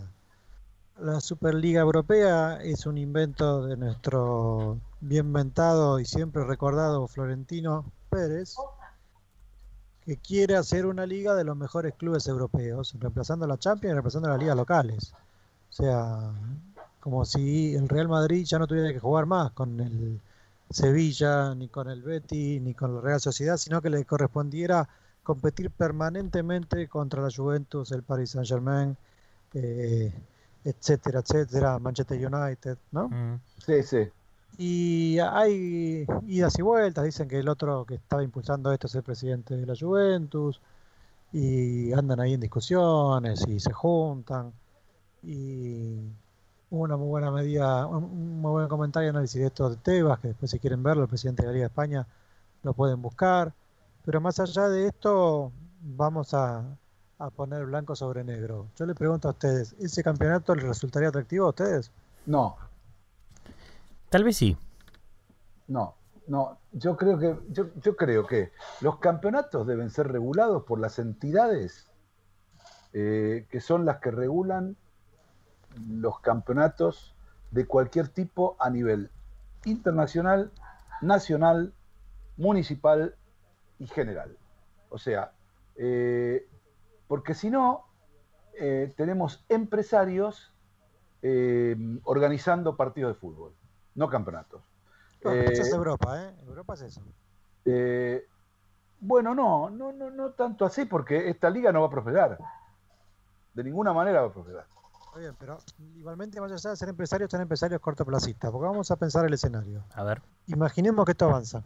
La 0.98 1.20
Superliga 1.20 1.82
Europea 1.82 2.58
es 2.62 2.86
un 2.86 2.98
invento 2.98 3.66
de 3.66 3.76
nuestro 3.78 4.80
bien 5.02 5.32
mentado 5.32 6.00
y 6.00 6.06
siempre 6.06 6.46
recordado 6.46 7.08
Florentino 7.08 7.92
Pérez, 8.10 8.56
que 10.06 10.18
quiere 10.18 10.56
hacer 10.56 10.86
una 10.86 11.06
liga 11.06 11.34
de 11.34 11.44
los 11.44 11.58
mejores 11.58 11.96
clubes 11.96 12.28
europeos, 12.28 12.96
reemplazando 13.00 13.46
a 13.46 13.48
la 13.48 13.58
Champions 13.58 13.92
y 13.92 13.94
reemplazando 13.94 14.28
a 14.28 14.32
las 14.32 14.40
ligas 14.40 14.56
locales. 14.56 15.14
O 15.70 15.74
sea, 15.74 16.32
como 17.00 17.26
si 17.26 17.76
el 17.76 17.90
Real 17.90 18.08
Madrid 18.08 18.46
ya 18.46 18.60
no 18.60 18.68
tuviera 18.68 18.94
que 18.94 19.00
jugar 19.00 19.26
más 19.26 19.52
con 19.52 19.80
el 19.80 20.22
Sevilla, 20.70 21.56
ni 21.56 21.68
con 21.70 21.90
el 21.90 22.04
Betis, 22.04 22.62
ni 22.62 22.74
con 22.74 22.96
la 22.96 23.02
Real 23.02 23.20
Sociedad, 23.20 23.58
sino 23.58 23.82
que 23.82 23.90
le 23.90 24.06
correspondiera 24.06 24.88
competir 25.24 25.72
permanentemente 25.72 26.88
contra 26.88 27.22
la 27.22 27.30
Juventus, 27.36 27.92
el 27.92 28.04
Paris 28.04 28.32
Saint 28.32 28.48
Germain, 28.48 28.96
eh, 29.54 30.14
etcétera, 30.64 31.22
etcétera, 31.22 31.80
Manchester 31.80 32.34
United, 32.34 32.78
¿no? 32.92 33.10
Mm. 33.10 33.40
Sí, 33.66 33.84
sí. 33.84 34.08
Y 34.58 35.20
hay 35.20 36.06
idas 36.28 36.58
y 36.58 36.62
vueltas, 36.62 37.04
dicen 37.04 37.28
que 37.28 37.40
el 37.40 37.50
otro 37.50 37.86
que 37.86 37.96
estaba 37.96 38.24
impulsando 38.24 38.72
esto 38.72 38.88
es 38.88 38.96
el 38.96 39.04
presidente 39.04 39.58
de 39.58 39.66
la 39.66 39.74
Juventus, 39.78 40.62
y 41.34 41.92
andan 41.92 42.22
ahí 42.22 42.34
en 42.36 42.40
discusiones 42.40 43.46
y 43.48 43.60
se 43.60 43.74
juntan, 43.74 44.54
y 45.24 45.98
una 46.70 46.96
muy 46.96 47.08
buena 47.08 47.32
medida, 47.32 47.86
un 47.88 48.04
un 48.06 48.42
muy 48.42 48.52
buen 48.52 48.68
comentario 48.68 49.08
y 49.08 49.10
análisis 49.10 49.42
de 49.42 49.48
esto 49.48 49.70
de 49.70 49.76
Tebas, 49.78 50.20
que 50.20 50.30
después 50.30 50.52
si 50.52 50.60
quieren 50.60 50.82
verlo, 50.84 51.04
el 51.04 51.10
presidente 51.10 51.44
de 51.44 51.48
la 51.48 51.54
Liga 51.54 51.64
de 51.64 51.68
España 51.68 52.08
lo 52.64 52.74
pueden 52.74 53.02
buscar, 53.02 53.54
pero 54.06 54.22
más 54.22 54.40
allá 54.40 54.70
de 54.70 54.88
esto, 54.88 55.52
vamos 55.82 56.34
a, 56.34 56.64
a 57.18 57.30
poner 57.32 57.66
blanco 57.66 57.96
sobre 57.96 58.24
negro. 58.24 58.68
Yo 58.78 58.86
le 58.86 58.96
pregunto 58.96 59.28
a 59.28 59.32
ustedes, 59.32 59.76
¿ese 59.80 60.04
campeonato 60.04 60.56
les 60.56 60.66
resultaría 60.66 61.10
atractivo 61.10 61.48
a 61.48 61.50
ustedes? 61.50 61.92
No, 62.26 62.56
Tal 64.16 64.24
vez 64.24 64.38
sí. 64.38 64.58
no, 65.68 65.98
no. 66.28 66.58
Yo 66.72 66.96
creo 66.96 67.20
que, 67.20 67.38
yo, 67.50 67.66
yo 67.82 67.98
creo 67.98 68.26
que 68.26 68.54
los 68.80 69.00
campeonatos 69.00 69.68
deben 69.68 69.90
ser 69.90 70.10
regulados 70.10 70.64
por 70.64 70.80
las 70.80 71.00
entidades 71.00 71.92
eh, 72.94 73.46
que 73.50 73.60
son 73.60 73.84
las 73.84 73.98
que 73.98 74.12
regulan 74.12 74.78
los 75.90 76.22
campeonatos 76.22 77.14
de 77.52 77.68
cualquier 77.68 78.08
tipo 78.08 78.56
a 78.58 78.70
nivel 78.70 79.12
internacional, 79.66 80.50
nacional, 81.02 81.74
municipal 82.38 83.18
y 83.80 83.88
general. 83.88 84.38
O 84.88 84.98
sea, 84.98 85.34
eh, 85.76 86.48
porque 87.10 87.34
si 87.34 87.50
no, 87.50 87.84
eh, 88.58 88.94
tenemos 88.96 89.44
empresarios 89.50 90.54
organizando 92.06 92.78
partidos 92.78 93.16
de 93.16 93.20
fútbol, 93.20 93.56
no 93.96 94.08
campeonatos. 94.10 94.62
Bueno, 95.24 95.42
eso 95.42 95.62
es 95.64 95.70
Eh, 95.72 95.76
Europa, 95.76 96.22
¿eh? 96.24 96.36
Europa 96.46 96.74
es 96.76 96.82
eso. 96.82 97.02
eh, 97.66 98.28
bueno, 99.00 99.36
no, 99.36 99.70
no, 99.70 99.92
no, 99.92 100.10
no 100.10 100.30
tanto 100.32 100.66
así, 100.66 100.86
porque 100.86 101.30
esta 101.30 101.50
liga 101.50 101.72
no 101.72 101.82
va 101.82 101.88
a 101.88 101.90
prosperar. 101.90 102.38
De 103.54 103.64
ninguna 103.64 103.94
manera 103.94 104.22
va 104.22 104.28
a 104.28 104.34
prosperar. 104.34 104.66
Está 105.06 105.20
bien, 105.20 105.36
pero 105.40 105.58
igualmente 105.96 106.40
más 106.42 106.52
allá 106.52 106.72
de 106.72 106.76
ser 106.76 106.90
empresarios, 106.90 107.30
son 107.30 107.42
empresarios 107.42 107.80
cortoplacistas, 107.82 108.52
porque 108.52 108.68
vamos 108.68 108.92
a 108.92 108.96
pensar 108.96 109.26
el 109.26 109.34
escenario. 109.34 109.84
A 109.94 110.04
ver. 110.04 110.22
Imaginemos 110.48 111.06
que 111.06 111.12
esto 111.12 111.26
avanza. 111.26 111.64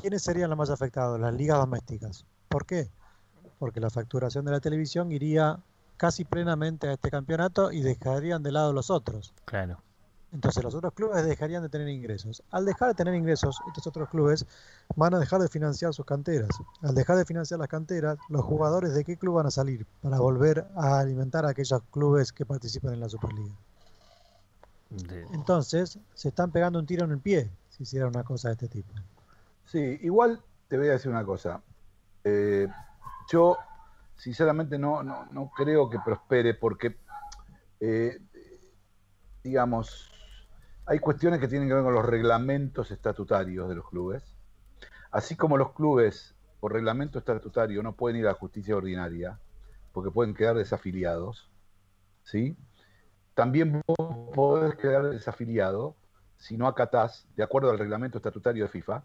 ¿Quiénes 0.00 0.22
serían 0.22 0.48
los 0.50 0.58
más 0.58 0.70
afectados? 0.70 1.18
Las 1.18 1.34
ligas 1.34 1.58
domésticas. 1.58 2.24
¿Por 2.48 2.64
qué? 2.64 2.88
Porque 3.58 3.80
la 3.80 3.90
facturación 3.90 4.44
de 4.44 4.52
la 4.52 4.60
televisión 4.60 5.10
iría 5.10 5.58
casi 5.96 6.24
plenamente 6.24 6.88
a 6.88 6.92
este 6.92 7.10
campeonato 7.10 7.72
y 7.72 7.80
dejarían 7.82 8.42
de 8.44 8.52
lado 8.52 8.72
los 8.72 8.88
otros. 8.88 9.34
Claro. 9.44 9.82
Entonces 10.30 10.62
los 10.62 10.74
otros 10.74 10.92
clubes 10.92 11.24
dejarían 11.24 11.62
de 11.62 11.70
tener 11.70 11.88
ingresos. 11.88 12.42
Al 12.50 12.66
dejar 12.66 12.88
de 12.88 12.94
tener 12.94 13.14
ingresos, 13.14 13.62
estos 13.66 13.86
otros 13.86 14.08
clubes 14.10 14.44
van 14.94 15.14
a 15.14 15.18
dejar 15.18 15.40
de 15.40 15.48
financiar 15.48 15.94
sus 15.94 16.04
canteras. 16.04 16.50
Al 16.82 16.94
dejar 16.94 17.16
de 17.16 17.24
financiar 17.24 17.58
las 17.58 17.68
canteras, 17.68 18.18
los 18.28 18.44
jugadores 18.44 18.92
de 18.94 19.04
qué 19.04 19.16
club 19.16 19.36
van 19.36 19.46
a 19.46 19.50
salir 19.50 19.86
para 20.02 20.18
volver 20.18 20.66
a 20.76 20.98
alimentar 21.00 21.46
a 21.46 21.50
aquellos 21.50 21.82
clubes 21.90 22.32
que 22.32 22.44
participan 22.44 22.92
en 22.92 23.00
la 23.00 23.08
Superliga. 23.08 23.54
De- 24.90 25.26
Entonces 25.32 25.98
se 26.14 26.28
están 26.28 26.50
pegando 26.50 26.78
un 26.78 26.86
tiro 26.86 27.04
en 27.04 27.12
el 27.12 27.20
pie 27.20 27.50
si 27.70 27.84
hicieran 27.84 28.10
una 28.10 28.24
cosa 28.24 28.48
de 28.48 28.54
este 28.54 28.68
tipo. 28.68 28.92
Sí, 29.64 29.98
igual 30.02 30.42
te 30.68 30.76
voy 30.76 30.88
a 30.88 30.92
decir 30.92 31.10
una 31.10 31.24
cosa. 31.24 31.62
Eh, 32.24 32.68
yo, 33.30 33.56
sinceramente, 34.16 34.78
no, 34.78 35.02
no, 35.02 35.26
no 35.30 35.50
creo 35.56 35.88
que 35.88 35.98
prospere 36.00 36.54
porque, 36.54 36.98
eh, 37.80 38.18
digamos, 39.42 40.10
hay 40.88 41.00
cuestiones 41.00 41.38
que 41.38 41.48
tienen 41.48 41.68
que 41.68 41.74
ver 41.74 41.84
con 41.84 41.92
los 41.92 42.06
reglamentos 42.06 42.90
estatutarios 42.90 43.68
de 43.68 43.74
los 43.74 43.88
clubes. 43.90 44.22
Así 45.10 45.36
como 45.36 45.58
los 45.58 45.72
clubes, 45.72 46.34
por 46.60 46.72
reglamento 46.72 47.18
estatutario, 47.18 47.82
no 47.82 47.94
pueden 47.94 48.18
ir 48.18 48.26
a 48.26 48.30
la 48.30 48.34
justicia 48.34 48.74
ordinaria 48.74 49.38
porque 49.92 50.10
pueden 50.10 50.32
quedar 50.32 50.56
desafiliados, 50.56 51.50
¿sí? 52.22 52.56
También 53.34 53.82
vos 53.86 54.34
podés 54.34 54.76
quedar 54.76 55.10
desafiliado 55.10 55.94
si 56.38 56.56
no 56.56 56.66
acatás, 56.66 57.26
de 57.36 57.42
acuerdo 57.42 57.70
al 57.70 57.78
reglamento 57.78 58.16
estatutario 58.18 58.64
de 58.64 58.70
FIFA, 58.70 59.04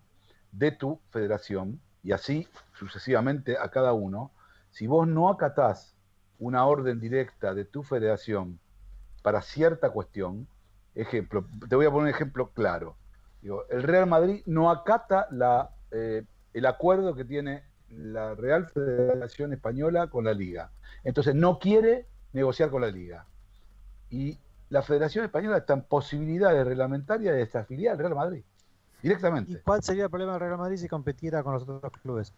de 0.54 0.72
tu 0.72 1.02
federación, 1.10 1.82
y 2.02 2.14
así 2.14 2.48
sucesivamente 2.74 3.58
a 3.58 3.70
cada 3.70 3.92
uno, 3.92 4.32
si 4.72 4.88
vos 4.88 5.08
no 5.08 5.30
acatás 5.30 5.96
una 6.40 6.66
orden 6.66 7.00
directa 7.00 7.54
de 7.54 7.66
tu 7.66 7.84
federación 7.84 8.60
para 9.22 9.42
cierta 9.42 9.90
cuestión, 9.90 10.48
ejemplo, 10.96 11.46
te 11.68 11.76
voy 11.76 11.86
a 11.86 11.92
poner 11.92 12.04
un 12.04 12.10
ejemplo 12.10 12.52
claro. 12.52 12.96
Digo, 13.42 13.66
el 13.70 13.84
Real 13.84 14.08
Madrid 14.08 14.42
no 14.46 14.70
acata 14.70 15.28
la, 15.32 15.72
eh, 15.92 16.24
el 16.54 16.66
acuerdo 16.66 17.16
que 17.16 17.26
tiene 17.26 17.64
la 17.90 18.36
Real 18.36 18.68
Federación 18.68 19.54
Española 19.54 20.08
con 20.08 20.26
la 20.26 20.34
Liga. 20.34 20.72
Entonces 21.04 21.36
no 21.36 21.60
quiere 21.60 22.08
negociar 22.32 22.70
con 22.70 22.82
la 22.82 22.90
Liga. 22.90 23.26
Y 24.10 24.40
la 24.70 24.82
Federación 24.82 25.26
Española 25.26 25.58
está 25.58 25.74
en 25.74 25.84
posibilidades 25.84 26.66
reglamentarias 26.66 27.34
de 27.34 27.40
desafiliar 27.40 27.94
al 27.94 28.00
Real 28.00 28.16
Madrid. 28.16 28.44
¿Y 29.02 29.08
Directamente. 29.08 29.62
cuál 29.64 29.84
sería 29.84 30.06
el 30.06 30.10
problema 30.10 30.34
del 30.34 30.42
Real 30.42 30.58
Madrid 30.58 30.78
si 30.78 30.88
competiera 30.88 31.44
con 31.44 31.54
los 31.54 31.64
otros 31.64 31.92
clubes? 32.02 32.34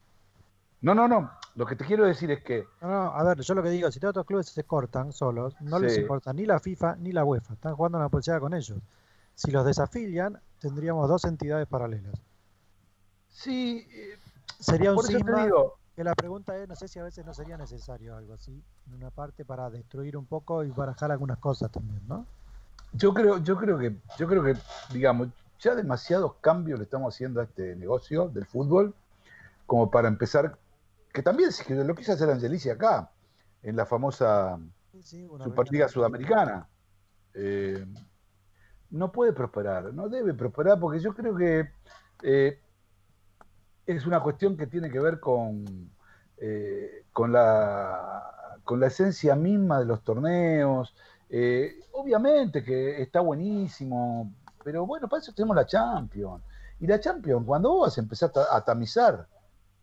No, 0.86 0.94
no, 0.94 1.08
no. 1.08 1.32
Lo 1.56 1.66
que 1.66 1.76
te 1.76 1.84
quiero 1.84 2.06
decir 2.06 2.30
es 2.30 2.44
que 2.44 2.68
No, 2.80 2.88
no, 2.88 2.96
a 3.12 3.24
ver, 3.24 3.42
yo 3.42 3.56
lo 3.56 3.64
que 3.64 3.72
digo, 3.72 3.90
si 3.90 4.00
todos 4.00 4.12
otros 4.12 4.28
clubes 4.28 4.50
se 4.50 4.66
cortan 4.66 5.12
solos, 5.12 5.60
no 5.60 5.80
les 5.80 5.98
importa 5.98 6.32
ni 6.32 6.46
la 6.46 6.60
FIFA 6.60 6.98
ni 6.98 7.12
la 7.12 7.26
UEFA, 7.26 7.56
están 7.56 7.76
jugando 7.76 7.98
una 7.98 8.10
pulsera 8.10 8.40
con 8.40 8.54
ellos. 8.54 8.78
Si 9.34 9.50
los 9.50 9.66
desafilian, 9.66 10.40
tendríamos 10.60 11.10
dos 11.10 11.26
entidades 11.26 11.68
paralelas. 11.68 12.14
sí, 13.30 13.88
eh, 13.92 14.20
Sería 14.60 14.94
un 14.94 15.02
digo, 15.08 15.80
que 15.96 16.04
la 16.04 16.14
pregunta 16.14 16.56
es, 16.56 16.70
no 16.70 16.76
sé 16.76 16.88
si 16.88 17.00
a 17.00 17.04
veces 17.04 17.26
no 17.26 17.34
sería 17.34 17.58
necesario 17.58 18.16
algo 18.16 18.36
así, 18.36 18.64
en 18.88 18.94
una 18.94 19.10
parte 19.10 19.44
para 19.44 19.72
destruir 19.72 20.16
un 20.16 20.28
poco 20.28 20.64
y 20.64 20.70
barajar 20.70 21.12
algunas 21.12 21.40
cosas 21.40 21.72
también, 21.72 22.02
¿no? 22.08 22.28
yo 22.94 23.12
creo, 23.12 23.40
yo 23.40 23.58
creo 23.58 23.80
que, 23.80 23.96
yo 24.20 24.28
creo 24.28 24.44
que, 24.44 24.56
digamos, 24.94 25.30
ya 25.60 25.74
demasiados 25.74 26.36
cambios 26.42 26.78
le 26.78 26.86
estamos 26.86 27.14
haciendo 27.14 27.42
a 27.42 27.46
este 27.46 27.76
negocio 27.76 28.30
del 28.30 28.46
fútbol, 28.46 28.94
como 29.66 29.90
para 29.90 30.08
empezar, 30.08 30.58
que 31.16 31.24
también 31.24 31.50
lo 31.70 31.96
quiso 31.96 32.12
hacer 32.12 32.30
Angelici 32.30 32.70
acá, 32.70 33.10
en 33.64 33.78
la 33.78 33.86
famosa 33.86 34.60
Sí, 34.92 35.02
sí, 35.02 35.28
Superliga 35.42 35.88
Sudamericana. 35.88 36.68
Eh, 37.34 37.86
no 38.92 39.12
puede 39.14 39.32
prosperar, 39.32 39.94
no 39.94 40.10
debe 40.10 40.34
prosperar, 40.34 40.78
porque 40.78 41.00
yo 41.00 41.14
creo 41.14 41.36
que 41.38 41.70
eh, 42.22 42.60
es 43.86 44.06
una 44.06 44.22
cuestión 44.22 44.58
que 44.58 44.68
tiene 44.68 44.90
que 44.90 45.00
ver 45.00 45.22
con, 45.22 45.90
eh, 46.38 47.06
con, 47.14 47.32
la, 47.32 48.60
con 48.66 48.82
la 48.82 48.88
esencia 48.88 49.36
misma 49.38 49.80
de 49.80 49.86
los 49.86 50.04
torneos. 50.04 50.94
Obviamente 51.94 52.62
que 52.62 53.02
está 53.02 53.22
buenísimo, 53.22 54.34
pero 54.66 54.86
bueno, 54.86 55.08
para 55.08 55.22
eso 55.22 55.34
tenemos 55.34 55.56
la 55.56 55.66
Champions. 55.66 56.44
Y 56.82 56.88
la 56.88 57.00
Champions, 57.00 57.46
cuando 57.46 57.70
vos 57.70 57.88
vas 57.88 57.98
a 57.98 58.02
empezar 58.02 58.32
a, 58.36 58.58
a 58.58 58.66
tamizar, 58.66 59.28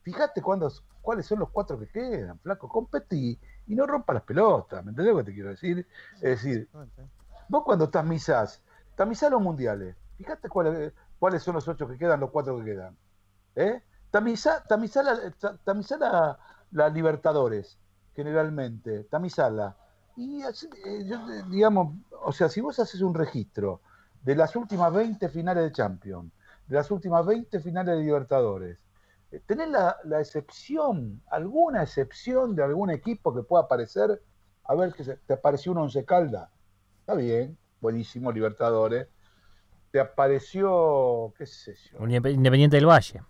fíjate 0.03 0.43
cuándo, 0.43 0.71
cuáles 1.03 1.27
son 1.27 1.41
los 1.41 1.51
cuatro 1.51 1.79
que 1.79 1.89
quedan, 1.89 2.39
flaco, 2.41 2.69
competí 2.69 3.39
y 3.67 3.75
no 3.75 3.87
rompa 3.87 4.15
las 4.15 4.23
pelotas, 4.23 4.85
¿me 4.85 4.91
entendés 4.91 5.13
lo 5.15 5.19
que 5.21 5.25
te 5.27 5.35
quiero 5.35 5.51
decir? 5.51 5.87
Es 6.17 6.43
decir, 6.43 6.69
vos 7.49 7.65
cuando 7.65 7.91
tamizás, 7.91 8.63
tamizás 8.97 9.31
los 9.31 9.43
mundiales, 9.43 9.97
fíjate 10.17 10.49
cuáles, 10.49 10.93
cuáles 11.19 11.43
son 11.43 11.55
los 11.57 11.69
ocho 11.69 11.89
que 11.89 11.99
quedan, 11.99 12.21
los 12.21 12.31
cuatro 12.31 12.59
que 12.59 12.65
quedan. 12.65 12.97
¿Eh? 13.57 13.83
Tamizá, 14.11 14.63
tamizá 14.65 15.03
la, 15.03 15.31
ta- 15.33 15.57
tamizá 15.65 15.97
la- 15.99 16.39
la 16.73 16.89
Libertadores, 16.89 17.79
generalmente, 18.15 19.05
tamizala. 19.05 19.77
Y 20.17 20.43
eh, 20.43 21.05
yo, 21.07 21.17
eh, 21.31 21.43
digamos, 21.51 21.95
o 22.25 22.33
sea, 22.33 22.49
si 22.49 22.61
vos 22.61 22.79
haces 22.79 23.01
un 23.01 23.15
registro 23.15 23.81
de 24.23 24.37
las 24.37 24.55
últimas 24.57 24.93
20 24.93 25.29
finales 25.29 25.65
de 25.65 25.73
Champions, 25.73 26.33
de 26.67 26.77
las 26.77 26.91
últimas 26.91 27.25
20 27.27 27.61
finales 27.61 27.97
de 27.97 28.03
Libertadores, 28.05 28.79
tenés 29.41 29.69
la, 29.69 29.97
la 30.05 30.21
excepción, 30.21 31.23
alguna 31.31 31.83
excepción 31.83 32.55
de 32.55 32.63
algún 32.65 32.91
equipo 32.91 33.35
que 33.35 33.43
pueda 33.43 33.65
aparecer, 33.65 34.23
a 34.65 34.75
ver 34.75 34.93
que 34.93 35.05
se- 35.05 35.17
te 35.17 35.35
apareció 35.35 35.73
un 35.73 35.79
Once 35.79 36.05
Calda, 36.05 36.51
está 37.01 37.15
bien, 37.15 37.57
buenísimo, 37.81 38.31
Libertadores, 38.33 39.09
te 39.91 40.01
apareció, 40.01 41.33
qué 41.37 41.47
sé 41.47 41.75
yo, 41.75 41.99
Un 41.99 42.11
Indep- 42.11 42.33
Independiente 42.35 42.77
del 42.77 42.87
Valle. 42.87 43.23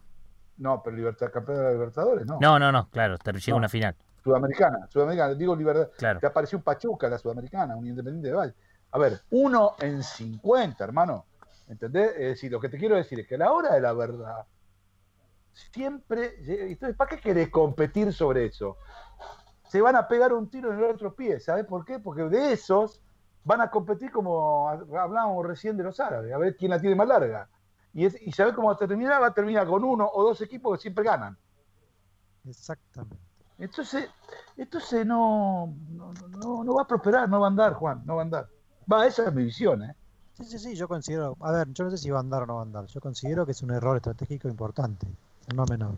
no, 0.59 0.83
pero 0.83 0.97
Libertad, 0.97 1.31
campeón 1.33 1.59
de 1.59 1.65
la 1.65 1.73
Libertadores, 1.73 2.27
no, 2.27 2.39
No, 2.41 2.59
no, 2.59 2.71
no, 2.73 2.89
claro, 2.91 3.19
te 3.19 3.33
llega 3.33 3.51
No. 3.53 3.57
una 3.57 3.69
final. 3.69 3.97
Sudamericana, 4.23 4.87
Sudamericana, 4.89 5.35
digo 5.35 5.57
Libertad, 5.57 5.89
Claro. 5.99 6.21
te 6.21 6.27
apareció 6.27 6.59
un 6.59 6.63
Pachuca, 6.65 7.09
la 7.09 7.19
Sudamericana, 7.19 7.75
un 7.77 7.87
Independiente 7.87 8.29
de 8.29 8.35
Valle. 8.35 8.55
A 8.93 8.99
ver, 8.99 9.21
uno 9.31 9.73
en 9.81 10.03
50, 10.03 10.85
hermano. 10.85 11.27
¿Entendés? 11.69 12.11
Es 12.13 12.19
decir, 12.29 12.53
lo 12.53 12.61
que 12.61 12.69
te 12.69 12.77
quiero 12.79 12.95
decir 12.97 13.19
es 13.21 13.27
que 13.27 13.35
a 13.37 13.39
la 13.39 13.51
hora 13.53 13.75
de 13.75 13.81
la 13.81 13.93
verdad, 13.95 14.45
siempre. 15.53 16.35
Entonces, 16.71 16.97
¿para 16.97 17.11
qué 17.11 17.21
querés 17.21 17.51
competir 17.51 18.13
sobre 18.13 18.47
eso? 18.47 18.77
Se 19.69 19.81
van 19.81 19.97
a 19.97 20.07
pegar 20.07 20.33
un 20.33 20.51
tiro 20.51 20.73
en 20.73 20.79
el 20.79 20.85
otro 20.85 21.15
pie. 21.15 21.41
¿Sabés 21.41 21.65
por 21.65 21.85
qué? 21.85 21.99
Porque 21.99 22.23
de 22.25 22.53
esos 22.53 23.01
van 23.45 23.61
a 23.61 23.71
competir 23.71 24.11
como 24.13 24.69
hablábamos 24.69 25.47
recién 25.47 25.77
de 25.77 25.85
los 25.85 25.99
árabes, 25.99 26.33
a 26.33 26.39
ver 26.39 26.57
quién 26.57 26.71
la 26.71 26.81
tiene 26.81 26.95
más 26.95 27.09
larga. 27.09 27.49
Y, 27.95 28.07
es, 28.07 28.21
y 28.23 28.33
¿sabés 28.33 28.55
cómo 28.55 28.69
va 28.69 28.75
a 28.75 28.79
terminar? 28.79 29.21
Va 29.21 29.29
a 29.29 29.35
terminar 29.35 29.67
con 29.67 29.85
uno 29.85 30.09
o 30.13 30.23
dos 30.23 30.41
equipos 30.41 30.79
que 30.79 30.83
siempre 30.83 31.05
ganan. 31.05 31.37
Exactamente. 32.45 33.19
Entonces, 33.59 34.09
entonces 34.57 35.07
no, 35.07 35.75
no, 35.91 36.13
no, 36.13 36.65
no 36.65 36.75
va 36.75 36.83
a 36.83 36.87
prosperar, 36.87 37.29
no 37.29 37.41
va 37.41 37.47
a 37.47 37.51
andar, 37.51 37.75
Juan, 37.75 38.03
no 38.05 38.17
va 38.17 38.23
a 38.23 38.25
andar. 38.25 38.49
Va, 38.91 39.07
esa 39.07 39.27
es 39.27 39.35
mi 39.35 39.45
visión, 39.45 39.85
¿eh? 39.85 39.95
Sí, 40.33 40.45
sí, 40.45 40.59
sí, 40.59 40.75
yo 40.75 40.89
considero, 40.89 41.37
a 41.41 41.53
ver, 41.53 41.69
yo 41.73 41.85
no 41.85 41.91
sé 41.91 41.99
si 41.99 42.11
va 42.11 42.19
a 42.19 42.21
andar 42.21 42.43
o 42.43 42.47
no 42.47 42.55
va 42.55 42.61
a 42.61 42.65
andar, 42.65 42.87
yo 42.87 43.01
considero 43.01 43.45
que 43.45 43.53
es 43.53 43.63
un 43.63 43.71
error 43.71 43.97
estratégico 43.97 44.49
importante, 44.49 45.07
no 45.55 45.65
menor. 45.67 45.95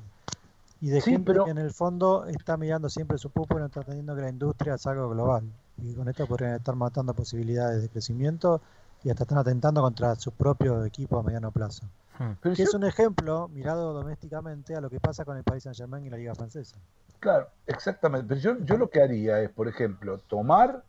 Y 0.81 0.89
de 0.91 1.01
Sí, 1.01 1.13
gente 1.13 1.33
pero- 1.33 1.45
que 1.45 1.51
en 1.53 1.59
el 1.59 1.73
fondo 1.73 2.27
está 2.27 2.57
mirando 2.57 2.89
siempre 2.89 3.17
su 3.19 3.31
pupo 3.31 3.57
y 3.57 3.61
no 3.61 3.67
está 3.67 3.81
entendiendo 3.81 4.15
que 4.15 4.23
la 4.23 4.29
industria 4.31 4.75
es 4.75 4.87
algo 4.87 5.09
global. 5.09 5.45
Y 5.79 5.95
con 5.95 6.09
esto 6.09 6.27
podrían 6.27 6.55
estar 6.55 6.77
matando 6.77 7.15
posibilidades 7.15 7.83
de 7.83 7.89
crecimiento 7.89 8.61
y 9.03 9.11
hasta 9.11 9.25
están 9.25 9.39
atentando 9.39 9.81
contra 9.83 10.15
su 10.17 10.31
propio 10.33 10.85
equipo 10.85 11.19
a 11.19 11.23
mediano 11.23 11.51
plazo. 11.51 11.85
Hmm. 12.19 12.33
Pero 12.41 12.55
Que 12.55 12.63
yo- 12.63 12.69
es 12.69 12.75
un 12.75 12.85
ejemplo, 12.85 13.49
mirado 13.49 13.93
domésticamente, 13.93 14.77
a 14.77 14.81
lo 14.81 14.89
que 14.91 15.01
pasa 15.01 15.25
con 15.25 15.37
el 15.37 15.43
Paris 15.43 15.65
Saint 15.65 15.77
Germain 15.77 16.05
y 16.05 16.11
la 16.11 16.17
Liga 16.17 16.35
Francesa. 16.35 16.77
Claro, 17.19 17.49
exactamente. 17.67 18.27
Pero 18.29 18.41
yo, 18.41 18.59
yo 18.65 18.77
lo 18.77 18.89
que 18.91 19.03
haría 19.03 19.41
es, 19.41 19.51
por 19.51 19.67
ejemplo, 19.69 20.19
tomar 20.29 20.83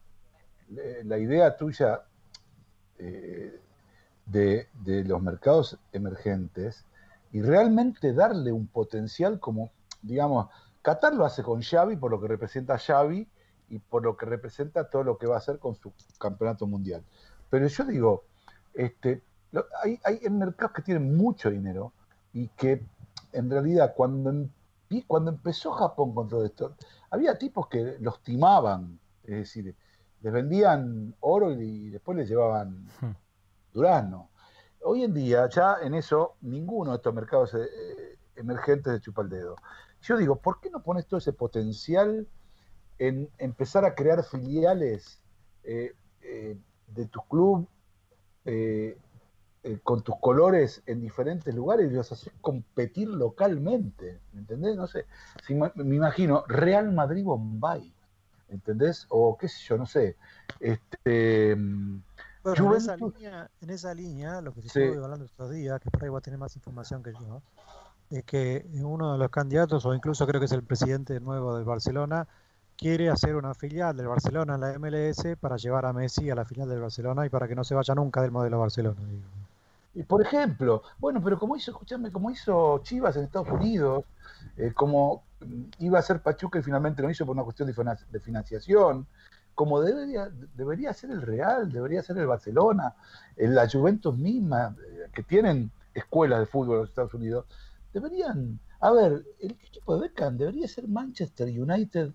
eh, 0.77 1.02
la 1.06 1.18
idea 1.18 1.56
tuya 1.56 2.02
eh, 2.99 3.60
de, 4.26 4.68
de 4.84 5.03
los 5.03 5.22
mercados 5.22 5.77
emergentes 5.94 6.84
y 7.36 7.41
realmente 7.41 8.14
darle 8.14 8.53
un 8.53 8.66
potencial 8.66 9.41
como, 9.41 9.70
digamos, 10.02 10.48
Qatar 10.82 11.14
lo 11.14 11.26
hace 11.26 11.44
con 11.44 11.62
Xavi 11.62 11.98
por 11.98 12.10
lo 12.10 12.22
que 12.22 12.30
representa 12.30 12.78
Xavi 12.78 13.28
y 13.68 13.80
por 13.80 14.03
lo 14.03 14.16
que 14.16 14.26
representa 14.26 14.90
todo 14.90 15.03
lo 15.03 15.18
que 15.18 15.28
va 15.28 15.36
a 15.36 15.40
hacer 15.40 15.60
con 15.60 15.76
su 15.76 15.91
campeonato 16.18 16.66
mundial. 16.66 17.03
Pero 17.49 17.68
yo 17.68 17.84
digo, 17.84 18.24
este, 18.74 19.22
lo- 19.52 19.66
hay, 19.84 19.99
hay 20.06 20.30
mercados 20.30 20.74
que 20.76 20.82
tienen 20.82 21.18
mucho 21.18 21.49
dinero 21.49 21.91
y 22.32 22.48
que 22.56 22.82
en 23.34 23.49
realidad 23.49 23.94
cuando, 23.98 24.32
empi- 24.32 25.03
cuando 25.06 25.32
empezó 25.32 25.72
Japón 25.72 26.16
con 26.16 26.30
todo 26.30 26.45
esto, 26.45 26.76
había 27.10 27.38
tipos 27.38 27.68
que 27.68 27.98
los 27.99 28.24
timaban, 28.24 28.98
es 29.26 29.36
decir, 29.40 29.76
les 30.22 30.32
vendían 30.32 31.14
oro 31.20 31.52
y, 31.52 31.88
y 31.88 31.90
después 31.90 32.18
les 32.18 32.30
llevaban 32.30 32.88
Hmm. 33.02 33.12
durazno. 33.74 34.30
Hoy 34.88 35.03
en 35.03 35.16
día 35.16 35.49
ya 35.49 35.78
en 35.82 35.95
eso 35.95 36.36
ninguno 36.41 36.91
de 36.91 36.98
estos 36.98 37.12
mercados 37.12 37.56
eh, 37.56 38.20
emergentes 38.36 38.94
se 38.94 38.99
chupa 38.99 39.24
el 39.24 39.30
dedo. 39.30 39.56
Yo 40.03 40.16
digo, 40.16 40.36
¿por 40.36 40.60
qué 40.60 40.70
no 40.70 40.84
pones 40.84 41.07
todo 41.07 41.18
ese 41.18 41.34
potencial 41.34 42.28
en 42.99 43.28
empezar 43.40 43.84
a 43.84 43.95
crear 43.95 44.24
filiales 44.24 45.20
eh, 45.64 45.95
eh, 46.22 46.56
de 46.86 47.06
tu 47.07 47.20
club 47.22 47.68
eh, 48.45 48.95
eh, 49.64 49.80
con 49.82 50.03
tus 50.03 50.20
colores 50.20 50.84
en 50.86 51.02
diferentes 51.02 51.56
lugares 51.56 51.91
y 51.91 51.95
los 51.95 52.12
haces 52.12 52.32
competir 52.40 53.10
localmente, 53.10 54.20
¿me 54.34 54.41
entendés? 54.41 54.76
No 54.76 54.86
sé, 54.86 55.07
si 55.48 55.56
me 55.56 55.95
imagino 55.95 56.44
Real 56.48 56.94
Madrid-Bombay, 56.94 57.91
¿entendés? 58.49 59.07
O 59.10 59.36
qué 59.36 59.48
sé 59.48 59.64
yo, 59.64 59.80
no 59.80 59.88
sé, 59.88 60.16
este... 60.60 61.57
Bueno, 62.46 62.76
en 62.76 62.78
esa, 62.78 62.96
línea, 62.96 63.50
en 63.60 63.70
esa 63.72 63.94
línea, 63.96 64.42
lo 64.42 64.54
que 64.54 64.62
se 64.62 64.70
Sí. 64.70 64.80
estuvo 64.82 65.04
hablando 65.04 65.26
estos 65.26 65.50
días, 65.50 65.82
que 65.82 65.90
por 65.90 66.04
ahí 66.04 66.10
va 66.10 66.20
a 66.20 66.22
tener 66.22 66.38
más 66.38 66.56
información 66.56 67.02
que 67.02 67.12
yo, 67.14 67.42
es 68.12 68.24
que 68.24 68.68
uno 68.84 69.14
de 69.14 69.18
los 69.18 69.32
candidatos, 69.32 69.84
o 69.86 69.96
incluso 69.96 70.28
creo 70.28 70.40
que 70.40 70.46
es 70.46 70.52
el 70.52 70.62
presidente 70.62 71.20
nuevo 71.20 71.56
del 71.56 71.66
Barcelona, 71.66 72.28
quiere 72.78 73.10
hacer 73.10 73.36
una 73.36 73.56
filial 73.56 73.98
del 73.98 74.08
Barcelona 74.08 74.56
en 74.56 74.62
la 74.62 74.74
MLS 74.74 75.38
para 75.40 75.58
llevar 75.58 75.88
a 75.88 75.94
Messi 75.94 76.30
a 76.30 76.36
la 76.36 76.46
final 76.46 76.70
del 76.70 76.82
Barcelona 76.82 77.26
y 77.26 77.30
para 77.30 77.48
que 77.48 77.56
no 77.56 77.64
se 77.64 77.74
vaya 77.74 77.96
nunca 77.96 78.22
del 78.22 78.32
modelo 78.32 78.60
Barcelona. 78.60 79.02
digo. 79.10 79.24
Y 79.96 80.04
por 80.04 80.22
ejemplo, 80.22 80.84
bueno, 81.00 81.24
pero 81.24 81.40
como 81.40 81.56
hizo, 81.56 81.72
escúchame, 81.72 82.12
como 82.12 82.30
hizo 82.30 82.80
Chivas 82.84 83.16
en 83.16 83.24
Estados 83.24 83.50
Unidos, 83.50 84.06
eh, 84.58 84.72
como 84.74 85.24
iba 85.80 85.98
a 85.98 86.02
ser 86.04 86.22
Pachuca 86.22 86.60
y 86.60 86.62
finalmente 86.62 87.02
no 87.02 87.10
hizo 87.10 87.26
por 87.26 87.34
una 87.34 87.44
cuestión 87.44 87.68
de 87.68 88.20
financiación, 88.20 89.08
como 89.56 89.82
debería, 89.82 90.30
debería 90.56 90.94
ser 90.94 91.11
el 91.11 91.22
Real, 91.22 91.72
debería 91.72 92.03
ser 92.03 92.18
el 92.18 92.27
Barcelona, 92.27 92.94
la 93.38 93.69
Juventus 93.69 94.18
misma, 94.18 94.76
eh, 94.86 95.10
que 95.14 95.23
tienen 95.23 95.72
escuelas 95.94 96.41
de 96.41 96.45
fútbol 96.45 96.76
en 96.76 96.82
los 96.82 96.90
Estados 96.90 97.14
Unidos, 97.14 97.45
deberían, 97.94 98.60
a 98.82 98.91
ver, 98.91 99.23
el 99.40 99.52
equipo 99.52 99.95
de 99.95 100.10
Beckham 100.10 100.38
debería 100.38 100.68
ser 100.68 100.88
Manchester 100.88 101.48
United, 101.48 102.11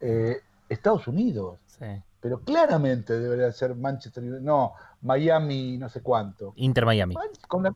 eh, 0.00 0.40
Estados 0.68 1.06
Unidos, 1.08 1.58
Sí. 1.66 1.86
pero 2.20 2.40
claramente 2.40 3.18
debería 3.18 3.50
ser 3.52 3.74
Manchester 3.74 4.22
United, 4.22 4.40
no, 4.42 4.72
Miami, 5.02 5.78
no 5.78 5.88
sé 5.88 6.00
cuánto. 6.00 6.52
Inter 6.56 6.86
Miami. 6.86 7.14
Man- 7.14 7.26
con 7.48 7.64
la- 7.64 7.74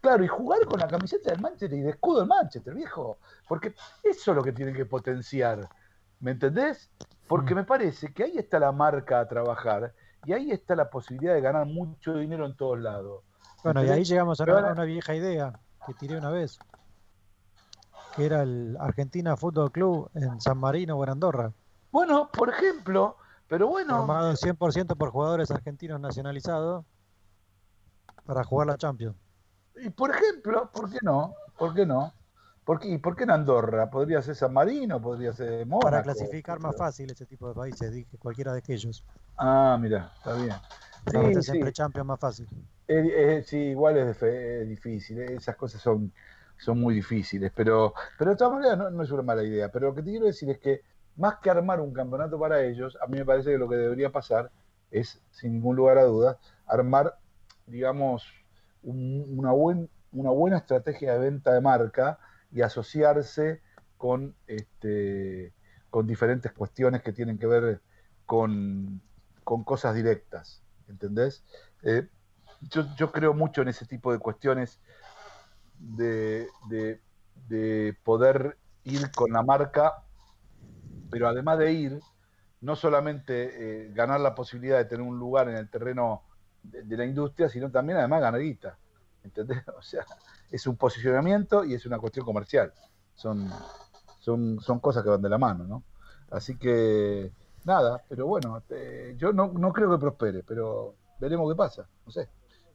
claro, 0.00 0.24
y 0.24 0.28
jugar 0.28 0.64
con 0.66 0.80
la 0.80 0.88
camiseta 0.88 1.30
del 1.30 1.40
Manchester 1.40 1.78
y 1.78 1.82
de 1.82 1.90
escudo 1.90 2.20
del 2.20 2.28
Manchester, 2.28 2.74
viejo. 2.74 3.18
Porque 3.48 3.74
eso 4.02 4.30
es 4.32 4.36
lo 4.36 4.42
que 4.42 4.52
tienen 4.52 4.74
que 4.74 4.86
potenciar. 4.86 5.68
¿Me 6.20 6.32
entendés? 6.32 6.90
Porque 7.32 7.54
Mm. 7.54 7.56
me 7.56 7.64
parece 7.64 8.12
que 8.12 8.24
ahí 8.24 8.36
está 8.36 8.58
la 8.58 8.72
marca 8.72 9.18
a 9.18 9.26
trabajar 9.26 9.94
y 10.26 10.34
ahí 10.34 10.50
está 10.50 10.76
la 10.76 10.90
posibilidad 10.90 11.32
de 11.32 11.40
ganar 11.40 11.64
mucho 11.64 12.12
dinero 12.12 12.44
en 12.44 12.54
todos 12.54 12.78
lados. 12.78 13.24
Bueno, 13.64 13.82
y 13.82 13.88
ahí 13.88 14.04
llegamos 14.04 14.38
una, 14.40 14.68
a 14.68 14.72
una 14.72 14.84
vieja 14.84 15.14
idea 15.14 15.58
que 15.86 15.94
tiré 15.94 16.18
una 16.18 16.28
vez, 16.28 16.58
que 18.14 18.26
era 18.26 18.42
el 18.42 18.76
Argentina 18.78 19.34
Fútbol 19.38 19.72
Club 19.72 20.10
en 20.12 20.42
San 20.42 20.58
Marino 20.58 20.98
o 20.98 21.04
en 21.04 21.08
Andorra, 21.08 21.54
Bueno, 21.90 22.28
por 22.30 22.50
ejemplo, 22.50 23.16
pero 23.48 23.66
bueno, 23.68 23.96
formado 23.96 24.36
100% 24.36 24.94
por 24.94 25.08
jugadores 25.10 25.50
argentinos 25.50 25.98
nacionalizados 26.00 26.84
para 28.26 28.44
jugar 28.44 28.66
la 28.66 28.76
Champions. 28.76 29.16
y 29.76 29.88
por 29.88 30.10
ejemplo, 30.10 30.70
¿por 30.70 30.90
qué 30.90 30.98
no? 31.00 31.32
¿Por 31.56 31.72
qué 31.72 31.86
no? 31.86 32.12
¿Por 32.64 32.78
qué, 32.78 32.88
¿Y 32.88 32.98
por 32.98 33.16
qué 33.16 33.24
en 33.24 33.30
Andorra? 33.30 33.90
¿Podría 33.90 34.22
ser 34.22 34.34
San 34.36 34.52
Marino? 34.52 35.00
¿Podría 35.00 35.32
ser 35.32 35.66
Mónaco? 35.66 35.84
Para 35.84 36.02
clasificar 36.02 36.60
más 36.60 36.76
fácil 36.76 37.10
ese 37.10 37.26
tipo 37.26 37.48
de 37.48 37.54
países, 37.54 37.92
dije 37.92 38.16
cualquiera 38.18 38.52
de 38.52 38.58
aquellos. 38.58 39.04
Ah, 39.36 39.76
mira, 39.80 40.12
está 40.16 40.34
bien. 40.34 40.54
Sí, 41.10 41.42
sí. 41.42 41.58
pre-Champions 41.60 42.06
más 42.06 42.20
fácil. 42.20 42.48
Eh, 42.88 43.38
eh, 43.38 43.42
sí, 43.44 43.56
igual 43.58 43.96
es, 43.96 44.20
difícil, 44.68 45.18
eh, 45.20 45.34
esas 45.36 45.56
cosas 45.56 45.80
son, 45.80 46.12
son 46.58 46.80
muy 46.80 46.94
difíciles, 46.94 47.52
pero, 47.54 47.94
pero 48.18 48.32
de 48.32 48.36
todas 48.36 48.54
maneras 48.54 48.78
no, 48.78 48.90
no 48.90 49.02
es 49.02 49.10
una 49.10 49.22
mala 49.22 49.42
idea. 49.42 49.70
Pero 49.70 49.88
lo 49.88 49.94
que 49.94 50.02
te 50.02 50.10
quiero 50.10 50.26
decir 50.26 50.50
es 50.50 50.58
que 50.58 50.82
más 51.16 51.36
que 51.42 51.50
armar 51.50 51.80
un 51.80 51.92
campeonato 51.92 52.38
para 52.38 52.62
ellos, 52.64 52.98
a 53.00 53.06
mí 53.06 53.18
me 53.18 53.24
parece 53.24 53.50
que 53.52 53.58
lo 53.58 53.68
que 53.68 53.76
debería 53.76 54.10
pasar 54.10 54.50
es, 54.90 55.22
sin 55.30 55.54
ningún 55.54 55.76
lugar 55.76 55.98
a 55.98 56.04
dudas, 56.04 56.36
armar, 56.66 57.18
digamos, 57.66 58.26
un- 58.82 59.24
una, 59.38 59.52
buen, 59.52 59.88
una 60.12 60.30
buena 60.30 60.58
estrategia 60.58 61.14
de 61.14 61.18
venta 61.20 61.52
de 61.54 61.60
marca 61.60 62.18
y 62.52 62.62
asociarse 62.62 63.62
con, 63.98 64.36
este, 64.46 65.54
con 65.90 66.06
diferentes 66.06 66.52
cuestiones 66.52 67.02
que 67.02 67.12
tienen 67.12 67.38
que 67.38 67.46
ver 67.48 67.82
con, 68.26 69.02
con 69.44 69.64
cosas 69.64 69.94
directas, 69.96 70.64
¿entendés? 70.88 71.44
Eh, 71.82 72.08
yo, 72.60 72.84
yo 72.96 73.12
creo 73.12 73.34
mucho 73.34 73.62
en 73.62 73.68
ese 73.68 73.86
tipo 73.86 74.12
de 74.12 74.18
cuestiones 74.20 74.80
de, 75.74 76.48
de- 76.70 77.02
de 77.34 77.98
poder 78.04 78.58
ir 78.84 79.14
con 79.14 79.32
la 79.32 79.42
marca, 79.42 79.92
pero 81.10 81.28
además 81.28 81.58
de 81.58 81.72
ir, 81.72 82.00
no 82.60 82.76
solamente 82.76 83.86
eh, 83.88 83.92
ganar 83.94 84.20
la 84.20 84.34
posibilidad 84.34 84.78
de 84.78 84.86
tener 84.86 85.06
un 85.06 85.18
lugar 85.18 85.48
en 85.48 85.56
el 85.56 85.70
terreno 85.70 86.26
de, 86.62 86.84
de 86.84 86.96
la 86.96 87.06
industria, 87.06 87.48
sino 87.48 87.70
también 87.70 87.98
además 87.98 88.22
ganar 88.22 88.40
guita. 88.42 88.81
¿Entendés? 89.24 89.62
O 89.78 89.82
sea, 89.82 90.04
es 90.50 90.66
un 90.66 90.76
posicionamiento 90.76 91.64
y 91.64 91.74
es 91.74 91.86
una 91.86 91.98
cuestión 91.98 92.24
comercial. 92.26 92.72
Son, 93.14 93.50
son, 94.20 94.60
son 94.60 94.80
cosas 94.80 95.02
que 95.02 95.10
van 95.10 95.22
de 95.22 95.28
la 95.28 95.38
mano, 95.38 95.64
¿no? 95.64 95.82
Así 96.30 96.56
que, 96.56 97.30
nada, 97.64 98.02
pero 98.08 98.26
bueno, 98.26 98.62
eh, 98.70 99.14
yo 99.18 99.32
no, 99.32 99.48
no 99.52 99.72
creo 99.72 99.90
que 99.90 99.98
prospere, 99.98 100.42
pero 100.42 100.94
veremos 101.20 101.50
qué 101.52 101.56
pasa, 101.56 101.86
no 102.06 102.10
sé, 102.12 102.28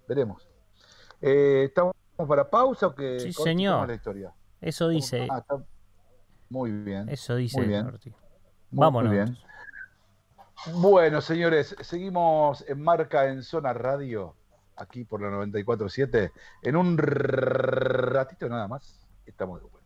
veremos. 0.07 0.47
Eh, 1.21 1.63
¿Estamos 1.65 1.93
para 2.27 2.47
pausa 2.49 2.87
o 2.87 2.95
que 2.95 3.19
Sí, 3.19 3.33
señor. 3.33 3.87
la 3.87 3.95
historia? 3.95 4.33
Eso 4.61 4.89
dice. 4.89 5.27
Ah, 5.31 5.39
está- 5.39 5.63
Muy 6.49 6.71
bien. 6.71 7.09
Eso 7.09 7.35
dice. 7.35 7.57
Muy 7.57 7.67
bien. 7.67 7.87
Ortiz. 7.87 8.13
Muy- 8.71 8.79
Vámonos. 8.81 9.09
Muy 9.11 9.17
bien. 9.23 9.37
Bueno, 10.75 11.21
señores, 11.21 11.75
seguimos 11.81 12.63
en 12.67 12.81
marca 12.81 13.27
en 13.27 13.43
Zona 13.43 13.73
Radio, 13.73 14.35
aquí 14.77 15.03
por 15.03 15.21
la 15.21 15.29
94.7. 15.29 16.31
En 16.63 16.75
un 16.75 16.97
ratito 16.97 18.47
nada 18.47 18.67
más, 18.67 19.07
estamos 19.25 19.61
de 19.61 19.67
vuelta. 19.67 19.77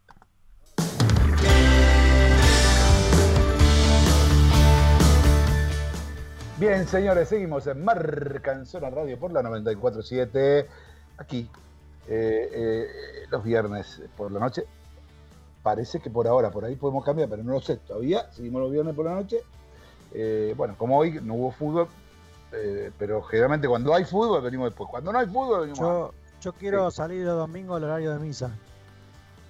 Bien, 6.60 6.88
señores, 6.88 7.30
seguimos 7.30 7.66
en 7.66 7.84
Marca 7.84 8.54
en 8.54 8.68
Zona 8.68 8.92
Radio 8.92 9.18
por 9.18 9.32
la 9.32 9.42
94.7, 9.42 10.68
aquí, 11.18 11.50
eh, 12.08 12.50
eh, 12.54 12.88
los 13.32 13.44
viernes 13.44 14.00
por 14.16 14.32
la 14.32 14.40
noche. 14.40 14.66
Parece 15.64 16.00
que 16.00 16.12
por 16.12 16.28
ahora, 16.28 16.52
por 16.52 16.66
ahí 16.66 16.76
podemos 16.76 17.04
cambiar, 17.04 17.30
pero 17.30 17.44
no 17.44 17.54
lo 17.54 17.62
sé 17.62 17.78
todavía. 17.78 18.32
Seguimos 18.32 18.62
los 18.62 18.72
viernes 18.72 18.96
por 18.96 19.06
la 19.06 19.16
noche. 19.16 19.38
Eh, 20.14 20.54
bueno, 20.56 20.76
como 20.78 20.98
hoy 20.98 21.20
no 21.24 21.34
hubo 21.36 21.52
fútbol, 21.52 21.88
eh, 22.54 22.92
pero 22.98 23.22
generalmente 23.24 23.68
cuando 23.68 23.94
hay 23.94 24.06
fútbol 24.06 24.42
venimos 24.42 24.70
después. 24.70 24.90
Cuando 24.90 25.12
no 25.12 25.20
hay 25.20 25.28
fútbol 25.28 25.62
venimos 25.62 25.80
Yo, 25.80 26.14
yo 26.42 26.54
quiero 26.54 26.90
salir 26.92 27.26
los 27.26 27.38
domingos 27.38 27.78
al 27.78 27.84
horario 27.86 28.14
de 28.14 28.20
misa. 28.20 28.52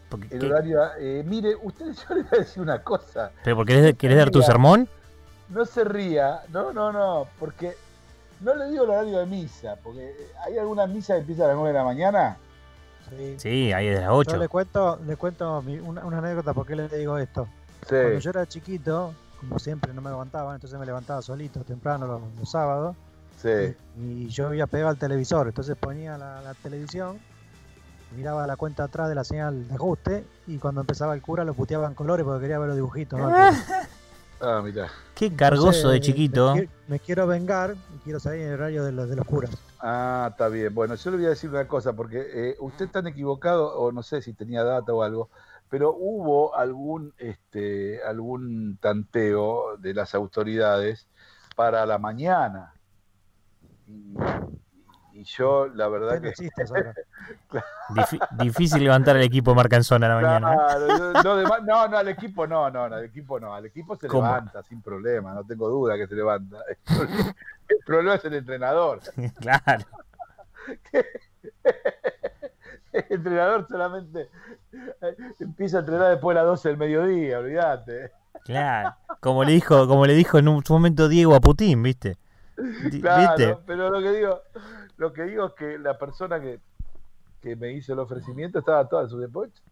Porque, 0.09 0.27
El 0.31 0.39
¿qué- 0.41 0.45
horario, 0.47 0.79
eh, 0.99 1.23
mire, 1.25 1.55
ustedes, 1.61 2.05
yo 2.09 2.15
les 2.15 2.29
voy 2.29 2.39
a 2.39 2.41
decir 2.41 2.61
una 2.61 2.83
cosa. 2.83 3.31
¿Pero 3.43 3.55
porque 3.55 3.73
querés, 3.75 3.97
querés 3.97 4.17
dar 4.17 4.29
tu 4.29 4.41
sermón? 4.41 4.87
No 5.49 5.65
se 5.65 5.83
ría, 5.83 6.41
no, 6.49 6.71
no, 6.73 6.91
no, 6.91 7.27
porque 7.39 7.75
no 8.39 8.55
le 8.55 8.69
digo 8.69 8.83
el 8.85 8.89
horario 8.91 9.19
de 9.19 9.25
misa, 9.25 9.75
porque 9.83 10.13
hay 10.45 10.57
alguna 10.57 10.87
misa 10.87 11.13
que 11.15 11.19
empieza 11.21 11.43
a 11.45 11.47
las 11.47 11.55
9 11.55 11.69
de 11.69 11.77
la 11.77 11.83
mañana. 11.83 12.37
Sí. 13.09 13.35
Sí, 13.37 13.73
ahí 13.73 13.87
es 13.87 13.95
de 13.95 14.01
las 14.01 14.09
Yo 14.09 14.15
8. 14.15 14.37
le 14.37 14.47
cuento, 14.47 14.99
le 15.05 15.15
cuento 15.17 15.61
mi- 15.63 15.79
una, 15.79 16.05
una 16.05 16.19
anécdota 16.19 16.53
por 16.53 16.65
qué 16.65 16.75
le 16.77 16.87
digo 16.87 17.17
esto. 17.17 17.47
Cuando 17.87 18.19
yo 18.19 18.29
era 18.29 18.45
chiquito, 18.47 19.13
como 19.41 19.59
siempre 19.59 19.93
no 19.93 20.01
me 20.01 20.09
levantaban, 20.09 20.55
entonces 20.55 20.79
me 20.79 20.85
levantaba 20.85 21.21
solito 21.21 21.63
temprano 21.65 22.07
los, 22.07 22.21
los 22.39 22.49
sábados 22.49 22.95
sí. 23.41 23.75
y 23.99 24.27
yo 24.29 24.47
había 24.47 24.67
pegado 24.67 24.89
al 24.89 24.97
televisor, 24.97 25.47
entonces 25.47 25.75
ponía 25.75 26.17
la, 26.17 26.41
la 26.41 26.53
televisión, 26.53 27.19
miraba 28.15 28.45
la 28.47 28.55
cuenta 28.55 28.83
atrás 28.85 29.09
de 29.09 29.15
la 29.15 29.23
señal 29.23 29.67
de 29.67 29.73
ajuste 29.75 30.23
y 30.47 30.57
cuando 30.57 30.81
empezaba 30.81 31.13
el 31.13 31.21
cura 31.21 31.43
lo 31.43 31.53
puteaba 31.53 31.87
en 31.87 31.93
colores 31.95 32.23
porque 32.25 32.41
quería 32.41 32.59
ver 32.59 32.67
los 32.69 32.77
dibujitos. 32.77 33.19
¿no? 33.19 33.29
Ah, 34.43 34.59
mira. 34.63 34.87
Qué 35.13 35.31
cargoso 35.35 35.89
de 35.89 35.99
chiquito. 36.01 36.55
Me, 36.55 36.63
qui- 36.63 36.69
me 36.87 36.99
quiero 36.99 37.27
vengar 37.27 37.75
y 37.95 37.99
quiero 38.03 38.19
salir 38.19 38.41
en 38.41 38.47
el 38.47 38.53
horario 38.55 38.83
de 38.83 38.91
los, 38.91 39.07
de 39.07 39.15
los 39.15 39.23
curas. 39.27 39.51
Ah, 39.79 40.29
está 40.31 40.47
bien. 40.47 40.73
Bueno, 40.73 40.95
yo 40.95 41.11
le 41.11 41.17
voy 41.17 41.25
a 41.27 41.29
decir 41.29 41.47
una 41.51 41.67
cosa, 41.67 41.93
porque 41.93 42.23
eh, 42.33 42.55
usted 42.59 42.85
está 42.85 43.07
equivocado, 43.07 43.71
o 43.79 43.91
no 43.91 44.01
sé 44.01 44.23
si 44.23 44.33
tenía 44.33 44.63
data 44.63 44.91
o 44.93 45.03
algo, 45.03 45.29
pero 45.71 45.95
hubo 45.97 46.53
algún, 46.53 47.13
este, 47.17 48.03
algún 48.03 48.77
tanteo 48.81 49.77
de 49.77 49.93
las 49.93 50.13
autoridades 50.13 51.07
para 51.55 51.85
la 51.85 51.97
mañana. 51.97 52.73
Y, 53.87 54.13
y 55.13 55.23
yo, 55.23 55.67
la 55.67 55.87
verdad 55.87 56.21
que... 56.21 56.33
difícil 58.43 58.83
levantar 58.83 59.15
el 59.15 59.23
equipo 59.23 59.55
Marcanzona 59.55 60.07
a 60.07 60.09
la 60.09 60.15
mañana. 60.15 60.53
¿eh? 60.53 60.57
Claro, 60.57 61.13
no, 61.23 61.35
de 61.37 61.43
no, 61.65 61.87
no, 61.87 61.97
al 61.97 62.07
equipo 62.09 62.45
no, 62.45 62.69
no, 62.69 62.89
no, 62.89 62.95
al 62.97 63.05
equipo 63.05 63.39
no, 63.39 63.55
al 63.55 63.65
equipo 63.65 63.95
se 63.95 64.09
¿Cómo? 64.09 64.27
levanta 64.27 64.61
sin 64.63 64.81
problema, 64.81 65.33
no 65.33 65.45
tengo 65.45 65.69
duda 65.69 65.95
que 65.95 66.05
se 66.05 66.15
levanta. 66.15 66.57
El 66.67 66.75
problema, 66.83 67.35
el 67.69 67.77
problema 67.85 68.15
es 68.15 68.25
el 68.25 68.33
entrenador. 68.33 68.99
claro. 69.39 69.85
El 72.93 73.05
entrenador 73.09 73.67
solamente 73.69 74.29
eh, 74.73 75.15
empieza 75.39 75.77
a 75.77 75.79
entrenar 75.81 76.09
después 76.11 76.35
de 76.35 76.41
las 76.41 76.49
12 76.49 76.69
del 76.69 76.77
mediodía, 76.77 77.39
olvídate. 77.39 78.11
Claro. 78.45 78.95
Como 79.19 79.43
le 79.43 79.53
dijo, 79.53 79.87
como 79.87 80.05
le 80.05 80.13
dijo 80.13 80.37
en 80.37 80.47
un 80.47 80.63
su 80.65 80.73
momento 80.73 81.07
Diego 81.07 81.35
a 81.35 81.39
Putin, 81.39 81.83
¿viste? 81.83 82.17
Claro, 83.01 83.37
¿Viste? 83.37 83.57
pero 83.65 83.89
lo 83.89 84.01
que 84.01 84.11
digo, 84.11 84.41
lo 84.97 85.13
que 85.13 85.23
digo 85.23 85.47
es 85.47 85.53
que 85.53 85.77
la 85.79 85.97
persona 85.97 86.39
que, 86.39 86.59
que 87.41 87.55
me 87.55 87.71
hizo 87.71 87.93
el 87.93 87.99
ofrecimiento 87.99 88.59
estaba 88.59 88.87
toda 88.87 89.07
su. 89.07 89.21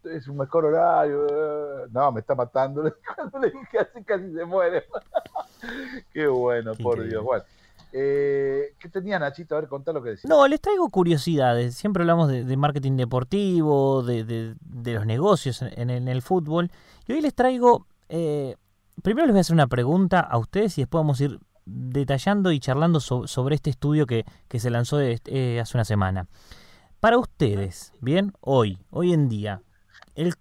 Es 0.03 0.27
un 0.27 0.37
mejor 0.37 0.65
horario. 0.65 1.27
eh". 1.29 1.87
No, 1.91 2.11
me 2.11 2.21
está 2.21 2.35
matando. 2.35 2.81
Cuando 3.15 3.39
le 3.39 3.51
dije 3.51 3.79
así 3.79 4.03
casi 4.03 4.31
se 4.33 4.45
muere. 4.45 4.85
Qué 6.13 6.27
bueno, 6.27 6.73
Qué 6.73 6.83
por. 6.83 7.03
Dios. 7.03 7.23
Bueno, 7.23 7.43
eh, 7.93 8.73
¿qué 8.79 8.89
tenía 8.89 9.19
Nachito? 9.19 9.55
A 9.55 9.61
ver, 9.61 9.69
contá 9.69 9.91
lo 9.93 10.01
que 10.03 10.11
decía. 10.11 10.27
No, 10.29 10.47
les 10.47 10.61
traigo 10.61 10.89
curiosidades. 10.89 11.75
Siempre 11.75 12.03
hablamos 12.03 12.29
de, 12.29 12.57
marketing 12.57 12.97
deportivo, 12.97 14.03
de, 14.03 14.23
de- 14.23 14.55
los 14.93 15.05
negocios 15.05 15.61
en, 15.61 15.89
el 15.89 16.21
fútbol. 16.21 16.71
Y 17.07 17.13
hoy 17.13 17.21
les 17.21 17.33
traigo. 17.33 17.87
eh, 18.09 18.55
primero 19.03 19.25
les 19.27 19.33
voy 19.33 19.39
a 19.39 19.41
hacer 19.41 19.53
una 19.53 19.67
pregunta 19.67 20.19
a 20.19 20.37
ustedes 20.37 20.77
y 20.77 20.81
después 20.81 20.99
vamos 20.99 21.19
a 21.19 21.23
ir 21.25 21.39
detallando 21.65 22.51
y 22.51 22.59
charlando 22.59 22.99
so- 22.99 23.27
sobre 23.27 23.55
este 23.55 23.69
estudio 23.69 24.05
que, 24.07 24.25
que 24.47 24.59
se 24.59 24.69
lanzó 24.69 24.99
eh, 25.01 25.59
hace 25.61 25.77
una 25.77 25.85
semana. 25.85 26.27
Para 26.99 27.17
ustedes, 27.17 27.93
bien, 28.01 28.33
hoy, 28.41 28.79
hoy 28.89 29.13
en 29.13 29.29
día, 29.29 29.61
el, 30.15 30.33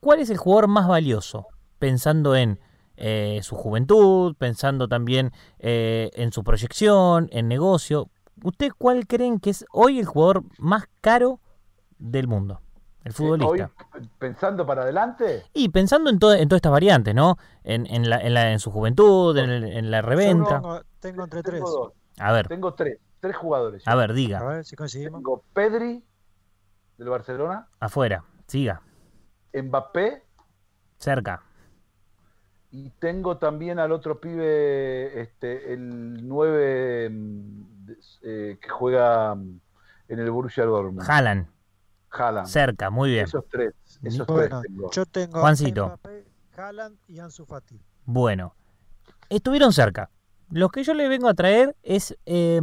¿cuál 0.00 0.20
es 0.20 0.28
el 0.30 0.36
jugador 0.36 0.68
más 0.68 0.86
valioso? 0.88 1.46
Pensando 1.78 2.36
en 2.36 2.58
eh, 3.04 3.40
su 3.42 3.56
juventud, 3.56 4.34
pensando 4.38 4.86
también 4.86 5.32
eh, 5.58 6.10
en 6.14 6.30
su 6.32 6.44
proyección, 6.44 7.28
en 7.32 7.48
negocio. 7.48 8.08
¿Usted 8.44 8.70
cuál 8.78 9.06
creen 9.08 9.40
que 9.40 9.50
es 9.50 9.64
hoy 9.72 9.98
el 9.98 10.06
jugador 10.06 10.44
más 10.58 10.84
caro 11.00 11.40
del 11.98 12.28
mundo? 12.28 12.60
El 13.04 13.12
futbolista. 13.12 13.70
hoy, 13.92 14.08
pensando 14.20 14.64
para 14.64 14.82
adelante, 14.82 15.42
Y 15.52 15.70
pensando 15.70 16.08
en, 16.08 16.20
todas 16.20 16.40
estas 16.40 16.70
variantes, 16.70 17.12
¿no? 17.14 17.36
En, 17.64 17.84
en, 17.86 18.08
la, 18.08 18.20
en, 18.20 18.32
la- 18.34 18.52
en 18.52 18.60
su 18.60 18.70
juventud, 18.70 19.36
en, 19.36 19.50
el- 19.50 19.64
en 19.64 19.90
la 19.90 20.02
reventa. 20.02 20.60
Tengo, 20.60 20.80
tengo 21.00 21.24
entre 21.24 21.42
tres. 21.42 21.56
tengo 21.58 21.70
dos. 21.70 21.92
A 22.18 22.30
ver, 22.32 22.46
Tengo 22.46 22.74
tres, 22.74 22.98
tres 23.18 23.36
jugadores. 23.36 23.82
a 23.88 23.94
ver, 23.96 24.10
A 24.10 24.14
diga. 24.14 24.44
ver 24.44 24.64
si. 24.64 24.76
Tengo 24.76 25.42
Pedri 25.52 26.04
del 26.98 27.08
Barcelona, 27.08 27.66
Afuera, 27.80 28.22
siga, 28.46 28.80
Mbappé 29.52 30.22
cerca. 30.98 31.42
Y 32.72 32.90
tengo 32.98 33.36
también 33.36 33.78
al 33.78 33.92
otro 33.92 34.18
pibe, 34.18 35.20
este, 35.20 35.74
el 35.74 36.26
9 36.26 37.12
que 38.22 38.68
juega 38.68 39.34
mm, 39.34 39.60
en 40.08 40.18
el 40.18 40.30
Borussia 40.30 40.64
Dortmund. 40.64 41.08
Haaland, 41.08 41.46
Haaland. 42.10 42.48
cerca, 42.48 42.90
muy 42.90 43.10
bien. 43.10 43.24
Esos 43.24 43.44
tres, 43.48 43.74
esos 44.02 44.26
Bueno, 44.26 44.60
tres 44.60 44.72
tengo. 44.72 44.90
yo 44.90 45.06
tengo 45.06 45.40
Juancito. 45.40 45.86
Mbappé, 45.86 46.24
Haaland 46.56 46.96
y 47.08 47.18
Ansu 47.18 47.44
Fati. 47.44 47.78
Bueno, 48.06 48.54
estuvieron 49.28 49.72
cerca. 49.72 50.10
Lo 50.50 50.70
que 50.70 50.82
yo 50.82 50.94
le 50.94 51.08
vengo 51.08 51.28
a 51.28 51.34
traer 51.34 51.76
es, 51.82 52.16
eh, 52.26 52.60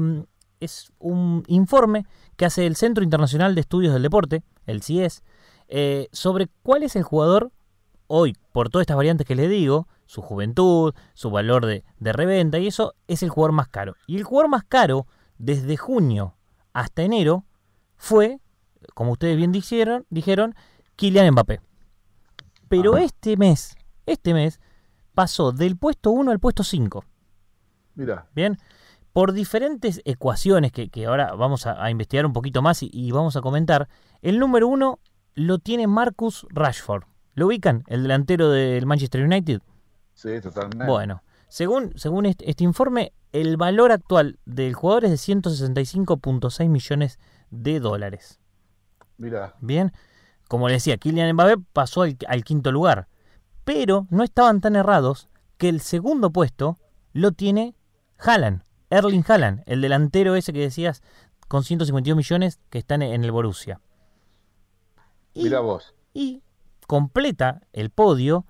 es 0.59 0.91
un 0.99 1.43
informe 1.47 2.05
que 2.35 2.45
hace 2.45 2.65
el 2.65 2.75
Centro 2.75 3.03
Internacional 3.03 3.55
de 3.55 3.61
Estudios 3.61 3.93
del 3.93 4.03
Deporte, 4.03 4.43
el 4.65 4.81
CIES, 4.81 5.23
eh, 5.67 6.07
sobre 6.11 6.47
cuál 6.63 6.83
es 6.83 6.95
el 6.95 7.03
jugador 7.03 7.51
hoy, 8.07 8.35
por 8.51 8.69
todas 8.69 8.83
estas 8.83 8.97
variantes 8.97 9.25
que 9.27 9.35
le 9.35 9.47
digo, 9.47 9.87
su 10.09 10.23
juventud, 10.23 10.95
su 11.13 11.29
valor 11.29 11.67
de, 11.67 11.85
de 11.99 12.13
reventa, 12.13 12.57
y 12.57 12.65
eso 12.65 12.95
es 13.07 13.21
el 13.21 13.29
jugador 13.29 13.51
más 13.51 13.67
caro. 13.67 13.93
Y 14.07 14.17
el 14.17 14.23
jugador 14.23 14.49
más 14.49 14.63
caro, 14.63 15.05
desde 15.37 15.77
junio 15.77 16.35
hasta 16.73 17.03
enero, 17.03 17.45
fue, 17.95 18.39
como 18.95 19.11
ustedes 19.11 19.37
bien 19.37 19.51
dijeron, 19.51 20.07
dijeron 20.09 20.55
Kylian 20.95 21.31
Mbappé. 21.31 21.61
Pero 22.69 22.95
Ajá. 22.95 23.03
este 23.03 23.37
mes, 23.37 23.75
este 24.07 24.33
mes, 24.33 24.59
pasó 25.13 25.51
del 25.51 25.77
puesto 25.77 26.09
1 26.09 26.31
al 26.31 26.39
puesto 26.39 26.63
5. 26.63 27.05
Mira, 27.93 28.29
Bien, 28.33 28.57
por 29.13 29.31
diferentes 29.33 30.01
ecuaciones 30.05 30.71
que, 30.71 30.89
que 30.89 31.05
ahora 31.05 31.35
vamos 31.35 31.67
a, 31.67 31.83
a 31.83 31.91
investigar 31.91 32.25
un 32.25 32.33
poquito 32.33 32.63
más 32.63 32.81
y, 32.81 32.89
y 32.91 33.11
vamos 33.11 33.35
a 33.35 33.41
comentar, 33.41 33.87
el 34.23 34.39
número 34.39 34.69
1 34.69 34.99
lo 35.35 35.59
tiene 35.59 35.85
Marcus 35.85 36.47
Rashford. 36.49 37.03
¿Lo 37.35 37.45
ubican? 37.45 37.83
El 37.85 38.01
delantero 38.01 38.49
del 38.49 38.87
Manchester 38.87 39.23
United. 39.23 39.61
Sí, 40.19 40.41
totalmente. 40.41 40.85
Bueno, 40.85 41.23
según, 41.47 41.93
según 41.95 42.25
este, 42.25 42.49
este 42.49 42.63
informe, 42.63 43.13
el 43.31 43.57
valor 43.57 43.91
actual 43.91 44.39
del 44.45 44.73
jugador 44.73 45.05
es 45.05 45.11
de 45.11 45.33
165.6 45.35 46.69
millones 46.69 47.19
de 47.49 47.79
dólares. 47.79 48.39
Mira, 49.17 49.55
Bien, 49.59 49.91
como 50.47 50.67
les 50.67 50.83
decía, 50.83 50.97
Kylian 50.97 51.33
Mbappé 51.33 51.61
pasó 51.73 52.03
al, 52.03 52.17
al 52.27 52.43
quinto 52.43 52.71
lugar. 52.71 53.07
Pero 53.63 54.07
no 54.09 54.23
estaban 54.23 54.61
tan 54.61 54.75
errados 54.75 55.27
que 55.57 55.69
el 55.69 55.81
segundo 55.81 56.31
puesto 56.31 56.77
lo 57.13 57.31
tiene 57.31 57.75
Haaland, 58.17 58.63
Erling 58.89 59.23
Haaland, 59.27 59.63
el 59.65 59.81
delantero 59.81 60.35
ese 60.35 60.53
que 60.53 60.59
decías 60.59 61.01
con 61.47 61.63
152 61.63 62.15
millones 62.15 62.59
que 62.69 62.77
está 62.77 62.95
en, 62.95 63.03
el 63.03 63.31
Borussia. 63.31 63.81
Y, 65.33 65.43
mira 65.43 65.59
vos. 65.59 65.95
y 66.13 66.43
completa 66.87 67.61
el 67.73 67.89
podio, 67.89 68.45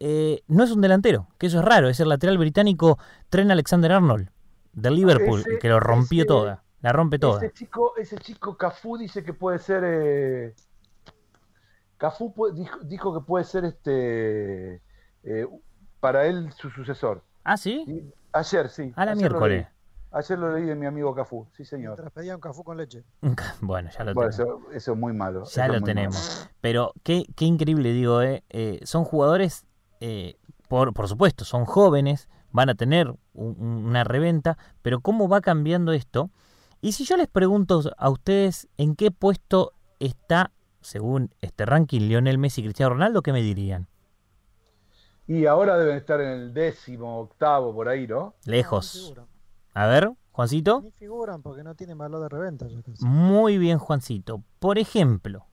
eh, 0.00 0.42
no 0.48 0.64
es 0.64 0.70
un 0.72 0.80
delantero, 0.80 1.28
que 1.38 1.46
eso 1.46 1.58
es 1.60 1.64
raro, 1.64 1.88
es 1.88 2.00
el 2.00 2.08
lateral 2.08 2.38
británico 2.38 2.98
Trent 3.28 3.50
Alexander-Arnold, 3.50 4.30
del 4.72 4.94
Liverpool, 4.96 5.40
Ese- 5.40 5.50
el 5.52 5.58
que 5.58 5.68
lo 5.68 5.78
rompió 5.80 6.22
ese- 6.22 6.28
toda, 6.28 6.64
la 6.80 6.92
rompe 6.92 7.18
toda. 7.18 7.38
Ese 7.44 7.52
chico, 7.52 7.92
ese 7.96 8.16
chico 8.18 8.56
Cafú 8.56 8.96
dice 8.98 9.22
que 9.22 9.32
puede 9.34 9.58
ser. 9.58 9.82
Eh... 9.86 10.54
Cafú 11.96 12.32
dijo, 12.54 12.78
dijo 12.84 13.12
que 13.18 13.24
puede 13.26 13.44
ser 13.44 13.64
este 13.66 14.76
eh, 15.22 15.46
para 16.00 16.26
él 16.26 16.50
su 16.56 16.70
sucesor. 16.70 17.22
Ah, 17.44 17.56
¿sí? 17.58 17.84
Y 17.86 18.14
ayer, 18.32 18.68
sí. 18.70 18.92
A 18.96 19.04
la 19.04 19.12
ayer 19.12 19.30
lo 19.32 19.38
miércoles. 19.38 19.66
leí. 19.66 19.74
Ayer 20.12 20.38
lo 20.38 20.52
leí 20.52 20.64
de 20.64 20.74
mi 20.74 20.86
amigo 20.86 21.14
Cafú, 21.14 21.46
sí 21.56 21.64
señor. 21.64 21.90
Mientras 21.92 22.12
pedía 22.12 22.34
un 22.34 22.40
café 22.40 22.62
con 22.64 22.76
leche. 22.78 23.04
Bueno, 23.60 23.90
ya 23.96 24.04
lo 24.04 24.14
Bueno, 24.14 24.30
tenemos. 24.30 24.58
eso, 24.66 24.72
eso 24.76 24.92
es 24.92 24.98
muy 24.98 25.12
malo. 25.12 25.44
Ya 25.44 25.64
eso 25.66 25.74
lo 25.74 25.80
tenemos. 25.82 26.36
malo. 26.38 26.50
Pero 26.62 26.92
qué, 27.02 27.24
qué 27.36 27.44
increíble, 27.44 27.92
digo, 27.92 28.22
eh, 28.22 28.42
eh, 28.48 28.80
son 28.84 29.04
jugadores, 29.04 29.66
eh, 30.00 30.36
por, 30.68 30.92
por 30.92 31.08
supuesto, 31.08 31.44
son 31.44 31.64
jóvenes, 31.64 32.28
van 32.52 32.68
a 32.70 32.74
tener 32.74 33.08
un- 33.34 33.56
un- 33.58 33.84
una 33.86 34.04
reventa, 34.04 34.56
pero 34.82 35.00
¿cómo 35.00 35.28
va 35.28 35.40
cambiando 35.40 35.92
esto? 35.92 36.30
Y 36.80 36.92
si 36.92 37.04
yo 37.04 37.16
les 37.16 37.28
pregunto 37.28 37.82
a 37.96 38.10
ustedes 38.10 38.68
en 38.78 38.96
qué 38.96 39.10
puesto 39.10 39.72
está, 39.98 40.50
según 40.80 41.30
este 41.40 41.66
ranking, 41.66 42.00
Lionel 42.08 42.38
Messi 42.38 42.60
y 42.62 42.64
Cristiano 42.64 42.94
Ronaldo, 42.94 43.22
¿qué 43.22 43.32
me 43.32 43.42
dirían? 43.42 43.86
Y 45.26 45.46
ahora 45.46 45.78
deben 45.78 45.96
estar 45.96 46.20
en 46.20 46.28
el 46.28 46.54
décimo, 46.54 47.20
octavo, 47.20 47.72
por 47.72 47.88
ahí, 47.88 48.06
¿no? 48.06 48.34
Lejos. 48.46 49.14
A 49.74 49.86
ver, 49.86 50.10
Juancito. 50.32 50.80
Ni 50.82 50.90
figuran 50.90 51.42
porque 51.42 51.62
no 51.62 51.74
tienen 51.74 51.98
valor 51.98 52.22
de 52.22 52.28
reventa. 52.28 52.66
Muy 53.00 53.58
bien, 53.58 53.78
Juancito. 53.78 54.42
Por 54.58 54.78
ejemplo, 54.78 55.46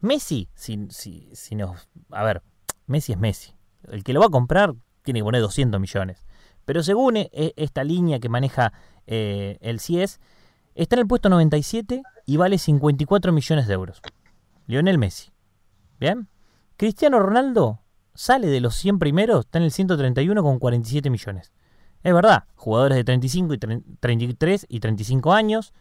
Messi, 0.00 0.48
si, 0.54 0.86
si, 0.90 1.28
si 1.34 1.56
nos... 1.56 1.88
A 2.10 2.24
ver, 2.24 2.42
Messi 2.86 3.12
es 3.12 3.18
Messi. 3.18 3.57
El 3.90 4.04
que 4.04 4.12
lo 4.12 4.20
va 4.20 4.26
a 4.26 4.30
comprar 4.30 4.74
tiene 5.02 5.20
que 5.20 5.24
poner 5.24 5.40
200 5.40 5.80
millones. 5.80 6.24
Pero 6.64 6.82
según 6.82 7.16
e- 7.16 7.30
e- 7.32 7.54
esta 7.56 7.84
línea 7.84 8.18
que 8.20 8.28
maneja 8.28 8.72
eh, 9.06 9.58
el 9.60 9.80
CIES, 9.80 10.20
está 10.74 10.96
en 10.96 11.00
el 11.00 11.06
puesto 11.06 11.28
97 11.28 12.02
y 12.26 12.36
vale 12.36 12.58
54 12.58 13.32
millones 13.32 13.66
de 13.66 13.74
euros. 13.74 14.02
Lionel 14.66 14.98
Messi. 14.98 15.30
¿Bien? 15.98 16.28
Cristiano 16.76 17.18
Ronaldo 17.18 17.80
sale 18.14 18.48
de 18.48 18.60
los 18.60 18.74
100 18.76 18.98
primeros, 18.98 19.46
está 19.46 19.58
en 19.58 19.64
el 19.64 19.70
131 19.72 20.42
con 20.42 20.58
47 20.58 21.10
millones. 21.10 21.52
Es 22.02 22.14
verdad, 22.14 22.44
jugadores 22.54 22.96
de 22.96 23.04
35 23.04 23.54
y 23.54 23.58
30 23.58 23.88
33 24.00 24.66
y 24.68 24.80
35 24.80 25.32
años 25.32 25.72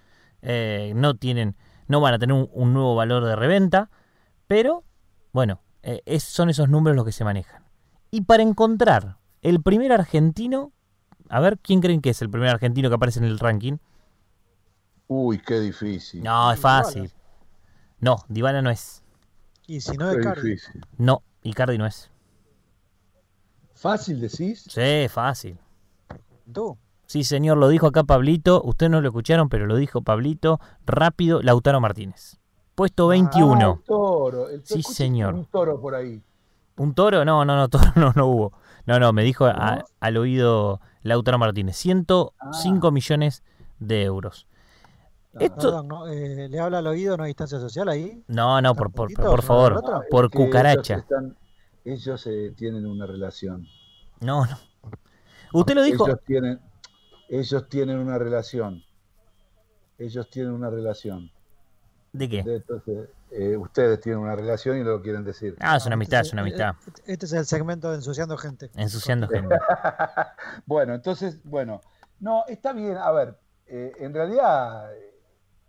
eh, 0.41 0.93
no 0.95 1.15
tienen, 1.15 1.55
no 1.87 2.01
van 2.01 2.13
a 2.13 2.19
tener 2.19 2.47
un, 2.49 2.73
nuevo 2.73 2.95
valor 2.95 3.25
de 3.25 3.35
reventa, 3.35 3.89
pero 4.47 4.83
bueno, 5.33 5.61
eh, 5.83 6.19
son 6.19 6.49
esos 6.49 6.69
números 6.69 6.95
los 6.95 7.05
que 7.05 7.11
se 7.11 7.23
manejan. 7.23 7.66
Y 8.11 8.21
para 8.21 8.43
encontrar 8.43 9.17
el 9.41 9.61
primer 9.61 9.91
argentino, 9.91 10.71
a 11.29 11.39
ver, 11.39 11.59
¿quién 11.59 11.81
creen 11.81 12.01
que 12.01 12.09
es 12.11 12.21
el 12.21 12.29
primer 12.29 12.49
argentino 12.49 12.89
que 12.89 12.95
aparece 12.95 13.19
en 13.19 13.25
el 13.25 13.39
ranking? 13.39 13.77
Uy, 15.07 15.39
qué 15.39 15.59
difícil. 15.59 16.23
No, 16.23 16.51
es 16.51 16.59
fácil. 16.59 17.11
No, 17.99 18.17
Dybala 18.27 18.61
no 18.61 18.69
es. 18.69 19.03
Y 19.65 19.81
si 19.81 19.97
no 19.97 20.09
es 20.11 20.17
Cardi. 20.23 20.49
difícil. 20.51 20.85
No, 20.97 21.23
Icardi 21.43 21.77
no 21.77 21.85
es. 21.85 22.09
¿Fácil 23.73 24.19
decís? 24.21 24.65
Sí, 24.69 25.07
fácil. 25.09 25.57
Tú. 26.51 26.77
Sí, 27.05 27.23
señor, 27.23 27.57
lo 27.57 27.69
dijo 27.69 27.87
acá 27.87 28.03
Pablito. 28.03 28.61
Ustedes 28.63 28.89
no 28.91 29.01
lo 29.01 29.07
escucharon, 29.07 29.49
pero 29.49 29.65
lo 29.65 29.75
dijo 29.75 30.01
Pablito. 30.01 30.59
Rápido, 30.85 31.41
Lautaro 31.41 31.79
Martínez. 31.79 32.37
Puesto 32.75 33.07
21. 33.07 33.65
Ah, 33.65 33.69
un 33.71 33.83
toro. 33.83 34.49
El- 34.49 34.65
Sí, 34.65 34.81
señor. 34.83 35.33
Un 35.35 35.45
toro 35.45 35.79
por 35.79 35.95
ahí. 35.95 36.21
¿Un 36.77 36.93
toro? 36.93 37.25
No, 37.25 37.43
no, 37.45 37.55
no, 37.55 37.67
toro 37.69 37.91
no, 37.95 38.13
no 38.15 38.25
hubo. 38.27 38.53
No, 38.85 38.99
no, 38.99 39.11
me 39.13 39.23
dijo 39.23 39.45
al 39.45 40.17
oído 40.17 40.79
Lautaro 41.03 41.37
Martínez. 41.37 41.75
105 41.77 42.91
millones 42.91 43.43
de 43.79 44.03
euros. 44.03 44.47
Esto, 45.39 45.55
Perdón, 45.57 45.87
¿no? 45.87 46.07
Eh, 46.07 46.47
¿le 46.49 46.59
habla 46.59 46.79
al 46.79 46.87
oído? 46.87 47.15
¿No 47.17 47.23
hay 47.23 47.29
distancia 47.29 47.59
social 47.59 47.89
ahí? 47.89 48.23
no, 48.27 48.59
no, 48.61 48.71
¿Están 48.71 48.91
por, 48.91 48.91
por, 49.13 49.13
por 49.13 49.41
favor, 49.43 49.83
por 50.09 50.31
Que 50.31 50.37
ellos 50.37 50.47
cucaracha. 50.47 50.95
están- 50.95 51.37
Ellos 51.85 52.25
eh, 52.27 52.53
tienen 52.55 52.85
una 52.87 53.05
relación. 53.05 53.67
No, 54.21 54.45
no. 54.45 54.57
Usted 55.53 55.75
lo 55.75 55.83
dijo. 55.83 56.07
Ellos 56.07 56.19
tienen, 56.25 56.59
ellos 57.29 57.69
tienen 57.69 57.97
una 57.99 58.17
relación. 58.17 58.83
Ellos 59.99 60.29
tienen 60.29 60.53
una 60.53 60.69
relación. 60.69 61.31
¿De 62.13 62.27
qué? 62.29 62.39
Entonces, 62.39 63.09
eh, 63.31 63.57
ustedes 63.57 63.99
tienen 63.99 64.21
una 64.21 64.35
relación 64.35 64.77
y 64.77 64.83
lo 64.83 65.01
quieren 65.01 65.23
decir. 65.23 65.55
Ah, 65.59 65.77
es 65.77 65.85
una 65.85 65.95
amistad, 65.95 66.21
es 66.21 66.33
una 66.33 66.41
amistad. 66.43 66.75
Este, 66.85 67.13
este 67.13 67.25
es 67.25 67.33
el 67.33 67.45
segmento 67.45 67.89
de 67.89 67.95
ensuciando 67.97 68.37
gente. 68.37 68.69
Ensuciando 68.75 69.27
gente. 69.27 69.55
bueno, 70.65 70.93
entonces, 70.95 71.39
bueno, 71.43 71.81
no, 72.19 72.43
está 72.47 72.73
bien. 72.73 72.97
A 72.97 73.11
ver, 73.11 73.37
eh, 73.67 73.91
en 73.99 74.13
realidad, 74.13 74.89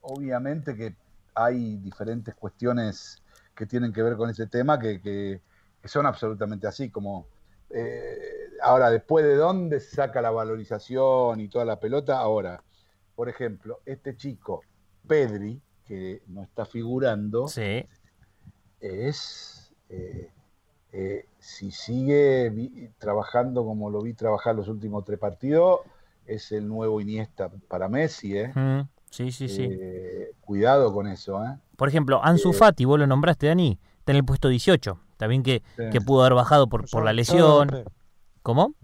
obviamente 0.00 0.76
que 0.76 0.94
hay 1.34 1.76
diferentes 1.76 2.34
cuestiones 2.34 3.22
que 3.54 3.66
tienen 3.66 3.92
que 3.92 4.02
ver 4.02 4.16
con 4.16 4.30
ese 4.30 4.46
tema 4.46 4.78
que, 4.78 5.00
que- 5.00 5.40
que 5.80 5.88
son 5.88 6.06
absolutamente 6.06 6.66
así, 6.66 6.90
como 6.90 7.26
eh, 7.70 8.18
ahora, 8.62 8.90
después 8.90 9.24
de 9.24 9.36
dónde 9.36 9.78
se 9.80 9.94
saca 9.96 10.20
la 10.22 10.30
valorización 10.30 11.38
y 11.40 11.48
toda 11.48 11.64
la 11.64 11.78
pelota, 11.78 12.18
ahora, 12.18 12.62
por 13.14 13.28
ejemplo, 13.28 13.80
este 13.84 14.16
chico, 14.16 14.62
Pedri, 15.06 15.60
que 15.88 16.22
no 16.28 16.42
está 16.42 16.64
figurando, 16.66 17.48
Sí. 17.48 17.84
es, 18.80 19.72
eh, 19.88 20.30
eh, 20.92 21.26
si 21.38 21.70
sigue 21.70 22.50
vi- 22.50 22.90
trabajando 22.98 23.64
como 23.64 23.90
lo 23.90 24.02
vi 24.02 24.14
trabajar 24.14 24.54
los 24.54 24.68
últimos 24.68 25.04
tres 25.04 25.18
partidos, 25.18 25.80
es 26.26 26.52
el 26.52 26.68
nuevo 26.68 27.00
Iniesta 27.00 27.50
para 27.68 27.88
Messi, 27.88 28.36
¿eh? 28.36 28.52
Mm, 28.54 28.88
Sí, 29.10 29.32
sí, 29.32 29.48
sí. 29.48 29.66
Eh, 29.70 30.32
cuidado 30.42 30.92
con 30.92 31.06
eso, 31.06 31.42
¿eh? 31.42 31.56
Por 31.76 31.88
ejemplo, 31.88 32.20
Ansu 32.22 32.50
eh, 32.50 32.52
Fati, 32.52 32.84
vos 32.84 32.98
lo 32.98 33.06
nombraste, 33.06 33.46
Dani, 33.46 33.78
está 33.98 34.12
en 34.12 34.16
el 34.16 34.24
puesto 34.24 34.48
18. 34.48 35.00
También 35.16 35.42
que, 35.42 35.62
Sí. 35.76 35.84
que 35.90 36.00
pudo 36.02 36.20
haber 36.20 36.34
bajado 36.34 36.68
por, 36.68 36.88
por 36.90 37.02
la 37.04 37.14
lesión. 37.14 37.84
¿Cómo? 38.42 38.74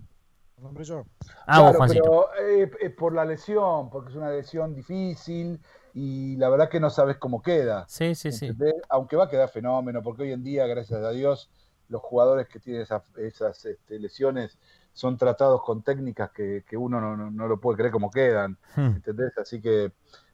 lo 0.57 0.65
nombré 0.65 0.85
yo. 0.85 1.05
Ah, 1.47 1.61
vos, 1.61 1.77
Claro, 1.77 1.93
pero 1.93 2.27
eh, 2.41 2.71
es 2.81 2.91
por 2.93 3.15
la 3.15 3.27
lesión, 3.27 3.91
porque 3.91 4.11
es 4.11 4.17
una 4.17 4.31
lesión 4.31 4.75
difícil 4.75 5.61
y 5.95 6.37
la 6.37 6.49
verdad 6.49 6.69
que 6.69 6.81
no 6.81 6.91
sabes 6.91 7.17
cómo 7.19 7.41
queda. 7.41 7.85
Sí, 7.89 8.15
sí, 8.15 8.33
sí. 8.33 8.51
Aunque 8.89 9.17
va 9.17 9.25
a 9.25 9.29
quedar 9.29 9.49
fenómeno, 9.49 10.03
porque 10.03 10.25
hoy 10.25 10.33
en 10.33 10.43
día, 10.43 10.67
gracias 10.67 11.01
a 11.03 11.11
Dios, 11.11 11.51
los 11.89 12.03
jugadores 12.03 12.49
que 12.49 12.59
tienen 12.59 12.83
esas, 12.83 13.03
esas 13.17 13.65
este, 13.65 13.99
lesiones 14.01 14.59
son 14.93 15.17
tratados 15.17 15.63
con 15.63 15.83
técnicas 15.83 16.31
que, 16.31 16.65
que 16.69 16.77
uno 16.77 17.01
no, 17.01 17.17
no- 17.17 17.31
no 17.31 17.47
lo 17.49 17.61
puede 17.61 17.77
creer 17.79 17.93
cómo 17.93 18.11
quedan. 18.11 18.59
Hmm. 18.77 18.97
¿entendés? 18.97 19.37
Así 19.39 19.61
que 19.61 19.93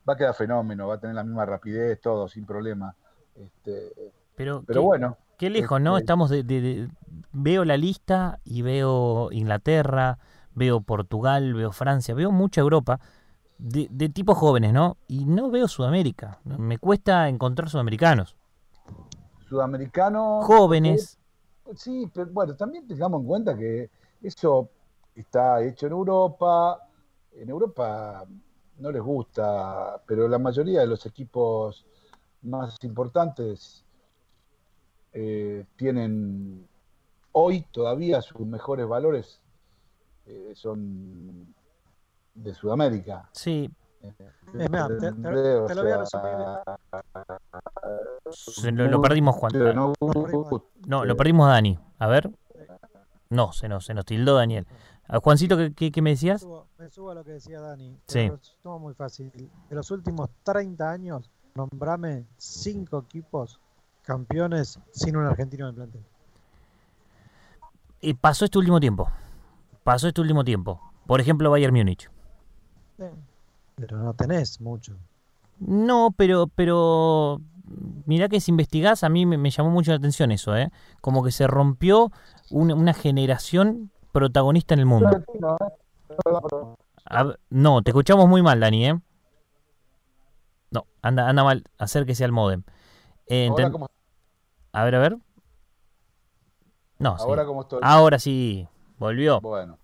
va 0.09 0.15
a 0.15 0.17
quedar 0.17 0.35
fenómeno, 0.35 0.89
va 0.89 0.95
a 0.95 1.01
tener 1.01 1.15
la 1.17 1.25
misma 1.25 1.45
rapidez, 1.47 2.01
todo, 2.01 2.27
sin 2.29 2.47
problema. 2.47 2.95
Este, 3.37 3.93
Pero, 4.37 4.63
pero 4.67 4.81
qué, 4.81 4.85
bueno, 4.87 5.17
qué 5.39 5.51
lejos, 5.51 5.81
¿no? 5.81 5.97
este- 5.97 6.05
Estamos 6.05 6.31
de, 6.31 6.43
de- 6.43 6.61
de- 6.61 6.89
Veo 7.33 7.65
la 7.65 7.77
lista 7.77 8.41
y 8.45 8.63
veo 8.63 9.31
Inglaterra, 9.33 10.19
veo 10.55 10.81
Portugal, 10.81 11.55
veo 11.55 11.73
Francia, 11.73 12.15
veo 12.15 12.31
mucha 12.33 12.61
Europa 12.61 12.99
de, 13.61 13.89
de 13.91 14.09
tipos 14.09 14.37
jóvenes, 14.39 14.73
¿no? 14.73 14.97
Y 15.07 15.25
no 15.25 15.51
veo 15.51 15.69
Sudamérica. 15.69 16.41
Me 16.45 16.79
cuesta 16.79 17.29
encontrar 17.29 17.69
sudamericanos. 17.69 18.35
sudamericano. 19.49 20.41
Jóvenes. 20.43 21.19
Sí, 21.77 22.11
pero 22.13 22.31
bueno, 22.33 22.57
también 22.57 22.87
tengamos 22.87 23.21
en 23.21 23.27
cuenta 23.27 23.57
que 23.57 23.91
eso 24.23 24.71
está 25.15 25.63
hecho 25.63 25.87
en 25.87 25.93
Europa. 25.93 26.89
En 27.33 27.49
Europa 27.49 28.25
no 28.79 28.91
les 28.91 29.03
gusta, 29.03 30.03
pero 30.07 30.27
la 30.27 30.39
mayoría 30.39 30.81
de 30.81 30.87
los 30.87 31.05
equipos 31.07 31.85
más 32.43 32.77
importantes 32.83 33.85
eh, 35.13 35.65
tienen 35.77 36.67
hoy 37.33 37.65
todavía 37.71 38.23
sus 38.23 38.41
mejores 38.47 38.89
valores 38.89 39.41
eh, 40.27 40.53
son 40.55 41.55
de 42.35 42.55
Sudamérica. 42.55 43.29
Sí, 43.33 43.71
Es 44.55 44.71
más, 44.71 44.89
te, 44.99 45.11
lo 45.13 45.83
voy 45.83 45.91
a 45.93 45.99
resumir. 45.99 46.33
se 48.31 48.73
lo, 48.73 48.89
lo 48.89 49.01
perdimos, 49.03 49.35
Juan. 49.37 49.53
no- 49.75 49.93
No, 50.87 51.05
lo 51.05 51.17
perdimos 51.17 51.49
a 51.49 51.53
Dani. 51.53 51.79
A 51.99 52.07
ver. 52.07 52.31
No, 53.29 53.53
se 53.53 53.69
nos, 53.69 53.85
se 53.87 53.95
nos 53.95 54.05
tildó 54.05 54.35
Daniel. 54.37 54.67
A 55.07 55.19
Juancito, 55.21 55.57
¿qué, 55.57 55.73
qué, 55.75 55.93
qué 55.93 56.03
me 56.03 56.11
Me 56.11 56.11
decías? 56.11 56.41
subo, 56.41 56.67
me 56.79 56.89
subo 56.89 57.11
a 57.11 57.15
lo 57.15 57.25
que 57.25 57.33
decía 57.33 57.61
Dani. 57.61 57.97
Sí. 58.07 58.29
Resumo 58.29 58.79
muy 58.79 58.95
fácil. 58.95 59.31
De 59.69 59.75
los 59.77 59.91
últimos 59.91 60.31
30 60.45 60.91
años, 60.91 61.31
nombrame 61.55 62.27
cinco 62.37 62.99
equipos 63.07 63.61
campeones 64.03 64.79
sin 64.93 65.17
un 65.17 65.27
argentino 65.27 65.65
en 65.67 65.69
el 65.71 65.75
plantel. 65.75 66.05
Eh, 68.03 68.15
pasó 68.15 68.45
este 68.45 68.59
último 68.59 68.81
tiempo. 68.81 69.09
Pasó 69.85 70.09
este 70.09 70.21
último 70.21 70.43
tiempo. 70.45 70.81
Por 71.07 71.21
ejemplo, 71.21 71.51
Bayern 71.51 71.75
Múnich. 71.75 72.09
Pero 73.77 73.99
no 73.99 74.15
tenés 74.15 74.61
mucho. 74.61 74.97
No, 75.59 76.15
pero, 76.17 76.47
pero 76.55 77.41
mirá 78.07 78.29
que 78.29 78.41
si 78.41 78.51
investigás, 78.51 79.05
a 79.05 79.09
mí 79.09 79.27
me, 79.27 79.39
me 79.39 79.51
llamó 79.51 79.71
mucho 79.71 79.91
la 79.91 79.99
atención 79.99 80.33
eso, 80.33 80.57
¿eh? 80.57 80.71
Como 81.01 81.23
que 81.23 81.33
se 81.33 81.47
rompió 81.47 82.11
una, 82.51 82.75
una 82.75 82.95
generación 82.95 83.91
protagonista 84.13 84.75
en 84.75 84.81
el 84.81 84.87
mundo. 84.87 85.09
A 87.07 87.35
no, 87.49 87.83
te 87.83 87.91
escuchamos 87.91 88.29
muy 88.29 88.43
mal, 88.43 88.61
Dani, 88.61 88.87
¿eh? 88.87 89.01
No, 90.71 90.87
anda, 91.03 91.29
anda 91.29 91.43
mal, 91.43 91.65
acérquese 91.79 92.25
al 92.25 92.33
modem. 92.33 92.63
Eh, 93.27 93.49
Ahora 93.49 93.71
A 94.73 94.85
ver, 94.85 94.95
a 94.95 94.99
ver. 94.99 95.19
No, 96.99 97.17
sí. 97.17 97.25
ahora 97.27 97.47
como 97.47 97.63
estoy. 97.63 97.81
Ahora 97.83 98.19
sí, 98.19 98.69
volvió. 98.99 99.41
Bueno, 99.41 99.79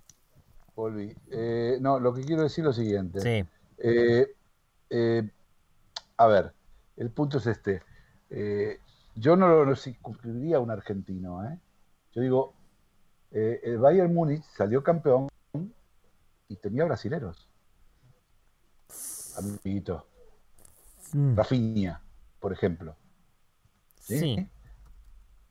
volví. 0.76 1.16
Eh, 1.30 1.78
no, 1.80 1.98
lo 1.98 2.14
que 2.14 2.22
quiero 2.22 2.42
decir 2.42 2.62
es 2.62 2.66
lo 2.66 2.72
siguiente. 2.72 3.20
Sí, 3.20 3.48
Eh, 3.78 4.34
eh, 4.90 5.30
a 6.16 6.26
ver, 6.26 6.52
el 6.96 7.10
punto 7.10 7.38
es 7.38 7.46
este. 7.46 7.82
Yo 9.16 9.34
no 9.34 9.64
lo 9.64 9.76
circunscribiría 9.76 10.58
a 10.58 10.60
un 10.60 10.70
argentino. 10.70 11.44
¿eh? 11.44 11.58
Yo 12.12 12.20
digo, 12.20 12.54
el 13.30 13.78
Bayern 13.78 14.14
Múnich 14.14 14.44
salió 14.44 14.82
campeón 14.82 15.28
y 16.48 16.56
tenía 16.56 16.84
brasileros. 16.84 17.48
Amiguito. 19.36 20.06
Mm, 21.12 21.36
Rafinha, 21.36 22.02
por 22.40 22.52
ejemplo. 22.52 22.96
¿sí? 24.00 24.18
sí, 24.18 24.48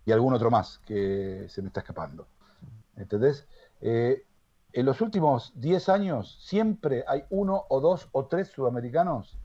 y 0.06 0.12
algún 0.12 0.34
otro 0.34 0.50
más 0.50 0.80
que 0.80 1.48
se 1.50 1.62
me 1.62 1.68
está 1.68 1.82
escapando. 1.82 2.28
¿Entendés? 2.96 3.48
Eh, 3.82 4.24
en 4.76 4.86
los 4.86 5.02
últimos 5.02 5.52
10 5.56 5.90
años 5.90 6.38
siempre 6.42 7.04
hay 7.08 7.24
uno 7.30 7.64
o 7.70 7.80
dos 7.82 8.10
o 8.12 8.26
tres 8.26 8.50
sudamericanos 8.50 9.38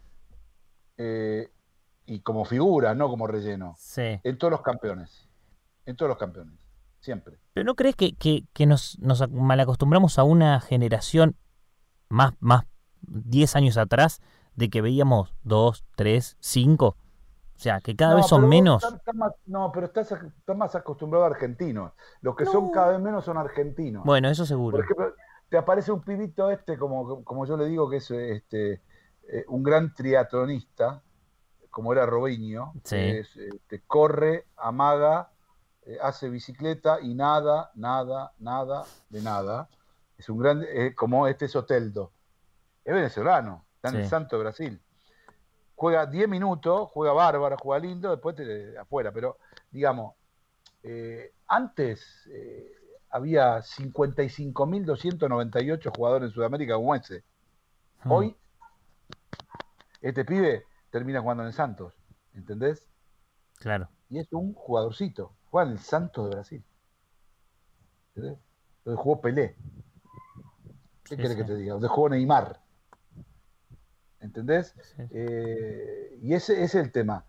eh, 0.98 1.48
y 2.07 2.20
como 2.20 2.44
figura, 2.44 2.94
no 2.94 3.09
como 3.09 3.27
relleno, 3.27 3.74
sí. 3.78 4.20
en 4.23 4.39
todos 4.39 4.51
los 4.51 4.62
campeones. 4.62 5.28
En 5.86 5.97
todos 5.97 6.09
los 6.11 6.19
campeones. 6.19 6.59
Siempre. 7.01 7.39
¿Pero 7.55 7.65
no 7.65 7.74
crees 7.77 7.97
que, 7.97 8.15
que- 8.15 8.44
que 8.52 8.66
nos, 8.66 8.98
nos 8.98 9.23
ac- 9.23 9.31
malacostumbramos 9.31 10.19
a 10.19 10.23
una 10.24 10.61
generación 10.61 11.36
más, 12.11 12.35
más 12.40 12.65
10 13.02 13.57
años 13.57 13.78
atrás 13.78 14.20
de 14.55 14.69
que 14.69 14.82
veíamos 14.82 15.35
2, 15.44 15.85
3, 15.97 16.36
5? 16.40 16.97
O 17.61 17.62
sea, 17.62 17.82
que 17.82 17.95
cada 17.95 18.12
No, 18.12 18.16
vez 18.16 18.27
son 18.27 18.49
menos. 18.49 18.82
más- 19.12 19.35
no, 19.45 19.70
pero 19.70 19.85
estás, 19.85 20.15
más 20.57 20.74
acostumbrado 20.74 21.27
a 21.27 21.28
argentinos. 21.28 21.93
Los 22.23 22.35
que 22.35 22.47
son 22.47 22.70
cada 22.70 22.93
vez 22.93 23.01
menos 23.01 23.23
son 23.23 23.37
argentinos. 23.37 24.03
Bueno, 24.03 24.31
eso 24.31 24.47
seguro. 24.47 24.78
Por 24.78 24.85
ejemplo, 24.87 25.15
te 25.51 25.59
aparece 25.59 25.93
un 25.93 26.01
pibito 26.01 26.51
este, 26.51 26.78
como, 26.78 27.23
como 27.23 27.45
yo 27.45 27.59
le 27.59 27.66
digo, 27.66 27.91
que 27.91 27.99
es 27.99 28.11
este, 28.11 28.81
eh, 29.28 29.45
un 29.49 29.62
gran 29.62 29.93
triatlonista, 29.93 31.03
como 31.69 31.93
era 31.93 32.07
Robinho, 32.07 32.73
Sí. 32.82 32.97
que 32.97 33.19
es, 33.19 33.37
este, 33.37 33.82
corre, 33.87 34.47
amaga, 34.57 35.28
eh, 35.82 35.99
hace 36.03 36.31
bicicleta 36.31 36.99
y 37.03 37.15
nada, 37.15 37.73
nada, 37.74 38.32
nada, 38.39 38.85
de 39.11 39.20
nada. 39.20 39.69
Es 40.16 40.31
un 40.31 40.39
gran, 40.39 40.65
eh, 40.66 40.95
como 40.95 41.27
este 41.27 41.47
Soteldo. 41.47 42.11
Es 42.87 42.95
venezolano, 42.95 43.66
está 43.74 43.91
en 43.91 43.97
el. 43.97 44.09
Santo 44.09 44.37
de 44.39 44.43
Brasil. 44.45 44.81
Juega 45.81 46.05
10 46.05 46.28
minutos, 46.28 46.90
juega 46.93 47.15
bárbaro, 47.15 47.57
juega 47.59 47.82
lindo, 47.82 48.11
después 48.11 48.36
te, 48.36 48.77
afuera. 48.77 49.12
Pero, 49.12 49.39
digamos, 49.70 50.15
eh, 50.82 51.32
antes 51.48 52.28
eh, 52.31 52.70
había 53.09 53.61
55.298 53.61 55.97
jugadores 55.97 56.28
en 56.28 56.35
Sudamérica 56.35 56.74
como 56.74 56.94
ese. 56.94 57.24
Mm, 58.05 58.12
Hoy, 58.12 58.36
este 60.02 60.27
pibe 60.27 60.65
termina 60.90 61.23
jugando 61.23 61.44
en 61.44 61.47
el 61.47 61.55
Santos, 61.55 61.94
¿entendés? 62.35 62.86
Claro. 63.55 63.89
Y 64.11 64.19
es 64.19 64.31
un 64.35 64.52
jugadorcito. 64.52 65.32
Juega 65.51 65.70
en 65.70 65.73
el 65.73 65.78
Santos 65.78 66.28
de 66.28 66.35
Brasil. 66.35 66.62
¿Entendés? 68.15 68.39
Donde 68.85 69.02
jugó 69.02 69.23
Pelé. 69.23 69.57
¿Qué 71.05 71.16
Sí, 71.16 71.16
querés 71.16 71.32
sí. 71.32 71.39
que 71.39 71.44
te 71.44 71.57
diga? 71.57 71.73
Donde 71.73 71.89
jugó 71.89 72.11
Neymar. 72.11 72.61
¿Entendés? 74.20 74.74
Eh, 75.10 76.18
y 76.22 76.34
ese, 76.34 76.62
ese 76.62 76.78
es 76.80 76.84
el 76.86 76.92
tema. 76.92 77.24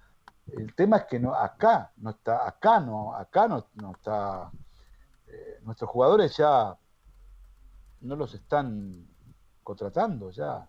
El 0.47 0.73
tema 0.75 0.97
es 0.97 1.05
que 1.05 1.19
no, 1.19 1.33
acá 1.33 1.91
no 1.97 2.09
está, 2.09 2.47
acá 2.47 2.79
no, 2.79 3.15
acá 3.15 3.47
no, 3.47 3.65
no 3.75 3.91
está. 3.91 4.51
eh, 5.27 5.59
nuestros 5.63 5.89
jugadores 5.89 6.35
ya 6.35 6.75
no 8.01 8.15
los 8.15 8.33
están 8.33 9.07
contratando 9.63 10.31
ya. 10.31 10.67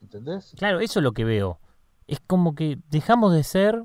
¿Entendés? 0.00 0.54
Claro, 0.56 0.78
eso 0.80 1.00
es 1.00 1.02
lo 1.04 1.12
que 1.12 1.24
veo. 1.24 1.58
Es 2.06 2.20
como 2.20 2.54
que 2.54 2.78
dejamos 2.90 3.32
de 3.32 3.42
ser, 3.42 3.82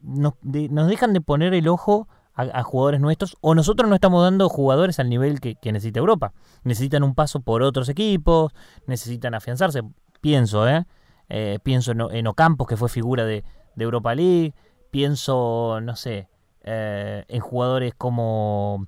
nos, 0.00 0.34
de- 0.40 0.68
nos 0.70 0.88
dejan 0.88 1.12
de 1.12 1.20
poner 1.20 1.52
el 1.52 1.68
ojo 1.68 2.08
a, 2.32 2.42
a 2.42 2.62
jugadores 2.62 3.00
nuestros 3.00 3.36
o 3.42 3.54
nosotros 3.54 3.88
no 3.90 3.94
estamos 3.96 4.22
dando 4.22 4.48
jugadores 4.48 4.98
al 4.98 5.10
nivel 5.10 5.40
que, 5.40 5.56
que 5.56 5.72
necesita 5.72 5.98
Europa. 6.00 6.32
Necesitan 6.64 7.02
un 7.02 7.14
paso 7.14 7.40
por 7.40 7.62
otros 7.62 7.90
equipos, 7.90 8.54
necesitan 8.86 9.34
afianzarse. 9.34 9.82
Pienso, 10.22 10.66
¿eh? 10.68 10.86
Eh, 11.28 11.58
pienso 11.62 11.92
en, 11.92 12.00
en 12.00 12.26
Ocampos, 12.26 12.66
que 12.66 12.76
fue 12.76 12.88
figura 12.88 13.24
de, 13.24 13.44
Europa 13.76 14.14
League. 14.14 14.54
Pienso, 14.90 15.80
no 15.80 15.96
sé, 15.96 16.28
eh, 16.62 17.24
en 17.28 17.40
jugadores 17.40 17.94
como... 17.94 18.86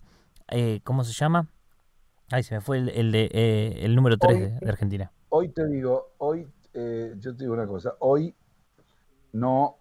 eh, 0.49 0.81
¿Cómo 0.85 1.05
se 1.05 1.13
llama? 1.13 1.49
Ay, 2.31 2.43
se 2.43 2.55
me 2.55 2.61
fue 2.61 2.79
el, 2.79 3.15
el 3.15 3.97
número 3.97 4.19
3 4.19 4.39
de, 4.41 4.51
de 4.61 4.69
Argentina. 4.69 5.13
Hoy 5.31 5.49
te 5.49 5.67
digo, 5.67 6.13
hoy, 6.19 6.47
yo 6.75 7.35
te 7.37 7.45
digo 7.45 7.55
una 7.55 7.67
cosa, 7.67 7.95
hoy 8.01 8.35
no, 9.33 9.77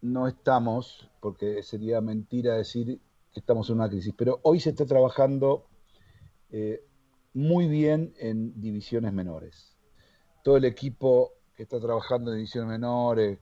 no 0.00 0.28
estamos, 0.28 1.10
porque 1.20 1.62
sería 1.62 2.00
mentira 2.00 2.54
decir 2.54 3.00
que 3.32 3.40
estamos 3.40 3.68
en 3.70 3.76
una 3.76 3.88
crisis, 3.88 4.14
pero 4.16 4.40
hoy 4.42 4.60
se 4.60 4.70
está 4.70 4.86
trabajando 4.86 5.66
muy 7.34 7.68
bien 7.68 8.14
en 8.18 8.60
divisiones 8.60 9.12
menores. 9.12 9.76
Todo 10.42 10.56
el 10.56 10.64
equipo 10.64 11.37
que 11.58 11.64
está 11.64 11.80
trabajando 11.80 12.30
en 12.30 12.36
divisiones 12.36 12.70
menores, 12.70 13.36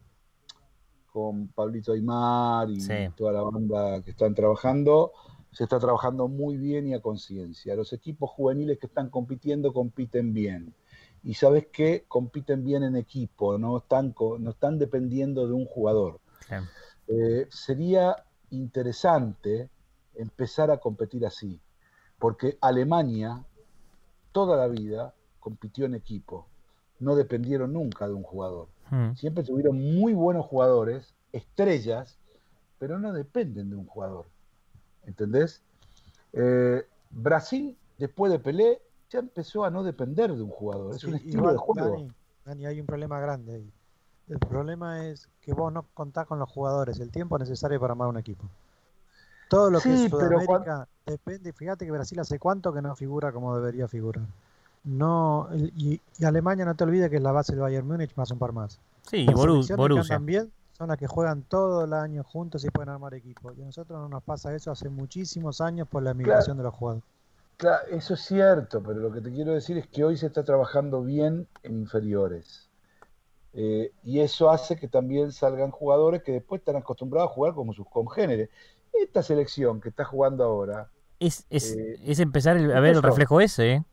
con 1.12 1.48
Pablito 1.48 1.92
Aymar 1.92 2.70
y 2.70 2.80
Sí. 2.80 3.10
toda 3.14 3.30
la 3.32 3.42
banda 3.42 4.02
que 4.02 4.12
están 4.12 4.34
trabajando, 4.34 5.12
se 5.52 5.64
está 5.64 5.78
trabajando 5.78 6.26
muy 6.26 6.56
bien 6.56 6.88
y 6.88 6.94
a 6.94 7.02
conciencia. 7.02 7.76
Los 7.76 7.92
equipos 7.92 8.30
juveniles 8.30 8.78
que 8.78 8.86
están 8.86 9.10
compitiendo 9.10 9.70
compiten 9.74 10.32
bien. 10.32 10.72
Y 11.24 11.34
sabes 11.34 11.66
qué, 11.70 12.06
compiten 12.08 12.64
bien 12.64 12.84
en 12.84 12.96
equipo, 12.96 13.58
no 13.58 13.76
están, 13.76 14.12
co- 14.12 14.38
no 14.38 14.52
están 14.52 14.78
dependiendo 14.78 15.46
de 15.46 15.52
un 15.52 15.66
jugador. 15.66 16.18
Eh, 17.08 17.46
sería 17.50 18.24
interesante 18.48 19.68
empezar 20.14 20.70
a 20.70 20.78
competir 20.78 21.26
así, 21.26 21.60
porque 22.18 22.56
Alemania 22.62 23.44
toda 24.32 24.56
la 24.56 24.68
vida 24.68 25.12
compitió 25.38 25.84
en 25.84 25.94
equipo, 25.96 26.46
no 26.98 27.16
dependieron 27.16 27.72
nunca 27.72 28.06
de 28.06 28.14
un 28.14 28.22
jugador. 28.22 28.68
Mm. 28.90 29.14
Siempre 29.14 29.44
tuvieron 29.44 29.76
muy 29.76 30.14
buenos 30.14 30.46
jugadores, 30.46 31.14
estrellas, 31.32 32.16
pero 32.78 32.98
no 32.98 33.12
dependen 33.12 33.70
de 33.70 33.76
un 33.76 33.86
jugador. 33.86 34.26
¿Entendés? 35.06 35.62
Eh, 36.32 36.86
Brasil, 37.10 37.76
después 37.98 38.32
de 38.32 38.38
Pelé, 38.38 38.80
ya 39.10 39.20
empezó 39.20 39.64
a 39.64 39.70
no 39.70 39.82
depender 39.82 40.34
de 40.34 40.42
un 40.42 40.50
jugador. 40.50 40.94
Es 40.94 41.04
un 41.04 41.14
estilo 41.14 41.38
igual, 41.38 41.54
de 41.54 41.58
juego. 41.58 41.90
Dani, 41.90 42.12
Dani, 42.44 42.66
hay 42.66 42.80
un 42.80 42.86
problema 42.86 43.20
grande 43.20 43.54
ahí. 43.54 43.72
El 44.28 44.38
problema 44.40 45.06
es 45.06 45.28
que 45.40 45.52
vos 45.52 45.72
no 45.72 45.86
contás 45.94 46.26
con 46.26 46.38
los 46.40 46.50
jugadores, 46.50 46.98
el 46.98 47.10
tiempo 47.12 47.38
necesario 47.38 47.78
para 47.78 47.92
armar 47.92 48.08
un 48.08 48.18
equipo. 48.18 48.44
Todo 49.48 49.70
lo 49.70 49.80
que 49.80 49.94
es 49.94 50.10
pero 50.10 50.40
Sudamérica 50.40 50.88
depende. 51.06 51.52
Fíjate 51.52 51.84
que 51.84 51.92
Brasil 51.92 52.18
hace 52.18 52.38
cuánto 52.38 52.72
que 52.72 52.82
no 52.82 52.96
figura 52.96 53.30
como 53.30 53.56
debería 53.56 53.86
figurar. 53.86 54.24
No, 54.86 55.48
y, 55.52 56.00
y 56.18 56.24
Alemania 56.24 56.64
no 56.64 56.76
te 56.76 56.84
olvides 56.84 57.10
que 57.10 57.16
es 57.16 57.22
la 57.22 57.32
base 57.32 57.52
del 57.52 57.60
Bayern 57.60 57.86
Múnich 57.86 58.14
más 58.14 58.30
un 58.30 58.38
par 58.38 58.52
más. 58.52 58.80
Sí, 59.02 59.26
que 59.26 59.34
Borussia. 59.34 60.18
bien 60.20 60.50
son 60.78 60.88
las 60.88 60.96
que 60.98 61.06
juegan 61.08 61.42
todo 61.42 61.84
el 61.84 61.92
año 61.92 62.22
juntos 62.22 62.64
y 62.64 62.70
pueden 62.70 62.90
armar 62.90 63.12
equipo. 63.14 63.52
Y 63.52 63.62
a 63.62 63.64
nosotros 63.64 63.98
no 63.98 64.08
nos 64.08 64.22
pasa 64.22 64.54
eso 64.54 64.70
hace 64.70 64.88
muchísimos 64.88 65.60
años 65.60 65.88
por 65.88 66.02
la 66.02 66.14
migración 66.14 66.56
de 66.56 66.62
los 66.62 66.74
jugadores. 66.74 67.04
Claro, 67.56 67.86
eso 67.90 68.14
es 68.14 68.20
cierto, 68.20 68.82
pero 68.82 69.00
lo 69.00 69.10
que 69.10 69.20
te 69.20 69.32
quiero 69.32 69.52
decir 69.54 69.76
es 69.78 69.86
que 69.88 70.04
hoy 70.04 70.16
se 70.16 70.26
está 70.26 70.44
trabajando 70.44 71.02
bien 71.02 71.48
en 71.64 71.78
inferiores. 71.80 72.68
Eh, 73.54 73.90
y 74.04 74.20
eso 74.20 74.50
hace 74.50 74.76
que 74.76 74.86
también 74.86 75.32
salgan 75.32 75.70
jugadores 75.70 76.22
que 76.22 76.32
después 76.32 76.60
están 76.60 76.76
acostumbrados 76.76 77.30
a 77.30 77.34
jugar 77.34 77.54
como 77.54 77.72
sus 77.72 77.88
congéneres. 77.88 78.50
Esta 78.92 79.22
selección 79.22 79.80
que 79.80 79.88
está 79.88 80.04
jugando 80.04 80.44
ahora 80.44 80.88
Es, 81.18 81.46
es, 81.48 81.72
Eh, 81.72 81.98
es 82.04 82.18
empezar 82.20 82.58
el- 82.58 82.70
a 82.70 82.80
ver 82.80 82.94
el 82.94 83.02
reflejo 83.02 83.40
ese, 83.40 83.72
¿eh? 83.72 83.84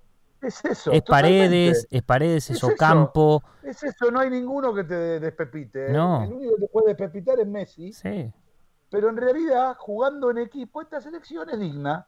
Es 0.44 0.66
eso. 0.66 0.92
Es 0.92 1.02
Paredes, 1.04 1.84
totalmente. 1.84 1.98
es 1.98 2.04
Paredes, 2.04 2.44
es 2.46 2.50
Es 2.52 2.58
eso. 2.58 2.68
Ocampo. 2.68 3.44
Es 3.64 3.84
eso, 3.84 4.12
no 4.12 4.20
hay 4.20 4.30
ninguno 4.30 4.74
que 4.74 4.84
te 4.84 5.20
despepite. 5.20 5.88
¿eh? 5.88 5.94
No. 5.94 6.24
El 6.24 6.34
único 6.34 6.56
que 6.56 6.62
te 6.62 6.68
puede 6.68 6.88
despepitar 6.90 7.40
es 7.40 7.48
Messi. 7.48 7.94
Sí. 7.94 8.32
Pero 8.90 9.10
en 9.10 9.18
realidad, 9.18 9.76
jugando 9.80 10.30
en 10.32 10.38
equipo, 10.40 10.82
esta 10.82 11.02
selección 11.02 11.50
es 11.50 11.60
digna. 11.60 12.08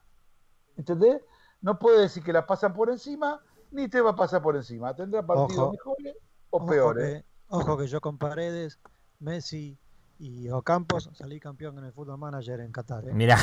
¿Entendés? 0.77 1.21
No 1.61 1.79
puede 1.79 2.01
decir 2.01 2.23
que 2.23 2.33
la 2.33 2.45
pasan 2.45 2.73
por 2.73 2.89
encima, 2.89 3.41
ni 3.71 3.87
te 3.87 4.01
va 4.01 4.11
a 4.11 4.15
pasar 4.15 4.41
por 4.41 4.55
encima. 4.55 4.93
Tendrá 4.95 5.25
partidos 5.25 5.57
Ojo. 5.59 5.71
mejores 5.71 6.15
o 6.51 6.57
Ojo 6.57 6.65
peores. 6.67 7.23
que, 7.23 7.25
ojo 7.49 7.77
que 7.77 7.87
yo 7.87 8.01
con 8.01 8.17
Paredes, 8.17 8.79
Messi 9.19 9.77
y 10.19 10.49
Ocampos 10.49 11.09
salí 11.13 11.39
campeón 11.39 11.77
en 11.79 11.85
el 11.85 11.91
Fútbol 11.93 12.17
Manager 12.17 12.59
en 12.59 12.71
Qatar. 12.71 13.07
¿eh? 13.07 13.13
Mirá, 13.13 13.37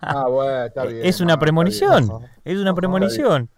Ah, 0.00 0.28
bueno, 0.28 0.64
está 0.66 0.84
bien. 0.84 1.04
es 1.06 1.20
una 1.20 1.38
premonición. 1.38 2.08
Es 2.44 2.58
una 2.58 2.70
Ojo, 2.70 2.76
premonición. 2.76 3.48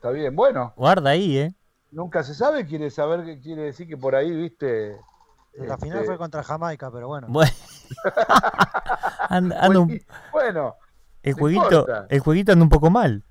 Está 0.00 0.10
bien, 0.12 0.34
bueno, 0.34 0.72
Guarda 0.78 1.10
ahí, 1.10 1.36
¿eh? 1.36 1.54
nunca 1.90 2.22
se 2.22 2.32
sabe, 2.34 2.64
quiere 2.64 2.88
saber 2.88 3.22
qué 3.22 3.38
quiere 3.38 3.64
decir 3.64 3.86
que 3.86 3.98
por 3.98 4.14
ahí, 4.14 4.30
viste. 4.34 4.96
La 5.58 5.76
final 5.76 5.98
este, 5.98 6.06
fue 6.06 6.16
contra 6.16 6.42
Jamaica, 6.42 6.90
pero 6.90 7.08
bueno. 7.08 7.26
Bueno. 7.28 7.50
Un- 9.30 10.00
Bueno, 10.32 10.76
el, 11.22 11.32
no 11.34 11.38
jueguito, 11.38 11.64
importa. 11.80 12.06
el 12.08 12.20
jueguito 12.20 12.52
anda 12.52 12.62
un 12.62 12.70
poco 12.70 12.88
mal. 12.88 13.22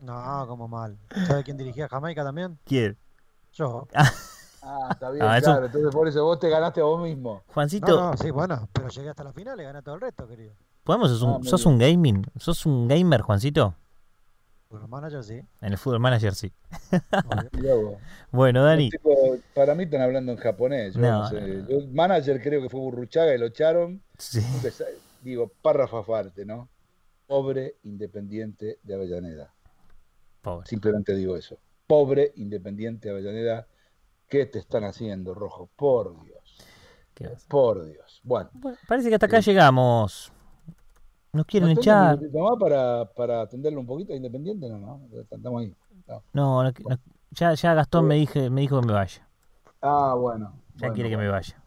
No, 0.00 0.44
como 0.46 0.68
mal. 0.68 0.98
¿Sabe 1.26 1.42
quién 1.42 1.56
dirigía 1.56 1.88
Jamaica 1.88 2.22
también? 2.22 2.58
¿Quién? 2.66 2.98
Yo. 3.54 3.88
ah, 3.94 4.88
está 4.90 5.10
bien, 5.10 5.24
Ah, 5.24 5.38
eso- 5.38 5.46
claro. 5.52 5.64
Entonces 5.66 5.90
por 5.90 6.06
eso 6.06 6.22
vos 6.22 6.38
te 6.38 6.50
ganaste 6.50 6.82
a 6.82 6.84
vos 6.84 7.02
mismo. 7.02 7.42
Juancito, 7.46 7.86
No, 7.96 8.10
no, 8.10 8.16
sí, 8.18 8.30
bueno, 8.30 8.68
pero 8.74 8.88
llegué 8.88 9.08
hasta 9.08 9.24
la 9.24 9.32
final 9.32 9.58
y 9.58 9.64
gané 9.64 9.80
todo 9.80 9.94
el 9.94 10.02
resto, 10.02 10.28
querido. 10.28 10.52
¿podemos? 10.82 11.08
¿Sos 11.10 11.22
Ah, 11.22 11.36
un, 11.38 11.44
sos 11.44 11.64
un 11.64 11.78
gaming? 11.78 12.26
¿Sos 12.38 12.66
un 12.66 12.88
gamer, 12.88 13.22
Juancito? 13.22 13.74
Fútbol 14.74 14.88
Manager 14.88 15.22
sí. 15.22 15.34
En 15.60 15.72
el 15.72 15.78
Fútbol 15.78 16.00
Manager 16.00 16.34
sí. 16.34 16.52
Bueno, 18.30 18.64
Dani. 18.64 18.90
Para 19.54 19.74
mí 19.74 19.84
están 19.84 20.02
hablando 20.02 20.32
en 20.32 20.38
japonés. 20.38 20.94
Yo 20.94 21.00
No, 21.00 21.18
no 21.20 21.28
sé. 21.28 21.40
no, 21.40 21.46
no. 21.46 21.68
Yo, 21.68 21.78
el 21.78 21.88
manager 21.92 22.42
creo 22.42 22.60
que 22.60 22.68
fue 22.68 22.80
Burruchaga 22.80 23.34
y 23.34 23.38
lo 23.38 23.46
echaron. 23.46 24.02
Sí. 24.18 24.40
Digo, 25.22 25.50
párrafo 25.62 25.98
aparte, 25.98 26.44
¿no? 26.44 26.68
Pobre 27.26 27.76
Independiente 27.84 28.78
de 28.82 28.94
Avellaneda. 28.94 29.54
Pobre. 30.42 30.66
Simplemente 30.66 31.14
digo 31.14 31.36
eso. 31.36 31.56
Pobre 31.86 32.32
Independiente 32.36 33.08
de 33.08 33.14
Avellaneda. 33.14 33.66
¿Qué 34.28 34.46
te 34.46 34.58
están 34.58 34.84
haciendo, 34.84 35.34
Rojo? 35.34 35.70
Por 35.76 36.22
Dios. 36.24 36.58
Por 37.48 37.84
Dios. 37.86 38.20
Bueno. 38.24 38.50
Bueno, 38.54 38.76
parece 38.88 39.08
que 39.08 39.14
hasta 39.14 39.26
acá 39.26 39.40
llegamos. 39.40 40.32
Nos 41.34 41.46
quieren 41.46 41.68
¿no 41.70 41.74
tengo 41.74 41.80
echar. 41.82 42.18
más 42.20 42.58
para, 42.58 43.04
para 43.14 43.42
atenderlo 43.42 43.80
un 43.80 43.86
poquito 43.86 44.14
Independiente? 44.14 44.68
No, 44.68 44.78
no. 44.78 45.00
Estamos 45.20 45.60
ahí. 45.62 45.74
No. 46.06 46.22
No, 46.32 46.62
no, 46.62 46.70
no, 46.88 46.98
ya, 47.30 47.54
ya 47.54 47.74
Gastón 47.74 48.06
me, 48.06 48.14
dije, 48.14 48.48
me 48.50 48.60
dijo 48.62 48.80
que 48.80 48.86
me 48.86 48.92
vaya. 48.92 49.28
Ah, 49.82 50.14
bueno. 50.18 50.52
Ya 50.76 50.88
Bueno, 50.88 50.94
quiere 50.94 51.10
que 51.10 51.16
me 51.16 51.28
vaya. 51.28 51.60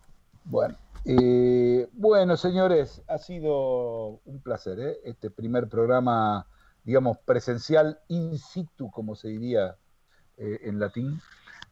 Bueno, 0.45 0.75
eh, 1.05 1.89
bueno, 1.93 2.37
señores, 2.37 3.01
ha 3.07 3.17
sido 3.17 4.21
un 4.25 4.41
placer, 4.41 4.79
¿eh? 4.79 4.97
Este 5.03 5.29
primer 5.29 5.67
programa, 5.67 6.47
digamos, 6.83 7.17
presencial 7.19 7.99
in 8.07 8.37
situ, 8.37 8.89
como 8.91 9.15
se 9.15 9.27
diría 9.27 9.75
eh, 10.37 10.59
en 10.63 10.79
latín, 10.79 11.19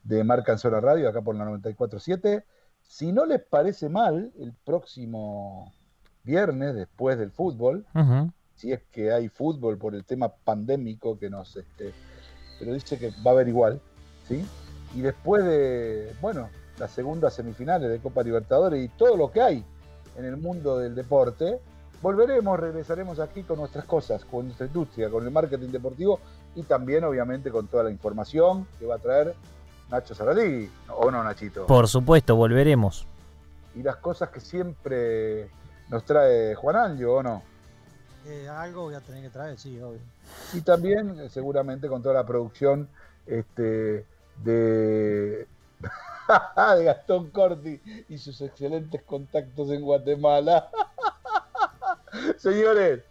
de 0.04 0.22
Marca 0.24 0.52
en 0.52 0.58
Zona 0.58 0.80
Radio, 0.80 1.08
acá 1.08 1.22
por 1.22 1.34
la 1.34 1.44
94.7. 1.46 2.44
Si 2.82 3.12
no 3.12 3.24
les 3.26 3.42
parece 3.42 3.88
mal, 3.88 4.32
el 4.38 4.52
próximo 4.64 5.72
viernes, 6.26 6.74
después 6.74 7.18
del 7.18 7.30
fútbol, 7.30 7.86
si 8.56 8.72
es 8.72 8.82
que 8.90 9.12
hay 9.12 9.28
fútbol 9.28 9.78
por 9.78 9.94
el 9.94 10.04
tema 10.04 10.28
pandémico 10.28 11.18
que 11.18 11.30
nos... 11.30 11.56
Este, 11.56 11.94
pero 12.58 12.74
dice 12.74 12.98
que 12.98 13.10
va 13.24 13.30
a 13.30 13.34
haber 13.34 13.48
igual, 13.48 13.80
¿sí? 14.26 14.44
Y 14.94 15.00
después 15.00 15.44
de, 15.44 16.14
bueno, 16.20 16.48
las 16.78 16.90
segundas 16.90 17.34
semifinales 17.34 17.90
de 17.90 17.98
Copa 17.98 18.22
Libertadores 18.22 18.84
y 18.84 18.88
todo 18.88 19.16
lo 19.16 19.30
que 19.30 19.40
hay 19.40 19.64
en 20.16 20.24
el 20.24 20.36
mundo 20.36 20.78
del 20.78 20.94
deporte, 20.94 21.60
volveremos, 22.02 22.58
regresaremos 22.58 23.20
aquí 23.20 23.42
con 23.42 23.58
nuestras 23.58 23.84
cosas, 23.84 24.24
con 24.24 24.46
nuestra 24.46 24.66
industria, 24.66 25.10
con 25.10 25.24
el 25.24 25.30
marketing 25.30 25.68
deportivo 25.68 26.18
y 26.54 26.62
también, 26.62 27.04
obviamente, 27.04 27.50
con 27.50 27.66
toda 27.68 27.84
la 27.84 27.90
información 27.90 28.66
que 28.78 28.86
va 28.86 28.96
a 28.96 28.98
traer 28.98 29.34
Nacho 29.90 30.14
Saralegui, 30.14 30.68
¿o 30.88 31.10
no, 31.10 31.22
Nachito? 31.22 31.66
Por 31.66 31.88
supuesto, 31.88 32.34
volveremos. 32.34 33.06
Y 33.74 33.82
las 33.82 33.96
cosas 33.96 34.30
que 34.30 34.40
siempre 34.40 35.50
nos 35.88 36.04
trae 36.04 36.54
Juan 36.54 36.76
Anjo, 36.76 37.14
¿o 37.14 37.22
no? 37.22 37.42
Eh, 38.26 38.48
algo 38.48 38.82
voy 38.82 38.94
a 38.94 39.00
tener 39.00 39.22
que 39.22 39.30
traer, 39.30 39.58
sí, 39.58 39.80
obvio. 39.80 40.00
y 40.52 40.60
también 40.60 41.18
eh, 41.20 41.28
seguramente 41.28 41.88
con 41.88 42.02
toda 42.02 42.14
la 42.16 42.26
producción 42.26 42.88
este, 43.24 44.04
de, 44.42 45.46
de 46.78 46.84
Gastón 46.84 47.30
Corti 47.30 47.80
y 48.08 48.18
sus 48.18 48.40
excelentes 48.40 49.02
contactos 49.02 49.70
en 49.70 49.82
Guatemala. 49.82 50.70
Señores, 52.38 53.02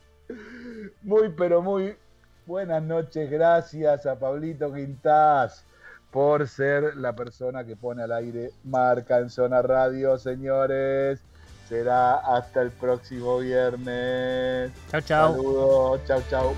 muy 1.01 1.29
pero 1.29 1.61
muy 1.61 1.95
Buenas 2.47 2.83
noches, 2.83 3.31
gracias 3.31 4.05
a 4.05 4.19
Pablito 4.19 4.71
Quintás 4.71 5.65
por 6.11 6.47
ser 6.47 6.95
la 6.95 7.15
persona 7.15 7.65
que 7.65 7.75
pone 7.75 8.03
al 8.03 8.11
aire 8.11 8.51
Marca 8.63 9.17
en 9.17 9.31
Zona 9.31 9.63
Radio, 9.63 10.19
señores. 10.19 11.23
Será 11.67 12.15
hasta 12.17 12.61
el 12.61 12.71
próximo 12.71 13.39
viernes. 13.39 14.71
Chau, 14.91 15.01
chau. 15.01 15.31
Saludos, 15.33 16.01
chau, 16.05 16.21
chau. 16.29 16.55